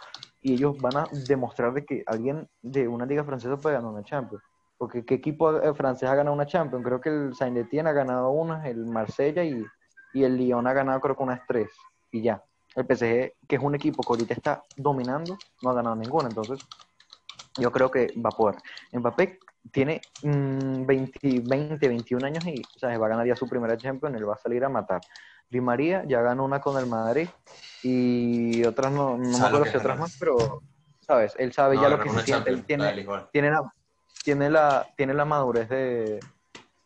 y 0.42 0.54
ellos 0.54 0.78
van 0.80 0.98
a 0.98 1.08
demostrar 1.28 1.74
de 1.74 1.86
que 1.86 2.04
alguien 2.06 2.48
de 2.62 2.88
una 2.88 3.06
liga 3.06 3.24
francesa 3.24 3.58
puede 3.58 3.76
ganar 3.76 3.92
una 3.92 4.04
Champions. 4.04 4.44
Porque 4.78 5.04
¿qué 5.04 5.16
equipo 5.16 5.58
eh, 5.60 5.74
francés 5.74 6.10
ha 6.10 6.16
ganado 6.16 6.34
una 6.34 6.46
Champions? 6.46 6.86
Creo 6.86 7.02
que 7.02 7.10
el 7.10 7.36
Saint-Étienne 7.36 7.90
ha 7.90 7.94
ganado 7.94 8.30
una, 8.32 8.68
el 8.68 8.86
Marsella 8.86 9.44
y, 9.44 9.66
y 10.14 10.24
el 10.24 10.38
Lyon 10.38 10.66
ha 10.68 10.74
ganado 10.74 11.02
creo 11.02 11.18
que 11.18 11.24
unas 11.24 11.42
tres, 11.48 11.70
y 12.12 12.22
ya. 12.22 12.44
El 12.76 12.86
PSG, 12.86 13.34
que 13.48 13.56
es 13.56 13.62
un 13.62 13.76
equipo 13.76 14.04
que 14.04 14.14
ahorita 14.14 14.34
está 14.34 14.64
dominando, 14.78 15.38
no 15.62 15.72
ha 15.72 15.74
ganado 15.74 15.96
ninguna. 15.96 16.30
Entonces, 16.30 16.60
yo 17.58 17.72
creo 17.72 17.90
que 17.92 18.14
va 18.24 18.30
a 18.30 18.38
poder. 18.38 18.56
Mbappé 18.94 19.40
tiene 19.72 20.02
mm, 20.24 20.86
20, 20.86 21.42
20, 21.46 21.88
21 21.88 22.26
años 22.26 22.46
y 22.46 22.62
o 22.62 22.80
sea, 22.80 22.98
va 22.98 23.06
a 23.08 23.10
ganar 23.10 23.28
ya 23.28 23.36
su 23.36 23.48
primera 23.48 23.78
Champions, 23.78 24.16
él 24.16 24.28
va 24.28 24.34
a 24.34 24.38
salir 24.38 24.64
a 24.64 24.70
matar. 24.70 25.02
Di 25.50 25.62
María 25.62 26.04
ya 26.08 26.22
ganó 26.22 26.46
una 26.46 26.62
con 26.62 26.78
el 26.78 26.86
Madrid 26.86 27.28
y 27.84 28.64
otras 28.66 28.92
no, 28.92 29.18
no 29.18 29.38
me 29.40 29.46
acuerdo 29.48 29.66
si 29.66 29.78
otras 29.78 29.98
más, 29.98 30.18
pero, 30.20 30.62
¿sabes? 31.00 31.36
Él 31.40 31.54
sabe 31.54 31.76
No, 31.76 31.84
ya 31.84 31.90
lo 31.90 32.02
que 32.02 32.10
se 32.10 32.22
siente. 32.22 32.50
Él 32.50 32.66
tiene, 32.66 33.06
tiene 33.32 33.50
la, 33.52 33.74
tiene 34.24 34.50
la, 34.50 34.88
tiene 34.96 35.14
la 35.14 35.26
madurez 35.26 35.70
de, 35.70 36.20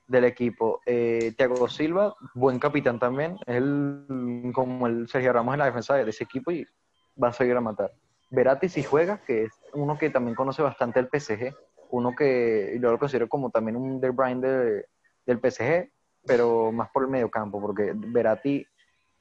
del 0.08 0.24
equipo. 0.26 0.82
Eh, 0.86 1.34
Thiago 1.36 1.68
Silva, 1.68 2.16
buen 2.36 2.60
capitán 2.60 3.00
también, 3.00 3.38
es 3.46 3.56
el, 3.58 4.52
como 4.54 4.88
el 4.88 5.08
Sergio 5.10 5.34
Ramos 5.34 5.54
en 5.56 5.60
la 5.60 5.66
defensa 5.66 5.96
de 5.96 6.10
ese 6.10 6.24
equipo 6.24 6.52
y 6.52 6.66
va 7.22 7.30
a 7.30 7.34
seguir 7.34 7.56
a 7.58 7.62
matar. 7.62 7.92
Verati 8.30 8.70
si 8.70 8.82
juega, 8.84 9.18
que 9.24 9.44
es 9.44 9.52
uno 9.74 9.98
que 9.98 10.10
también 10.10 10.36
conoce 10.36 10.62
bastante 10.62 11.00
el 11.00 11.08
PSG, 11.10 11.54
uno 11.90 12.16
que 12.16 12.80
yo 12.82 12.92
lo 12.92 12.98
considero 12.98 13.28
como 13.28 13.52
también 13.52 13.76
un 13.76 14.00
De 14.00 14.10
Bruyne 14.10 14.42
de- 14.48 14.86
del 15.26 15.40
PSG, 15.40 15.92
pero 16.26 16.72
más 16.72 16.90
por 16.92 17.04
el 17.04 17.10
medio 17.10 17.30
campo, 17.30 17.60
porque 17.62 17.94
Verati 17.96 18.66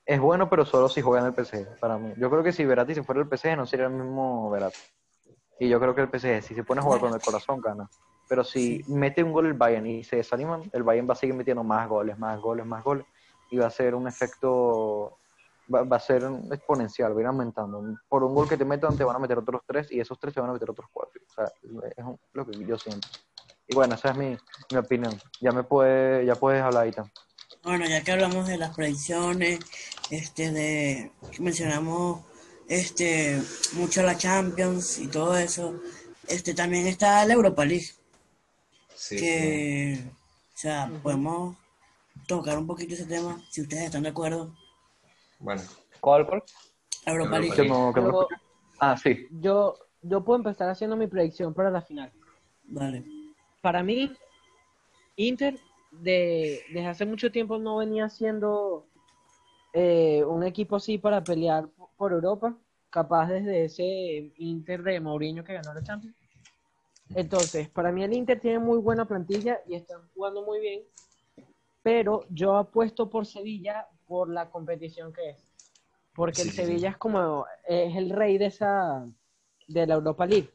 es 0.05 0.21
bueno, 0.21 0.49
pero 0.49 0.65
solo 0.65 0.89
si 0.89 1.01
juega 1.01 1.21
en 1.21 1.27
el 1.27 1.35
PSG, 1.35 1.79
para 1.79 1.99
mí. 1.99 2.13
Yo 2.17 2.29
creo 2.31 2.43
que 2.43 2.53
si 2.53 2.65
Verati 2.65 2.95
se 2.95 3.03
fuera 3.03 3.21
el 3.21 3.29
PSG 3.29 3.57
no 3.57 3.67
sería 3.67 3.87
el 3.87 3.93
mismo 3.93 4.51
Verati. 4.51 4.79
Y 5.59 5.69
yo 5.69 5.79
creo 5.79 5.95
que 5.95 6.01
el 6.03 6.11
PSG, 6.11 6.43
si 6.43 6.55
se 6.55 6.65
pone 6.65 6.81
a 6.81 6.85
jugar 6.85 7.01
con 7.01 7.15
el 7.15 7.21
corazón, 7.21 7.61
gana. 7.61 7.89
Pero 8.27 8.43
si 8.43 8.83
mete 8.89 9.23
un 9.23 9.33
gol 9.33 9.47
el 9.47 9.55
Bayern 9.55 9.87
y 9.87 10.03
se 10.05 10.17
desaniman, 10.17 10.63
el 10.73 10.83
Bayern 10.83 11.09
va 11.09 11.13
a 11.13 11.17
seguir 11.17 11.35
metiendo 11.37 11.63
más 11.63 11.89
goles, 11.89 12.19
más 12.19 12.41
goles, 12.41 12.67
más 12.67 12.83
goles. 12.83 13.07
Y 13.51 13.59
va 13.59 13.67
a 13.67 13.71
ser 13.71 13.95
un 13.95 14.09
efecto, 14.09 15.19
va, 15.73 15.83
va 15.85 15.97
a 15.97 16.01
ser 16.01 16.23
exponencial, 16.51 17.13
va 17.15 17.19
a 17.19 17.21
ir 17.21 17.27
aumentando. 17.27 17.85
Por 18.09 18.25
un 18.25 18.35
gol 18.35 18.49
que 18.49 18.57
te 18.57 18.65
metan, 18.65 18.97
te 18.97 19.05
van 19.05 19.17
a 19.17 19.19
meter 19.19 19.39
otros 19.39 19.61
tres 19.67 19.93
y 19.93 20.01
esos 20.01 20.19
tres 20.19 20.35
te 20.35 20.41
van 20.41 20.51
a 20.51 20.55
meter 20.55 20.71
otros 20.71 20.89
cuatro. 20.91 21.21
O 21.27 21.31
sea, 21.31 21.45
es 21.97 22.05
un- 22.05 22.19
lo 22.33 22.47
que 22.47 22.65
yo 22.65 22.77
siento. 22.79 23.07
Y 23.73 23.75
bueno, 23.75 23.95
esa 23.95 24.11
es 24.11 24.16
mi, 24.18 24.37
mi 24.70 24.77
opinión. 24.77 25.18
Ya 25.41 25.51
me 25.51 25.64
puede, 25.64 26.27
ya 26.27 26.35
puedes 26.35 26.61
hablar. 26.62 26.93
Bueno, 27.62 27.87
ya 27.87 28.03
que 28.03 28.12
hablamos 28.12 28.47
de 28.47 28.59
las 28.59 28.77
predicciones, 28.77 29.61
este, 30.11 30.53
de, 30.53 31.11
que 31.31 31.41
mencionamos, 31.43 32.20
este, 32.68 33.41
mucho 33.73 34.03
la 34.03 34.18
Champions 34.18 34.99
y 34.99 35.09
todo 35.09 35.39
eso, 35.39 35.81
este, 36.29 36.53
también 36.53 36.87
está 36.87 37.25
la 37.25 37.33
Europa 37.33 37.64
League, 37.64 37.87
Sí, 38.95 39.16
sí. 39.18 39.25
que, 39.25 40.05
o 40.55 40.59
sea, 40.59 40.93
podemos 41.03 41.57
tocar 42.27 42.59
un 42.59 42.66
poquito 42.66 42.93
ese 42.93 43.07
tema, 43.07 43.41
si 43.51 43.62
ustedes 43.62 43.85
están 43.85 44.03
de 44.03 44.11
acuerdo. 44.11 44.55
Bueno, 45.39 45.62
¿Cuál, 45.99 46.27
cuál? 46.27 46.43
Europa 47.07 47.39
Europa 47.39 48.29
League. 48.29 48.43
Ah, 48.79 48.99
sí. 48.99 49.29
Yo, 49.31 49.79
yo 50.03 50.23
puedo 50.23 50.37
empezar 50.37 50.68
haciendo 50.68 50.95
mi 50.95 51.07
predicción 51.07 51.55
para 51.55 51.70
la 51.70 51.81
final. 51.81 52.12
Vale. 52.64 53.22
Para 53.63 53.83
mí, 53.83 54.21
Inter 55.17 55.61
de, 55.91 56.67
desde 56.71 56.89
hace 56.89 57.07
mucho 57.07 57.31
tiempo 57.31 57.59
no 57.59 57.79
venía 57.79 58.09
siendo 58.09 58.89
eh, 59.73 60.25
un 60.25 60.45
equipo 60.45 60.77
así 60.77 60.99
para 60.99 61.25
pelear 61.27 61.69
por- 61.97 62.13
Europa, 62.13 62.59
capaz 62.91 63.29
desde 63.29 63.65
ese 63.67 64.33
Inter 64.39 64.83
de 64.83 65.01
Mourinho 65.01 65.45
que 65.45 65.55
ganó 65.55 65.75
la 65.75 65.83
Champions. 65.83 66.17
Entonces, 67.15 67.71
para 67.71 67.93
mí 67.93 68.05
el 68.05 68.13
Inter 68.15 68.41
tiene 68.41 68.59
muy 68.61 68.79
buena 68.79 69.07
plantilla 69.07 69.61
y 69.67 69.75
están 69.77 70.09
jugando 70.15 70.45
muy 70.45 70.61
bien, 70.61 70.83
pero 71.83 72.27
yo 72.31 72.57
apuesto 72.57 73.11
por 73.11 73.27
Sevilla 73.27 73.89
por 74.07 74.31
la 74.31 74.51
competición 74.51 75.13
que 75.13 75.31
es. 75.31 75.49
Porque 76.15 76.43
Sí, 76.43 76.49
el 76.49 76.51
sí. 76.51 76.63
Sevilla 76.67 76.91
es 76.91 76.99
como 76.99 77.47
es 77.69 77.97
el 77.97 78.11
rey 78.11 78.39
de 78.39 78.47
esa 78.47 79.09
de 79.69 79.87
la 79.87 79.95
Europa 79.97 80.27
League. 80.27 80.53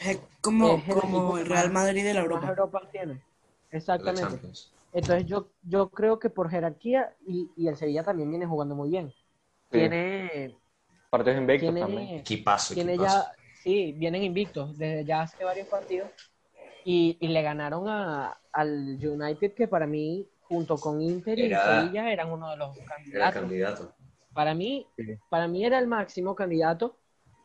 Es 0.00 0.18
como, 0.40 0.76
Es 0.78 0.88
el 0.88 0.94
como 0.94 1.36
Real 1.36 1.70
Madrid 1.70 2.04
de 2.04 2.14
la 2.14 2.20
Más 2.20 2.24
Europa. 2.32 2.48
Europa 2.48 2.88
tiene. 2.90 3.20
Exactamente. 3.70 4.48
Entonces 4.92 5.26
yo, 5.26 5.48
yo 5.62 5.90
creo 5.90 6.18
que 6.18 6.30
por 6.30 6.50
jerarquía 6.50 7.14
y, 7.26 7.48
y 7.56 7.68
el 7.68 7.76
Sevilla 7.76 8.02
también 8.02 8.30
viene 8.30 8.46
jugando 8.46 8.74
muy 8.74 8.90
bien. 8.90 9.12
Sí. 9.70 9.78
Tiene, 9.78 10.56
Partidos 11.10 11.38
invictos 11.38 11.66
también. 11.78 11.88
tiene, 11.88 12.18
Equipazo, 12.20 12.74
tiene 12.74 12.94
equipazo. 12.94 13.18
ya, 13.26 13.32
sí, 13.62 13.92
vienen 13.92 14.22
invictos 14.22 14.76
desde 14.78 15.04
ya 15.04 15.22
hace 15.22 15.44
varios 15.44 15.68
partidos 15.68 16.10
y, 16.84 17.16
y 17.20 17.28
le 17.28 17.42
ganaron 17.42 17.88
a, 17.88 18.40
al 18.52 18.98
United 19.04 19.54
que 19.54 19.68
para 19.68 19.86
mí 19.86 20.28
junto 20.42 20.76
con 20.78 21.00
Inter 21.02 21.38
y 21.38 21.46
Era- 21.46 21.80
Sevilla 21.80 22.10
eran 22.12 22.32
uno 22.32 22.50
de 22.50 22.56
los 22.56 22.76
Era 22.76 22.86
candidatos. 22.86 23.34
candidato. 23.34 23.94
Para 24.32 24.54
mí, 24.54 24.86
Sí. 24.96 25.18
para 25.28 25.48
mí 25.48 25.64
era 25.64 25.78
el 25.78 25.86
máximo 25.86 26.34
candidato 26.34 26.96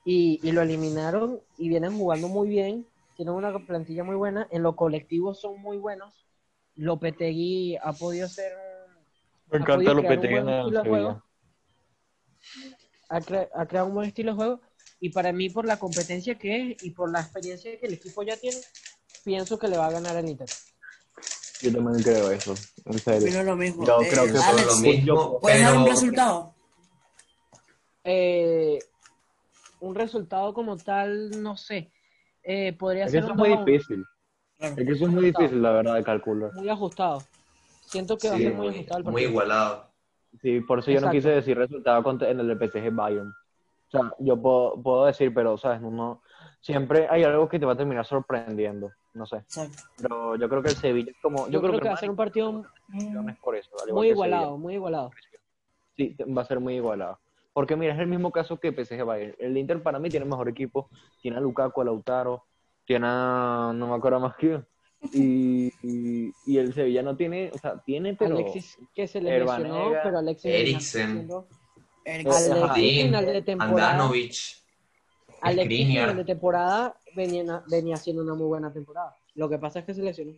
y, 0.06 0.40
y 0.48 0.52
lo 0.54 0.62
eliminaron 0.62 1.42
y 1.58 1.68
vienen 1.68 1.98
jugando 1.98 2.30
muy 2.30 2.48
bien. 2.48 2.88
Tienen 3.18 3.34
una 3.34 3.58
plantilla 3.66 4.04
muy 4.04 4.16
buena. 4.16 4.48
En 4.52 4.64
lo 4.64 4.76
colectivo 4.76 5.34
son 5.34 5.60
muy 5.62 5.78
buenos. 5.78 6.26
Lopetegui 6.76 7.76
ha 7.78 7.92
podido 7.94 8.28
ser 8.30 8.54
Me 9.50 9.58
ha 9.58 9.62
encanta 9.62 9.76
podido 9.76 9.94
lo 9.96 10.02
crear 10.02 10.20
que 10.20 10.28
un 10.28 10.32
buen 10.32 10.44
tiene 10.46 10.60
estilo 10.60 10.80
de 10.80 10.86
Sevilla. 10.86 11.04
juego. 11.04 11.24
Ha, 13.10 13.20
cre- 13.22 13.50
ha 13.54 13.66
creado 13.66 13.88
un 13.88 13.94
buen 13.96 14.08
estilo 14.08 14.32
de 14.32 14.36
juego 14.36 14.62
y 15.00 15.10
para 15.10 15.32
mí 15.32 15.50
por 15.50 15.66
la 15.66 15.78
competencia 15.78 16.36
que 16.38 16.72
es 16.72 16.84
y 16.84 16.92
por 16.92 17.12
la 17.12 17.22
experiencia 17.22 17.78
que 17.80 17.86
el 17.86 17.94
equipo 17.94 18.24
ya 18.24 18.36
tiene, 18.38 18.58
pienso 19.24 19.58
que 19.60 19.68
le 19.68 19.78
va 19.78 19.88
a 19.88 19.92
ganar 19.92 20.16
el 20.18 20.30
Inter. 20.30 20.50
Yo 21.62 21.72
también 21.72 22.04
creo 22.04 22.32
eso, 22.32 22.54
en 22.86 23.00
serio. 23.00 23.28
Opino 23.28 23.44
lo 23.44 23.56
mismo. 23.56 23.86
Yo 23.86 24.02
Eh, 24.02 24.08
creo 24.10 24.26
que 24.26 24.34
por 24.34 24.44
Alex, 24.44 24.66
lo 24.68 24.78
mismo, 24.78 25.40
¿puedes 25.40 25.62
dar 25.62 25.78
un 25.78 25.84
pero 25.84 25.96
resultado? 25.96 26.56
Eh, 28.04 28.80
un 29.86 29.96
resultado 29.96 30.54
como 30.54 30.78
tal, 30.78 31.42
no 31.42 31.56
sé. 31.56 31.92
Eh, 32.44 32.74
podría 32.74 33.06
Es 33.06 33.12
que 33.12 33.18
ser 33.20 33.24
eso 33.24 33.32
es 33.32 33.38
muy 33.38 33.50
2 33.50 33.58
a 33.58 33.62
1, 33.62 33.66
difícil. 33.66 34.06
Claro. 34.58 34.76
Es 34.78 34.88
que 34.88 34.94
eso 34.94 35.06
es 35.06 35.12
muy 35.12 35.26
difícil, 35.26 35.62
la 35.62 35.72
verdad, 35.72 35.96
de 35.96 36.04
calcular. 36.04 36.54
muy 36.54 36.70
ajustado. 36.70 37.24
Siento 37.82 38.18
que 38.18 38.28
va 38.30 38.36
a 38.36 38.38
sí, 38.38 38.44
ser 38.44 38.54
muy, 38.54 38.68
muy, 38.68 38.76
ajustado 38.76 39.00
el 39.00 39.06
muy 39.06 39.24
igualado. 39.24 39.92
Sí, 40.42 40.60
por 40.62 40.80
eso 40.80 40.92
yo 40.92 40.96
no 40.96 41.08
Exacto. 41.08 41.16
quise 41.16 41.30
decir 41.30 41.58
resultado 41.58 42.04
contra- 42.04 42.30
en 42.30 42.40
el 42.40 42.48
de 42.48 42.56
PSG 42.56 42.90
Bayern. 42.94 43.30
O 43.30 43.92
sea, 43.92 44.14
yo 44.20 44.42
puedo, 44.42 44.82
puedo 44.82 45.06
decir, 45.06 45.34
pero, 45.34 45.58
¿sabes? 45.58 45.82
No, 45.82 46.22
siempre 46.60 47.08
hay 47.10 47.24
algo 47.24 47.48
que 47.48 47.60
te 47.60 47.66
va 47.66 47.74
a 47.74 47.78
terminar 47.78 48.06
sorprendiendo. 48.06 48.92
No 49.14 49.26
sé. 49.26 49.38
Exacto. 49.38 49.78
Pero 49.98 50.36
yo 50.36 50.50
creo 50.50 50.62
que 50.62 50.70
el 50.70 50.76
Sevilla 50.76 51.12
es 51.12 51.18
como. 51.22 51.48
Yo, 51.50 51.62
creo 51.62 51.80
que 51.80 51.88
va 51.88 51.94
a 51.94 51.98
ser 51.98 52.10
un 52.10 52.16
partido 52.16 52.66
por 53.42 53.56
eso, 53.56 53.70
muy 53.94 54.10
igualado, 54.10 54.44
Sevilla. 54.44 54.58
muy 54.62 54.74
igualado. 54.74 55.12
Sí, 55.96 56.18
va 56.36 56.42
a 56.42 56.46
ser 56.46 56.60
muy 56.60 56.76
igualado. 56.76 57.20
Porque 57.56 57.78
mira, 57.78 57.94
es 57.94 58.00
el 58.02 58.08
mismo 58.08 58.32
caso 58.34 58.60
que 58.60 58.74
PSG 58.74 59.06
Bayern. 59.06 59.34
El 59.40 59.58
Inter 59.58 59.82
para 59.82 59.98
mí 59.98 60.10
tiene 60.10 60.26
mejor 60.26 60.50
equipo. 60.50 60.90
Tiene 61.22 61.38
a 61.38 61.40
Lukaku, 61.40 61.80
a 61.80 61.86
Lautaro, 61.86 62.44
tiene 62.84 63.08
a... 63.10 63.72
no 63.74 63.88
me 63.88 63.96
acuerdo 63.96 64.20
más 64.20 64.36
quién. 64.36 64.68
Y, 65.14 65.72
y, 65.82 66.34
y 66.46 66.58
el 66.58 66.74
Sevilla 66.74 67.02
no 67.02 67.16
tiene, 67.16 67.52
o 67.54 67.58
sea, 67.58 67.82
tiene, 67.86 68.14
pero... 68.14 68.36
Alexis 68.36 68.78
que 68.94 69.08
se 69.08 69.22
le 69.22 69.40
lesionó, 69.40 69.92
pero 70.04 70.18
Alexis 70.18 70.52
Eriksen. 70.52 71.30
final 72.74 73.26
de 73.26 73.42
temporada, 73.42 73.92
Andanovic, 73.92 74.36
Alexis 75.40 75.88
final 75.88 76.18
de 76.18 76.26
temporada 76.26 76.96
venía, 77.16 77.64
venía 77.70 77.96
haciendo 77.96 78.22
una 78.22 78.34
muy 78.34 78.48
buena 78.48 78.74
temporada. 78.74 79.16
Lo 79.36 79.48
que 79.48 79.60
pasa 79.60 79.80
es 79.80 79.86
que 79.86 79.94
se 79.94 80.04
lesionó. 80.04 80.34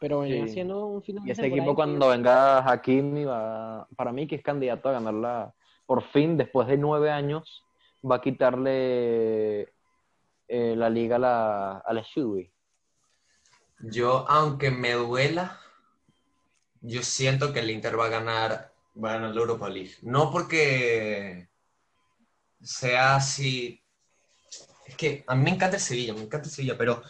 Pero 0.00 0.20
venía 0.20 0.44
Sí. 0.46 0.50
haciendo 0.50 0.86
un 0.86 1.00
final 1.00 1.22
Y 1.22 1.26
de 1.26 1.32
ese 1.32 1.42
temporada 1.42 1.62
equipo 1.62 1.74
cuando 1.76 2.08
venga 2.08 2.68
Hakimi 2.68 3.24
va, 3.24 3.86
para 3.94 4.10
mí 4.12 4.26
que 4.26 4.34
es 4.34 4.42
candidato 4.42 4.88
a 4.88 4.92
ganarla, 4.92 5.54
por 5.86 6.02
fin, 6.10 6.36
después 6.36 6.68
de 6.68 6.76
nueve 6.76 7.10
años, 7.10 7.64
va 8.08 8.16
a 8.16 8.20
quitarle 8.20 9.62
eh, 10.48 10.74
la 10.76 10.90
liga 10.90 11.16
a 11.16 11.18
la, 11.18 11.78
a 11.78 11.92
la 11.92 12.04
Juve. 12.14 12.52
Yo, 13.80 14.28
aunque 14.28 14.70
me 14.70 14.92
duela, 14.92 15.60
yo 16.80 17.02
siento 17.02 17.52
que 17.52 17.60
el 17.60 17.70
Inter 17.70 17.98
va 17.98 18.06
a 18.06 18.10
ganar, 18.10 18.72
va 19.02 19.10
a 19.10 19.14
ganar 19.14 19.34
la 19.34 19.40
Europa 19.40 19.68
League. 19.68 19.94
No 20.02 20.30
porque 20.30 21.48
sea 22.62 23.16
así. 23.16 23.82
Es 24.86 24.96
que 24.96 25.24
a 25.26 25.34
mí 25.34 25.44
me 25.44 25.50
encanta 25.50 25.76
el 25.76 25.82
Sevilla, 25.82 26.14
me 26.14 26.20
encanta 26.20 26.48
el 26.48 26.54
Sevilla, 26.54 26.76
pero 26.78 27.02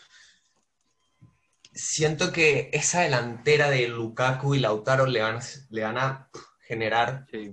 siento 1.72 2.32
que 2.32 2.70
esa 2.72 3.00
delantera 3.00 3.68
de 3.68 3.88
Lukaku 3.88 4.54
y 4.54 4.60
Lautaro 4.60 5.06
le 5.06 5.20
van 5.20 5.36
a, 5.36 5.40
le 5.70 5.82
van 5.82 5.98
a 5.98 6.30
generar 6.60 7.26
Sí. 7.30 7.52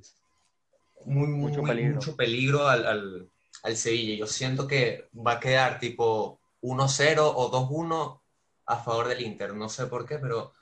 Muy, 1.06 1.28
Mucho 1.28 1.62
muy- 1.62 1.70
peligro. 1.70 1.96
mucho 1.96 2.16
peligro 2.16 2.68
al, 2.68 2.86
al, 2.86 3.30
al 3.64 3.76
Sevilla. 3.78 4.16
Yo 4.18 4.28
siento 4.28 4.68
que 4.68 5.10
va 5.16 5.34
a 5.34 5.40
quedar 5.40 5.80
tipo 5.80 6.40
1-0 6.62 7.18
o 7.20 7.52
2-1 7.52 8.22
a 8.66 8.78
favor 8.78 9.08
del 9.08 9.22
Inter. 9.22 9.54
No 9.56 9.70
sé 9.70 9.88
por 9.88 10.06
qué, 10.06 10.18
pero 10.20 10.54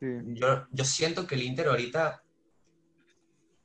yo, 0.00 0.66
yo 0.70 0.84
siento 0.84 1.26
que 1.26 1.34
el 1.36 1.42
Inter 1.42 1.68
ahorita 1.68 2.22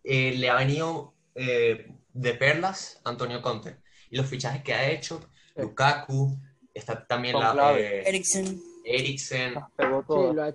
eh, 0.04 0.34
le 0.38 0.50
ha 0.50 0.56
venido 0.56 1.14
eh, 1.36 1.88
de 2.14 2.34
perlas 2.34 3.02
Antonio 3.04 3.42
Conte. 3.42 3.78
Y 4.10 4.18
los 4.18 4.26
fichajes 4.26 4.64
que 4.64 4.74
ha 4.74 4.90
hecho, 4.92 5.22
Sí. 5.56 5.62
Lukaku, 5.64 6.38
está 6.74 7.06
también 7.06 7.34
Son 7.34 7.58
la 7.58 7.78
eh, 7.78 8.08
Eriksen. 8.08 8.62
Eriksen, 8.86 9.54
Pegó 9.76 10.02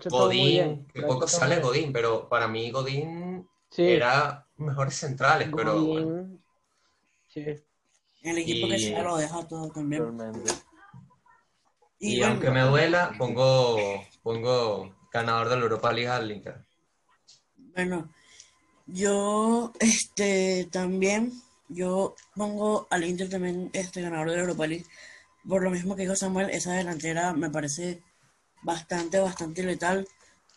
Sí. 0.00 0.09
Godín, 0.09 0.86
que 0.86 1.02
poco 1.02 1.28
sale. 1.28 1.61
Godín, 1.61 1.92
pero 1.92 2.28
para 2.30 2.48
mí 2.48 2.70
Godín 2.70 3.46
Sí, 3.70 3.82
era 3.82 4.45
mejores 4.59 4.94
centrales, 4.94 5.48
pero 5.54 5.84
bueno. 5.84 6.38
Sí. 7.28 7.44
El 8.22 8.38
equipo 8.38 8.68
que 8.68 8.76
Y- 8.76 8.80
se 8.84 9.02
lo 9.02 9.16
deja 9.16 9.46
todo 9.46 9.68
también. 9.70 10.02
Realmente. 10.02 10.52
Y, 11.98 12.18
bueno, 12.18 12.32
aunque 12.34 12.50
me 12.50 12.61
duela, 12.62 13.14
pongo, 13.16 13.76
pongo 14.22 14.94
ganador 15.12 15.48
de 15.48 15.57
la 15.57 15.62
Europa 15.62 15.92
League 15.92 16.09
al 16.09 16.30
Inter. 16.30 16.64
Bueno, 17.57 18.12
yo 18.86 19.72
este 19.80 20.68
también, 20.70 21.32
yo 21.68 22.14
pongo 22.34 22.86
al 22.90 23.04
Inter 23.04 23.30
también 23.30 23.70
este 23.72 24.02
ganador 24.02 24.30
de 24.30 24.36
la 24.36 24.42
Europa 24.42 24.66
League. 24.66 24.86
Por 25.48 25.62
lo 25.62 25.70
mismo 25.70 25.94
que 25.94 26.02
dijo 26.02 26.16
Samuel, 26.16 26.50
esa 26.50 26.72
delantera 26.72 27.32
me 27.32 27.50
parece 27.50 28.02
bastante, 28.62 29.20
bastante 29.20 29.62
letal. 29.62 30.07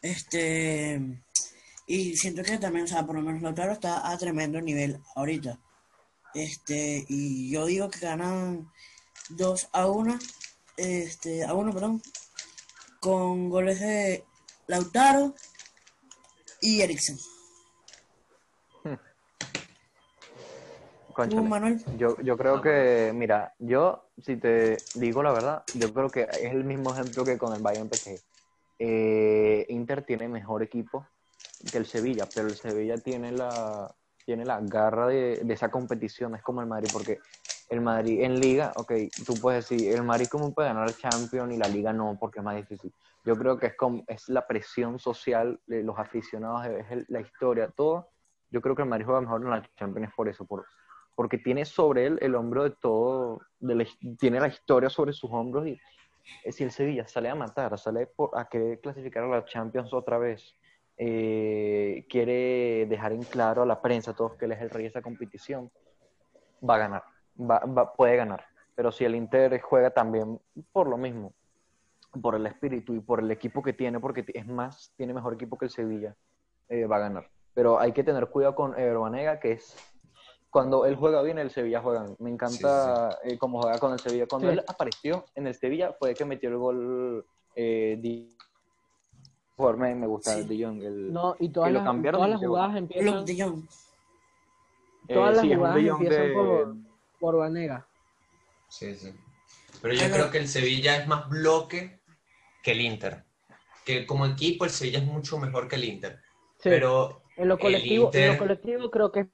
Este, 0.01 0.99
y 1.89 2.15
siento 2.15 2.43
que 2.43 2.59
también, 2.59 2.85
o 2.85 2.87
sea, 2.87 3.03
por 3.03 3.15
lo 3.15 3.23
menos 3.23 3.41
Lautaro 3.41 3.71
está 3.71 4.11
a 4.11 4.17
tremendo 4.19 4.61
nivel 4.61 5.01
ahorita. 5.15 5.57
Este, 6.35 7.03
y 7.09 7.49
yo 7.49 7.65
digo 7.65 7.89
que 7.89 8.01
ganan 8.01 8.71
2 9.29 9.69
a 9.71 9.87
1, 9.87 10.19
este, 10.77 11.43
a 11.43 11.55
1, 11.55 11.73
perdón, 11.73 11.99
con 12.99 13.49
goles 13.49 13.79
de 13.79 14.23
Lautaro 14.67 15.33
y 16.61 16.81
Eriksen. 16.81 17.17
¿Tú, 21.27 21.43
Manuel? 21.43 21.83
Yo, 21.97 22.21
yo 22.21 22.37
creo 22.37 22.61
que, 22.61 23.11
mira, 23.15 23.55
yo, 23.57 24.11
si 24.23 24.37
te 24.37 24.77
digo 24.93 25.23
la 25.23 25.31
verdad, 25.31 25.63
yo 25.73 25.91
creo 25.91 26.09
que 26.11 26.21
es 26.21 26.51
el 26.51 26.65
mismo 26.65 26.93
ejemplo 26.93 27.25
que 27.25 27.39
con 27.39 27.51
el 27.55 27.63
Bayern 27.63 27.89
PSG. 27.91 28.21
Eh, 28.77 29.65
Inter 29.69 30.05
tiene 30.05 30.27
mejor 30.27 30.61
equipo 30.61 31.07
que 31.71 31.77
el 31.77 31.85
Sevilla, 31.85 32.31
pero 32.33 32.47
el 32.49 32.55
Sevilla 32.55 32.99
tiene 32.99 33.31
la, 33.31 33.93
tiene 34.25 34.45
la 34.45 34.59
garra 34.61 35.07
de, 35.07 35.41
de 35.43 35.53
esa 35.53 35.69
competición, 35.71 36.35
es 36.35 36.41
como 36.43 36.61
el 36.61 36.67
Madrid, 36.67 36.89
porque 36.91 37.19
el 37.69 37.81
Madrid 37.81 38.21
en 38.23 38.39
Liga, 38.39 38.73
ok, 38.75 38.91
tú 39.25 39.39
puedes 39.39 39.69
decir, 39.69 39.93
el 39.93 40.03
Madrid 40.03 40.27
cómo 40.29 40.53
puede 40.53 40.69
ganar 40.69 40.87
el 40.87 40.95
Champions 40.95 41.53
y 41.53 41.57
la 41.57 41.67
Liga 41.67 41.93
no, 41.93 42.17
porque 42.19 42.39
es 42.39 42.45
más 42.45 42.55
difícil. 42.55 42.93
Yo 43.25 43.37
creo 43.37 43.57
que 43.57 43.67
es, 43.67 43.75
como, 43.77 44.03
es 44.07 44.27
la 44.29 44.47
presión 44.47 44.97
social 44.97 45.59
de 45.67 45.83
los 45.83 45.97
aficionados, 45.99 46.65
es 46.65 46.89
el- 46.91 47.05
la 47.09 47.21
historia, 47.21 47.69
todo. 47.69 48.09
Yo 48.49 48.61
creo 48.61 48.75
que 48.75 48.81
el 48.81 48.89
Madrid 48.89 49.05
juega 49.05 49.21
mejor 49.21 49.43
en 49.43 49.49
la 49.51 49.61
Champions 49.77 50.13
por 50.15 50.27
eso, 50.29 50.45
por, 50.45 50.65
porque 51.15 51.37
tiene 51.37 51.65
sobre 51.65 52.07
él 52.07 52.17
el 52.21 52.33
hombro 52.35 52.63
de 52.63 52.71
todo, 52.71 53.41
de 53.59 53.75
la 53.75 53.85
tiene 54.17 54.39
la 54.39 54.47
historia 54.47 54.89
sobre 54.89 55.13
sus 55.13 55.29
hombros 55.31 55.67
y 55.67 55.77
eh, 56.43 56.51
si 56.51 56.63
el 56.63 56.71
Sevilla 56.71 57.07
sale 57.07 57.29
a 57.29 57.35
matar, 57.35 57.77
sale 57.77 58.07
por, 58.07 58.31
a 58.33 58.47
querer 58.47 58.79
clasificar 58.81 59.23
a 59.23 59.27
la 59.27 59.45
Champions 59.45 59.93
otra 59.93 60.17
vez, 60.17 60.55
eh, 61.01 62.05
quiere 62.09 62.85
dejar 62.87 63.13
en 63.13 63.23
claro 63.23 63.61
a 63.63 63.65
la 63.65 63.81
prensa, 63.81 64.11
a 64.11 64.15
todos 64.15 64.35
que 64.35 64.45
él 64.45 64.51
es 64.51 64.61
el 64.61 64.69
rey 64.69 64.83
de 64.83 64.89
esa 64.89 65.01
competición, 65.01 65.71
va 66.67 66.75
a 66.75 66.79
ganar, 66.79 67.03
va, 67.39 67.59
va- 67.59 67.93
puede 67.93 68.17
ganar. 68.17 68.45
Pero 68.75 68.91
si 68.91 69.05
el 69.05 69.15
Inter 69.15 69.59
juega 69.61 69.91
también 69.91 70.39
por 70.73 70.87
lo 70.87 70.97
mismo, 70.97 71.33
por 72.21 72.35
el 72.35 72.45
espíritu 72.47 72.93
y 72.93 72.99
por 72.99 73.19
el 73.21 73.31
equipo 73.31 73.63
que 73.63 73.71
tiene, 73.73 73.99
porque 73.99 74.25
es 74.33 74.45
más, 74.45 74.91
tiene 74.97 75.13
mejor 75.13 75.33
equipo 75.35 75.57
que 75.57 75.65
el 75.65 75.71
Sevilla, 75.71 76.15
eh, 76.67 76.85
va 76.85 76.97
a 76.97 76.99
ganar. 76.99 77.29
Pero 77.53 77.79
hay 77.79 77.93
que 77.93 78.03
tener 78.03 78.27
cuidado 78.27 78.55
con 78.55 78.77
Herbanega, 78.77 79.39
que 79.39 79.53
es 79.53 79.75
cuando 80.49 80.85
él 80.85 80.95
juega 80.95 81.21
bien, 81.21 81.37
el 81.37 81.49
Sevilla 81.51 81.81
juega 81.81 82.03
bien. 82.03 82.15
Me 82.19 82.29
encanta 82.29 83.17
eh, 83.23 83.37
cómo 83.37 83.61
juega 83.61 83.79
con 83.79 83.93
el 83.93 83.99
Sevilla. 83.99 84.25
Cuando 84.27 84.47
Sí. 84.49 84.53
él 84.53 84.63
apareció 84.67 85.25
en 85.35 85.47
el 85.47 85.55
Sevilla, 85.55 85.93
fue 85.93 86.13
que 86.15 86.25
metió 86.25 86.49
el 86.49 86.57
gol. 86.57 87.25
Eh, 87.55 87.97
jugador 89.59 89.77
me, 89.77 89.93
me 89.93 90.07
gusta, 90.07 90.35
Sí. 90.35 90.43
De 90.43 90.63
Jong. 90.65 90.81
El, 90.83 91.11
No, 91.13 91.35
y 91.37 91.49
todas 91.49 91.71
las, 91.73 91.83
cambiaron 91.83 92.19
todas 92.19 92.29
las 92.31 92.39
jugadas 92.39 92.77
empiezan, 92.77 93.25
de 93.25 93.43
Jong. 93.43 93.63
eh, 95.09 95.13
todas 95.13 95.33
las 95.35 95.41
sí, 95.41 95.53
jugadas 95.53 95.75
De 95.75 95.87
empiezan 95.89 96.27
de- 96.27 96.33
por, 96.33 96.75
por 97.19 97.35
Vanega. 97.37 97.85
Sí, 98.69 98.95
sí. 98.95 99.13
Pero 99.81 99.93
yo 99.93 100.09
creo 100.11 100.31
que 100.31 100.37
el 100.37 100.47
Sevilla 100.47 100.95
es 100.97 101.07
más 101.07 101.27
bloque 101.29 101.99
que 102.63 102.71
el 102.71 102.81
Inter. 102.81 103.25
Que 103.85 104.05
como 104.05 104.25
equipo 104.25 104.63
el 104.65 104.71
Sevilla 104.71 104.99
es 104.99 105.05
mucho 105.05 105.37
mejor 105.39 105.67
que 105.67 105.75
el 105.75 105.83
Inter. 105.83 106.19
Sí. 106.57 106.69
Pero 106.69 107.21
en 107.35 107.47
lo 107.47 107.55
el 107.55 107.59
colectivo, 107.59 108.11
en 108.13 108.31
lo 108.33 108.37
colectivo 108.37 108.91
creo 108.91 109.11
que 109.11 109.27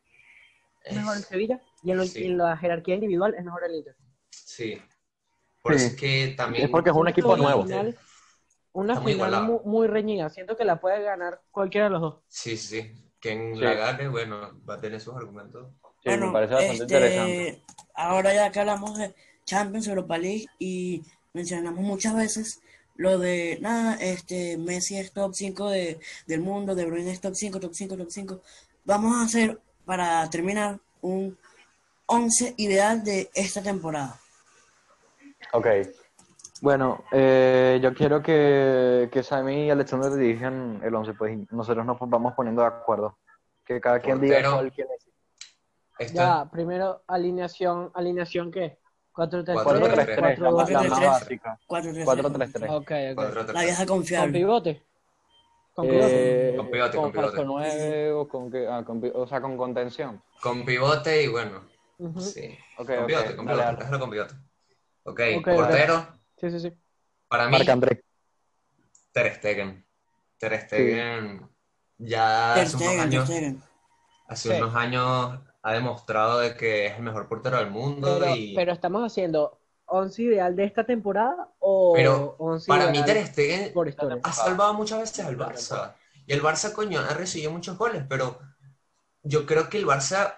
es 0.84 0.96
mejor 0.96 1.18
el 1.18 1.24
Sevilla 1.24 1.62
y 1.84 1.92
en, 1.92 1.98
lo- 1.98 2.06
Sí. 2.06 2.26
en 2.26 2.38
la 2.38 2.58
jerarquía 2.58 2.96
individual 2.96 3.36
es 3.36 3.44
mejor 3.46 3.64
el 3.66 3.76
Inter. 3.76 3.96
sí. 4.32 4.82
Por 5.62 5.74
Sí. 5.74 5.78
eso 5.86 5.88
es 5.96 6.00
que 6.00 6.34
también 6.38 6.66
Es 6.66 6.70
porque 6.70 6.92
es 6.92 6.96
un 6.96 7.08
equipo 7.08 7.36
nuevo. 7.36 7.64
final- 7.64 7.98
una 8.76 8.94
Está 8.94 9.02
muy 9.02 9.14
final 9.14 9.30
igualado. 9.30 9.44
mu- 9.46 9.62
muy, 9.72 9.88
reñida. 9.88 10.30
Siento 10.30 10.56
que 10.56 10.66
la 10.66 10.80
puede 10.80 11.02
ganar 11.02 11.42
cualquiera 11.52 11.86
de 11.88 11.92
los 11.92 12.02
dos. 12.02 12.16
Sí, 12.28 12.56
sí, 12.58 12.82
sí. 12.82 12.94
Quien 13.20 13.56
Sí. 13.56 13.62
la 13.62 13.74
gane, 13.74 14.08
bueno, 14.08 14.52
va 14.70 14.76
a 14.76 14.80
tener 14.82 15.00
sus 15.02 15.16
argumentos. 15.16 15.68
Sí, 15.82 16.10
Bueno, 16.10 16.28
me 16.28 16.34
parece 16.34 16.54
bastante 16.54 16.84
este, 16.84 16.94
interesante. 16.96 17.62
ahora 17.96 18.34
ya 18.34 18.52
que 18.52 18.60
hablamos 18.60 18.98
de 18.98 19.16
Champions, 19.46 19.88
Europa 19.88 20.18
League 20.18 20.46
y 20.60 21.04
mencionamos 21.34 21.80
muchas 21.84 22.16
veces 22.16 22.62
lo 22.98 23.18
de, 23.18 23.58
nada, 23.62 23.96
este, 23.96 24.58
Messi 24.58 24.98
es 24.98 25.12
top 25.12 25.34
5 25.34 25.70
de, 25.70 26.00
del 26.28 26.42
mundo, 26.42 26.76
De 26.76 26.86
Bruyne 26.86 27.12
es 27.12 27.20
top 27.22 27.34
5, 27.36 27.60
top 27.60 27.74
5, 27.74 27.98
top 27.98 28.10
5. 28.12 28.42
Vamos 28.86 29.16
a 29.18 29.24
hacer, 29.24 29.60
para 29.86 30.30
terminar, 30.30 30.80
un 31.02 31.38
11 32.06 32.54
ideal 32.58 33.04
de 33.04 33.30
esta 33.34 33.62
temporada. 33.64 34.20
Ok. 35.54 35.68
Bueno, 36.66 37.04
eh, 37.12 37.80
yo 37.80 37.94
quiero 37.94 38.24
que, 38.24 39.08
que 39.12 39.22
Sammy 39.22 39.68
y 39.68 39.70
Alexander 39.70 40.12
dirijan 40.12 40.82
el 40.84 40.96
11, 40.96 41.14
pues 41.14 41.38
y 41.38 41.48
nosotros 41.52 41.86
nos 41.86 41.96
vamos 42.00 42.34
poniendo 42.34 42.64
de 42.64 42.70
acuerdo. 42.70 43.20
Que 43.64 43.80
cada 43.80 44.00
quien 44.00 44.20
diga 44.20 44.42
cuál 44.52 44.72
quiere 44.72 44.90
decir. 44.94 45.14
Esto 46.00 46.16
Ya, 46.16 46.50
primero, 46.52 47.04
alineación, 47.06 47.92
¿alineación 47.94 48.50
qué? 48.52 48.80
4-3-3, 49.14 49.46
4-3-3, 49.64 50.40
la, 50.40 50.50
4-2-3. 50.50 50.56
más- 50.56 50.70
la 50.72 50.84
más 50.90 51.00
4-3-3. 51.00 51.06
básica. 51.06 51.60
4-3-3. 51.68 52.06
4-3-3. 52.06 52.70
Ok, 52.72 52.82
ok. 52.82 53.16
cuatro, 53.16 53.46
tres, 53.46 53.54
La 53.54 53.62
vieja 53.62 53.86
¿Con 53.86 53.98
confiable. 53.98 54.32
pivote? 54.40 54.84
¿Con 55.76 55.88
pivote? 55.88 56.08
Eh, 56.08 56.56
Con 56.58 56.72
pivote, 56.72 56.98
con 56.98 57.14
falso 57.14 57.32
pivote. 57.32 57.46
9 57.46 58.12
o 58.12 58.28
con, 58.28 58.50
que- 58.52 58.68
ah, 58.68 58.84
con 58.84 59.02
pi- 59.02 59.12
o 59.14 59.28
sea, 59.28 59.40
con 59.40 59.56
contención. 59.56 60.20
Con 60.42 60.66
pivote 60.66 61.22
y 61.22 61.28
bueno, 61.28 61.62
Ujú. 62.00 62.20
sí. 62.22 62.58
Ok, 62.80 62.88
con 62.88 62.98
ok, 63.02 63.06
pivote, 63.06 63.36
con 63.36 63.46
dale, 63.46 63.58
pivote, 63.58 63.66
dale. 63.66 63.78
déjalo 63.78 64.00
con 64.00 64.10
pivote. 64.10 64.34
Ok, 65.08 65.20
Ok, 65.38 65.48
ok. 65.48 65.56
portero, 65.56 66.08
Sí, 66.38 66.50
sí, 66.52 66.60
sí. 66.60 66.74
para 67.28 67.46
mí, 67.46 67.52
Marc 67.52 67.70
André. 67.70 68.04
Ter 69.12 69.36
Stegen. 69.36 69.86
Ter 70.38 70.60
Stegen 70.62 71.50
ya 71.98 72.54
Ter 72.56 72.64
hace 72.66 72.76
unos 72.78 72.88
Stegen, 72.88 73.10
Ter 73.10 73.20
años, 73.20 73.26
Stegen. 73.30 73.64
hace 74.28 74.50
Sí. 74.50 74.62
unos 74.62 74.76
años 74.76 75.40
ha 75.62 75.74
demostrado 75.74 76.40
de 76.40 76.56
que 76.56 76.88
es 76.88 76.94
el 76.98 77.04
mejor 77.04 77.28
portero 77.28 77.58
del 77.58 77.72
mundo 77.72 78.18
Pero, 78.20 78.36
y 78.36 78.54
pero 78.54 78.74
estamos 78.74 79.04
haciendo 79.04 79.60
11 79.86 80.22
ideal 80.24 80.56
de 80.56 80.66
esta 80.66 80.86
temporada 80.86 81.50
o 81.60 81.94
Pero 81.96 82.36
11 82.40 82.68
para 82.68 82.92
mí 82.92 83.04
Ter 83.06 83.26
Stegen 83.28 83.74
ha 84.24 84.34
salvado 84.34 84.74
muchas 84.74 85.00
veces 85.00 85.26
al 85.26 85.38
Barça. 85.38 85.96
Y 86.28 86.34
el 86.34 86.42
Barça, 86.42 86.74
coño, 86.74 87.00
ha 87.00 87.14
recibido 87.14 87.52
muchos 87.52 87.78
goles, 87.78 88.04
pero 88.10 88.40
yo 89.22 89.46
creo 89.46 89.70
que 89.70 89.78
el 89.78 89.86
Barça 89.86 90.36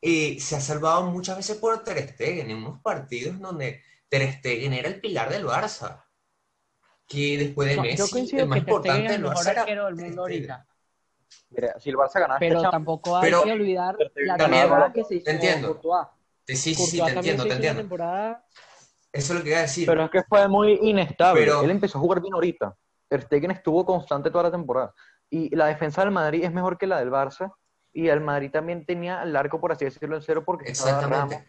eh, 0.00 0.38
se 0.40 0.56
ha 0.56 0.60
salvado 0.60 1.04
muchas 1.04 1.36
veces 1.36 1.58
por 1.58 1.84
Ter 1.84 1.98
Stegen, 2.08 2.50
en 2.50 2.56
unos 2.58 2.80
partidos 2.80 3.38
donde 3.38 3.82
Ter 4.08 4.32
Stegen 4.32 4.72
era 4.72 4.88
el 4.88 5.00
pilar 5.00 5.30
del 5.30 5.44
Barça. 5.46 6.02
Que 7.06 7.38
después 7.38 7.68
de 7.68 7.76
No, 7.76 7.84
yo 7.84 7.90
Messi, 7.90 8.10
coincido 8.12 8.42
el 8.42 8.48
más 8.48 8.56
que 8.56 8.60
importante 8.70 9.04
es 9.06 9.12
el 9.12 9.22
del 9.22 9.30
Barça 9.30 9.64
era 9.68 9.84
del 9.86 9.94
mundo 9.94 10.22
ahorita. 10.22 10.66
Mira, 11.50 11.78
si 11.78 11.90
el 11.90 11.96
Barça 11.96 12.20
gana 12.20 12.34
este 12.34 12.48
Pero 12.48 12.70
tampoco 12.70 13.16
hay 13.16 13.22
Pero- 13.24 13.42
que 13.44 13.52
olvidar 13.52 13.96
la 14.16 14.36
temporada 14.36 14.92
que 14.92 15.04
se 15.04 15.14
hizo 15.16 15.24
te 15.24 15.30
entiendo. 15.32 15.68
Courtois. 15.80 16.08
Sí, 16.46 16.56
sí, 16.56 16.74
sí, 16.74 17.00
te 17.02 17.10
entiendo, 17.12 17.44
te 17.44 17.52
entiendo. 17.52 17.80
temporada 17.82 18.44
Eso 19.12 19.32
es 19.32 19.38
lo 19.38 19.44
que 19.44 19.50
iba 19.50 19.58
a 19.58 19.62
decir. 19.62 19.86
Pero 19.86 20.04
es 20.04 20.10
que 20.10 20.22
fue 20.24 20.46
muy 20.48 20.78
inestable. 20.82 21.40
Pero- 21.44 21.62
Él 21.62 21.70
empezó 21.70 21.98
a 21.98 22.00
jugar 22.00 22.20
bien 22.20 22.34
ahorita. 22.34 22.76
Ter 23.08 23.22
Stegen 23.22 23.50
estuvo 23.52 23.84
constante 23.86 24.30
toda 24.30 24.44
la 24.44 24.50
temporada. 24.50 24.92
Y 25.30 25.54
la 25.56 25.66
defensa 25.66 26.02
del 26.02 26.10
Madrid 26.10 26.44
es 26.44 26.52
mejor 26.52 26.76
que 26.76 26.86
la 26.86 26.98
del 26.98 27.10
Barça. 27.10 27.52
Y 27.92 28.08
el 28.08 28.20
Madrid 28.20 28.50
también 28.50 28.84
tenía 28.84 29.22
el 29.22 29.34
arco, 29.34 29.60
por 29.60 29.72
así 29.72 29.84
decirlo, 29.86 30.16
en 30.16 30.22
cero 30.22 30.42
porque 30.44 30.70
estaba 30.70 30.90
Exactamente. 30.90 31.36
Ramos, 31.36 31.48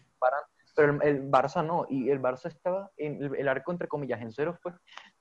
pero 0.77 0.93
el, 0.93 1.01
el 1.03 1.29
Barça 1.29 1.65
no. 1.65 1.87
Y 1.89 2.09
el 2.11 2.21
Barça 2.21 2.45
estaba 2.49 2.91
en 2.97 3.21
el, 3.21 3.35
el 3.35 3.47
arco, 3.47 3.71
entre 3.71 3.87
comillas, 3.87 4.21
en 4.21 4.31
cero 4.31 4.55
fue 4.61 4.73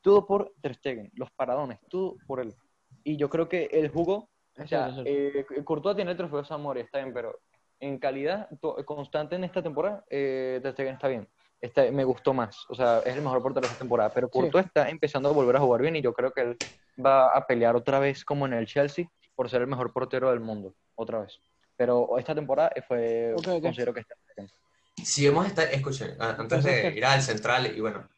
todo 0.02 0.26
por 0.26 0.52
Ter 0.61 0.74
Stegen. 0.74 1.11
Los 1.14 1.30
paradones, 1.32 1.80
todo 1.88 2.16
por 2.26 2.40
él. 2.40 2.54
Y 3.02 3.16
yo 3.16 3.30
creo 3.30 3.48
que 3.48 3.64
el 3.72 3.88
jugó 3.88 4.28
o 4.59 4.66
sea, 4.66 4.88
es 4.88 4.94
eh, 5.04 5.46
Courtois 5.64 5.96
tiene 5.96 6.11
el 6.11 6.16
trofeo 6.16 6.44
Zamora, 6.44 6.80
está 6.80 6.98
bien, 6.98 7.12
pero 7.14 7.38
en 7.80 7.98
calidad 7.98 8.48
constante 8.84 9.36
en 9.36 9.44
esta 9.44 9.62
temporada, 9.62 10.04
eh, 10.11 10.61
Ter 10.62 10.72
Stegen 10.72 10.94
está 10.94 11.09
bien. 11.09 11.28
Está- 11.61 11.90
me 11.90 12.04
gustó 12.04 12.34
más, 12.34 12.64
o 12.68 12.74
sea, 12.74 12.98
es 13.04 13.14
el 13.14 13.22
mejor 13.22 13.42
portero 13.42 13.66
de 13.66 13.72
esta 13.72 13.78
temporada, 13.78 14.11
pero 14.12 14.28
Sí. 14.28 14.32
Courtois 14.38 14.66
está 14.66 14.88
empezando 14.90 15.30
a 15.30 15.32
volver 15.32 15.57
a 15.57 15.61
jugar 15.61 15.80
bien 15.80 15.96
y 15.96 16.02
yo 16.02 16.12
creo 16.12 16.32
que 16.32 16.42
él 16.42 16.61
va 17.04 17.28
a 17.28 17.46
pelear 17.46 17.76
otra 17.76 17.98
vez 17.98 18.24
como 18.24 18.46
en 18.46 18.52
el 18.52 18.66
Chelsea 18.66 19.07
por 19.34 19.48
ser 19.48 19.62
el 19.62 19.66
mejor 19.68 19.92
portero 19.92 20.30
del 20.30 20.40
mundo, 20.40 20.74
otra 20.94 21.20
vez. 21.20 21.38
Pero 21.76 22.18
esta 22.18 22.34
temporada 22.34 22.70
fue, 22.88 23.34
Ok, 23.34 23.46
ok. 23.48 23.62
considero 23.62 23.92
que 23.94 24.00
está 24.00 24.14
bien. 24.36 24.48
Si 25.07 25.24
vemos 25.24 25.46
esta, 25.46 25.62
escuchen, 25.62 26.16
antes 26.18 26.64
de 26.64 26.88
ir 26.88 27.04
al 27.04 27.22
central, 27.22 27.72
y 27.76 27.80
bueno, 27.80 28.09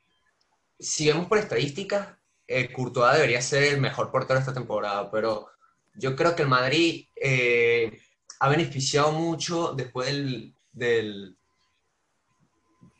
si 0.78 1.06
vemos 1.06 1.26
por 1.26 1.36
estadísticas, 1.36 2.16
eh, 2.46 2.72
Courtois 2.72 3.12
debería 3.12 3.42
ser 3.42 3.64
el 3.64 3.78
mejor 3.78 4.10
portero 4.10 4.38
de 4.38 4.40
esta 4.40 4.54
temporada, 4.54 5.10
pero 5.10 5.50
yo 5.96 6.16
creo 6.16 6.34
que 6.34 6.40
el 6.40 6.48
Madrid 6.48 7.06
eh, 7.14 8.00
ha 8.40 8.48
beneficiado 8.48 9.12
mucho 9.12 9.74
después 9.74 10.06
del, 10.08 10.54
del, 10.72 11.36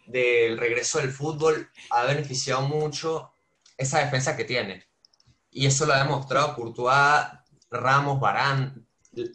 del 0.06 0.58
regreso 0.58 0.98
del 0.98 1.10
fútbol, 1.10 1.70
ha 1.88 2.04
beneficiado 2.04 2.60
mucho 2.68 3.32
esa 3.78 4.00
defensa 4.00 4.36
que 4.36 4.44
tiene. 4.44 4.84
Y 5.50 5.64
eso 5.64 5.86
lo 5.86 5.94
ha 5.94 6.02
demostrado 6.02 6.54
Courtois, 6.54 7.26
Ramos, 7.70 8.20
Barán. 8.20 8.84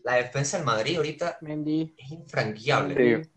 La 0.04 0.14
defensa 0.14 0.58
del 0.58 0.66
Madrid 0.68 0.97
ahorita 0.97 1.39
Mendy. 1.41 1.95
es 1.97 2.12
infranqueable. 2.12 3.24
Sí. 3.24 3.30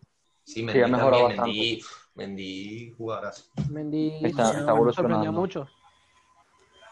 Sí, 0.46 0.52
Sí, 0.60 0.62
Mendy 0.62 0.80
ha 0.82 0.86
mejorado 0.86 1.28
también, 1.34 1.44
Mendy, 1.44 1.82
Mendy 2.14 2.94
jugadorazo. 2.96 3.44
Mendy 3.68 4.08
Está, 4.24 4.42
está 4.44 4.52
sorprendió 4.52 4.74
evolucionando. 4.74 5.32
mucho. 5.32 5.68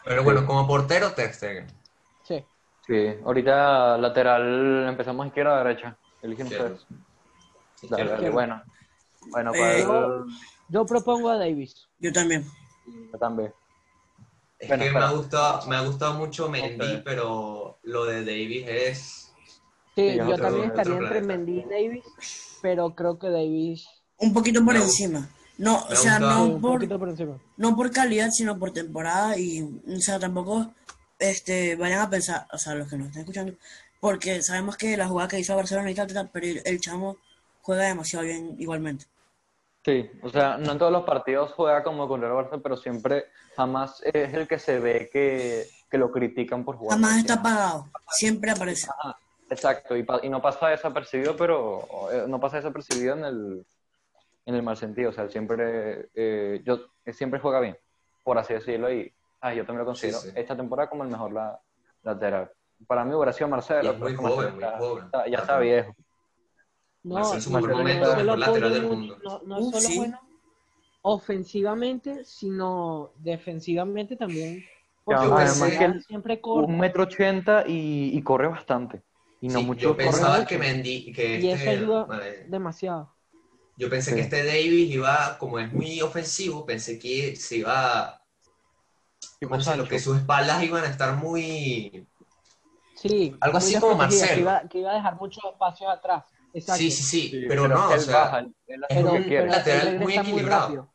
Pero 0.03 0.23
bueno, 0.23 0.45
como 0.45 0.67
portero, 0.67 1.13
Ter 1.13 1.33
Stegen. 1.33 1.67
Sí. 2.23 2.43
Sí, 2.85 3.15
ahorita 3.25 3.97
lateral 3.97 4.87
empezamos 4.89 5.25
izquierda 5.27 5.53
o 5.55 5.63
derecha. 5.63 5.97
Eligen 6.21 6.47
ustedes. 6.47 6.85
Dale, 7.89 8.03
Izquierda. 8.03 8.29
bueno. 8.31 8.61
Bueno, 9.31 9.51
Eh, 9.55 9.83
yo- 9.83 10.25
Yo 10.67 10.85
propongo 10.85 11.29
a 11.29 11.37
Davis. 11.37 11.87
Yo 11.99 12.11
también. 12.11 12.45
yo 13.11 13.17
también. 13.17 13.53
Es 14.59 14.67
Bueno, 14.67 14.83
que 14.83 14.91
me 14.91 14.99
ha, 14.99 15.11
gustado, 15.11 15.67
me 15.67 15.75
ha 15.75 15.81
gustado 15.81 16.13
mucho 16.15 16.49
Mendy, 16.49 17.01
pero 17.03 17.79
lo 17.83 18.05
de 18.05 18.19
Davis 18.25 18.65
es... 18.67 19.33
Sí, 19.95 20.11
Sí, 20.11 20.17
yo 20.17 20.25
otro- 20.25 20.37
también 20.45 20.65
estaría 20.69 20.97
entre. 20.97 21.21
Mendy 21.21 21.59
y 21.59 21.63
Davis, 21.63 22.54
pero 22.65 22.95
creo 22.95 23.19
que 23.19 23.29
Davis 23.29 23.87
Un 24.17 24.33
poquito 24.33 24.65
por 24.65 24.73
gusta. 24.73 24.87
encima. 24.89 25.29
No, 25.59 25.83
o 25.87 25.95
sea, 25.95 26.17
no 26.17 26.59
por, 26.59 26.87
por 26.97 27.09
encima. 27.09 27.37
no 27.57 27.75
por 27.75 27.91
calidad, 27.91 28.31
sino 28.31 28.57
por 28.57 28.73
temporada 28.73 29.37
y, 29.37 29.61
o 29.61 29.99
sea, 29.99 30.17
tampoco 30.17 30.73
este, 31.19 31.75
vayan 31.75 31.99
a 31.99 32.09
pensar, 32.09 32.47
o 32.51 32.57
sea, 32.57 32.73
los 32.73 32.89
que 32.89 32.97
nos 32.97 33.09
están 33.09 33.21
escuchando, 33.21 33.53
porque 33.99 34.41
sabemos 34.41 34.77
que 34.77 34.97
la 34.97 35.07
jugada 35.07 35.27
que 35.27 35.39
hizo 35.39 35.55
Barcelona 35.55 35.91
y 35.91 35.93
tal, 35.93 36.11
tal, 36.11 36.31
pero 36.33 36.47
el, 36.47 36.61
el 36.65 36.81
chamo 36.81 37.17
juega 37.61 37.83
demasiado 37.83 38.25
bien 38.25 38.55
igualmente. 38.57 39.05
Sí, 39.85 40.09
o 40.23 40.29
sea, 40.29 40.57
no 40.57 40.71
en 40.71 40.79
todos 40.79 40.91
los 40.91 41.03
partidos 41.03 41.53
juega 41.55 41.83
como 41.83 42.07
contra 42.07 42.29
el 42.29 42.33
Barça, 42.33 42.59
pero 42.63 42.77
siempre, 42.77 43.25
jamás 43.55 44.01
es 44.11 44.33
el 44.33 44.47
que 44.47 44.57
se 44.57 44.79
ve 44.79 45.07
que, 45.13 45.67
que 45.91 45.99
lo 45.99 46.11
critican 46.11 46.65
por 46.65 46.77
jugar. 46.77 46.97
Jamás 46.97 47.19
está 47.19 47.35
apagado, 47.35 47.91
siempre 48.09 48.49
aparece. 48.49 48.87
Exacto, 49.49 49.95
y, 49.95 50.03
pa- 50.03 50.19
y 50.23 50.29
no 50.29 50.41
pasa 50.41 50.69
desapercibido, 50.69 51.35
pero 51.35 51.87
eh, 52.11 52.25
no 52.27 52.39
pasa 52.39 52.57
desapercibido 52.57 53.15
en 53.15 53.25
el, 53.25 53.65
en 54.45 54.55
el 54.55 54.63
mal 54.63 54.75
sentido. 54.77 55.11
O 55.11 55.13
sea, 55.13 55.29
siempre, 55.29 56.09
eh, 56.15 56.61
yo, 56.65 56.79
él 57.05 57.13
siempre 57.13 57.39
juega 57.39 57.59
bien, 57.59 57.77
por 58.23 58.37
así 58.37 58.53
decirlo, 58.53 58.91
y 58.91 59.13
ah, 59.41 59.53
yo 59.53 59.65
también 59.65 59.79
lo 59.81 59.85
considero 59.85 60.17
Sí, 60.19 60.29
sí. 60.29 60.33
esta 60.35 60.55
temporada 60.57 60.89
como 60.89 61.03
el 61.03 61.09
mejor 61.09 61.31
la, 61.31 61.59
lateral. 62.03 62.51
Para 62.87 63.05
mí 63.05 63.13
hubiera 63.13 63.31
sido 63.33 63.47
Y 63.47 63.51
Marcelo, 63.51 63.91
es 63.91 63.99
muy 63.99 64.11
está- 64.11 64.21
muy 64.21 64.31
joven. 64.31 65.05
está- 65.05 65.27
ya 65.27 65.37
está 65.37 65.59
viejo. 65.59 65.95
No, 67.03 67.19
no, 67.19 67.23
momento, 67.23 67.39
solo 67.39 68.17
mejor 68.25 68.39
lateral 68.39 68.73
del 68.73 68.81
bueno, 68.85 68.97
mundo. 68.97 69.17
No, 69.23 69.41
no 69.45 69.59
Uh, 69.59 69.71
solo 69.71 69.81
sí. 69.81 69.97
bueno 69.97 70.19
ofensivamente, 71.03 72.25
sino 72.25 73.11
defensivamente 73.17 74.15
también. 74.15 74.63
Porque 75.03 75.21
además 75.23 75.77
que 75.77 75.85
él- 75.85 76.03
siempre 76.03 76.41
corre 76.41 76.65
Un 76.65 76.79
metro 76.79 77.03
ochenta 77.03 77.63
y, 77.67 78.09
y 78.17 78.21
corre 78.23 78.47
bastante. 78.47 79.03
Y 79.45 79.47
no 79.49 79.59
Sí, 79.59 79.65
mucho. 79.65 79.81
yo 79.81 79.95
pensaba 79.95 80.37
mucho. 80.37 80.47
que 80.47 80.57
Mendy, 80.57 81.13
que 81.13 81.39
y 81.39 81.47
eso 81.49 81.57
este, 81.57 81.69
ayuda 81.69 82.05
vale, 82.05 82.45
demasiado. 82.47 83.15
yo 83.77 83.89
pensé 83.91 84.09
Sí. 84.09 84.15
que 84.15 84.21
este 84.23 84.43
Davis 84.43 84.89
iba, 84.91 85.37
como 85.37 85.59
es 85.59 85.71
muy 85.71 86.01
ofensivo, 86.01 86.65
pensé 86.65 86.97
que 86.97 87.35
se 87.35 87.57
iba, 87.57 88.19
¿cómo 89.43 89.57
decirlo? 89.57 89.61
Sancho. 89.83 89.87
que 89.89 89.99
sus 89.99 90.17
espaldas 90.17 90.63
iban 90.63 90.83
a 90.83 90.87
estar 90.87 91.15
muy, 91.15 92.07
Sí, 92.95 93.35
Algo 93.39 93.59
muy 93.59 93.67
así 93.67 93.79
como 93.79 93.95
Marcelo. 93.97 94.33
Que 94.33 94.39
iba, 94.41 94.61
que 94.67 94.79
iba 94.79 94.91
a 94.91 94.95
dejar 94.95 95.15
muchos 95.17 95.43
espacios 95.51 95.91
atrás. 95.91 96.23
Exacto. 96.53 96.79
sí, 96.79 96.89
sí, 96.89 97.03
sí, 97.03 97.29
Sí, 97.29 97.45
pero, 97.47 97.67
no, 97.67 97.91
él 97.93 97.99
o 97.99 98.01
sea, 98.01 98.19
baja, 98.19 98.39
él- 98.39 98.55
él 98.65 98.81
es 98.89 99.03
lo 99.03 99.11
un 99.13 99.23
que 99.23 99.29
pero 99.29 99.43
él 99.43 99.51
lateral 99.51 99.99
muy 99.99 100.17
equilibrado. 100.17 100.91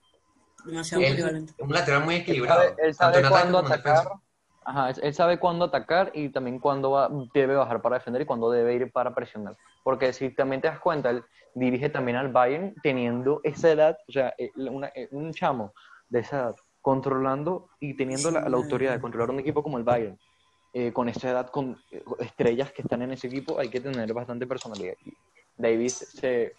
Él- 0.67 0.83
polivalente. 0.91 1.55
un 1.59 1.73
lateral 1.73 2.05
muy 2.05 2.15
Él 2.17 2.21
equilibrado, 2.23 2.63
sabe, 2.63 2.75
él 2.83 2.95
sabe 2.95 3.13
tanto 3.13 3.19
en 3.21 3.25
ataque 3.27 3.31
cuándo 3.31 3.59
como 3.63 3.69
en 3.75 3.81
atacar. 3.81 3.97
defensa. 4.05 4.23
Ajá, 4.63 4.91
él- 4.91 5.15
sabe 5.15 5.39
cuándo 5.39 5.65
atacar 5.65 6.11
y 6.15 6.29
también 6.29 6.59
cuándo 6.59 6.91
va- 6.91 7.11
debe 7.35 7.55
bajar 7.57 7.81
para 7.81 7.97
defender 7.99 8.23
y 8.23 8.27
cuándo 8.27 8.51
debe 8.51 8.75
ir 8.75 8.93
para 8.93 9.15
presionar. 9.15 9.57
Porque 9.83 10.13
si 10.13 10.31
también 10.35 10.61
te 10.61 10.69
das 10.69 10.81
cuenta, 10.81 11.11
él 11.11 11.25
dirige 11.55 11.89
también 11.89 12.17
al 12.19 12.29
Bayern 12.29 12.75
teniendo 12.83 13.41
esa 13.43 13.71
edad, 13.71 13.97
o 14.09 14.13
sea, 14.13 14.35
eh, 14.39 14.51
una- 14.57 14.93
eh, 14.95 15.09
un 15.13 15.33
chamo 15.33 15.73
de 16.09 16.21
esa 16.21 16.37
edad, 16.41 16.57
controlando 16.83 17.69
y 17.81 17.97
teniendo 17.97 18.31
la, 18.31 18.49
la 18.49 18.57
autoridad 18.57 18.93
de 18.93 19.01
controlar 19.01 19.31
un 19.31 19.41
equipo 19.41 19.63
como 19.63 19.79
el 19.79 19.85
Bayern. 19.85 20.19
eh, 20.73 20.93
con 20.93 21.09
esa 21.09 21.29
edad, 21.31 21.49
con 21.51 21.77
eh, 21.91 22.01
estrellas 22.21 22.71
que 22.73 22.83
están 22.83 23.03
en 23.03 23.11
ese 23.11 23.27
equipo, 23.27 23.59
hay 23.59 23.69
que 23.71 23.81
tener 23.81 24.13
bastante 24.13 24.47
personalidad. 24.47 24.95
Davis 25.57 25.95
se- 25.97 26.53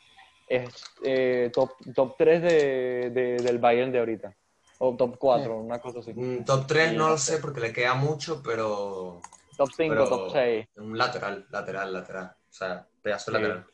es 0.50 0.84
eh, 1.06 1.50
top, 1.56 1.70
top 1.96 2.16
3 2.18 2.42
de, 2.42 3.10
de- 3.14 3.38
del 3.42 3.58
Bayern 3.60 3.90
de 3.94 4.00
ahorita. 4.00 4.36
O 4.84 4.96
top 4.96 5.16
4, 5.20 5.58
una 5.60 5.80
cosa 5.80 6.00
así. 6.00 6.12
Mm, 6.12 6.44
Top 6.44 6.66
3 6.66 6.90
Sí, 6.92 6.98
no 6.98 7.10
lo 7.10 7.18
sé. 7.18 7.38
porque 7.38 7.60
le 7.60 7.72
queda 7.72 7.94
mucho, 7.94 8.42
pero... 8.44 9.22
Top 9.56 9.70
5, 9.78 9.94
pero 9.94 10.10
top 10.10 10.32
6. 10.32 10.68
Un 10.78 10.98
lateral, 10.98 11.46
lateral, 11.52 11.94
lateral. 11.94 12.36
O 12.50 12.52
sea, 12.54 12.88
pedazo 13.02 13.32
de 13.32 13.38
Sí. 13.38 13.44
lateral. 13.44 13.66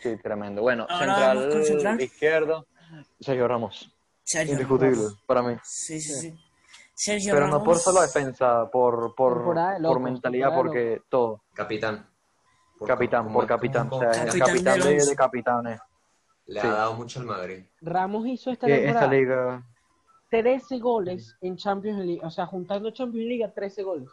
Sí, 0.00 0.16
tremendo. 0.22 0.62
Bueno, 0.62 0.86
central, 0.86 1.64
central. 1.64 2.00
izquierdo, 2.00 2.64
Sergio 3.18 3.48
Ramos. 3.48 3.92
Sergio 4.22 4.52
Indiscutible, 4.52 4.94
Ramos. 4.94 5.22
para 5.26 5.42
mí. 5.42 5.56
Sí, 5.64 6.00
sí, 6.00 6.12
sí. 6.14 6.40
Sergio 6.94 7.34
Pero 7.34 7.48
no 7.48 7.64
por 7.64 7.78
solo 7.78 8.00
defensa, 8.00 8.70
por, 8.70 9.16
por, 9.16 9.34
Temporada 9.38 9.78
por 9.82 9.98
mentalidad, 9.98 10.50
temporada 10.50 10.56
porque 10.56 11.02
todo. 11.08 11.42
Capitán. 11.54 12.08
Por- 12.78 12.86
Capitán, 12.86 13.32
por 13.32 13.46
capitán. 13.48 13.88
como- 13.88 14.08
O 14.08 14.12
sea, 14.12 14.22
el 14.22 14.28
Capitán 14.28 14.46
capitán 14.48 14.80
de, 14.80 15.04
de 15.06 15.16
capitanes. 15.16 15.80
le 16.46 16.60
sí. 16.60 16.66
ha 16.68 16.70
dado 16.72 16.94
mucho 16.94 17.18
al 17.18 17.26
Madrid. 17.26 17.64
Ramos 17.80 18.26
hizo 18.28 18.52
esta 18.52 18.68
Que 18.68 18.74
esta 18.86 19.08
temporada 19.08 19.12
liga. 19.12 19.62
13 20.42 20.78
goles 20.80 21.36
en 21.42 21.56
Champions 21.56 22.04
League. 22.04 22.20
O 22.24 22.30
sea, 22.30 22.46
juntando 22.46 22.90
Champions 22.90 23.26
League 23.28 23.44
a 23.44 23.52
13 23.52 23.82
goles. 23.84 24.08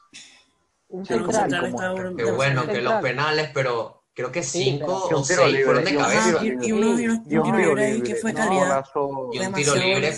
Un 0.90 1.06
Sí, 1.06 1.14
central. 1.16 1.72
como- 1.72 1.94
bueno. 1.94 2.16
Que 2.16 2.32
bueno, 2.32 2.68
que 2.68 2.82
los 2.82 2.94
penales, 3.02 3.50
pero 3.54 4.04
creo 4.14 4.32
que 4.32 4.44
Sí, 4.44 4.64
5 4.64 4.86
pero- 4.86 4.98
o 4.98 5.20
un 5.22 5.24
tiro 5.28 5.42
6 5.42 5.48
libre, 5.48 5.64
fueron 5.66 5.84
de 5.86 5.96
cabeza. 5.96 6.40
tiro 6.40 6.64
y, 6.64 6.68
y 6.68 6.72
uno, 6.74 7.00
y 7.00 7.06
uno, 7.08 7.24
Y 7.28 7.38
un 7.38 7.44
tiro 7.44 7.58
libre 7.58 7.86
ahí 7.86 8.02
que 8.04 8.16
fue 8.16 8.34
calidad. 8.34 8.86
Y 9.32 9.40
un 9.40 9.54
tiro 9.54 9.76
libre. 9.76 10.12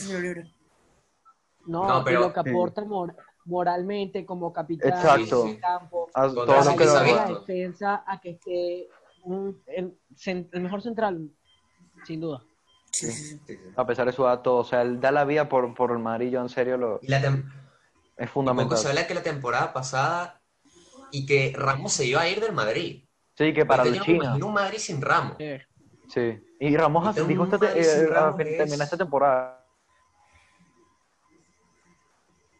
No, 1.65 1.87
No, 1.87 2.01
y 2.01 2.03
pero- 2.03 2.19
lo 2.19 2.33
que 2.33 2.39
aporta 2.41 2.83
mor- 2.83 3.15
moralmente 3.45 4.25
como 4.25 4.51
capitán 4.51 4.89
Exacto. 4.91 5.43
en 5.43 5.49
el 5.51 5.59
campo. 5.61 6.09
a 6.13 6.63
se 6.63 6.81
ha 6.81 7.03
la 7.03 7.27
defensa 7.27 8.03
a 8.05 8.19
que 8.19 8.29
esté 8.31 8.89
un- 9.23 9.61
el, 9.67 9.97
el 10.51 10.61
mejor 10.61 10.81
central, 10.81 11.29
sin 12.05 12.19
duda. 12.19 12.43
Sí, 12.93 13.11
sí, 13.11 13.23
sí. 13.23 13.39
Sí, 13.47 13.57
sí. 13.57 13.73
a 13.75 13.85
pesar 13.87 14.05
de 14.05 14.13
su 14.13 14.23
dato, 14.23 14.57
o 14.57 14.63
sea, 14.63 14.83
él 14.83 15.01
da 15.01 15.11
la 15.11 15.25
vida 15.25 15.49
por, 15.49 15.73
por 15.73 15.91
el 15.91 15.97
amarillo, 15.97 16.41
en 16.41 16.49
serio, 16.49 16.77
lo, 16.77 16.99
Y 17.01 17.07
la 17.07 17.17
es 18.17 18.29
fundamental. 18.29 18.77
se 18.77 18.87
habla 18.89 19.07
que 19.07 19.15
la 19.15 19.23
temporada 19.23 19.73
pasada 19.73 20.39
y 21.11 21.25
que 21.25 21.53
Ramos 21.55 21.93
se 21.93 22.05
iba 22.05 22.21
a 22.21 22.29
ir 22.29 22.39
del 22.39 22.53
Madrid. 22.53 23.03
Sí, 23.35 23.51
que 23.53 23.65
para 23.65 23.83
Yo 23.83 23.89
el 23.89 23.97
no 23.97 24.01
me 24.01 24.05
China. 24.05 24.23
imagino 24.25 24.47
un 24.47 24.53
Madrid 24.53 24.77
sin 24.77 25.01
Ramos. 25.01 25.37
Sí. 26.07 26.39
Y 26.59 26.77
Ramos 26.77 27.17
Y 27.17 27.21
dijo 27.21 27.43
esta 27.45 27.57
Madrid 27.57 27.81
eh, 27.81 28.05
Ramos 28.07 28.37
termina 28.37 28.75
es- 28.75 28.81
esta 28.81 28.97
temporada. 28.97 29.59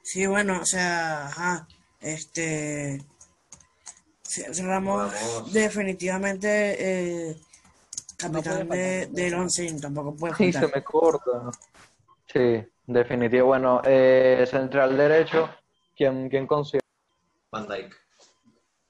Sí, 0.01 0.25
bueno, 0.27 0.59
o 0.61 0.65
sea, 0.65 1.27
ajá, 1.27 1.67
este, 2.01 3.01
Ramos. 4.61 5.53
definitivamente 5.53 7.29
eh, 7.29 7.37
capitán 8.31 8.67
puede 8.67 8.81
de, 8.81 9.05
faltar. 9.07 9.15
del 9.15 9.81
tampoco 9.81 10.15
puede 10.15 10.35
Sí, 10.35 10.51
se 10.53 10.59
faltar. 10.59 10.75
me 10.77 10.83
corta. 10.83 11.31
Sí, 12.31 12.65
definitivo. 12.87 13.47
Bueno, 13.47 13.81
eh, 13.83 14.45
central 14.49 14.97
derecho, 14.97 15.49
¿quién, 15.95 16.29
quién 16.29 16.47
considera? 16.47 16.83
Van 17.51 17.67
Dijk. 17.67 17.95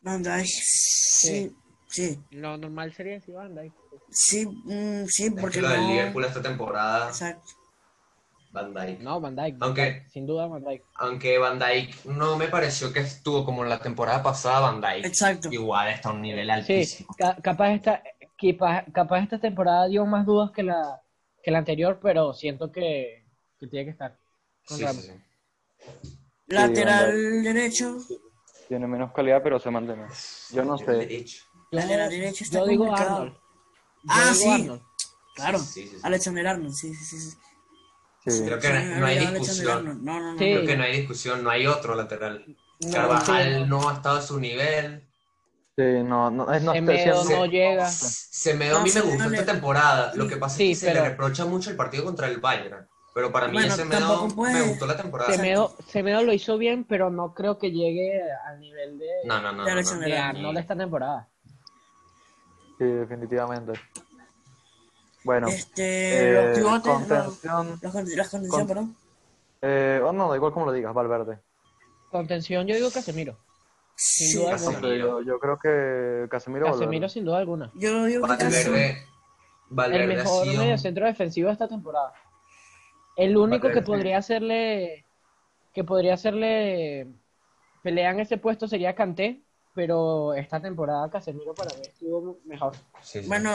Van 0.02 0.24
Dijk, 0.24 0.46
sí, 0.46 1.56
sí, 1.88 2.20
Lo 2.32 2.58
normal 2.58 2.94
sería 2.94 3.20
si 3.22 3.32
Van 3.32 3.54
Dijk. 3.56 3.74
sí, 4.10 4.46
mm, 4.48 5.06
sí, 5.08 5.26
Es 5.26 5.34
porque 5.40 5.56
que 5.56 5.62
lo 5.62 5.70
del 5.70 5.82
no, 5.82 5.88
Liverpool 5.90 6.26
esta 6.26 6.42
temporada, 6.42 7.08
exacto, 7.10 7.52
Van 8.52 8.74
Dijk. 8.74 9.00
No, 9.00 9.20
Van. 9.20 9.36
Van 9.36 9.58
Aunque- 9.60 9.82
Dijk, 9.82 10.10
Sin 10.10 10.26
duda 10.28 10.46
Van 10.48 10.64
Dijk. 10.64 10.84
Aunque 10.96 11.38
Van 11.40 11.58
Dijk 11.60 12.06
no 12.06 12.38
me 12.38 12.48
pareció 12.48 12.94
que 12.94 13.00
estuvo 13.00 13.44
como 13.44 13.64
en 13.64 13.70
la 13.70 13.80
temporada 13.80 14.22
pasada, 14.22 14.60
Van 14.62 14.80
Dijk 14.80 15.06
exacto, 15.06 15.50
igual 15.52 15.90
está 15.90 16.10
a 16.10 16.14
un 16.14 16.22
nivel 16.22 16.46
Sí, 16.48 16.52
altísimo. 16.52 17.16
ca- 17.18 17.36
capaz 17.42 17.72
esta, 17.72 18.04
capaz, 18.52 18.86
capaz 18.92 19.24
esta 19.24 19.40
temporada 19.40 19.88
dio 19.88 20.06
más 20.06 20.26
dudas 20.26 20.52
que 20.52 20.64
la, 20.64 21.02
que 21.44 21.52
la 21.52 21.60
anterior, 21.60 22.00
pero 22.02 22.34
siento 22.34 22.72
que, 22.72 23.24
que 23.60 23.68
tiene 23.68 23.86
que 23.86 23.92
estar. 23.92 24.18
con 24.68 24.78
Sí, 24.78 24.84
Ramos. 24.84 25.04
sí, 25.04 25.12
sí. 26.02 26.18
lateral 26.48 27.44
derecho, 27.44 27.98
Tiene 28.68 28.88
menos 28.88 29.12
calidad, 29.14 29.42
pero 29.44 29.60
se 29.60 29.70
mantiene. 29.70 30.08
Yo 30.52 30.64
no 30.66 30.78
sé. 30.78 30.92
derecho. 30.92 31.44
Yo, 31.72 31.80
Lateral 31.80 32.10
derecho 32.10 32.44
está 32.44 32.60
yo 32.60 32.66
digo 32.68 32.86
complicado. 32.86 33.16
Arnold. 33.18 33.34
Yo 33.34 34.10
Ah, 34.10 34.22
digo 34.24 34.34
sí. 34.36 34.50
Arnold. 34.50 34.82
claro, 35.36 35.60
Sí, 35.60 35.84
sí, 35.84 35.88
sí. 35.90 35.98
Alexander 36.04 36.48
Arnold, 36.48 36.74
sí, 36.74 36.94
sí, 36.94 37.06
sí, 37.06 37.20
sí. 37.32 37.38
Sí. 38.26 38.44
Creo 38.46 38.58
que 38.60 38.70
no, 38.72 39.06
hay 39.06 39.20
discusión. 39.28 40.06
No, 40.06 40.20
no, 40.20 40.32
no. 40.34 40.40
Sí. 40.40 40.46
Creo 40.46 40.66
que 40.66 40.78
no 40.78 40.84
hay 40.84 40.98
discusión, 40.98 41.44
no 41.44 41.50
hay 41.50 41.68
otro 41.68 41.94
lateral. 41.96 42.46
No, 42.80 42.92
Carvajal 42.92 43.54
sí. 43.64 43.70
no 43.70 43.90
ha 43.90 43.94
estado 43.96 44.18
a 44.20 44.22
su 44.22 44.40
nivel. 44.40 45.06
Sí, 45.76 46.04
no, 46.04 46.30
no, 46.30 46.52
es 46.54 46.62
no 46.62 46.74
Semedo 46.74 47.24
siempre- 47.24 47.36
no 47.38 47.46
llega. 47.48 47.90
Semedo 47.90 48.76
a 48.76 48.80
No, 48.80 48.86
mí 48.86 48.92
me 48.94 49.02
gustó 49.02 49.24
esta 49.34 49.46
temporada. 49.54 50.12
Lo 50.16 50.28
que 50.28 50.38
pasa 50.38 50.58
Sí, 50.58 50.72
es 50.74 50.80
que 50.80 50.86
se 50.88 50.94
le 50.94 51.02
reprocha 51.10 51.46
mucho 51.46 51.72
el 51.72 51.76
partido 51.76 52.04
contra 52.04 52.28
el 52.28 52.40
Bayern. 52.40 52.88
Pero 53.16 53.32
para 53.32 53.48
mí 53.48 53.54
Bueno, 53.54 53.76
Semedo 53.76 54.00
tampoco 54.08 54.36
puede- 54.36 54.54
me 54.54 54.62
gustó 54.70 54.86
la 54.88 54.98
temporada. 54.98 55.32
Semedo, 55.34 55.76
Semedo 55.88 56.24
lo 56.24 56.34
hizo 56.34 56.58
bien, 56.58 56.84
pero 56.84 57.10
no 57.10 57.34
creo 57.34 57.58
que 57.60 57.72
llegue 57.72 58.22
al 58.48 58.60
nivel 58.60 58.98
de, 59.00 59.08
No, 59.26 59.40
no, 59.42 59.52
no. 59.52 59.64
De 59.66 59.74
no, 59.84 60.08
no. 60.08 60.16
Arnold 60.24 60.58
esta 60.58 60.76
temporada. 60.76 61.28
Sí, 62.80 62.86
definitivamente. 62.86 63.74
Bueno, 65.24 65.48
Este, 65.48 66.30
eh, 66.30 66.34
los 66.50 66.58
pivotes, 66.58 66.86
los, 66.88 66.98
contención. 67.08 67.68
los 67.70 67.82
las 67.84 67.92
condiciones, 68.30 68.50
Con- 68.50 68.68
perdón. 68.68 68.96
Eh, 69.62 70.02
oh, 70.04 70.12
no, 70.12 70.30
da 70.30 70.36
igual 70.36 70.52
como 70.52 70.66
lo 70.66 70.72
digas, 70.72 70.94
Valverde. 70.94 71.40
Contención, 72.12 72.68
yo 72.68 72.76
digo 72.76 72.92
Casemiro. 72.92 73.38
Sin 73.96 74.28
Sí, 74.28 74.38
duda 74.38 74.52
No 74.52 74.56
alguna. 74.58 74.80
sé, 74.80 74.98
yo, 75.00 75.22
yo 75.22 75.40
creo 75.40 75.60
que 75.60 76.28
Casemiro 76.30 76.66
Casemiro 76.66 77.10
sin 77.10 77.26
duda 77.26 77.38
alguna. 77.38 77.72
Yo 77.76 78.06
digo 78.06 78.28
que 78.28 78.38
Casemiro. 78.38 78.72
Valverde, 78.72 78.90
El 78.92 79.06
Valverde 79.70 80.04
ha 80.14 80.24
mejor 80.24 80.48
mediocentro 80.48 81.06
defensivo 81.06 81.48
de 81.48 81.54
esta 81.54 81.68
temporada. 81.68 82.14
El 83.16 83.38
único 83.38 83.70
que 83.70 83.82
podría 83.82 84.18
hacerle 84.18 85.06
que 85.74 85.84
podría 85.84 86.14
hacerle 86.16 87.08
pelea 87.82 88.12
en 88.12 88.20
ese 88.20 88.38
puesto 88.38 88.68
sería 88.68 88.96
Kanté, 88.96 89.44
pero 89.74 90.34
esta 90.34 90.62
temporada 90.62 91.10
Casemiro 91.10 91.54
para 91.54 91.76
mí 91.76 91.82
estuvo 91.84 92.40
mejor. 92.46 92.76
Sí, 93.02 93.22
sí. 93.22 93.28
Bueno, 93.28 93.52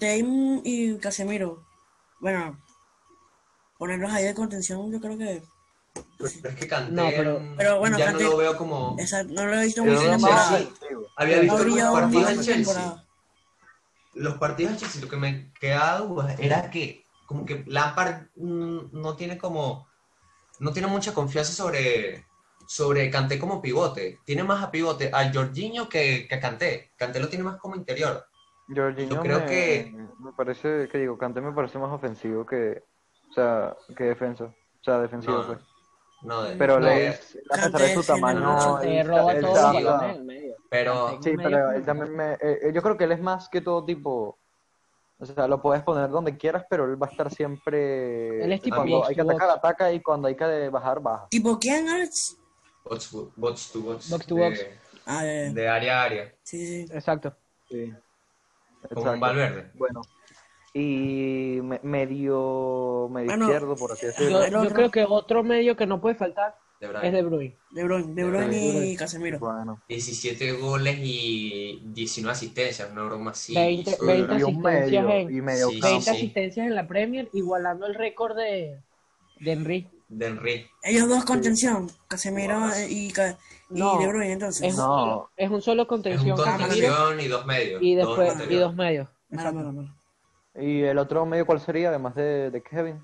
y, 0.00 0.60
y 0.64 0.98
Casemiro. 0.98 1.64
Bueno, 2.20 2.60
ponerlos 3.78 4.12
ahí 4.12 4.24
de 4.24 4.34
contención, 4.34 4.90
yo 4.92 5.00
creo 5.00 5.16
que. 5.16 5.42
Pero 5.94 6.26
es 6.50 6.54
que 6.56 6.68
Kanté 6.68 6.92
No, 6.92 7.08
pero- 7.10 7.40
Pero 7.56 7.78
bueno, 7.78 7.98
ya 7.98 8.12
no 8.12 8.18
lo 8.20 8.36
veo 8.36 8.56
como... 8.56 8.96
No 9.28 9.46
lo 9.46 9.54
he 9.54 9.64
visto 9.64 9.84
más 9.84 10.00
temporada. 10.02 10.54
ofensivo. 10.54 11.06
Había 11.16 11.36
Ha 11.36 11.40
visto 11.40 11.64
los 11.64 11.90
partidos 11.92 12.30
esta 12.30 12.42
Chelsea. 12.44 12.54
temporada. 12.74 13.06
Los 14.14 14.34
partidos 14.38 14.72
en 14.72 14.78
Chelsea, 14.78 15.02
lo 15.02 15.08
que 15.08 15.16
me 15.16 15.52
quedaba 15.60 15.98
duda 16.00 16.34
era 16.38 16.70
que 16.70 17.04
como 17.26 17.44
que 17.46 17.64
Lampard 17.66 18.26
mm, 18.36 18.78
no 18.92 19.16
tiene 19.16 19.38
como... 19.38 19.88
No 20.58 20.72
tiene 20.72 20.88
mucha 20.88 21.14
confianza 21.14 21.52
sobre, 21.52 22.26
sobre 22.66 23.10
Kanté 23.10 23.38
como 23.38 23.62
pivote. 23.62 24.18
Tiene 24.26 24.44
más 24.44 24.62
a 24.62 24.70
pivote 24.70 25.10
a 25.12 25.32
Jorginho 25.32 25.88
que, 25.88 26.26
que 26.28 26.34
a 26.34 26.40
Kanté. 26.40 26.90
Kanté 26.96 27.18
lo 27.18 27.28
tiene 27.28 27.44
más 27.44 27.56
como 27.56 27.76
interior. 27.76 28.26
Jorginho 28.68 29.08
Yo 29.16 29.20
creo 29.22 29.38
me, 29.40 29.46
que- 29.46 29.94
me 30.18 30.32
parece, 30.32 30.86
que 30.92 30.98
digo, 30.98 31.16
Kanté 31.16 31.40
me 31.40 31.52
parece 31.52 31.78
más 31.78 31.90
ofensivo 31.90 32.44
que, 32.44 32.82
o 33.30 33.32
sea, 33.32 33.74
que 33.96 34.04
defensa, 34.04 34.44
o 34.44 34.84
sea, 34.84 34.98
defensivo, 35.00 35.38
No, 35.38 35.46
pues. 35.46 35.58
No, 36.22 36.42
de- 36.42 36.56
Pero 36.56 36.78
No. 36.80 36.86
le 36.86 37.08
es, 37.08 37.38
a 37.50 37.54
pesar 37.54 37.72
de 37.80 37.94
su 37.94 38.02
tamaño, 38.04 38.80
él 38.82 39.10
él. 39.10 40.54
Pero 40.68 41.18
Sí, 41.22 41.32
pero 41.36 41.72
él 41.72 41.84
también 41.84 42.14
me, 42.14 42.32
eh, 42.34 42.38
eh, 42.40 42.72
yo 42.72 42.82
creo 42.82 42.96
que 42.96 43.04
él 43.04 43.12
es 43.12 43.20
más 43.20 43.48
que 43.48 43.60
todo 43.60 43.84
tipo, 43.84 44.38
o 45.18 45.26
sea, 45.26 45.48
lo 45.48 45.60
puedes 45.60 45.82
poner 45.82 46.08
donde 46.10 46.36
quieras, 46.36 46.64
pero 46.70 46.84
él 46.84 47.00
va 47.02 47.06
a 47.08 47.10
estar 47.10 47.30
siempre, 47.32 48.44
Él 48.44 48.52
es 48.52 48.62
tipo 48.62 48.76
cuando 48.76 49.04
hay 49.06 49.14
que 49.14 49.20
atacar, 49.22 49.48
box. 49.48 49.58
ataca, 49.58 49.92
y 49.92 50.00
cuando 50.00 50.28
hay 50.28 50.36
que 50.36 50.68
bajar, 50.68 51.00
baja. 51.00 51.26
¿Tipo 51.30 51.58
quién, 51.58 51.88
Alex? 51.88 52.36
box, 52.84 53.10
box 53.36 53.72
to 53.72 53.80
box. 53.80 54.10
Box 54.10 54.26
to 54.26 54.34
de, 54.36 54.42
box. 54.48 54.66
Ah, 55.06 55.22
de 55.24 55.68
área 55.68 56.00
a 56.00 56.04
área. 56.04 56.34
sí, 56.42 56.66
sí. 56.86 56.92
Exacto. 56.92 57.34
Sí. 57.68 57.92
Como 57.92 59.00
Exacto. 59.00 59.10
un 59.12 59.20
Valverde. 59.20 59.70
Bueno, 59.74 60.00
y 60.72 61.58
me- 61.62 61.80
medio, 61.82 63.08
medio 63.10 63.26
Bueno, 63.26 63.44
izquierdo, 63.46 63.76
por 63.76 63.92
así 63.92 64.02
Yo, 64.02 64.08
decirlo. 64.08 64.46
yo 64.48 64.58
otro- 64.60 64.74
creo 64.74 64.90
que 64.90 65.04
otro 65.08 65.42
medio 65.42 65.76
que 65.76 65.86
no 65.86 66.00
puede 66.00 66.14
faltar 66.14 66.54
De 66.80 66.86
es 66.86 66.92
Bruyne. 66.92 67.10
De 67.10 67.22
Bruyne. 67.22 67.54
De 67.72 67.84
Bruyne, 67.84 68.14
de 68.14 68.24
Bruyne 68.24 68.86
y 68.86 68.96
Casemiro. 68.96 69.38
Bueno, 69.38 69.82
17 69.88 70.52
goles 70.52 70.98
y 71.02 71.82
19 71.92 72.32
asistencias, 72.32 72.88
una 72.90 73.02
broma 73.04 73.32
así. 73.32 73.54
20, 73.54 73.90
Solo- 73.96 74.06
20 74.12 74.34
y 74.38 74.42
un 74.44 74.66
asistencias 74.66 75.04
medio, 75.04 75.10
en- 75.10 75.36
y 75.36 75.40
medio 75.42 75.68
Sí, 75.70 75.80
20 75.80 76.02
sí. 76.02 76.10
asistencias 76.10 76.66
en 76.66 76.74
la 76.74 76.86
Premier, 76.86 77.28
igualando 77.32 77.86
el 77.86 77.94
récord 77.94 78.36
de, 78.36 78.78
de 79.40 79.52
Henry. 79.52 79.88
De 80.08 80.26
Henry. 80.26 80.66
Ellos 80.82 81.08
dos 81.08 81.24
contención, 81.24 81.90
Casemiro 82.08 82.58
Wow. 82.60 82.70
y, 82.88 83.08
y 83.08 83.12
No, 83.70 83.98
De 83.98 84.06
Bruyne, 84.08 84.32
entonces. 84.32 84.62
Es, 84.68 84.74
un 84.74 84.80
No. 84.80 84.86
solo, 84.86 85.30
es 85.36 85.50
un 85.50 85.62
solo 85.62 85.82
Es 85.82 85.84
un 85.84 85.88
contención 85.88 86.36
contención 86.36 87.20
y 87.20 87.28
dos 87.28 87.44
medios. 87.46 87.82
y 87.82 87.94
dos 87.94 88.06
después 88.08 88.28
y 88.28 88.32
interiores. 88.32 88.60
dos 88.60 88.74
medios. 88.74 89.08
Mala, 89.28 89.52
mala, 89.52 89.72
mala. 89.72 89.96
¿Y 90.54 90.82
el 90.82 90.98
otro 90.98 91.24
medio 91.26 91.46
cuál 91.46 91.60
sería, 91.60 91.88
además 91.90 92.14
de, 92.14 92.50
de 92.50 92.62
Kevin? 92.62 93.00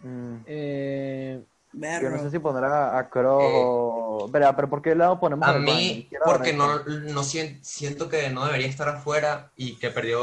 Mm, 0.00 0.36
Eh, 0.46 1.42
yo 1.72 2.10
no 2.10 2.18
sé 2.22 2.30
si 2.30 2.38
poner 2.38 2.64
a, 2.64 2.98
a 2.98 3.00
Eh, 3.02 3.08
o... 3.14 4.28
Pero, 4.32 4.56
pero 4.56 4.70
¿por 4.70 4.82
qué 4.82 4.94
lado 4.94 5.18
ponemos 5.20 5.46
A 5.46 5.58
mí, 5.58 6.08
porque 6.24 6.52
no, 6.52 6.78
no 6.84 7.22
sien- 7.22 7.62
siento 7.62 8.08
que 8.08 8.30
no 8.30 8.46
debería 8.46 8.66
estar 8.66 8.88
afuera 8.88 9.52
y 9.56 9.76
que 9.76 9.90
perdió, 9.90 10.18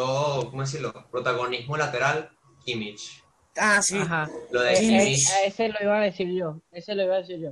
¿cómo 0.49 0.61
decirlo? 0.61 0.93
Protagonismo 1.11 1.77
lateral, 1.77 2.31
Kimmich. 2.65 3.23
Ah, 3.55 3.81
sí. 3.81 3.99
Ajá. 3.99 4.29
Lo 4.51 4.61
de 4.61 4.73
Eh, 4.73 4.77
eh, 4.77 4.79
Kimmich, 4.79 5.29
a 5.29 5.43
ese 5.45 5.69
lo 5.69 5.75
iba 5.81 5.97
a 5.97 6.01
decir 6.01 6.27
yo. 6.33 6.59
Ese 6.71 6.95
lo 6.95 7.03
iba 7.03 7.15
a 7.15 7.17
decir 7.19 7.39
yo. 7.39 7.51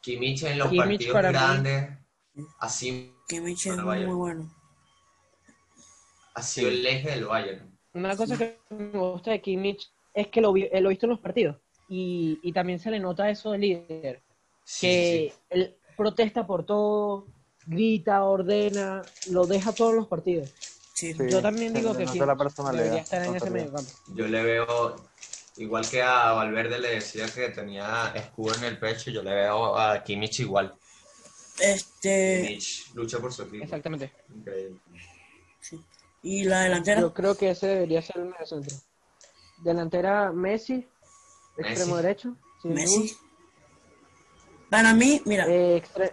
Kimmich 0.00 0.42
en 0.44 0.58
los 0.58 0.68
Kimmich 0.68 0.86
partidos 0.88 1.12
para 1.14 1.28
mí- 1.28 1.34
grandes, 1.34 1.88
así 2.60 3.14
Kimmich 3.28 3.66
es 3.66 3.76
muy 3.78 4.04
bueno. 4.04 4.50
Ha 6.36 6.42
sido 6.42 6.68
el 6.68 6.86
eje 6.86 7.10
del 7.10 7.24
Bayern. 7.24 7.78
Una 7.94 8.14
cosa 8.14 8.36
que 8.36 8.58
me 8.70 8.98
gusta 8.98 9.30
de 9.30 9.40
Kimmich 9.40 9.90
es 10.12 10.28
que 10.28 10.42
lo, 10.42 10.52
vi- 10.52 10.68
eh, 10.70 10.80
lo 10.82 10.90
he 10.90 10.92
visto 10.92 11.06
en 11.06 11.10
los 11.10 11.20
partidos. 11.20 11.56
Y, 11.88 12.38
y 12.42 12.52
también 12.52 12.78
se 12.78 12.90
le 12.90 13.00
nota 13.00 13.30
eso 13.30 13.52
de 13.52 13.58
líder. 13.58 14.22
Sí, 14.64 14.86
que 14.86 15.32
sí. 15.32 15.40
él 15.50 15.76
protesta 15.96 16.46
por 16.46 16.66
todo, 16.66 17.26
grita, 17.66 18.22
ordena, 18.24 19.00
lo 19.30 19.46
deja 19.46 19.72
todos 19.72 19.94
los 19.94 20.08
partidos. 20.08 20.50
Sí. 20.92 21.12
Sí, 21.14 21.14
Yo 21.30 21.40
también 21.42 21.72
digo 21.72 21.94
que 21.96 22.06
sí, 22.06 22.18
debería 22.18 23.00
estar 23.02 23.22
en 23.24 23.36
ese. 23.36 23.70
Yo 24.14 24.26
le 24.28 24.42
veo, 24.42 24.96
igual 25.56 25.88
que 25.88 26.02
a 26.02 26.32
Valverde 26.32 26.78
le 26.78 26.88
decía 26.96 27.26
que 27.26 27.50
tenía 27.50 28.12
escudo 28.14 28.54
en 28.56 28.64
el 28.64 28.78
pecho, 28.78 29.10
yo 29.10 29.22
le 29.22 29.34
veo 29.34 29.78
a 29.78 30.02
Kimmich 30.02 30.40
igual. 30.40 30.74
Este. 31.60 32.42
Kimmich 32.46 32.94
lucha 32.94 33.18
por 33.18 33.32
su 33.32 33.42
equipo. 33.42 33.64
Exactamente. 33.64 34.10
Increíble. 34.34 34.78
sí. 35.60 35.80
Y 36.26 36.42
la 36.42 36.62
delantera. 36.62 37.00
Yo 37.02 37.14
creo 37.14 37.36
que 37.36 37.50
ese 37.50 37.68
debería 37.68 38.02
ser 38.02 38.16
el 38.18 38.24
medio 38.24 38.44
centro. 38.44 38.76
Delantera 39.62 40.32
Messi, 40.32 40.84
extremo 41.56 41.96
derecho. 41.98 42.34
sin 42.60 42.74
Messi. 42.74 43.16
Para 44.68 44.92
mí, 44.92 45.22
mira, 45.24 45.46
Eh, 45.46 45.76
extre- 45.80 46.12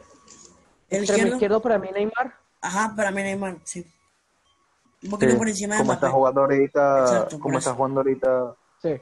el 0.89 0.99
extremo 0.99 1.03
izquierdo. 1.03 1.33
izquierdo 1.33 1.61
para 1.63 1.79
mí 1.79 1.89
Neymar. 1.91 2.35
Ajá, 2.61 2.93
para 2.95 3.09
mí 3.09 3.23
Neymar, 3.23 3.57
sí. 3.63 3.83
Un 5.03 5.09
poquito 5.09 5.31
Sí, 5.31 5.37
por 5.37 5.49
encima 5.49 5.73
de 5.75 5.81
como 5.81 5.93
está 5.93 6.09
jugando 6.11 6.41
ahorita, 6.41 6.99
Exacto, 6.99 7.39
como 7.39 7.57
está 7.57 7.73
jugando 7.73 7.99
ahorita. 8.01 8.55
Sí. 8.83 9.01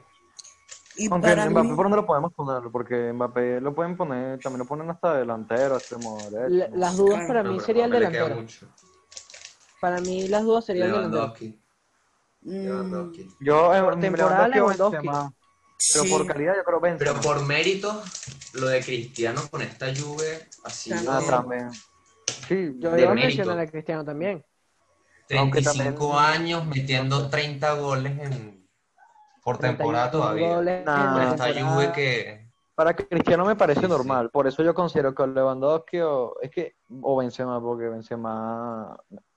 Y 0.96 1.10
Aunque 1.12 1.28
para 1.28 1.50
Mbappé, 1.50 1.68
mí, 1.68 1.76
¿por 1.76 1.84
dónde 1.84 1.96
lo 1.96 2.06
podemos 2.06 2.32
poner? 2.32 2.70
Porque 2.72 3.12
Mbappé 3.12 3.60
lo 3.60 3.74
pueden 3.74 3.96
poner, 3.98 4.40
también 4.40 4.60
lo 4.60 4.64
ponen 4.66 4.88
hasta 4.90 5.14
delantero, 5.18 5.76
extremo 5.76 6.16
derecho. 6.30 6.48
La- 6.48 6.68
¿no? 6.68 6.76
las 6.78 6.96
dudas 6.96 7.14
Claro. 7.16 7.28
para 7.28 7.42
No, 7.42 7.52
mí 7.52 7.60
sería 7.60 7.84
el 7.84 7.90
Mbappé 7.90 8.04
le 8.06 8.10
queda 8.10 8.24
delantero. 8.28 8.68
Para 9.82 10.00
mí 10.00 10.28
las 10.28 10.44
dudas 10.44 10.64
sería 10.64 10.84
el 10.84 10.92
delantero. 10.92 11.16
Lewandowski. 11.22 11.60
mm, 12.42 12.50
Lewandowski. 12.64 13.28
Yo 13.40 13.74
en 13.74 13.84
Por 13.84 14.00
temporada, 14.00 14.46
Lewandowski. 14.46 15.08
Pero 15.08 16.04
sí, 16.04 16.08
por 16.08 16.24
calidad 16.28 16.54
yo 16.54 16.62
creo 16.62 16.80
Benzema. 16.80 17.10
Pero 17.10 17.20
por 17.20 17.44
mérito, 17.44 18.00
lo 18.54 18.66
de 18.68 18.80
Cristiano 18.80 19.40
con 19.50 19.60
esta 19.62 19.86
Juve 19.86 20.46
ha 20.62 20.70
sido 20.70 20.98
Ah, 21.10 21.20
también. 21.28 21.72
Sí, 22.46 22.76
Yo 22.78 22.92
De 22.92 23.02
iba 23.02 23.10
a 23.10 23.14
mérito. 23.16 23.38
mencionar 23.38 23.58
a 23.58 23.66
Cristiano 23.68 24.04
también. 24.04 24.44
Aunque 25.36 25.62
35 25.62 26.12
también- 26.14 26.42
años 26.42 26.66
metiendo 26.66 27.28
30 27.28 27.74
goles 27.74 28.12
en, 28.20 28.68
por 29.42 29.58
31 29.58 29.76
temporada 29.78 30.10
todavía. 30.12 30.54
goles 30.54 30.84
Nah. 30.84 31.32
esta 31.32 31.44
temporada. 31.46 31.74
Juve 31.74 31.92
que... 31.92 32.48
Para 32.76 32.94
Cristiano 32.94 33.44
me 33.44 33.56
parece 33.56 33.80
Sí, 33.80 33.86
sí. 33.86 33.90
normal, 33.92 34.30
por 34.30 34.46
eso 34.46 34.62
yo 34.62 34.74
considero 34.74 35.12
que 35.12 35.26
Lewandowski 35.26 35.98
o 35.98 36.36
es 36.40 36.50
que 36.52 36.76
o 37.02 37.16
Benzema 37.16 37.60
porque 37.60 37.88
Benzema 37.88 38.96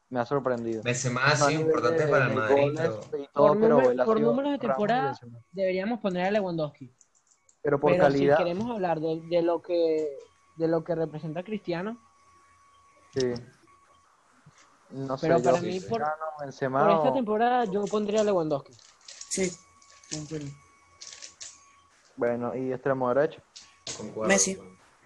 me 0.10 0.20
ha 0.20 0.26
sorprendido. 0.26 0.84
Benzema 0.84 1.22
No 1.22 1.28
ha 1.28 1.32
a 1.32 1.36
sido 1.36 1.50
nivel 1.50 1.66
importante 1.66 2.06
de- 2.06 2.12
para 2.12 2.24
el 2.26 2.30
de 2.30 2.36
Madrid, 2.36 2.72
pero 2.76 3.02
Por 3.34 3.58
número- 3.58 4.06
por 4.06 4.22
números 4.22 4.52
de 4.54 4.60
temporada, 4.60 5.06
Benzema. 5.08 5.40
Deberíamos 5.52 6.00
poner 6.00 6.26
a 6.28 6.32
Lewandowski. 6.32 6.94
Pero 7.62 7.80
por 7.80 7.92
Pero 7.92 8.04
calidad, 8.04 8.38
si 8.38 8.44
queremos 8.44 8.70
hablar 8.72 9.00
de, 9.00 9.22
de 9.28 9.42
lo 9.42 9.62
que 9.62 10.08
de 10.58 10.68
lo 10.70 10.84
que 10.84 10.96
representa 10.96 11.44
Cristiano, 11.44 12.00
sí. 13.14 13.34
No 14.92 15.18
sé, 15.18 15.28
pero 15.28 15.40
yo 15.40 15.44
para 15.44 15.60
sí, 15.60 15.66
mí 15.66 15.80
sí. 15.80 15.88
por, 15.90 16.06
Benzema 16.40 16.82
por 16.84 16.92
esta 16.92 17.14
temporada 17.14 17.66
yo 17.66 17.84
pondría 17.86 18.22
a 18.22 18.24
Lewandowski. 18.24 18.74
sí. 19.30 19.52
bueno, 22.16 22.56
y 22.56 22.72
extremo 22.72 23.14
derecho. 23.14 23.42
concuerdo. 23.98 24.30
Messi. 24.30 24.58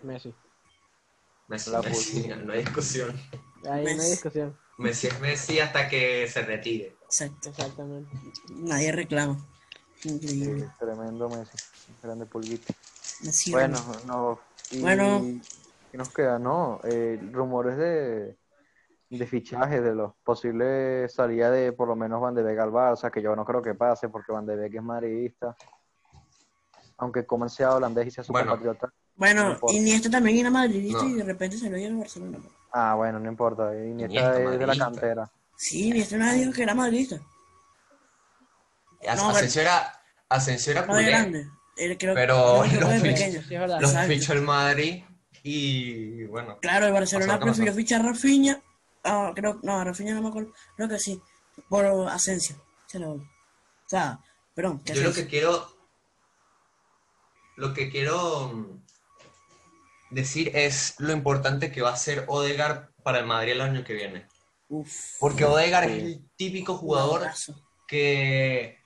Messi. 0.03 0.35
Messi, 1.47 1.71
La 1.71 1.81
Messi, 1.81 2.27
no 2.45 2.53
hay 2.53 2.59
discusión. 2.59 3.19
Ahí 3.69 3.83
no 3.95 4.03
hay 4.03 4.11
discusión. 4.11 4.57
Messi 4.79 5.07
es 5.07 5.19
Messi 5.19 5.59
hasta 5.59 5.87
que 5.89 6.27
se 6.27 6.41
retire. 6.41 6.95
Exacto. 7.05 7.49
Exactamente. 7.49 8.09
Nadie 8.55 8.91
reclama. 8.91 9.37
Sí, 10.01 10.19
tremendo 10.79 11.29
Messi, 11.29 11.57
grande 12.01 12.25
pulguito. 12.25 12.73
Messi, 13.23 13.51
Bueno, 13.51 13.77
no. 14.07 14.39
Y, 14.71 14.79
Bueno. 14.81 15.21
¿qué 15.91 15.97
nos 15.97 16.09
queda? 16.13 16.39
No, 16.39 16.79
eh, 16.83 17.19
rumores 17.31 17.77
de, 17.77 18.37
de 19.09 19.27
fichajes 19.27 19.83
de 19.83 19.93
los 19.95 20.13
posibles 20.23 21.13
salidas 21.13 21.51
de 21.51 21.73
por 21.73 21.87
lo 21.89 21.95
menos 21.97 22.21
Van 22.21 22.33
de 22.35 22.43
Beek 22.43 22.59
al 22.59 22.71
Barça, 22.71 23.11
que 23.11 23.21
yo 23.21 23.35
no 23.35 23.43
creo 23.43 23.61
que 23.61 23.75
pase 23.75 24.07
porque 24.07 24.31
Van 24.31 24.45
de 24.45 24.55
Beek 24.55 24.75
es 24.75 24.83
madridista. 24.83 25.55
Aunque 26.97 27.25
como 27.25 27.47
sea 27.49 27.75
holandés 27.75 28.07
y 28.07 28.11
sea 28.11 28.23
su 28.23 28.31
Bueno. 28.31 28.51
compatriota. 28.51 28.87
No 28.87 28.93
Bueno, 29.15 29.51
importa. 29.51 29.75
Iniesta 29.75 30.09
también 30.09 30.37
era 30.37 30.49
madridista 30.49 31.03
No. 31.03 31.09
y 31.09 31.13
de 31.15 31.23
repente 31.23 31.57
se 31.57 31.69
lo 31.69 31.75
dio 31.77 31.87
al 31.87 31.97
Barcelona. 31.97 32.39
Ah, 32.71 32.93
bueno, 32.95 33.19
no 33.19 33.29
importa. 33.29 33.73
Iniesta, 33.75 34.19
Iniesta, 34.19 34.53
es 34.53 34.59
de 34.59 34.67
la 34.67 34.77
cantera. 34.77 35.31
Sí, 35.55 35.87
Iniesta 35.89 36.17
nadie 36.17 36.41
dijo 36.41 36.53
que 36.53 36.63
era 36.63 36.75
madridista. 36.75 37.19
As- 39.07 39.17
No, 39.17 39.29
Asensio 39.29 39.61
era, 39.61 40.01
Asensio 40.27 40.71
era 40.73 40.85
culé, 40.85 41.05
grande. 41.05 41.47
Él 41.77 41.97
creo, 41.97 42.13
Pero 42.13 42.61
creo 42.67 42.69
que 42.69 42.75
los 42.79 42.91
fichó-. 43.01 43.41
Sí, 43.41 43.55
los 44.17 44.29
el 44.29 44.41
Madrid 44.41 45.03
y 45.43 46.25
bueno, 46.25 46.57
Claro, 46.59 46.87
el 46.87 46.93
Barcelona 46.93 47.39
prefirió 47.39 47.73
fichar 47.73 48.01
a 48.01 48.09
Rafinha. 48.09 48.61
ah, 49.05 49.31
creo, 49.33 49.59
no, 49.63 49.79
a 49.79 49.83
Rafinha 49.85 50.13
no 50.13 50.21
me 50.21 50.27
acuerdo. 50.29 50.51
Creo 50.75 50.89
que 50.89 50.99
sí. 50.99 51.21
Por 51.69 51.85
Asensio. 51.85 52.55
Se 52.87 52.99
lo- 52.99 53.13
O 53.13 53.21
sea, 53.87 54.19
perdón. 54.53 54.81
yo 54.83 55.01
lo 55.03 55.13
que 55.13 55.27
quiero, 55.27 55.73
lo 57.55 57.73
que 57.73 57.89
quiero 57.89 58.49
mm, 58.49 58.81
decir 60.09 60.51
es 60.55 60.95
lo 60.99 61.11
importante 61.11 61.71
que 61.71 61.81
va 61.81 61.93
a 61.93 61.97
ser 61.97 62.25
Odegaard 62.27 62.89
para 63.03 63.19
el 63.19 63.25
Madrid 63.25 63.53
el 63.53 63.61
año 63.61 63.83
que 63.83 63.93
viene. 63.93 64.27
Uf. 64.69 65.17
Porque 65.19 65.45
Odegaard 65.45 65.89
es 65.89 66.03
el 66.03 66.29
típico 66.35 66.75
jugador 66.75 67.27
que 67.87 68.79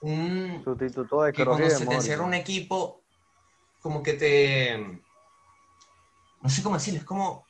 un, 0.00 0.60
Sustituto 0.62 1.22
de 1.22 1.32
que 1.32 1.44
cuando 1.44 1.64
de 1.64 1.70
se 1.70 1.86
te 1.86 1.94
encierra 1.94 2.24
un 2.24 2.34
equipo, 2.34 3.02
como 3.80 4.02
que 4.02 4.12
te... 4.12 4.78
No 6.42 6.50
sé 6.50 6.62
cómo 6.62 6.76
decirlo, 6.76 7.00
es 7.00 7.06
como 7.06 7.46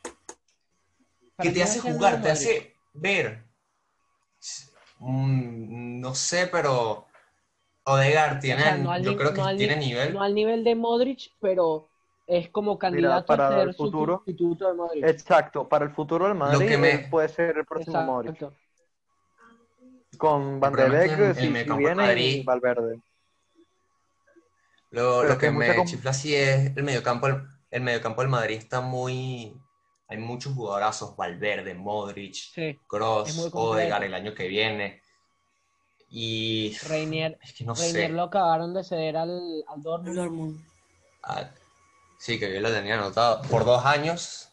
que 1.39 1.51
te 1.51 1.63
hace 1.63 1.81
jugar, 1.81 2.23
te 2.23 2.31
hace 2.31 2.77
ver. 2.93 3.45
Mm, 5.01 6.01
no 6.01 6.15
sé, 6.15 6.47
pero 6.47 7.09
Odegaard 7.85 8.39
tiene, 8.39 8.63
O 8.63 8.65
sea, 8.65 8.77
no 8.77 8.91
al 8.93 9.03
yo 9.03 9.17
creo 9.17 9.35
que 9.35 9.41
no 9.41 9.57
tiene 9.57 9.77
ni- 9.77 9.87
nivel. 9.87 10.15
No 10.15 10.23
al 10.23 10.35
nivel 10.35 10.63
de 10.63 10.77
Modric, 10.77 11.33
pero 11.41 11.91
es 12.27 12.49
como 12.51 12.79
candidato 12.79 13.27
para 13.27 13.49
a 13.49 13.51
ser 13.53 13.69
el 13.69 13.75
futuro. 13.75 14.17
sustituto 14.19 14.69
de 14.69 14.75
Modric. 14.75 15.05
Exacto, 15.05 15.69
para 15.69 15.85
el 15.85 15.91
futuro 15.91 16.27
del 16.27 16.35
Madrid 16.35 16.69
que 16.69 16.79
me- 16.79 16.93
él 16.93 17.11
puede 17.11 17.29
ser 17.29 17.59
el 17.59 17.67
próximo 17.67 17.99
Exacto. 18.01 18.13
Modric. 18.13 20.19
Con 20.19 20.61
Van 20.61 20.73
de 20.73 20.89
Beek, 20.89 21.35
si, 21.35 21.49
viene, 21.49 21.95
Madrid- 21.95 22.41
y 22.41 22.43
Valverde. 22.45 23.01
Lo, 24.91 25.25
lo 25.25 25.37
que 25.37 25.51
me 25.51 25.85
chifla 25.85 26.13
sí 26.13 26.35
es 26.35 26.77
el 26.77 26.85
mediocampo, 26.85 27.27
el, 27.27 27.43
el 27.71 27.83
mediocampo 27.83 28.21
del 28.21 28.31
Madrid 28.31 28.57
está 28.57 28.81
muy... 28.81 29.61
Hay 30.07 30.19
muchos 30.19 30.55
jugadorazos, 30.55 31.17
Valverde, 31.17 31.75
Modric, 31.75 32.35
Sí, 32.35 32.79
completo. 32.87 33.59
Odegaard 33.59 34.05
el 34.05 34.15
año 34.15 34.35
que 34.35 34.47
viene. 34.47 35.03
Y 36.11 36.77
Reinier, 36.89 37.39
es 37.43 37.55
que 37.55 37.65
no 37.65 37.75
Reinier 37.75 38.11
sé. 38.11 38.15
lo 38.15 38.23
acabaron 38.25 38.73
de 38.73 38.85
ceder 38.85 39.17
al, 39.17 39.65
al 39.67 39.83
Dortmund. 39.83 40.17
Dortmund. 40.17 40.65
Ah, 41.25 41.51
sí, 42.19 42.39
que 42.39 42.53
yo 42.53 42.61
lo 42.61 42.71
tenía 42.71 42.95
anotado 42.95 43.43
por 43.43 43.65
dos 43.65 43.85
años. 43.85 44.51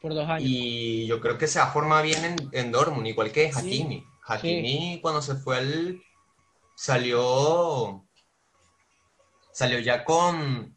por 0.00 0.14
dos 0.14 0.28
años. 0.28 0.42
Y 0.44 1.06
yo 1.06 1.20
creo 1.20 1.38
que 1.38 1.46
se 1.46 1.60
forma 1.66 2.02
bien 2.02 2.24
en, 2.24 2.36
en 2.52 2.72
Dortmund, 2.72 3.06
igual 3.06 3.32
que 3.32 3.52
Sí. 3.52 3.58
Hakimi. 3.58 4.06
Hakimi 4.26 5.00
cuando 5.02 5.22
se 5.22 5.34
fue 5.34 5.58
al... 5.58 6.02
salió... 6.74 8.04
Salió 9.52 9.78
ya 9.80 10.04
con 10.04 10.76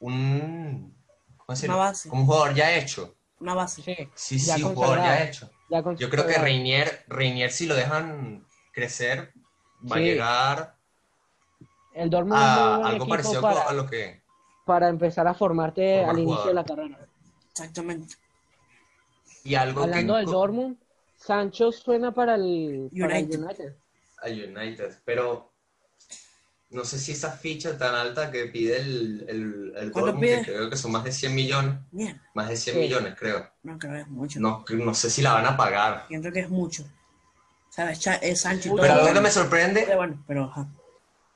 un... 0.00 0.96
¿Cómo 1.36 1.46
decirlo? 1.48 1.76
Una 1.76 1.84
base. 1.84 2.08
Como 2.08 2.22
un 2.22 2.26
jugador 2.26 2.54
ya 2.54 2.76
hecho. 2.76 3.14
Una 3.40 3.54
base. 3.54 3.82
Sí, 3.82 3.96
Sí, 4.14 4.38
Ya 4.38 4.56
sí, 4.56 4.62
un 4.64 4.74
jugador 4.74 4.98
ya 4.98 5.24
hecho. 5.24 5.50
ya 5.70 5.82
Yo 5.94 6.10
creo 6.10 6.26
que 6.26 6.38
Reinier, 6.38 7.04
Reinier 7.06 7.52
si 7.52 7.66
lo 7.66 7.74
dejan 7.76 8.46
crecer, 8.72 9.32
va 9.90 9.96
a 9.96 10.00
llegar 10.00 10.78
el 11.98 12.10
Dortmund 12.10 12.40
es 12.40 12.48
muy 12.48 12.52
a 12.52 12.76
buen 12.76 12.86
algo 12.86 13.08
parecido 13.08 13.40
para, 13.42 13.62
a 13.62 13.72
lo 13.72 13.86
que... 13.86 14.22
para 14.68 14.88
empezar 14.88 15.26
a 15.26 15.34
formarte 15.34 15.96
Formar 15.96 16.14
al 16.14 16.18
inicio 16.20 16.48
de 16.48 16.54
la 16.54 16.64
carrera. 16.64 16.98
Exactamente. 17.50 18.14
Y 19.44 19.54
algo 19.54 19.82
Hablando 19.82 20.12
que... 20.12 20.18
del 20.18 20.26
Dortmund, 20.26 20.76
Sancho 21.16 21.72
suena 21.72 22.12
para 22.12 22.34
el, 22.36 22.90
para 23.00 23.18
el 23.18 23.24
United. 23.40 23.72
Al 24.22 24.32
United, 24.32 24.90
pero 25.04 25.52
no 26.70 26.84
sé 26.84 26.98
si 26.98 27.12
esa 27.12 27.32
ficha 27.32 27.78
tan 27.78 27.94
alta 27.94 28.30
que 28.30 28.44
pide 28.46 28.76
el, 28.78 29.24
el, 29.28 29.72
el 29.76 29.90
¿Cuánto 29.92 30.12
Dortmund, 30.12 30.20
pide? 30.20 30.42
que 30.42 30.52
creo 30.52 30.70
que 30.70 30.76
son 30.76 30.92
más 30.92 31.04
de 31.04 31.12
100 31.12 31.34
millones, 31.34 31.74
Bien. 31.92 32.20
más 32.34 32.48
de 32.50 32.56
100 32.56 32.76
Sí. 32.76 32.82
millones 32.82 33.14
creo. 33.18 33.50
No 33.62 33.78
creo 33.78 33.92
que 33.94 34.00
es 34.00 34.08
mucho. 34.08 34.40
No, 34.40 34.64
no 34.68 34.94
sé 34.94 35.08
si 35.08 35.22
la 35.22 35.32
van 35.32 35.46
a 35.46 35.56
pagar. 35.56 36.04
Siento 36.08 36.30
que 36.30 36.40
es 36.40 36.50
mucho. 36.50 36.84
¿Sabes? 37.70 38.00
Cha- 38.00 38.16
Es 38.16 38.42
Sancho 38.42 38.74
Pero 38.76 38.92
algo 38.94 39.14
que 39.14 39.20
me 39.20 39.30
sorprende, 39.30 39.84
Pero 39.86 39.96
bueno, 39.96 40.24
pero 40.26 40.44
ajá. 40.44 40.68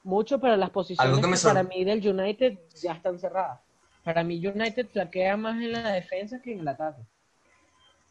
Mucho, 0.05 0.39
pero 0.41 0.57
las 0.57 0.71
posiciones 0.71 1.25
que 1.27 1.49
para 1.49 1.63
mí 1.63 1.85
del 1.85 2.07
United 2.07 2.59
ya 2.81 2.93
están 2.95 3.19
cerradas. 3.19 3.61
Para 4.05 4.25
mí 4.25 4.45
United 4.45 4.89
flaquea 4.91 5.37
más 5.37 5.61
en 5.63 5.73
la 5.73 5.93
defensa 5.93 6.41
que 6.43 6.53
en 6.53 6.61
el 6.61 6.69
ataque. 6.69 7.03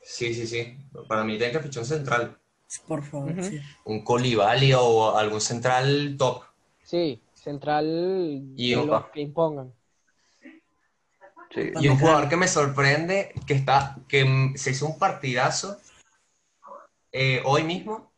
Sí, 0.03 0.34
sí, 0.34 0.47
sí. 0.47 0.77
Para 1.07 1.23
mí 1.23 1.38
tiene 1.38 1.51
que 1.53 1.59
fichar 1.59 1.84
un 1.84 1.88
central. 1.89 2.38
Por 2.88 3.03
favor, 3.03 3.43
sí. 3.43 3.59
Un 3.84 4.03
Colibali 4.03 4.73
o 4.73 5.15
algún 5.18 5.41
central 5.41 6.15
top. 6.18 6.43
Sí, 6.84 7.22
central 7.34 7.85
Y 8.55 8.72
de 8.72 8.77
un- 8.77 8.88
los 8.88 9.05
que 9.07 9.22
impongan. 9.22 9.73
Sí. 11.53 11.72
Y 11.81 11.88
un 11.89 11.99
jugador 11.99 12.30
que 12.30 12.38
me 12.38 12.47
sorprende, 12.47 13.34
que 13.45 13.53
está, 13.53 13.97
que 14.07 14.53
se 14.55 14.72
hizo 14.72 14.85
un 14.88 14.97
partidazo 14.97 15.77
eh, 17.11 17.41
hoy 17.45 17.63
mismo. 17.63 18.09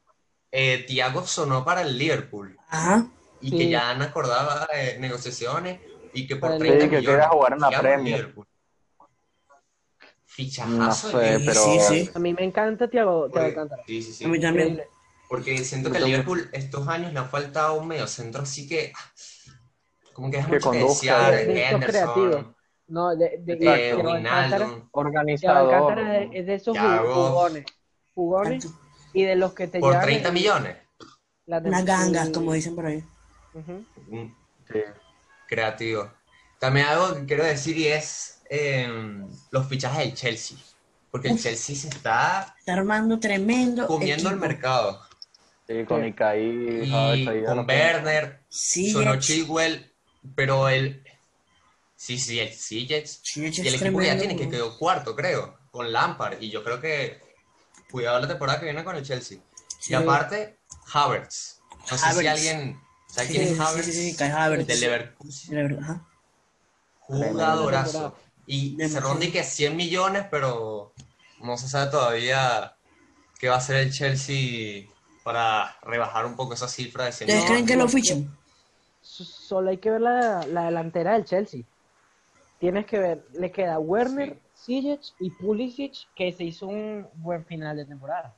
eh, 0.52 0.86
Thiago 0.88 1.26
sonó 1.26 1.66
para 1.66 1.82
el 1.82 1.98
Liverpool 1.98 2.56
Ajá. 2.70 3.08
Y 3.44 3.50
Sí. 3.50 3.58
que 3.58 3.70
ya 3.70 3.90
han 3.92 4.02
acordado 4.02 4.68
eh, 4.74 4.98
negociaciones 5.00 5.80
y 6.14 6.26
que 6.26 6.36
por 6.38 6.54
el 6.54 6.60
30 6.60 6.86
Sí, 6.86 6.90
que 6.90 6.98
millones. 6.98 7.28
jugar 7.28 7.54
en 7.54 7.60
la 7.60 7.70
Premier. 7.82 8.18
Liverpool. 8.20 8.48
No 9.00 9.08
Fichajazo 10.26 11.12
sé, 11.12 11.18
de 11.18 11.40
Sí, 11.40 11.46
pero 11.46 11.62
sí, 11.64 11.80
sí. 12.06 12.10
A 12.16 12.20
mí 12.20 12.34
me 12.34 12.44
encanta 12.44 12.90
Thiago, 12.90 13.26
Alcántara. 13.26 13.84
Sí, 13.86 14.02
sí, 14.02 14.14
sí. 14.14 14.26
A 14.26 14.28
mí 14.28 14.40
también. 14.40 14.82
Porque 15.30 15.58
siento 15.60 15.92
que 15.92 15.98
al 15.98 16.06
Liverpool 16.06 16.50
estos 16.54 16.88
años 16.88 17.14
le 17.14 17.20
ha 17.20 17.26
faltado 17.26 17.76
un 17.76 17.88
medio 17.88 18.08
centro, 18.08 18.42
así 18.44 18.68
que 18.68 18.94
como 20.14 20.30
que 20.32 20.38
es 20.40 20.46
Que 20.46 20.54
mucho 20.54 20.72
que 20.72 20.80
desear. 20.80 21.32
de 21.36 21.44
creativos. 21.86 22.36
Henderson, 22.36 22.56
No, 22.88 23.16
de, 23.16 23.38
de, 23.40 23.54
eh, 23.54 23.58
Thiago 23.58 24.10
Alcántara, 24.12 24.70
organizador. 24.92 25.74
Alcántara 25.74 26.20
es, 26.20 26.30
es 26.34 26.46
de 26.48 26.54
esos 26.56 26.78
jugones, 26.78 27.66
jugones 28.14 28.68
y 29.14 29.24
de 29.24 29.36
los 29.36 29.54
que 29.54 29.68
te 29.68 29.80
Por 29.80 29.92
llevan 29.92 30.06
30 30.06 30.28
el- 30.30 30.34
millones. 30.34 30.78
la 31.46 31.58
Unas 31.60 31.86
gangas, 31.86 32.28
el- 32.28 32.34
como 32.34 32.54
dicen 32.54 32.76
por 32.76 32.86
ahí. 32.88 33.04
Mm, 33.54 34.26
Sí. 34.72 34.80
Creativo. 35.48 36.12
También 36.60 36.88
algo 36.88 37.16
que 37.16 37.26
quiero 37.26 37.44
decir 37.44 37.78
y 37.78 37.88
es 37.88 38.42
eh, 38.50 38.88
los 39.52 39.68
fichajes 39.68 40.00
del 40.00 40.14
Chelsea. 40.14 40.58
Porque 41.12 41.28
el 41.28 41.36
Uf. 41.36 41.44
Chelsea 41.44 41.76
se 41.76 41.90
está 41.90 42.56
Está 42.58 42.74
armando 42.74 43.20
tremendo 43.20 43.86
comiendo 43.88 44.30
el 44.30 44.38
mercado. 44.38 45.02
Sí, 45.68 45.86
con 45.86 46.02
Sí. 46.02 46.08
Icaí, 46.08 46.84
Y 46.86 47.46
con 47.46 47.60
Werner, 47.68 48.42
Sí. 48.50 48.94
Chilwell, 49.20 49.92
pero 50.36 50.68
el... 50.70 51.04
Sí, 51.96 52.18
sí, 52.18 52.40
el 52.40 52.52
sí, 52.54 52.86
Jets. 52.88 53.20
Sí, 53.24 53.42
Jets 53.42 53.60
Y 53.60 53.68
el 53.68 53.76
equipo 53.76 54.00
que 54.00 54.06
ya 54.08 54.18
tiene, 54.18 54.36
que 54.36 54.50
quedó 54.50 54.78
cuarto, 54.78 55.16
creo, 55.16 55.58
con 55.72 55.92
Lampard. 55.92 56.42
Y 56.42 56.50
yo 56.50 56.64
creo 56.64 56.82
que 56.82 57.22
cuidado 57.92 58.20
la 58.20 58.28
temporada 58.28 58.60
que 58.60 58.66
viene 58.66 58.84
con 58.84 58.96
el 58.96 59.04
Chelsea. 59.04 59.38
Sí. 59.80 59.94
Y 59.94 59.96
aparte, 59.96 60.58
Havertz. 60.94 61.62
No 61.92 61.98
sé 61.98 62.14
si 62.14 62.28
alguien 62.28 62.82
sabe 63.14 63.28
Sí, 63.28 63.34
quién 63.34 63.48
es 63.48 63.60
Havertz. 63.60 63.86
sí, 63.86 63.94
sí, 63.94 64.12
sí, 64.12 64.18
Kai 64.18 64.32
Havertz. 64.32 64.68
Del 64.68 64.82
Leverkusen. 64.82 65.56
Jugadorazo. 67.00 68.16
Y 68.46 68.78
se 68.88 69.00
ronda 69.00 69.26
y 69.26 69.32
que 69.32 69.44
100 69.44 69.76
millones, 69.78 70.26
pero 70.30 70.94
no 71.42 71.58
se 71.58 71.68
sabe 71.70 71.92
todavía 71.92 72.76
qué 73.40 73.50
va 73.50 73.56
a 73.56 73.58
hacer 73.60 73.78
el 73.78 73.92
Chelsea 73.92 74.86
para 75.24 75.78
rebajar 75.84 76.26
un 76.26 76.36
poco 76.36 76.54
esa 76.54 76.68
cifra 76.68 77.06
de 77.06 77.12
100 77.12 77.30
¿Ustedes 77.30 77.46
No, 77.46 77.52
creen 77.52 77.66
que 77.66 77.76
lo? 77.76 77.86
S- 77.86 79.26
Solo 79.48 79.70
hay 79.70 79.78
que 79.78 79.92
ver 79.92 80.02
la, 80.02 80.46
la 80.48 80.66
delantera 80.66 81.14
del 81.14 81.26
Chelsea. 81.26 81.64
Tienes 82.60 82.86
que 82.86 82.98
ver, 83.00 83.26
le 83.34 83.52
queda 83.52 83.78
Werner, 83.80 84.42
Sijic 84.54 85.02
y 85.20 85.30
Pulisic, 85.32 85.94
que 86.16 86.32
se 86.32 86.46
hizo 86.46 86.68
un 86.68 87.08
buen 87.16 87.46
final 87.46 87.76
de 87.78 87.86
temporada. 87.86 88.36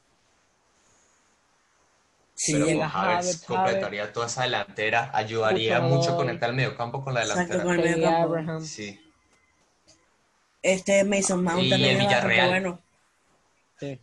Sí, 2.38 2.54
pero 2.54 2.66
llega 2.66 2.92
con 2.92 3.02
Havertz 3.02 3.26
Havertz, 3.28 3.46
completaría 3.46 4.14
toda 4.14 4.26
esa 4.28 4.44
delantera, 4.44 5.10
ayudaría 5.14 5.80
Mucho 5.80 5.96
mucho 5.96 6.16
conectar 6.18 6.50
el 6.50 6.56
mediocampo 6.58 7.02
con 7.04 7.14
la 7.14 7.22
Exacto, 7.22 7.58
delantera. 7.58 7.64
con 7.64 7.74
el 7.76 7.82
Tammy 7.82 7.96
medio 7.96 8.06
campo. 8.12 8.24
Abraham. 8.24 8.62
Sí. 8.62 9.02
Este 10.62 11.04
Mason 11.04 11.44
Mount 11.44 11.64
Y 11.64 11.70
también 11.70 11.92
el 11.92 11.98
Villarreal. 12.06 12.50
bueno. 12.50 12.80
Sí. 13.80 14.00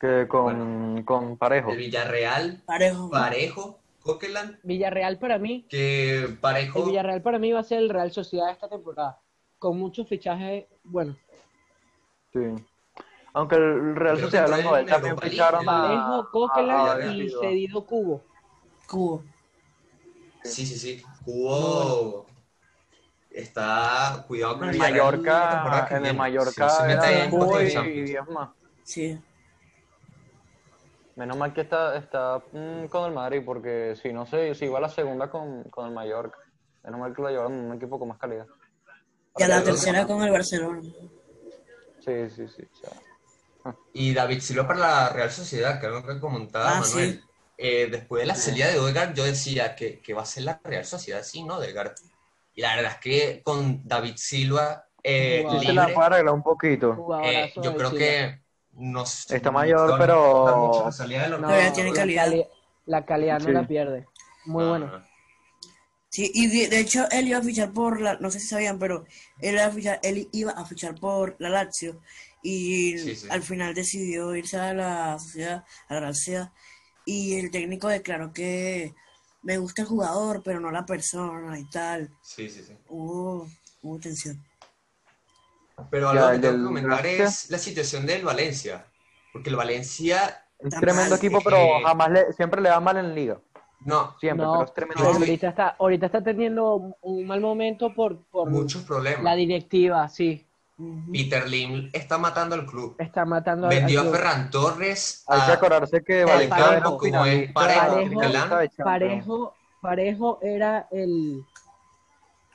Que 0.00 0.26
con, 0.28 1.02
con 1.04 1.36
Parejo. 1.38 1.70
El 1.70 1.76
Villarreal, 1.78 2.62
Parejo. 2.66 3.10
Parejo, 3.10 3.78
Coquelin, 4.00 4.58
Villarreal 4.62 5.18
para 5.18 5.38
mí, 5.38 5.66
que 5.68 6.18
el 6.24 6.38
Parejo, 6.38 6.84
Villarreal 6.84 7.22
para 7.22 7.38
mí 7.38 7.52
va 7.52 7.60
a 7.60 7.64
ser 7.64 7.78
el 7.78 7.88
Real 7.88 8.10
Sociedad 8.12 8.50
esta 8.50 8.68
temporada, 8.68 9.20
con 9.58 9.78
muchos 9.78 10.08
fichajes, 10.08 10.66
bueno, 10.82 11.16
Sí. 12.32 12.40
Aunque 13.34 13.56
el 13.56 13.96
Real 13.96 14.18
Sociedad 14.20 14.48
de 14.48 14.80
en 14.80 14.86
también 14.86 15.18
ficharon 15.18 15.68
a, 15.68 15.82
Parejo, 15.82 16.14
a- 16.14 16.30
Coquelin 16.30 16.70
a- 16.70 17.14
y 17.14 17.30
cedido 17.30 17.84
Cubo. 17.84 18.22
Cubo. 18.88 19.24
sí, 20.44 20.64
sí, 20.64 20.78
sí, 20.78 21.02
Cubo 21.24 22.26
está 23.30 24.24
cuidado 24.28 24.60
con 24.60 24.70
el 24.70 24.78
Mallorca, 24.78 25.86
que 25.88 25.94
en 25.96 26.06
el. 26.06 26.16
Mallorca 26.16 26.84
ahí 26.84 26.92
era 26.92 27.24
en 27.24 27.30
Cubo 27.30 27.60
y, 27.60 28.16
más. 28.32 28.50
Sí. 28.84 29.20
Menos 31.16 31.36
mal 31.36 31.52
que 31.52 31.62
está, 31.62 31.96
está 31.96 32.40
mm, 32.52 32.86
con 32.86 33.06
el 33.06 33.12
Madrid, 33.12 33.42
porque 33.44 33.96
si 34.00 34.12
no 34.12 34.26
se, 34.26 34.54
si 34.54 34.66
iba 34.66 34.78
a 34.78 34.82
la 34.82 34.88
segunda 34.88 35.28
con, 35.28 35.64
con 35.64 35.88
el 35.88 35.92
Mallorca. 35.92 36.38
Menos 36.84 37.00
mal 37.00 37.14
que 37.14 37.22
lo 37.22 37.30
llevaron 37.30 37.52
a 37.52 37.56
un 37.56 37.72
equipo 37.74 37.98
con 37.98 38.08
más 38.08 38.18
calidad. 38.18 38.46
Y 39.36 39.42
a 39.42 39.48
la 39.48 39.64
tercera 39.64 40.06
con 40.06 40.22
el 40.22 40.30
Barcelona. 40.30 40.82
Sí, 41.98 42.30
sí, 42.30 42.46
sí. 42.46 42.62
o 42.62 42.76
sea, 42.76 42.90
Y 43.92 44.12
David 44.14 44.40
Silva 44.40 44.66
para 44.66 44.78
la 44.80 45.08
Real 45.10 45.30
Sociedad, 45.30 45.80
que 45.80 45.86
es 45.86 45.92
algo 45.92 46.06
que 46.06 46.20
comentaba 46.20 46.76
Ah, 46.78 46.80
Manuel. 46.80 47.20
sí. 47.22 47.28
Eh, 47.56 47.88
después 47.90 48.20
de 48.22 48.26
la 48.26 48.34
salida 48.34 48.68
de 48.68 48.78
Odegaard, 48.80 49.14
yo 49.14 49.24
decía 49.24 49.76
que, 49.76 50.00
que 50.00 50.12
va 50.12 50.22
a 50.22 50.26
ser 50.26 50.42
la 50.44 50.60
Real 50.64 50.84
Sociedad, 50.84 51.22
sí, 51.22 51.44
¿no? 51.44 51.56
Odegaard. 51.56 51.92
Y 52.54 52.60
la 52.62 52.74
verdad 52.76 52.92
es 52.92 52.98
que 52.98 53.42
con 53.44 53.86
David 53.86 54.14
Silva 54.16 54.86
eh, 55.02 55.40
Jugador. 55.42 55.60
sí 55.60 55.66
se 55.66 55.72
la 55.72 55.82
libre, 55.82 55.94
puede 55.94 56.06
arreglar 56.06 56.34
un 56.34 56.42
poquito. 56.42 57.20
eh, 57.22 57.52
yo 57.62 57.76
creo 57.76 57.90
que 57.92 58.40
no 58.72 59.06
sé, 59.06 59.36
Está 59.36 59.50
mayor, 59.52 59.90
no 59.90 59.98
pero- 59.98 60.56
mucho 60.66 60.84
la 60.86 60.92
salida 60.92 61.22
de 61.22 61.28
los- 61.28 61.40
No, 61.40 61.46
Todavía 61.46 61.72
tiene 61.72 61.92
calidad. 61.92 62.24
cali- 62.24 62.46
La 62.86 63.04
calidad 63.06 63.38
no 63.38 63.46
Sí. 63.46 63.52
la 63.52 63.66
pierde. 63.68 64.06
Muy 64.46 64.64
Ah, 64.64 64.68
bueno. 64.68 65.04
Sí, 66.10 66.30
y 66.34 66.46
de, 66.48 66.68
de 66.68 66.80
hecho 66.80 67.06
él 67.10 67.28
iba 67.28 67.38
a 67.38 67.42
fichar 67.42 67.72
por 67.72 68.00
la, 68.00 68.14
no 68.18 68.30
sé 68.30 68.38
si 68.40 68.46
sabían, 68.48 68.78
pero 68.78 69.04
él 69.40 69.54
iba 69.54 69.64
a 69.64 69.70
fichar, 69.70 70.00
él 70.02 70.28
iba 70.32 70.52
a 70.52 70.64
fichar 70.64 70.94
por 70.96 71.34
la 71.38 71.48
Lazio 71.48 72.00
y 72.44 72.98
Sí, 72.98 73.16
sí. 73.16 73.28
al 73.30 73.42
final 73.42 73.74
decidió 73.74 74.36
irse 74.36 74.58
a 74.58 74.74
la 74.74 75.18
sociedad, 75.18 75.64
a 75.88 75.94
la 75.94 76.00
Real 76.00 76.14
Sociedad, 76.14 76.52
y 77.06 77.38
el 77.40 77.50
técnico 77.50 77.88
declaró 77.88 78.32
que 78.32 78.94
me 79.42 79.58
gusta 79.58 79.82
el 79.82 79.88
jugador, 79.88 80.42
pero 80.44 80.60
no 80.60 80.70
la 80.70 80.86
persona 80.86 81.58
y 81.58 81.64
tal. 81.70 82.10
Sí, 82.22 82.48
sí, 82.50 82.62
sí. 82.62 82.74
Hubo, 82.88 83.48
hubo 83.82 83.98
tensión. 83.98 84.38
Pero 85.90 86.14
Ya, 86.14 86.28
algo 86.28 86.30
que 86.30 86.48
el 86.48 86.52
tengo 86.54 86.56
que 86.58 86.64
comentar 86.64 86.90
Valencia. 86.98 87.24
es 87.26 87.50
la 87.50 87.58
situación 87.58 88.06
del 88.06 88.24
Valencia. 88.24 88.86
Porque 89.32 89.50
el 89.50 89.56
Valencia, 89.56 90.46
Es 90.60 90.70
tremendo 90.80 91.16
equipo, 91.16 91.40
pero 91.42 91.80
jamás 91.82 92.10
le, 92.10 92.32
siempre 92.32 92.60
le 92.60 92.70
va 92.70 92.80
mal 92.80 92.96
en 92.98 93.14
liga. 93.14 93.40
no, 93.80 94.16
Siempre, 94.20 94.46
No, 94.46 94.52
pero 94.52 94.64
es 94.64 94.74
tremendo 94.74 95.04
ahorita 95.04 95.48
está, 95.48 95.68
ahorita 95.78 96.06
está 96.06 96.22
teniendo 96.22 96.76
un- 96.76 96.94
un 97.02 97.26
mal 97.26 97.40
momento 97.40 97.92
por, 97.94 98.24
por 98.30 98.50
muchos 98.50 98.82
problemas. 98.84 99.24
la 99.24 99.34
directiva, 99.34 100.08
sí. 100.08 100.46
Peter 101.12 101.48
Lim 101.48 101.90
está 101.92 102.18
matando 102.18 102.54
al 102.56 102.66
club. 102.66 102.96
Está 102.98 103.24
matando 103.24 103.68
al- 103.68 103.74
Vendió 103.74 104.00
al 104.00 104.06
a 104.06 104.10
club. 104.10 104.16
Ferran 104.20 104.50
Torres 104.50 105.24
Hay 105.28 105.40
que 105.42 105.50
a 105.50 105.54
acordarse 105.54 106.02
que 106.02 106.20
El 106.22 106.26
Valencia 106.26 106.56
Parejo, 106.56 106.72
era 106.72 106.82
como 106.84 107.26
es 107.26 107.52
Parejo. 107.52 108.84
Parejo, 108.84 109.54
Parejo 109.80 110.38
era 110.42 110.88
el, 110.90 111.44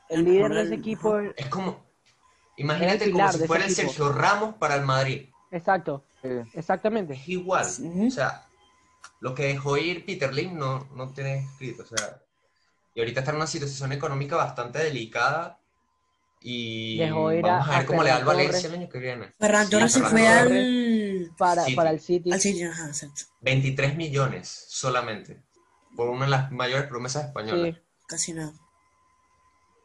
el 0.09 0.23
líder 0.25 0.51
de 0.51 0.61
ese 0.63 0.75
equipo. 0.75 1.19
Es 1.19 1.45
como, 1.47 1.79
imagínate 2.57 3.11
como 3.11 3.31
si 3.31 3.45
fuera 3.45 3.65
el. 3.65 3.71
Sergio 3.71 4.11
Ramos 4.11 4.55
para 4.55 4.75
el 4.75 4.81
Madrid. 4.83 5.29
Exacto, 5.51 6.03
Sí. 6.21 6.27
exactamente. 6.53 7.13
Es 7.13 7.29
igual. 7.29 7.65
O 7.65 8.11
sea, 8.11 8.45
lo 9.21 9.33
que 9.33 9.43
dejó 9.43 9.77
ir 9.77 10.05
Peter 10.05 10.33
Lim 10.33 10.57
no, 10.57 10.87
no 10.93 11.09
tiene 11.13 11.37
escrito. 11.39 11.83
O 11.83 11.85
sea, 11.85 12.21
y 12.93 12.99
ahorita 12.99 13.21
está 13.21 13.31
en 13.31 13.37
una 13.37 13.47
situación 13.47 13.93
económica 13.93 14.35
bastante 14.35 14.79
delicada. 14.79 15.57
Y 16.41 16.97
Dejó 16.99 17.33
ir 17.33 17.45
a- 17.45 17.49
vamos 17.57 17.67
a 17.69 17.77
ver 17.79 17.85
cómo 17.87 18.03
le 18.03 18.09
da 18.09 18.15
al 18.17 18.23
Valencia 18.25 18.67
el 18.69 18.75
año 18.75 18.89
que 18.89 18.99
viene. 18.99 19.33
Ferran 19.37 19.65
Sí, 19.65 19.71
Torres 19.71 19.91
se 19.91 19.99
Ferran 19.99 20.11
fue 20.11 20.27
al, 20.27 21.31
Para, 21.37 21.63
City. 21.65 21.75
para 21.75 21.89
el 21.91 21.99
City. 21.99 22.31
al 22.31 22.39
City, 22.39 22.63
ajá, 22.63 22.87
exacto. 22.87 23.21
23 23.41 23.95
millones 23.97 24.65
solamente. 24.69 25.43
Por 25.95 26.09
una 26.09 26.25
de 26.25 26.31
las 26.31 26.51
mayores 26.51 26.87
promesas 26.87 27.25
españolas. 27.25 27.75
Sí. 27.75 27.81
Casi 28.07 28.33
nada. 28.33 28.53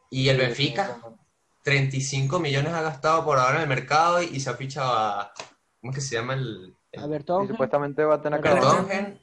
Y 0.09 0.29
el 0.29 0.37
Benfica, 0.37 1.01
35 1.63 2.39
millones 2.39 2.73
ha 2.73 2.81
gastado 2.81 3.25
por 3.25 3.37
ahora 3.37 3.55
en 3.57 3.63
el 3.63 3.67
mercado 3.67 4.21
y, 4.21 4.27
y 4.27 4.39
se 4.39 4.49
ha 4.49 4.53
fichado 4.53 4.93
a. 4.93 5.33
¿Cómo 5.81 5.91
es 5.91 5.95
que 5.95 6.01
se 6.01 6.15
llama 6.15 6.35
el, 6.35 6.75
el 6.91 7.03
A 7.13 7.43
Y 7.43 7.47
supuestamente 7.47 8.03
va 8.03 8.15
a 8.15 8.21
tener 8.21 8.39
que 8.41 9.19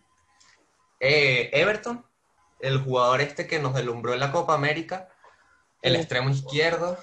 eh, 1.00 1.50
Everton, 1.52 2.04
el 2.60 2.78
jugador 2.82 3.20
este 3.22 3.46
que 3.46 3.58
nos 3.58 3.74
delumbró 3.74 4.12
en 4.12 4.20
la 4.20 4.30
Copa 4.32 4.54
América, 4.54 5.08
el 5.80 5.94
Sí. 5.94 5.98
extremo 6.00 6.30
izquierdo, 6.30 6.96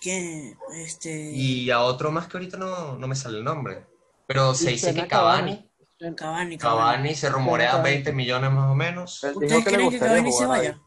Que, 0.00 0.54
este, 0.76 1.30
y 1.32 1.70
a 1.70 1.80
otro 1.80 2.10
más 2.12 2.28
que 2.28 2.36
ahorita 2.36 2.56
no, 2.56 2.96
no 2.96 3.08
me 3.08 3.16
sale 3.16 3.38
el 3.38 3.44
nombre. 3.44 3.84
Pero 4.26 4.54
se 4.54 4.70
dice 4.70 4.94
que 4.94 5.08
Cavani, 5.08 5.68
Cavani, 5.98 6.14
Cavani. 6.16 6.58
Cavani 6.58 7.14
se 7.14 7.28
rumorea 7.30 7.72
Cavani. 7.72 7.90
20 7.94 8.12
millones 8.12 8.52
más 8.52 8.70
o 8.70 8.74
menos. 8.74 9.24
Él 9.24 9.30
dijo 9.40 9.40
¿Ustedes 9.58 9.64
que 9.64 9.70
le 9.70 9.76
creen 9.76 9.90
que 9.90 9.96
gustaría 9.98 10.14
Cavani 10.16 10.32
se 10.32 10.44
jugar 10.44 10.60
ahí. 10.60 10.66
vaya? 10.68 10.80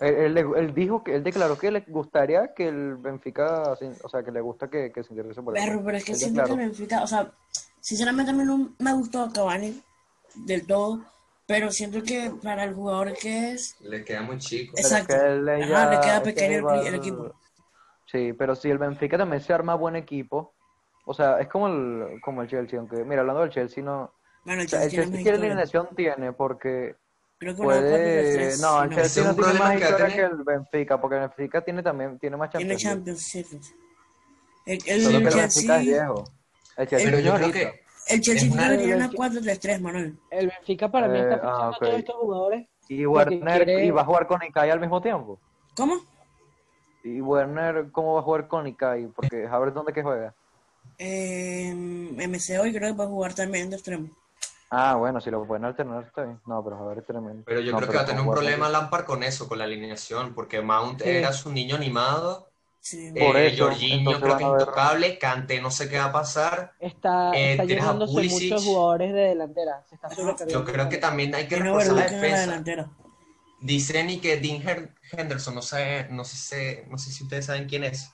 Él, 0.00 0.36
él- 0.38 0.46
él 0.56 0.74
dijo 0.74 1.04
que 1.04 1.14
él 1.14 1.22
declaró 1.22 1.56
que 1.56 1.70
le 1.70 1.80
gustaría 1.86 2.52
que 2.54 2.66
el 2.66 2.96
Benfica, 2.96 3.76
o 4.02 4.08
sea, 4.08 4.24
que 4.24 4.32
le 4.32 4.40
gusta 4.40 4.68
que, 4.68 4.90
que 4.92 5.04
se 5.04 5.12
interese 5.12 5.40
por 5.42 5.56
él. 5.56 5.62
Perro, 5.64 5.82
pero 5.84 5.96
es 5.98 6.04
que 6.04 6.12
Él 6.12 6.18
siento 6.18 6.42
que 6.44 6.50
el. 6.52 6.58
Benfica, 6.58 7.02
o 7.04 7.06
sea, 7.06 7.30
sinceramente 7.80 8.32
a 8.32 8.34
mí 8.34 8.42
no 8.44 8.72
me 8.80 8.92
gustó 8.94 9.30
Cavani 9.32 9.80
del 10.34 10.66
todo, 10.66 11.04
pero 11.46 11.70
siento 11.70 12.02
que 12.02 12.32
para 12.42 12.64
el 12.64 12.74
jugador 12.74 13.12
que 13.12 13.52
es, 13.52 13.76
Le 13.80 14.04
queda 14.04 14.22
muy 14.22 14.38
chico. 14.38 14.74
Exacto, 14.76 15.14
que 15.14 15.20
él 15.20 15.48
Ajá, 15.48 15.66
ya- 15.68 15.90
le 15.90 16.00
queda 16.00 16.22
que 16.22 16.32
pequeño 16.32 16.82
el 16.82 16.94
equipo. 16.96 17.34
Sí, 18.12 18.34
pero 18.34 18.54
si 18.54 18.68
el 18.70 18.76
Benfica 18.78 19.16
también 19.16 19.40
se 19.42 19.52
arma 19.54 19.74
buen 19.74 19.96
equipo, 19.96 20.54
o 21.06 21.14
sea, 21.14 21.40
es 21.40 21.48
como 21.48 21.66
el, 21.68 22.20
como 22.20 22.42
el 22.42 22.48
Chelsea, 22.48 22.78
aunque, 22.78 23.02
mira, 23.04 23.22
hablando 23.22 23.40
del 23.40 23.50
Chelsea, 23.50 23.82
no, 23.82 24.12
Bueno, 24.44 24.60
el 24.60 24.66
o 24.66 24.70
sea, 24.70 24.84
el 24.84 24.90
Chelsea 24.90 25.10
tiene 25.10 25.24
Chelsea 25.24 25.46
alineación 25.46 25.88
tiene, 25.96 26.32
porque 26.34 26.96
Creo 27.38 27.56
que 27.56 27.62
puede, 27.62 28.56
no, 28.58 28.82
el 28.84 28.90
no. 28.90 28.96
Chelsea 28.96 29.24
no 29.24 29.34
tiene 29.34 29.58
más 29.58 29.76
que 29.78 29.84
a 29.84 29.88
historia 29.88 30.06
que 30.08 30.12
tener. 30.14 30.30
el 30.30 30.44
Benfica, 30.44 31.00
porque 31.00 31.16
el 31.16 31.20
Benfica 31.22 31.64
tiene 31.64 31.82
también, 31.82 32.18
tiene 32.18 32.36
más 32.36 32.50
Tiene 32.50 32.76
Champions 32.76 33.32
League. 33.34 33.46
Champions, 33.48 33.70
sí. 33.72 33.80
El, 34.66 34.78
el 34.86 35.02
Solo 35.02 35.18
que 35.18 35.28
el 35.28 35.34
Benfica 35.34 35.48
Chelsea, 35.48 35.76
es 35.80 35.86
viejo. 35.86 36.24
El 36.76 36.86
Chelsea 36.88 37.10
Pero 37.10 37.20
yo 37.20 37.34
creo 37.34 37.52
que 37.52 37.82
el 38.08 38.20
Chelsea 38.20 38.52
una- 38.52 38.68
tiene 38.68 38.84
que 38.84 38.94
una 38.94 39.04
el- 39.06 39.10
4-3-3, 39.16 39.80
Manuel. 39.80 40.18
El 40.30 40.46
Benfica 40.48 40.90
para 40.90 41.08
mí 41.08 41.18
está 41.18 41.34
Eh, 41.34 41.38
pensando 41.40 41.62
ah, 41.62 41.66
a 41.66 41.70
ok. 41.70 41.78
todos 41.78 41.98
estos 41.98 42.14
jugadores. 42.16 42.68
Y 42.88 42.98
que 42.98 43.06
Werner, 43.06 43.64
quiere- 43.64 43.84
y 43.86 43.90
va 43.90 44.02
a 44.02 44.04
jugar 44.04 44.26
con 44.26 44.42
Ikai 44.42 44.70
al 44.70 44.80
mismo 44.80 45.00
tiempo. 45.00 45.40
¿Cómo? 45.74 45.94
Y 47.04 47.20
Werner, 47.20 47.90
¿cómo 47.92 48.14
va 48.14 48.20
a 48.20 48.22
jugar 48.22 48.48
con 48.48 48.66
Ikai? 48.66 49.06
Porque 49.08 49.46
a 49.46 49.58
ver 49.58 49.72
dónde 49.72 49.92
que 49.92 50.02
juega. 50.02 50.34
Eh, 50.98 51.72
MC 51.74 52.58
hoy 52.60 52.72
creo 52.72 52.92
que 52.92 52.98
va 52.98 53.04
a 53.04 53.08
jugar 53.08 53.34
también 53.34 53.70
de 53.70 53.76
extremo. 53.76 54.08
Ah, 54.70 54.94
bueno, 54.94 55.20
si 55.20 55.30
lo 55.30 55.44
pueden 55.44 55.64
alternar 55.66 56.04
está 56.04 56.22
bien. 56.24 56.40
No, 56.46 56.62
pero 56.64 56.76
a 56.78 56.86
ver 56.88 56.98
es 56.98 57.06
tremendo. 57.06 57.42
Pero 57.44 57.60
yo 57.60 57.72
No, 57.72 57.78
creo 57.78 57.90
que 57.90 57.96
va 57.96 58.02
a 58.02 58.06
tener 58.06 58.22
un 58.22 58.30
problema 58.30 58.68
Lampard 58.68 59.04
con 59.04 59.22
eso, 59.22 59.48
con 59.48 59.58
la 59.58 59.64
alineación, 59.64 60.34
porque 60.34 60.62
Mount 60.62 61.02
Sí. 61.02 61.08
era 61.10 61.32
su 61.32 61.52
niño 61.52 61.76
animado, 61.76 62.48
Sí. 62.84 63.12
Por 63.12 63.36
eh, 63.36 63.46
eso, 63.54 63.66
Jorginho 63.66 64.18
creo 64.20 64.36
que 64.36 64.44
ver- 64.44 64.52
intocable, 64.60 65.16
Kanté 65.18 65.60
no 65.60 65.70
sé 65.70 65.88
qué 65.88 65.98
va 65.98 66.06
a 66.06 66.12
pasar. 66.12 66.72
Está, 66.80 67.30
Eh, 67.32 67.52
está 67.52 67.64
llevándose 67.64 68.12
muchos 68.28 68.64
jugadores 68.64 69.12
de 69.12 69.20
delantera. 69.20 69.84
Se 69.88 69.94
está 69.94 70.08
Yo 70.48 70.64
creo 70.64 70.88
que 70.88 70.98
también 70.98 71.32
hay 71.32 71.46
que 71.46 71.56
reforzar 71.60 71.92
la 71.94 72.02
defensa. 72.08 72.62
Dicen 73.62 74.10
y 74.10 74.18
que 74.20 74.38
Dean 74.38 74.92
Henderson, 75.12 75.54
no 75.54 75.62
sé, 75.62 76.08
no 76.10 76.24
sé, 76.24 76.84
no 76.90 76.98
sé 76.98 77.12
si 77.12 77.22
ustedes 77.22 77.46
saben 77.46 77.68
quién 77.68 77.84
es, 77.84 78.10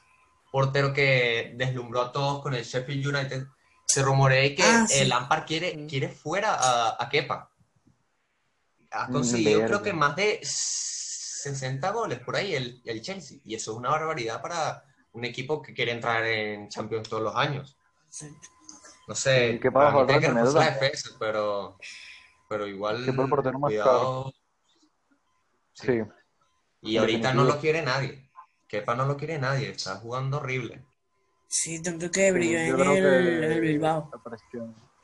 portero 0.52 0.92
que 0.92 1.54
deslumbró 1.56 2.02
a 2.02 2.12
todos 2.12 2.42
con 2.42 2.54
el 2.54 2.64
Sheffield 2.64 3.06
United. 3.06 3.46
Se 3.86 4.02
rumorea 4.02 4.54
que 4.54 4.62
Ah, 4.62 4.86
sí. 4.86 4.98
el 5.00 5.08
Lampard 5.08 5.46
quiere, 5.46 5.86
quiere 5.86 6.08
fuera 6.10 6.54
a, 6.54 7.02
a 7.02 7.08
Kepa. 7.08 7.50
Ha 8.90 9.08
conseguido 9.08 9.60
verga. 9.60 9.66
creo 9.66 9.82
que 9.82 9.92
más 9.92 10.16
de 10.16 10.40
60 10.42 11.90
goles 11.90 12.20
por 12.20 12.36
ahí 12.36 12.54
el, 12.54 12.82
el 12.84 13.00
Chelsea. 13.00 13.38
Y 13.44 13.54
eso 13.54 13.72
es 13.72 13.78
una 13.78 13.90
barbaridad 13.90 14.42
para 14.42 14.84
un 15.12 15.24
equipo 15.24 15.62
que 15.62 15.72
quiere 15.74 15.92
entrar 15.92 16.24
en 16.26 16.68
Champions 16.68 17.08
todos 17.08 17.22
los 17.22 17.34
años. 17.36 17.76
Exacto. 18.06 18.48
No 19.06 19.14
sé, 19.14 19.52
¿Y 19.52 19.60
qué 19.60 19.72
para 19.72 19.90
pasa, 19.90 20.00
mí 20.00 20.06
tiene 20.06 20.20
que 20.20 20.32
reforzar 20.32 20.74
defensa, 20.74 21.10
pero, 21.18 21.78
pero 22.46 22.66
igual 22.66 23.02
¿Qué 23.04 23.10
el 23.10 23.16
portero 23.28 23.58
más 23.58 23.70
cuidado. 23.70 24.34
Sí. 25.82 26.00
Y 26.82 26.96
ahorita 26.96 27.32
no 27.34 27.44
lo 27.44 27.58
quiere 27.58 27.82
nadie. 27.82 28.30
Kepa 28.66 28.94
no 28.94 29.06
lo 29.06 29.16
quiere 29.16 29.38
nadie, 29.38 29.70
está 29.70 29.96
jugando 29.96 30.38
horrible. 30.38 30.84
Sí, 31.46 31.82
tanto 31.82 32.10
que 32.10 32.30
brilló 32.32 32.58
en 32.58 32.66
el, 32.68 32.76
que- 32.76 33.36
en 33.46 33.52
el 33.52 33.60
Bilbao. 33.60 34.10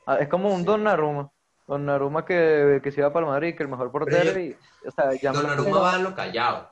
Ah, 0.05 0.17
es 0.19 0.27
como 0.27 0.53
un 0.53 0.63
Donnarumma. 0.63 1.31
Donnarumma 1.67 2.23
que, 2.23 2.79
que 2.83 2.91
se 2.91 2.99
iba 3.01 3.11
para 3.11 3.25
el 3.25 3.31
Madrid, 3.31 3.55
que 3.57 3.63
el 3.63 3.69
mejor 3.69 3.91
portero 3.91 4.39
y, 4.39 4.55
o 4.85 4.91
sea, 4.91 5.13
ya 5.13 5.31
me- 5.33 5.39
Donnarumma 5.39 5.79
va 5.79 5.93
a 5.95 5.97
lo 5.97 6.13
callado. 6.13 6.71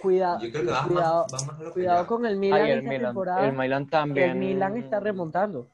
Cuidado, 0.00 0.40
Yo 0.40 0.50
creo 0.50 0.64
que 0.64 0.70
va 0.70 0.80
más, 0.82 0.88
cuidado, 0.88 1.26
va 1.32 1.38
más 1.46 1.60
a 1.60 1.62
lo 1.62 1.72
cuidado 1.72 1.96
callado. 1.98 2.06
con 2.08 2.26
el 2.26 2.36
Milan 2.36 2.60
Ay, 2.62 2.70
el 2.72 2.78
esta 2.78 2.90
Milan, 2.90 3.06
temporada. 3.10 3.46
el 3.46 3.52
Milan 3.56 3.88
también. 3.88 4.30
el 4.30 4.36
Milan 4.36 4.76
está 4.76 5.00
remontando. 5.00 5.70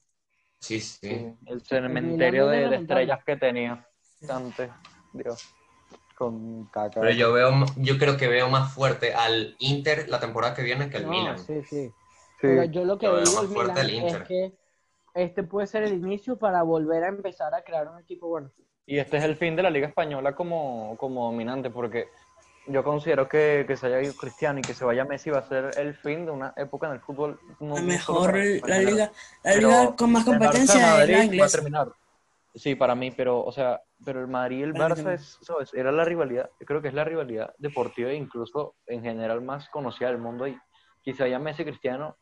Sí, 0.60 0.78
sí. 0.80 0.98
Sí, 1.08 1.34
el 1.46 1.62
cementerio 1.62 2.46
de, 2.48 2.68
de 2.68 2.76
estrellas 2.76 3.24
que 3.24 3.36
tenía 3.36 3.84
antes. 4.28 4.70
Dios. 5.14 5.54
Con 6.20 6.66
caca. 6.66 7.00
Pero 7.00 7.12
yo 7.12 7.32
veo, 7.32 7.50
yo 7.76 7.96
creo 7.96 8.18
que 8.18 8.28
veo 8.28 8.50
más 8.50 8.74
fuerte 8.74 9.14
al 9.14 9.56
Inter 9.58 10.06
la 10.10 10.20
temporada 10.20 10.54
que 10.54 10.62
viene 10.62 10.90
que 10.90 10.98
al 10.98 11.04
No, 11.06 11.12
Milan. 11.12 11.38
sí, 11.38 11.62
sí. 11.62 11.88
Sí. 11.88 11.92
Pero 12.42 12.64
yo 12.64 12.84
lo 12.84 12.98
que 12.98 13.08
veo 13.08 13.22
digo 13.22 13.42
más 13.42 13.48
Milan 13.48 13.78
es 13.78 14.16
que 14.28 14.52
este 15.14 15.42
puede 15.44 15.66
ser 15.66 15.84
el 15.84 15.94
inicio 15.94 16.36
para 16.36 16.62
volver 16.62 17.04
a 17.04 17.08
empezar 17.08 17.54
a 17.54 17.62
crear 17.62 17.88
un 17.88 17.98
equipo 17.98 18.28
bueno. 18.28 18.50
Y 18.84 18.98
este 18.98 19.16
es 19.16 19.24
el 19.24 19.34
fin 19.34 19.56
de 19.56 19.62
la 19.62 19.70
Liga 19.70 19.88
Española 19.88 20.34
como, 20.34 20.94
como 20.98 21.24
dominante, 21.24 21.70
porque 21.70 22.08
yo 22.66 22.84
considero 22.84 23.26
que, 23.26 23.64
que 23.66 23.78
se 23.78 23.86
haya 23.86 24.02
ido 24.02 24.12
Cristiano 24.12 24.58
y 24.58 24.62
que 24.62 24.74
se 24.74 24.84
vaya 24.84 25.06
Messi 25.06 25.30
va 25.30 25.38
a 25.38 25.48
ser 25.48 25.70
el 25.78 25.94
fin 25.94 26.26
de 26.26 26.32
una 26.32 26.52
época 26.54 26.86
en 26.88 26.92
el 26.92 27.00
fútbol. 27.00 27.40
No, 27.60 27.76
La 27.76 27.80
no 27.80 27.86
mejor, 27.86 28.36
la 28.68 28.78
liga, 28.78 29.10
la 29.42 29.52
pero 29.54 29.68
liga 29.68 29.96
con 29.96 30.12
más 30.12 30.24
competencia 30.26 31.02
es 31.02 31.10
Madrid 31.16 31.32
la 31.32 31.42
va 31.44 31.46
a 31.46 31.50
terminar. 31.50 31.88
Sí, 32.54 32.74
para 32.74 32.94
mí, 32.94 33.12
pero, 33.12 33.44
o 33.44 33.52
sea, 33.52 33.80
pero 34.04 34.20
el 34.20 34.26
Madrid 34.26 34.58
y 34.58 34.62
el 34.62 34.74
Barça 34.74 35.12
es, 35.12 35.38
¿sabes? 35.40 35.72
Era 35.72 35.92
la 35.92 36.04
rivalidad, 36.04 36.50
yo 36.58 36.66
creo 36.66 36.82
que 36.82 36.88
es 36.88 36.94
la 36.94 37.04
rivalidad 37.04 37.54
deportiva 37.58 38.10
e 38.10 38.14
incluso 38.14 38.74
en 38.86 39.02
general 39.02 39.40
más 39.40 39.68
conocida 39.68 40.08
del 40.08 40.18
mundo 40.18 40.48
y 40.48 40.58
quizá 41.02 41.28
ya 41.28 41.38
Messi 41.38 41.64
Cristiano 41.64 42.16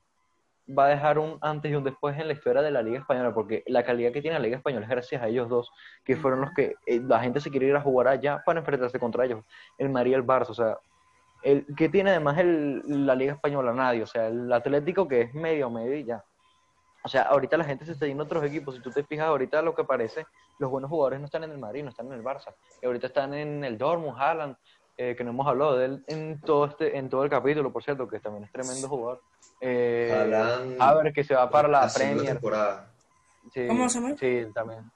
va 0.77 0.87
a 0.87 0.89
dejar 0.89 1.19
un 1.19 1.39
antes 1.41 1.73
y 1.73 1.75
un 1.75 1.85
después 1.85 2.19
en 2.19 2.27
la 2.27 2.35
historia 2.35 2.61
de 2.61 2.71
la 2.71 2.83
Liga 2.83 2.99
Española, 2.99 3.33
porque 3.33 3.65
la 3.67 3.85
calidad 3.85 4.13
que 4.13 4.21
tiene 4.21 4.39
la 4.39 4.43
Liga 4.43 4.59
Española 4.59 4.85
es 4.85 4.91
gracias 4.91 5.23
a 5.23 5.29
ellos 5.29 5.49
dos, 5.49 5.71
que 6.05 6.17
fueron 6.17 6.43
los 6.43 6.51
que 6.53 6.75
eh, 6.87 7.01
la 7.01 7.21
gente 7.21 7.41
se 7.41 7.51
quiere 7.51 7.69
ir 7.69 7.77
a 7.77 7.81
jugar 7.81 8.09
allá 8.09 8.43
para 8.45 8.61
enfrentarse 8.61 8.99
contra 8.99 9.25
ellos, 9.25 9.43
el 9.79 9.89
Madrid 9.89 10.11
y 10.11 10.15
el 10.15 10.27
Barça, 10.27 10.51
o 10.51 10.55
sea, 10.55 10.79
el, 11.43 11.65
¿qué 11.77 11.89
tiene 11.89 12.11
además 12.11 12.37
el, 12.39 12.83
la 13.07 13.15
Liga 13.15 13.33
Española? 13.33 13.73
Nadie, 13.73 14.03
o 14.03 14.07
sea, 14.07 14.27
el 14.27 14.53
Atlético 14.53 15.07
que 15.09 15.23
es 15.23 15.35
medio, 15.35 15.71
medio 15.71 15.97
y 15.97 16.05
ya. 16.05 16.25
O 17.05 17.09
sea, 17.09 17.23
ahorita 17.23 17.57
la 17.57 17.65
gente 17.65 17.85
se 17.85 17.93
está 17.93 18.07
yendo 18.07 18.25
a 18.25 18.27
otros 18.27 18.45
equipos. 18.45 18.75
Si 18.75 18.83
tú 18.83 18.91
te 18.91 19.05
fijas, 19.05 19.27
ahorita 19.29 19.63
lo 19.63 19.75
que 19.75 19.85
parece, 19.85 20.27
los 20.59 20.71
buenos 20.71 20.91
jugadores 20.91 21.21
no 21.21 21.27
están 21.27 21.45
en 21.45 21.53
el 21.53 21.59
Madrid, 21.59 21.83
no 21.85 21.91
están 21.91 22.07
en 22.07 22.13
el 22.15 22.23
Barça. 22.25 22.55
Y 22.83 22.87
ahorita 22.87 23.07
están 23.07 23.35
en 23.35 23.65
el 23.65 23.79
Dortmund, 23.79 24.19
Haaland, 24.21 24.57
eh, 24.97 25.15
que 25.17 25.23
no 25.23 25.31
hemos 25.31 25.47
hablado 25.47 25.77
de 25.79 25.85
él 25.87 26.05
en 26.09 26.41
todo 26.41 26.67
este, 26.67 26.99
en 26.99 27.09
todo 27.09 27.23
el 27.23 27.31
capítulo, 27.31 27.73
por 27.73 27.85
cierto, 27.85 28.09
que 28.09 28.19
también 28.19 28.45
es 28.45 28.53
tremendo 28.53 28.89
jugador. 28.89 29.23
Eh, 29.61 30.13
Haaland, 30.13 30.77
a 30.83 30.95
ver, 30.95 31.13
que 31.13 31.23
se 31.25 31.35
va 31.35 31.49
para 31.49 31.69
la 31.69 31.89
segunda 31.89 32.17
Premier. 32.17 32.35
temporada. 32.35 32.93
Sí, 33.55 33.67
¿Cómo 33.69 33.89
se 33.89 34.01
llama? 34.01 34.15
Sí, 34.19 34.43
también. 34.53 34.91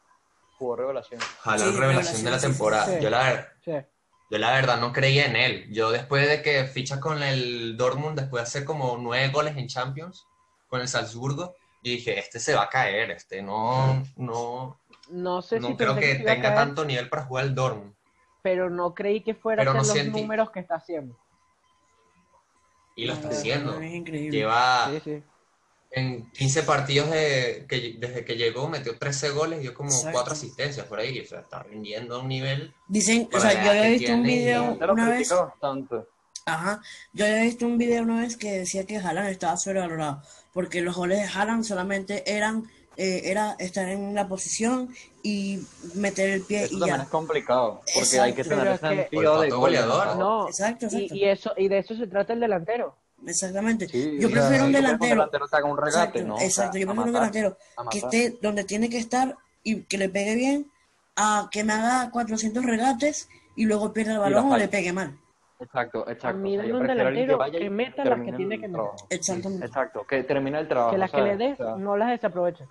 Jugó 0.58 0.76
revelación. 0.76 1.20
Haaland 1.44 1.72
Sí, 1.72 1.78
revelación 1.80 2.24
de 2.24 2.30
la 2.30 2.38
temporada. 2.38 2.86
sí. 2.86 2.98
Yo, 3.00 3.10
la, 3.10 3.48
yo 3.64 4.38
la 4.38 4.50
verdad 4.52 4.80
no 4.80 4.92
creía 4.92 5.26
en 5.26 5.36
él. 5.36 5.68
Yo 5.72 5.90
después 5.92 6.28
de 6.28 6.42
que 6.42 6.64
ficha 6.64 6.98
con 7.00 7.22
el 7.22 7.76
Dortmund, 7.76 8.18
después 8.18 8.42
de 8.42 8.48
hacer 8.48 8.64
como 8.64 8.96
nueve 8.98 9.28
goles 9.32 9.56
en 9.56 9.68
Champions 9.68 10.26
con 10.68 10.80
el 10.80 10.88
Salzburgo, 10.88 11.54
yo 11.82 11.90
dije, 11.92 12.18
este 12.18 12.38
se 12.40 12.54
va 12.54 12.62
a 12.64 12.68
caer, 12.68 13.10
este 13.10 13.42
no, 13.42 14.02
no, 14.16 14.78
No 15.10 15.42
sé 15.42 15.56
si 15.60 15.62
no 15.68 15.76
creo 15.76 15.94
que 15.96 16.14
tenga 16.16 16.40
caer, 16.42 16.54
tanto 16.54 16.84
nivel 16.84 17.08
para 17.08 17.24
jugar 17.24 17.44
el 17.46 17.54
Dortmund. 17.54 17.92
pero 18.42 18.70
no 18.70 18.94
creí 18.94 19.22
que 19.22 19.34
fuera 19.34 19.64
no 19.64 19.74
los 19.74 19.88
sentí- 19.94 20.20
números 20.22 20.50
que 20.50 20.60
está 20.60 20.76
haciendo. 20.76 21.16
Y 22.94 23.06
lo 23.06 23.14
está 23.14 23.28
haciendo. 23.28 23.80
Es 23.80 23.92
increíble. 23.94 24.36
Lleva 24.38 24.90
Sí, 24.90 25.00
sí. 25.04 25.22
en 25.92 26.30
15 26.32 26.62
partidos 26.64 27.10
de, 27.10 27.64
que, 27.68 27.96
desde 27.98 28.24
que 28.24 28.36
llegó, 28.36 28.68
metió 28.68 28.98
13 28.98 29.30
goles, 29.30 29.60
dio 29.60 29.72
como 29.74 29.88
Exacto. 29.90 30.12
4 30.12 30.32
asistencias 30.34 30.86
por 30.86 30.98
ahí. 30.98 31.18
O 31.20 31.24
sea, 31.24 31.40
está 31.40 31.62
rindiendo 31.62 32.16
a 32.16 32.18
un 32.20 32.28
nivel. 32.28 32.74
Dicen, 32.88 33.28
o 33.32 33.40
sea, 33.40 33.52
yo 33.64 33.70
había 33.70 33.88
visto 33.88 34.12
un 34.12 34.20
y- 34.20 34.28
video 34.38 34.78
una 34.90 35.08
vez, 35.08 35.30
bastante. 35.30 35.96
Ajá, 36.46 36.82
yo 37.12 37.24
había 37.24 37.42
visto 37.42 37.66
un 37.66 37.78
video 37.78 38.02
una 38.02 38.20
vez 38.20 38.36
que 38.36 38.52
decía 38.58 38.84
que 38.86 38.96
Haaland 38.98 39.28
estaba 39.28 39.56
sobrevalorado, 39.56 40.22
porque 40.52 40.80
los 40.80 40.96
goles 40.96 41.18
de 41.18 41.24
Haaland 41.38 41.64
solamente 41.64 42.22
eran, 42.34 42.64
eh, 42.96 43.22
era 43.24 43.56
estar 43.58 43.88
en 43.88 44.14
la 44.14 44.28
posición 44.28 44.94
y 45.22 45.60
meter 45.94 46.30
el 46.30 46.42
pie 46.42 46.64
Eso 46.64 46.76
y 46.76 46.78
también 46.80 46.98
ya. 46.98 47.02
es 47.04 47.08
complicado, 47.08 47.80
porque 47.94 48.20
hay 48.20 48.32
que 48.34 48.42
Exacto. 48.42 48.62
tener 48.62 48.64
Pero 48.64 48.72
es 48.74 48.80
que- 48.80 49.02
sentido 49.02 49.22
de 49.22 49.28
Olfato 49.38 49.50
gol, 49.50 49.60
goleador. 49.60 50.16
¿no? 50.16 50.48
Exacto, 50.48 50.86
exacto. 50.86 51.14
y, 51.14 51.18
y 51.18 51.24
eso, 51.28 51.52
y 51.56 51.68
de 51.68 51.78
eso 51.78 51.94
se 51.96 52.06
trata 52.06 52.32
el 52.32 52.40
delantero. 52.40 52.96
Exactamente. 53.24 53.88
Sí, 53.88 54.16
yo 54.18 54.26
o 54.26 54.30
prefiero 54.32 54.64
un 54.64 54.72
delantero. 54.72 55.14
delantero 55.14 55.46
te 55.46 55.56
haga 55.56 55.66
un 55.66 55.76
regate, 55.76 56.18
Exacto, 56.18 56.24
¿no? 56.26 56.34
O 56.34 56.40
exacto, 56.40 56.72
sea, 56.72 56.80
yo 56.80 56.86
prefiero 56.88 57.02
un 57.08 57.12
delantero 57.14 57.56
que 57.90 57.98
esté 57.98 58.38
donde 58.42 58.64
tiene 58.64 58.90
que 58.90 58.98
estar 58.98 59.36
y 59.62 59.82
que 59.82 59.96
le 59.96 60.08
pegue 60.08 60.34
bien, 60.34 60.66
a 61.14 61.48
que 61.52 61.62
me 61.62 61.72
haga 61.72 62.10
400 62.10 62.64
regates 62.64 63.28
y 63.54 63.64
luego 63.66 63.92
pierda 63.92 64.14
el 64.14 64.18
balón 64.18 64.50
o 64.50 64.56
le 64.56 64.66
pegue 64.66 64.92
mal. 64.92 65.16
Exacto, 65.62 66.08
exacto. 66.08 66.28
A 66.28 66.32
mí 66.40 66.58
O 66.58 66.62
sea, 66.62 66.74
un 66.76 66.86
delantero 66.86 67.38
que 67.50 67.70
meta 67.70 68.04
las 68.04 68.20
que 68.20 68.32
tiene 68.32 68.56
que 68.58 68.68
meter. 68.68 68.72
trabajo. 68.72 68.96
Exactamente. 69.10 69.66
Exacto, 69.66 70.06
que 70.06 70.24
termine 70.24 70.58
el 70.58 70.68
trabajo. 70.68 70.92
Que 70.92 70.98
las 70.98 71.10
que 71.10 71.22
le 71.22 71.36
des 71.36 71.60
O 71.60 71.64
sea, 71.64 71.76
no 71.76 71.96
las 71.96 72.10
desaproveche. 72.10 72.66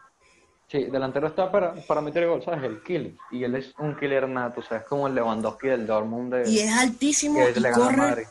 Sí, 0.68 0.86
delantero 0.86 1.28
está 1.28 1.52
para, 1.52 1.74
para 1.86 2.00
meter 2.02 2.28
gol, 2.28 2.42
¿sabes? 2.42 2.64
El 2.64 2.82
killer. 2.82 3.14
Y 3.32 3.44
él 3.44 3.56
es 3.56 3.74
un 3.78 3.98
killer 3.98 4.28
nato, 4.30 4.62
o 4.62 4.64
sea, 4.64 4.78
es 4.78 4.84
como 4.86 5.08
el 5.08 5.16
Lewandowski 5.16 5.68
del 5.68 5.86
Dortmund 5.86 6.34
de, 6.34 6.50
Y 6.50 6.60
es 6.60 6.78
altísimo 6.78 7.40
que 7.46 7.60
y 7.60 7.62
le 7.62 7.72
corre. 7.72 8.26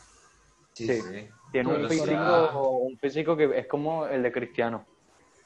Sí, 0.73 0.87
Sí. 0.87 1.01
sí. 1.01 1.29
Tiene 1.51 1.69
un 1.69 1.87
físico, 1.89 2.77
un 2.77 2.97
físico 2.97 3.35
que 3.37 3.59
es 3.59 3.67
como 3.67 4.07
el 4.07 4.23
de 4.23 4.31
Cristiano. 4.31 4.85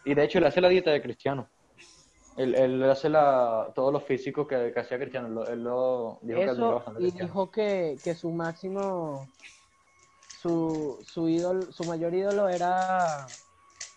Y 0.06 0.14
de 0.14 0.24
hecho, 0.24 0.38
él 0.38 0.46
hace 0.46 0.62
la 0.62 0.70
dieta 0.70 0.92
de 0.92 1.02
Cristiano. 1.02 1.50
Él, 2.38 2.54
él 2.56 2.84
hace 2.90 3.08
la, 3.10 3.72
todos 3.74 3.94
los 3.94 4.04
físicos 4.04 4.46
que, 4.48 4.72
que 4.74 4.80
hacía 4.80 4.98
Cristiano. 5.00 5.28
Él 5.28 5.34
lo, 5.36 5.48
él 5.48 5.64
lo 5.64 6.20
dijo 6.22 6.40
que 6.40 6.50
admiraba 6.50 6.54
Eso, 6.70 6.76
bastante 6.76 7.00
y 7.00 7.04
Cristiano. 7.04 7.28
dijo 7.28 7.52
que, 7.52 7.98
que 8.04 8.14
su 8.16 8.32
máximo 8.32 9.28
su, 10.42 11.00
su 11.04 11.28
ídolo, 11.30 11.72
su 11.72 11.84
mayor 11.86 12.14
ídolo 12.14 12.50
era 12.50 13.26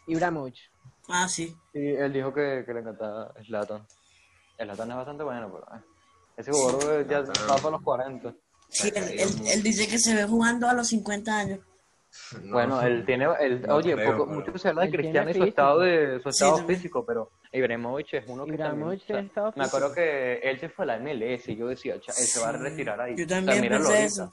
Ibrahimovic. 0.06 0.56
Ah, 1.08 1.28
sí. 1.28 1.48
Sí, 1.72 1.78
él 1.80 2.12
dijo 2.12 2.32
que, 2.32 2.62
que 2.66 2.72
le 2.74 2.80
encantaba 2.80 3.32
Zlatan. 3.44 3.86
Zlatan 4.56 4.90
es 4.90 4.96
bastante 4.96 5.24
bueno, 5.24 5.50
pero 5.52 5.78
eh, 5.78 5.82
ese 6.36 6.52
jugador 6.52 7.06
ya 7.08 7.24
Zlatan. 7.24 7.44
va 7.50 7.56
para 7.56 7.70
los 7.70 7.82
40. 7.82 8.34
Sí, 8.70 8.88
él, 8.94 9.04
él- 9.18 9.46
él 9.52 9.62
dice 9.62 9.88
que 9.88 9.98
se 9.98 10.14
ve 10.14 10.24
jugando 10.24 10.68
a 10.68 10.74
los 10.74 10.88
50 10.88 11.36
años. 11.38 11.60
No, 12.42 12.52
Bueno, 12.54 12.80
él 12.80 13.04
tiene, 13.04 13.26
él, 13.38 13.60
No 13.62 13.76
oye, 13.76 13.92
creo, 13.94 14.12
poco- 14.12 14.24
pero- 14.26 14.40
mucho 14.40 14.58
se 14.58 14.68
habla 14.68 14.82
de 14.82 14.90
Cristiano 14.90 15.28
y 15.30 15.34
su 15.34 15.40
físico. 15.40 15.48
estado 15.50 15.78
de 15.80 16.20
su 16.22 16.28
estado 16.30 16.66
físico, 16.66 17.04
pero 17.04 17.30
Ibrahimovic 17.52 18.14
es 18.14 18.24
uno 18.28 18.44
que 18.44 18.52
Ibrahimovic 18.52 19.06
también, 19.06 19.30
o 19.36 19.42
sea, 19.42 19.52
me 19.56 19.64
acuerdo 19.64 19.94
que 19.94 20.34
él 20.38 20.58
se 20.58 20.68
fue 20.68 20.84
a 20.84 20.86
la 20.88 20.96
MLS 20.98 21.48
y 21.48 21.56
yo 21.56 21.66
decía, 21.68 21.98
"Cha, 22.00 22.12
él 22.12 22.26
se 22.26 22.40
va 22.40 22.50
a 22.50 22.52
retirar 22.52 23.00
ahí. 23.00 23.16
Yo 23.16 23.24
O 23.24 23.28
sea, 23.28 23.44
también 23.44 23.68
pensé 23.68 23.86
ahorita. 23.92 24.04
eso. 24.04 24.32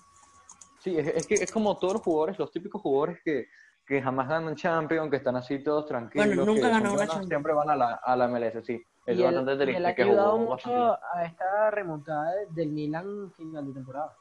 Sí, 0.79 0.97
es, 0.97 1.07
es 1.07 1.27
que 1.27 1.35
es 1.35 1.51
como 1.51 1.77
todos 1.77 1.93
los 1.95 2.03
jugadores, 2.03 2.37
los 2.37 2.51
típicos 2.51 2.81
jugadores 2.81 3.19
que, 3.23 3.47
que 3.87 4.01
jamás 4.01 4.27
ganan 4.27 4.55
Champions, 4.55 5.09
que 5.09 5.17
están 5.17 5.35
así 5.35 5.63
todos 5.63 5.85
tranquilos, 5.87 6.27
Bueno, 6.27 6.45
nunca 6.45 6.69
ganó 6.69 6.93
una 6.93 7.05
Champions. 7.07 7.27
siempre 7.27 7.53
van 7.53 7.69
a 7.69 7.75
la, 7.75 7.93
a 8.03 8.15
la 8.15 8.27
MLS, 8.27 8.63
sí. 8.65 8.81
Es 9.05 9.17
Y 9.17 9.23
él, 9.23 9.35
bastante 9.35 9.51
y 9.51 9.53
él 9.55 9.65
triste 9.65 9.87
ha 9.87 9.95
que 9.95 10.03
ayudado 10.03 10.37
jugó 10.37 10.51
mucho 10.51 10.97
a 11.13 11.25
esta 11.25 11.71
remontada 11.71 12.33
del 12.51 12.69
Milan 12.71 13.31
final 13.35 13.67
de 13.67 13.73
temporada. 13.73 14.13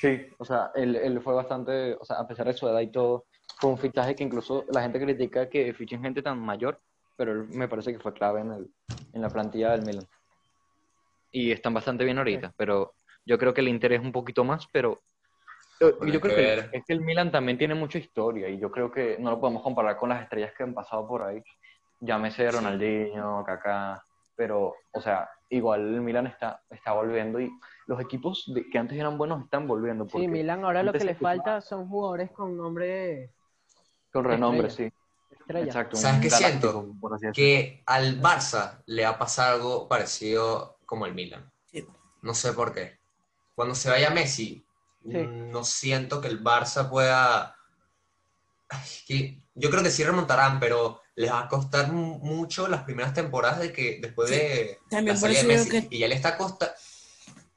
Sí, 0.00 0.26
o 0.38 0.44
sea, 0.44 0.70
él, 0.74 0.96
él 0.96 1.20
fue 1.20 1.34
bastante, 1.34 1.94
o 2.00 2.04
sea, 2.04 2.16
a 2.20 2.26
pesar 2.26 2.46
de 2.46 2.54
su 2.54 2.66
edad 2.68 2.80
y 2.80 2.90
todo, 2.90 3.26
fue 3.60 3.70
un 3.70 3.78
fichaje 3.78 4.14
que 4.14 4.24
incluso 4.24 4.64
la 4.70 4.80
gente 4.82 4.98
critica 5.00 5.48
que 5.48 5.74
fichen 5.74 6.00
gente 6.02 6.22
tan 6.22 6.38
mayor, 6.38 6.80
pero 7.18 7.32
él 7.32 7.48
me 7.48 7.68
parece 7.68 7.92
que 7.92 7.98
fue 7.98 8.14
clave 8.14 8.40
en, 8.40 8.52
el, 8.52 8.66
en 9.12 9.20
la 9.22 9.32
plantilla 9.32 9.72
del 9.72 9.82
Milan. 9.82 10.06
Y 11.32 11.50
están 11.50 11.74
bastante 11.74 12.04
bien 12.04 12.16
ahorita, 12.16 12.54
pero 12.56 12.94
yo 13.26 13.36
creo 13.38 13.52
que 13.52 13.60
el 13.60 13.68
Inter 13.68 13.92
es 13.92 14.00
un 14.00 14.12
poquito 14.12 14.44
más, 14.44 14.66
pero 14.72 14.98
Bueno, 15.80 16.06
yo 16.06 16.12
hay 16.12 16.20
creo 16.20 16.36
que 16.36 16.76
es 16.78 16.84
que 16.86 16.92
el 16.94 17.00
Milan 17.02 17.30
también 17.30 17.58
tiene 17.58 17.74
mucha 17.74 17.98
historia 17.98 18.48
y 18.48 18.58
yo 18.58 18.70
creo 18.70 18.90
que 18.90 19.18
no 19.18 19.30
lo 19.32 19.40
podemos 19.40 19.62
comparar 19.62 19.96
con 19.98 20.08
las 20.08 20.22
estrellas 20.22 20.52
que 20.56 20.62
han 20.62 20.72
pasado 20.72 21.06
por 21.06 21.22
ahí. 21.22 21.42
Llámese 22.00 22.50
Ronaldinho, 22.50 23.44
Kaká, 23.44 24.02
pero, 24.36 24.74
o 24.92 25.00
sea, 25.00 25.28
igual 25.50 25.94
el 25.94 26.00
Milan 26.00 26.28
está, 26.28 26.62
está 26.70 26.92
volviendo 26.92 27.40
y 27.40 27.50
los 27.88 28.00
equipos 28.00 28.44
de- 28.54 28.70
que 28.70 28.78
antes 28.78 28.96
eran 28.96 29.18
buenos 29.18 29.44
están 29.44 29.66
volviendo. 29.66 30.08
Sí, 30.08 30.28
Milan 30.28 30.64
ahora 30.64 30.82
lo 30.82 30.92
que 30.92 31.04
le 31.04 31.14
falta 31.14 31.60
son 31.60 31.88
jugadores 31.88 32.30
con 32.30 32.56
nombre 32.56 33.30
Con 34.12 34.24
renombre, 34.24 34.68
estrella. 34.68 34.90
sí. 34.90 34.97
Estrella. 35.48 35.66
Exacto. 35.66 35.96
¿Sabes 35.96 36.20
qué 36.20 36.30
siento? 36.30 36.94
por 37.00 37.14
así 37.14 37.26
decirlo. 37.26 37.34
que 37.34 37.82
al 37.86 38.20
Barça 38.20 38.82
le 38.86 39.04
ha 39.04 39.18
pasado 39.18 39.54
algo 39.56 39.88
parecido 39.88 40.78
como 40.86 41.06
el 41.06 41.14
Milan. 41.14 41.50
Sí. 41.70 41.86
No 42.22 42.34
sé 42.34 42.52
por 42.52 42.72
qué. 42.74 42.98
Cuando 43.54 43.74
se 43.74 43.90
vaya 43.90 44.10
Messi, 44.10 44.64
Sí. 45.04 45.12
no 45.26 45.64
siento 45.64 46.20
que 46.20 46.28
el 46.28 46.42
Barça 46.42 46.88
pueda... 46.90 47.56
Ay, 48.68 48.80
es 48.84 49.04
que 49.06 49.42
yo 49.54 49.70
creo 49.70 49.82
que 49.82 49.90
sí 49.90 50.04
remontarán, 50.04 50.60
pero 50.60 51.00
les 51.14 51.30
va 51.32 51.40
a 51.44 51.48
costar 51.48 51.90
mu- 51.92 52.18
mucho 52.18 52.68
las 52.68 52.82
primeras 52.84 53.14
temporadas 53.14 53.60
de 53.60 53.72
que 53.72 53.98
después 54.02 54.28
Sí. 54.28 54.34
de 54.36 54.78
También 54.90 55.14
la 55.14 55.20
salida 55.20 55.40
de 55.42 55.48
Messi. 55.48 55.70
que- 55.70 55.86
Y 55.90 55.98
ya 56.00 56.08
le 56.08 56.14
está 56.14 56.36
costa 56.36 56.74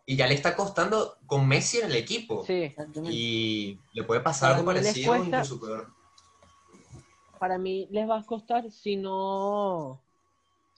y 0.05 0.15
ya 0.15 0.27
le 0.27 0.33
está 0.33 0.55
costando 0.55 1.17
con 1.25 1.47
Messi 1.47 1.79
en 1.79 1.85
el 1.87 1.95
equipo. 1.95 2.43
Sí, 2.45 2.53
Exactamente. 2.63 3.15
Y 3.15 3.79
le 3.93 4.03
puede 4.03 4.21
pasar 4.21 4.53
algo 4.53 4.65
parecido, 4.65 5.09
cuesta- 5.15 5.25
incluso 5.41 5.59
peor. 5.59 5.93
Para 7.41 7.57
mí 7.57 7.87
les 7.91 8.07
va 8.09 8.17
a 8.19 8.25
costar 8.31 8.69
si 8.71 8.95
no 9.05 9.99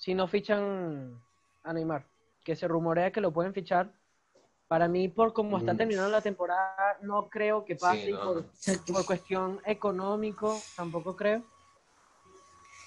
si 0.03 0.13
no 0.15 0.27
fichan 0.27 0.63
a 1.63 1.73
Neymar, 1.73 2.05
que 2.45 2.55
se 2.55 2.67
rumorea 2.67 3.11
que 3.11 3.21
lo 3.21 3.31
pueden 3.33 3.53
fichar. 3.53 3.91
Para 4.69 4.87
mí, 4.87 5.07
por 5.09 5.33
como 5.33 5.57
está 5.57 5.73
Mm. 5.73 5.77
terminando 5.77 6.09
la 6.11 6.21
temporada, 6.21 6.97
no 7.01 7.29
creo 7.29 7.65
que 7.65 7.75
pase. 7.75 8.05
Sí, 8.07 8.11
no, 8.13 8.23
por, 8.25 8.45
por 8.93 9.05
cuestión 9.05 9.59
económico, 9.65 10.61
tampoco 10.75 11.15
creo. 11.15 11.43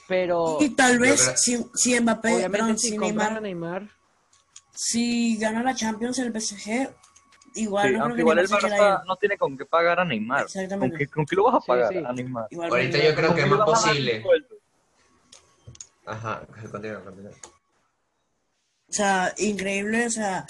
Pero 0.09 0.59
Y 0.61 0.71
tal 0.71 0.99
vez 0.99 1.33
si, 1.37 1.59
si 1.75 2.01
Mbappé, 2.01 2.35
obviamente 2.37 2.53
perdón, 2.59 2.79
si 2.79 2.89
si 2.91 2.97
a 2.97 3.01
Neymar, 3.01 3.43
Neymar, 3.43 3.83
si 4.75 5.37
gana 5.39 5.63
la 5.63 5.75
Champions 5.75 6.19
el 6.21 6.33
PSG, 6.33 6.89
igual 7.57 7.89
Sí, 7.89 7.93
no 7.93 7.99
creo 7.99 8.03
aunque 8.05 8.17
que 8.17 8.21
igual 8.23 8.39
el 8.39 8.49
Barça 8.49 9.05
no 9.07 9.17
tiene 9.17 9.37
con 9.37 9.59
qué 9.59 9.67
pagar 9.67 10.01
a 10.01 10.05
Neymar. 10.05 10.47
¿Con 10.47 10.47
Exactamente. 10.47 10.99
qué, 10.99 11.07
con 11.09 11.27
qué 11.27 11.37
lo 11.37 11.45
vas 11.45 11.55
a 11.57 11.61
pagar 11.61 11.93
sí. 11.93 11.99
a 11.99 12.13
Neymar? 12.13 12.47
Igual 12.51 12.71
Ahorita 12.71 12.99
yo 12.99 13.15
creo 13.15 13.29
¿Con 13.29 13.37
que 13.37 13.43
es 13.43 13.49
más 13.49 13.61
posible. 13.61 14.25
Ajá, 16.07 16.47
continúa, 16.71 17.05
continúa. 17.05 17.33
O 18.89 18.93
sea, 18.93 19.35
increíble, 19.39 20.07
o 20.07 20.11
sea, 20.11 20.47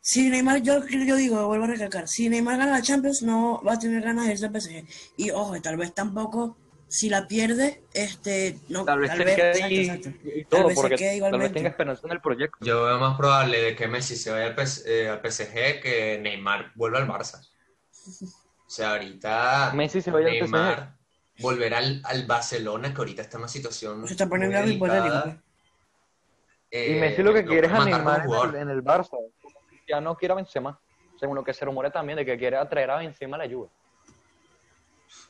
si 0.00 0.30
Neymar, 0.30 0.62
yo, 0.62 0.84
yo 0.88 1.16
digo, 1.16 1.46
vuelvo 1.46 1.64
a 1.64 1.68
recalcar, 1.68 2.08
si 2.08 2.28
Neymar 2.28 2.58
gana 2.58 2.72
la 2.72 2.82
Champions, 2.82 3.22
no 3.22 3.62
va 3.62 3.74
a 3.74 3.78
tener 3.78 4.02
ganas 4.02 4.26
de 4.26 4.32
irse 4.32 4.46
al 4.46 4.60
PSG. 4.60 4.84
Y 5.16 5.30
ojo, 5.30 5.60
tal 5.60 5.76
vez 5.76 5.94
tampoco, 5.94 6.56
si 6.92 7.08
la 7.08 7.26
pierde, 7.26 7.82
este, 7.94 8.58
no, 8.68 8.84
Tal 8.84 8.98
vez 8.98 9.12
se 9.12 9.24
quede 9.24 9.50
exacto, 9.50 9.64
ahí 9.64 9.88
exacto. 9.88 10.10
y 10.24 10.44
Tal 10.44 10.64
vez 10.64 10.74
se 10.74 10.82
porque 10.82 10.96
quede 10.96 11.20
tal 11.20 11.38
vez 11.38 11.52
tenga 11.52 11.70
esperanza 11.70 12.06
en 12.06 12.12
el 12.12 12.20
proyecto. 12.20 12.58
Yo 12.60 12.84
veo 12.84 12.98
más 12.98 13.16
probable 13.16 13.62
de 13.62 13.74
que 13.74 13.88
Messi 13.88 14.14
se 14.14 14.30
vaya 14.30 14.44
al, 14.44 14.54
PS 14.54 14.84
eh, 14.86 15.08
al 15.08 15.20
PSG 15.20 15.80
que 15.80 16.18
Neymar 16.20 16.72
vuelva 16.74 16.98
al 16.98 17.08
Barça. 17.08 17.48
O 18.66 18.68
sea, 18.68 18.90
ahorita 18.92 19.72
Messi 19.74 20.02
se 20.02 20.10
vaya 20.10 20.26
al 20.26 20.32
Neymar 20.34 20.98
volverá 21.38 21.78
al, 21.78 22.02
al 22.04 22.26
Barcelona, 22.26 22.92
que 22.92 22.98
ahorita 22.98 23.22
está 23.22 23.38
en 23.38 23.44
una 23.44 23.48
situación 23.48 24.06
Se 24.06 24.12
está 24.12 24.28
poniendo 24.28 24.58
muy 24.58 24.90
delicada. 24.90 25.42
Y 26.70 26.76
Eh, 26.76 27.00
Messi 27.00 27.22
lo 27.22 27.32
que 27.32 27.46
quiere 27.46 27.68
es 27.68 27.72
a 27.72 27.86
Neymar 27.86 28.26
en 28.26 28.30
el, 28.30 28.54
en 28.54 28.68
el 28.68 28.84
Barça. 28.84 29.16
Ya 29.88 29.98
no 29.98 30.14
quiere 30.14 30.32
a 30.32 30.36
Benzema. 30.36 30.78
Según 31.18 31.36
lo 31.36 31.42
que 31.42 31.54
se 31.54 31.64
rumorea 31.64 31.90
también, 31.90 32.18
de 32.18 32.26
que 32.26 32.36
quiere 32.36 32.58
atraer 32.58 32.90
a 32.90 32.98
Benzema 32.98 33.36
a 33.36 33.46
la 33.46 33.50
Juve. 33.50 33.70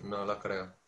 No 0.00 0.24
lo 0.24 0.36
creo. 0.40 0.81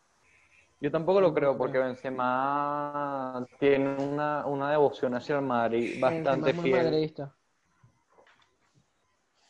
Yo 0.81 0.91
tampoco 0.91 1.21
lo 1.21 1.33
creo, 1.33 1.57
porque 1.57 1.77
Benzema 1.79 3.45
tiene 3.59 3.95
una, 3.95 4.45
una 4.45 4.69
devoción 4.71 5.15
hacia 5.15 5.37
el 5.37 5.41
Madrid 5.41 5.99
bastante 6.01 6.49
es 6.51 6.55
muy 6.55 6.63
fiel. 6.69 6.85
madridista. 6.85 7.35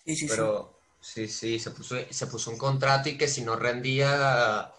Sí, 0.05 0.15
sí. 0.15 0.27
Pero 0.29 0.79
sí, 1.01 1.27
sí, 1.27 1.59
se 1.59 1.71
puso, 1.71 1.95
se 2.09 2.27
puso 2.27 2.51
un 2.51 2.57
contrato 2.57 3.09
y 3.09 3.17
que 3.17 3.27
si 3.27 3.41
no 3.43 3.55
rendía 3.55 4.71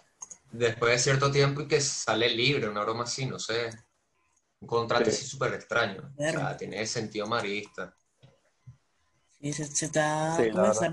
después 0.52 0.92
de 0.92 0.98
cierto 0.98 1.30
tiempo 1.30 1.62
y 1.62 1.68
que 1.68 1.80
sale 1.80 2.28
libre, 2.30 2.68
una 2.68 2.82
broma 2.82 3.04
así, 3.04 3.26
no 3.26 3.38
sé. 3.38 3.70
Un 4.60 4.68
contrato 4.68 5.10
Sí. 5.10 5.10
así 5.10 5.26
súper 5.26 5.54
extraño. 5.54 6.12
O 6.16 6.22
sea, 6.22 6.56
tiene 6.56 6.86
sentido 6.86 7.26
marista. 7.26 7.94
Sí, 9.40 9.52
se, 9.52 9.64
se 9.66 9.86
está, 9.86 10.36
Sí, 10.36 10.44
la 10.46 10.52
¿cómo 10.52 10.74
se 10.74 10.86
está. 10.86 10.90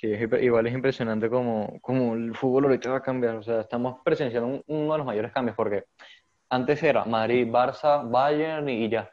Sí, 0.00 0.12
es 0.12 0.42
igual 0.42 0.66
es 0.68 0.74
impresionante 0.74 1.28
como, 1.28 1.78
como 1.80 2.14
el 2.14 2.32
fútbol 2.36 2.66
ahorita 2.66 2.90
va 2.90 2.96
a 2.98 3.02
cambiar. 3.02 3.34
O 3.36 3.42
sea, 3.42 3.60
estamos 3.62 3.96
presenciando 4.04 4.46
un- 4.48 4.62
uno 4.68 4.92
de 4.92 4.98
los 4.98 5.06
mayores 5.06 5.32
cambios 5.32 5.56
porque 5.56 5.84
antes 6.50 6.80
era 6.84 7.04
Madrid, 7.04 7.48
Barça, 7.48 8.08
Bayern 8.08 8.68
y, 8.68 8.84
y 8.84 8.88
ya. 8.88 9.10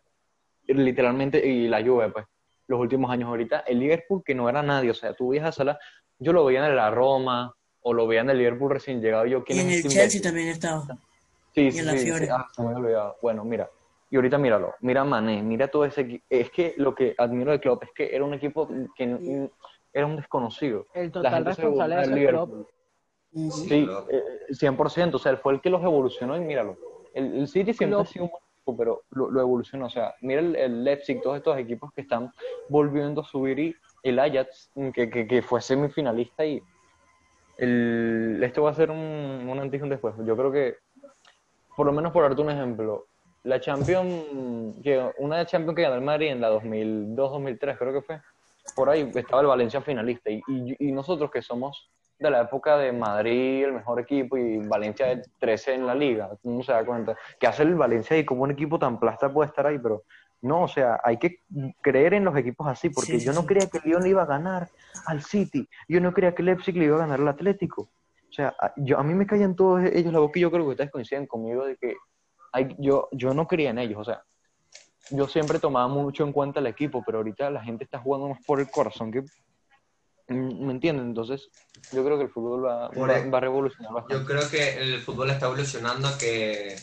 Literalmente, 0.68 1.46
y 1.46 1.68
la 1.68 1.84
Juve, 1.84 2.10
pues. 2.12 2.26
Los 2.68 2.80
últimos 2.80 3.12
años 3.12 3.30
ahorita, 3.30 3.60
el 3.68 3.80
Liverpool 3.80 4.24
que 4.24 4.34
no 4.36 4.48
era 4.50 4.62
nadie. 4.64 4.92
O 4.92 4.94
sea, 4.94 5.14
tú 5.14 5.30
veías 5.30 5.46
a 5.46 5.52
Salah, 5.52 5.78
yo 6.20 6.34
lo 6.34 6.46
veía 6.46 6.66
en 6.68 6.76
la 6.76 6.90
Roma 6.92 7.54
o 7.82 7.94
lo 7.94 8.08
veía 8.08 8.22
en 8.22 8.30
el 8.32 8.38
Liverpool 8.40 8.72
recién 8.72 9.02
llegado. 9.02 9.26
y 9.26 9.32
Yo, 9.32 9.40
Y 9.40 9.44
¿quién 9.44 9.60
en 9.62 9.70
es 9.70 9.86
el 9.86 9.92
Chelsea 9.92 10.22
también 10.22 10.50
estaba. 10.50 10.84
Sí, 11.54 11.62
y 11.68 11.72
sí, 11.72 11.80
en 11.80 11.86
la 11.86 11.92
sí, 11.94 12.06
Fiore. 12.06 12.26
sí. 12.26 12.32
Ah, 12.32 12.46
se 12.52 12.62
me 12.62 12.68
había 12.70 12.80
olvidado. 12.80 13.16
Bueno, 13.22 13.44
mira. 13.44 13.70
Y 14.10 14.16
ahorita 14.18 14.38
míralo. 14.38 14.76
Mira 14.82 15.04
Mané, 15.04 15.42
mira 15.42 15.68
todo 15.68 15.86
ese 15.86 16.02
equipo. 16.02 16.26
Es 16.30 16.50
que 16.52 16.74
lo 16.78 16.94
que 16.94 17.16
admiro 17.18 17.52
de 17.52 17.60
Klopp 17.60 17.84
es 17.84 17.90
que 17.96 18.16
era 18.16 18.24
un 18.24 18.34
equipo 18.36 18.68
que 18.96 19.50
era 19.96 20.06
un 20.06 20.18
desconocido. 20.18 20.86
El 20.94 21.08
La 21.08 21.12
total 21.12 21.46
responsable 21.46 21.96
de. 21.96 22.08
Liverpool. 22.16 22.68
Mm, 23.32 23.50
Sí, 23.50 23.86
Klopp. 23.86 24.10
eh, 24.12 24.24
100%. 24.50 25.16
O 25.16 25.20
sea, 25.20 25.32
él 25.32 25.38
fue 25.40 25.54
el 25.54 25.62
que 25.62 25.70
los 25.70 25.82
evolucionó 25.82 26.38
y 26.38 26.42
míralo. 26.42 26.78
El, 27.14 27.34
el 27.40 27.48
City 27.48 27.74
siempre 27.74 27.96
Klopp. 27.96 28.02
ha 28.08 28.12
sido 28.12 28.26
un 28.26 28.32
buen 28.32 28.44
equipo, 28.54 28.78
pero 28.78 29.02
lo, 29.12 29.32
lo 29.32 29.42
evolucionó. 29.42 29.86
O 29.86 29.90
sea, 29.90 30.14
mira 30.22 30.42
el, 30.42 30.56
el 30.56 30.84
Leipzig, 30.84 31.22
todos 31.22 31.38
estos 31.38 31.58
equipos 31.58 31.92
que 31.94 32.02
están 32.02 32.32
volviendo 32.70 33.22
a 33.22 33.24
subir 33.24 33.58
y 33.60 33.76
el 34.04 34.20
Ajax, 34.20 34.70
que, 34.94 35.10
que, 35.10 35.26
que 35.28 35.42
fue 35.42 35.62
semifinalista 35.62 36.46
y 36.46 36.62
el, 37.58 38.40
esto 38.44 38.64
va 38.64 38.72
a 38.72 38.74
ser 38.74 38.92
un, 38.92 39.48
un 39.50 39.60
antes 39.60 39.80
y 39.80 39.84
un 39.84 39.90
después. 39.90 40.14
Yo 40.26 40.36
creo 40.36 40.52
que, 40.52 40.76
por 41.76 41.86
lo 41.86 41.94
menos 41.94 42.12
por 42.12 42.24
darte 42.24 42.42
un 42.42 42.50
ejemplo, 42.52 43.08
la 43.44 43.60
Champions, 43.60 44.76
que 44.84 45.12
una 45.20 45.46
Champions 45.46 45.76
que 45.76 45.82
ganó 45.84 45.96
el 45.96 46.02
Madrid 46.02 46.28
en 46.28 46.42
la 46.42 46.52
2002-2003 46.52 47.78
creo 47.78 47.94
que 47.94 48.02
fue, 48.02 48.22
por 48.76 48.90
ahí 48.90 49.10
estaba 49.16 49.42
el 49.42 49.48
Valencia 49.48 49.82
finalista. 49.82 50.30
Y, 50.30 50.42
y, 50.48 50.76
y 50.80 50.92
nosotros 50.92 51.32
que 51.32 51.42
somos 51.42 51.90
de 52.20 52.30
la 52.30 52.42
época 52.42 52.78
de 52.78 52.92
Madrid, 52.92 53.66
el 53.66 53.74
mejor 53.74 54.00
equipo, 54.00 54.38
y 54.38 54.58
Valencia 54.68 55.08
de 55.08 55.24
13 55.40 55.74
en 55.76 55.88
la 55.88 55.96
liga, 55.96 56.30
uno 56.44 56.64
se 56.64 56.72
da 56.72 56.86
cuenta, 56.86 57.18
que 57.40 57.48
hace 57.48 57.64
el 57.64 57.76
Valencia 57.76 58.18
y 58.18 58.26
como 58.26 58.44
un 58.44 58.52
equipo 58.52 58.80
tan 58.80 59.00
plasta 59.00 59.32
puede 59.32 59.48
estar 59.50 59.68
ahí, 59.68 59.80
pero 59.80 60.04
no, 60.42 60.64
o 60.64 60.68
sea, 60.68 61.00
hay 61.04 61.18
que 61.18 61.40
creer 61.82 62.14
en 62.14 62.24
los 62.24 62.38
equipos 62.38 62.68
así, 62.68 62.90
porque 62.90 63.20
Sí, 63.20 63.26
yo 63.26 63.34
no 63.34 63.42
sí. 63.42 63.48
creía 63.48 63.68
que 63.68 63.80
Lyon 63.84 64.04
le 64.04 64.10
iba 64.10 64.22
a 64.22 64.26
ganar 64.28 64.70
al 65.08 65.22
City, 65.22 65.68
yo 65.90 66.00
no 66.00 66.14
creía 66.14 66.36
que 66.36 66.44
Leipzig 66.44 66.78
le 66.78 66.86
iba 66.86 66.96
a 66.98 67.00
ganar 67.00 67.20
al 67.20 67.28
Atlético. 67.28 67.90
O 68.30 68.34
sea, 68.36 68.54
yo, 68.78 69.00
a 69.00 69.04
mí 69.04 69.14
me 69.14 69.26
callan 69.26 69.56
todos 69.56 69.84
ellos 69.86 70.12
la 70.14 70.20
boca 70.20 70.38
y 70.40 70.42
yo 70.42 70.52
creo 70.52 70.64
que 70.66 70.72
ustedes 70.72 70.92
coinciden 70.92 71.26
conmigo 71.26 71.66
de 71.66 71.78
que 71.78 71.96
hay, 72.52 72.76
yo, 72.80 73.08
yo 73.12 73.34
no 73.34 73.48
creía 73.48 73.70
en 73.72 73.80
ellos, 73.80 74.00
o 74.00 74.04
sea, 74.04 74.24
yo 75.10 75.28
siempre 75.28 75.60
tomaba 75.60 75.88
mucho 75.88 76.24
en 76.24 76.32
cuenta 76.34 76.60
el 76.60 76.68
equipo, 76.68 77.04
pero 77.06 77.20
ahorita 77.20 77.50
la 77.50 77.64
gente 77.64 77.84
está 77.84 78.00
jugando 78.00 78.30
más 78.30 78.44
por 78.46 78.60
el 78.60 78.70
corazón 78.70 79.12
que 79.12 79.24
Mm, 80.28 80.66
¿Me 80.66 80.72
entienden? 80.74 81.08
Entonces, 81.08 81.50
yo 81.92 82.04
creo 82.04 82.18
que 82.18 82.24
el 82.24 82.30
fútbol 82.30 82.66
va, 82.66 82.90
Por 82.90 83.10
va, 83.10 83.20
e- 83.20 83.30
va 83.30 83.38
a 83.38 83.42
revolucionar 83.42 83.94
bastante. 83.94 84.16
Yo 84.16 84.26
creo 84.26 84.50
que 84.50 84.78
el 84.82 85.00
fútbol 85.02 85.30
está 85.30 85.46
evolucionando 85.46 86.10
que 86.18 86.76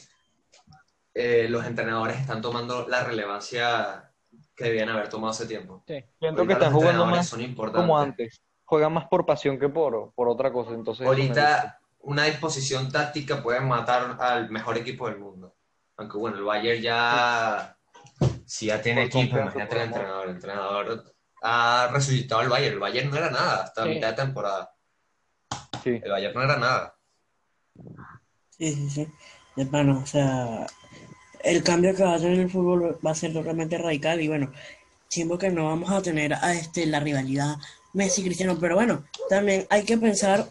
eh, 1.15 1.47
los 1.49 1.65
entrenadores 1.67 2.21
están 2.21 2.41
tomando 2.41 2.87
la 2.89 3.03
relevancia 3.05 4.13
que 4.55 4.65
debían 4.65 4.91
haber 4.91 5.09
tomado 5.09 5.33
hace 5.33 5.47
tiempo. 5.47 5.83
Sí. 5.87 6.05
Siento 6.21 6.47
que 6.47 6.53
están 6.53 6.73
los 6.73 6.83
jugando 6.83 7.03
entrenadores 7.03 7.17
más 7.17 7.29
son 7.29 7.41
importantes. 7.41 7.83
como 7.83 7.99
antes. 7.99 8.43
Juegan 8.65 8.93
más 8.93 9.07
por 9.09 9.27
pasión 9.27 9.59
que 9.59 9.69
por, 9.69 10.13
por 10.15 10.29
otra 10.29 10.53
cosa. 10.53 10.73
Entonces. 10.73 11.07
Ahorita 11.07 11.81
una 12.01 12.25
disposición 12.25 12.91
táctica 12.91 13.43
puede 13.43 13.61
matar 13.61 14.17
al 14.21 14.51
mejor 14.51 14.79
equipo 14.79 15.09
del 15.09 15.19
mundo. 15.19 15.55
Aunque 15.97 16.17
bueno, 16.17 16.39
el 16.39 16.45
Bayern 16.45 16.81
ya, 16.81 17.77
si 18.53 18.67
ya 18.67 18.83
tiene 18.83 19.05
equipo, 19.05 19.39
imagínate 19.39 19.77
el 19.77 19.83
entrenador. 19.85 20.29
El 20.29 20.35
entrenador 20.35 21.15
ha 21.43 21.89
resucitado 21.91 22.43
al 22.43 22.51
Bayern. 22.51 22.75
El 22.75 22.81
Bayern 22.81 23.11
no 23.11 23.17
era 23.17 23.31
nada 23.31 23.63
hasta 23.65 23.85
Sí. 23.85 23.89
mitad 23.89 24.11
de 24.11 24.15
temporada. 24.23 24.75
Sí. 25.83 25.99
El 26.05 26.11
Bayern 26.11 26.35
no 26.35 26.43
era 26.43 26.57
nada. 26.59 26.95
Sí, 28.51 28.75
sí, 28.75 28.91
sí. 28.91 29.09
De 29.57 29.65
plano, 29.65 30.01
o 30.03 30.07
sea, 30.07 30.67
el 31.43 31.63
cambio 31.63 31.95
que 31.97 32.05
va 32.05 32.17
a 32.17 32.19
tener 32.19 32.41
el 32.41 32.51
fútbol 32.51 32.99
va 33.05 33.13
a 33.13 33.15
ser 33.15 33.33
totalmente 33.33 33.79
radical 33.79 34.21
y 34.21 34.29
bueno, 34.29 34.53
siento 35.09 35.39
que 35.39 35.49
no 35.49 35.69
vamos 35.69 35.91
a 35.91 36.03
tener 36.03 36.35
a 36.35 36.53
este 36.53 36.85
la 36.85 37.01
rivalidad 37.01 37.57
Messi 37.95 38.23
Cristiano, 38.23 38.59
pero 38.61 38.75
bueno, 38.75 39.05
también 39.31 39.67
hay 39.71 39.85
que 39.85 39.97
pensar, 39.97 40.47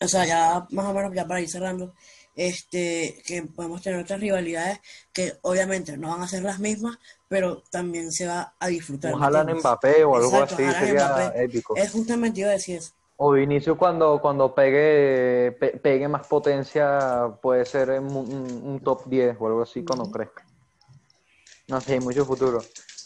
o 0.00 0.08
sea, 0.08 0.24
ya 0.26 0.66
más 0.70 0.86
o 0.86 0.92
menos 0.92 1.14
ya 1.14 1.24
para 1.24 1.40
ir 1.40 1.48
cerrando, 1.48 1.94
este, 2.34 3.22
que 3.26 3.42
podemos 3.42 3.82
tener 3.82 4.00
otras 4.00 4.20
rivalidades 4.20 4.80
que 5.12 5.34
obviamente 5.42 5.96
no 5.96 6.08
van 6.10 6.22
a 6.22 6.28
ser 6.28 6.42
las 6.42 6.58
mismas, 6.58 6.98
pero 7.28 7.62
también 7.70 8.10
se 8.12 8.26
va 8.26 8.54
a 8.58 8.66
disfrutar. 8.68 9.14
Un 9.14 9.20
¿me 9.20 9.26
Haaland 9.26 9.50
entiendes? 9.50 9.64
Mbappé 9.64 10.04
o 10.04 10.16
algo 10.16 10.36
Exacto, 10.36 10.54
así 10.54 10.72
sería 10.86 11.06
Mbappé. 11.06 11.44
épico. 11.44 11.76
Es 11.76 11.90
justamente 11.90 12.40
iba 12.40 12.50
a 12.50 12.52
decir 12.52 12.76
eso. 12.78 12.92
O 13.16 13.32
Vinicius 13.32 13.76
cuando, 13.78 14.20
cuando 14.20 14.54
pegue, 14.54 15.52
pe- 15.52 15.78
pegue 15.78 16.08
más 16.08 16.26
potencia, 16.26 17.32
puede 17.40 17.64
ser 17.64 17.90
en 17.90 18.04
un, 18.04 18.16
un- 18.16 18.62
un 18.64 18.80
top 18.80 19.04
10 19.06 19.36
o 19.38 19.46
algo 19.46 19.62
así 19.62 19.84
cuando 19.84 20.10
crezca. 20.10 20.44
No 21.68 21.80
sé, 21.80 21.94
hay 21.94 22.00
mucho 22.00 22.24
futuro. 22.24 22.58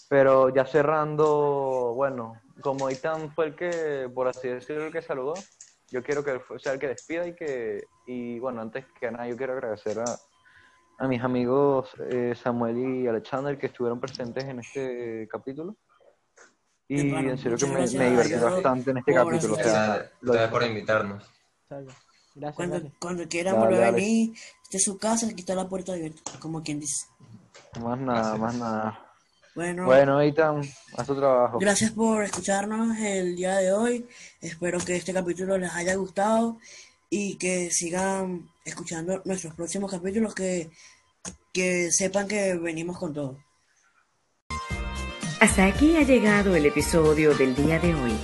Pero 0.08 0.48
ya 0.54 0.64
cerrando, 0.64 1.92
bueno, 1.94 2.40
como 2.62 2.88
Itan 2.90 3.30
fue 3.34 3.46
el 3.46 3.56
que, 3.56 4.08
por 4.14 4.28
así 4.28 4.48
decirlo, 4.48 4.86
el 4.86 4.92
que 4.92 5.02
saludó, 5.02 5.34
yo 5.90 6.02
quiero 6.02 6.24
que 6.24 6.40
fue- 6.40 6.58
sea 6.58 6.72
el 6.72 6.78
que 6.78 6.88
despida 6.88 7.26
y 7.26 7.34
que, 7.34 7.84
y 8.06 8.38
bueno, 8.38 8.60
antes 8.60 8.84
que 8.98 9.10
nada, 9.10 9.28
yo 9.28 9.36
quiero 9.36 9.52
agradecer 9.54 9.98
a, 10.00 10.04
a 10.98 11.08
mis 11.08 11.22
amigos 11.22 11.90
eh, 12.10 12.34
Samuel 12.34 12.78
y 12.78 13.06
Alexander 13.06 13.58
que 13.58 13.66
estuvieron 13.66 14.00
presentes 14.00 14.44
en 14.44 14.60
este 14.60 15.28
capítulo. 15.30 15.76
Y 16.88 17.00
en 17.00 17.36
serio 17.36 17.58
que 17.58 17.66
me, 17.66 17.84
divertí 17.84 18.34
bastante 18.34 18.92
en 18.92 18.98
este 18.98 19.12
capítulo. 19.12 19.54
O 19.54 19.56
sea, 19.56 19.64
Gracias, 19.64 20.12
lo 20.20 20.32
gracias 20.32 20.50
por 20.52 20.62
invitarnos. 20.62 21.30
Gracias, 21.68 22.54
Cuando, 22.54 22.74
gracias. 22.76 22.92
cuando 23.00 23.28
quieran 23.28 23.58
volver 23.58 23.82
a 23.82 23.90
venir, 23.90 24.34
esta 24.62 24.76
es 24.76 24.84
su 24.84 24.96
casa, 24.96 25.26
aquí 25.26 25.40
está 25.40 25.54
la 25.56 25.68
puerta 25.68 25.92
abierta, 25.94 26.32
como 26.40 26.62
quien 26.62 26.78
dice. 26.78 27.06
Más 27.80 27.98
nada, 27.98 28.20
Gracias. 28.20 28.38
más 28.40 28.54
nada. 28.54 29.05
Bueno, 29.56 29.86
Bueno, 29.86 30.20
Eitan, 30.20 30.60
haz 30.98 31.06
tu 31.06 31.16
trabajo. 31.16 31.58
gracias 31.58 31.90
por 31.90 32.22
escucharnos 32.22 32.98
el 32.98 33.34
día 33.36 33.56
de 33.56 33.72
hoy. 33.72 34.06
Espero 34.42 34.78
que 34.78 34.96
este 34.96 35.14
capítulo 35.14 35.56
les 35.56 35.72
haya 35.72 35.94
gustado 35.94 36.58
y 37.08 37.36
que 37.38 37.70
sigan 37.70 38.50
escuchando 38.66 39.22
nuestros 39.24 39.54
próximos 39.54 39.90
capítulos, 39.90 40.34
que, 40.34 40.70
que 41.54 41.90
sepan 41.90 42.28
que 42.28 42.54
venimos 42.56 42.98
con 42.98 43.14
todo. 43.14 43.38
Hasta 45.40 45.64
aquí 45.64 45.96
ha 45.96 46.02
llegado 46.02 46.54
el 46.54 46.66
episodio 46.66 47.34
del 47.34 47.54
día 47.54 47.78
de 47.78 47.94
hoy. 47.94 48.14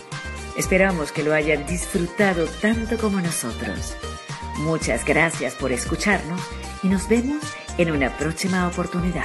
Esperamos 0.59 1.13
que 1.13 1.23
lo 1.23 1.33
hayan 1.33 1.65
disfrutado 1.67 2.47
tanto 2.61 2.99
como 2.99 3.19
nosotros. 3.23 3.97
Muchas 4.59 5.03
gracias 5.07 5.55
por 5.55 5.73
escucharnos 5.73 6.43
y 6.83 6.89
nos 6.89 7.09
vemos 7.09 7.43
en 7.79 7.91
una 7.91 8.15
próxima 8.19 8.69
oportunidad. 8.69 9.25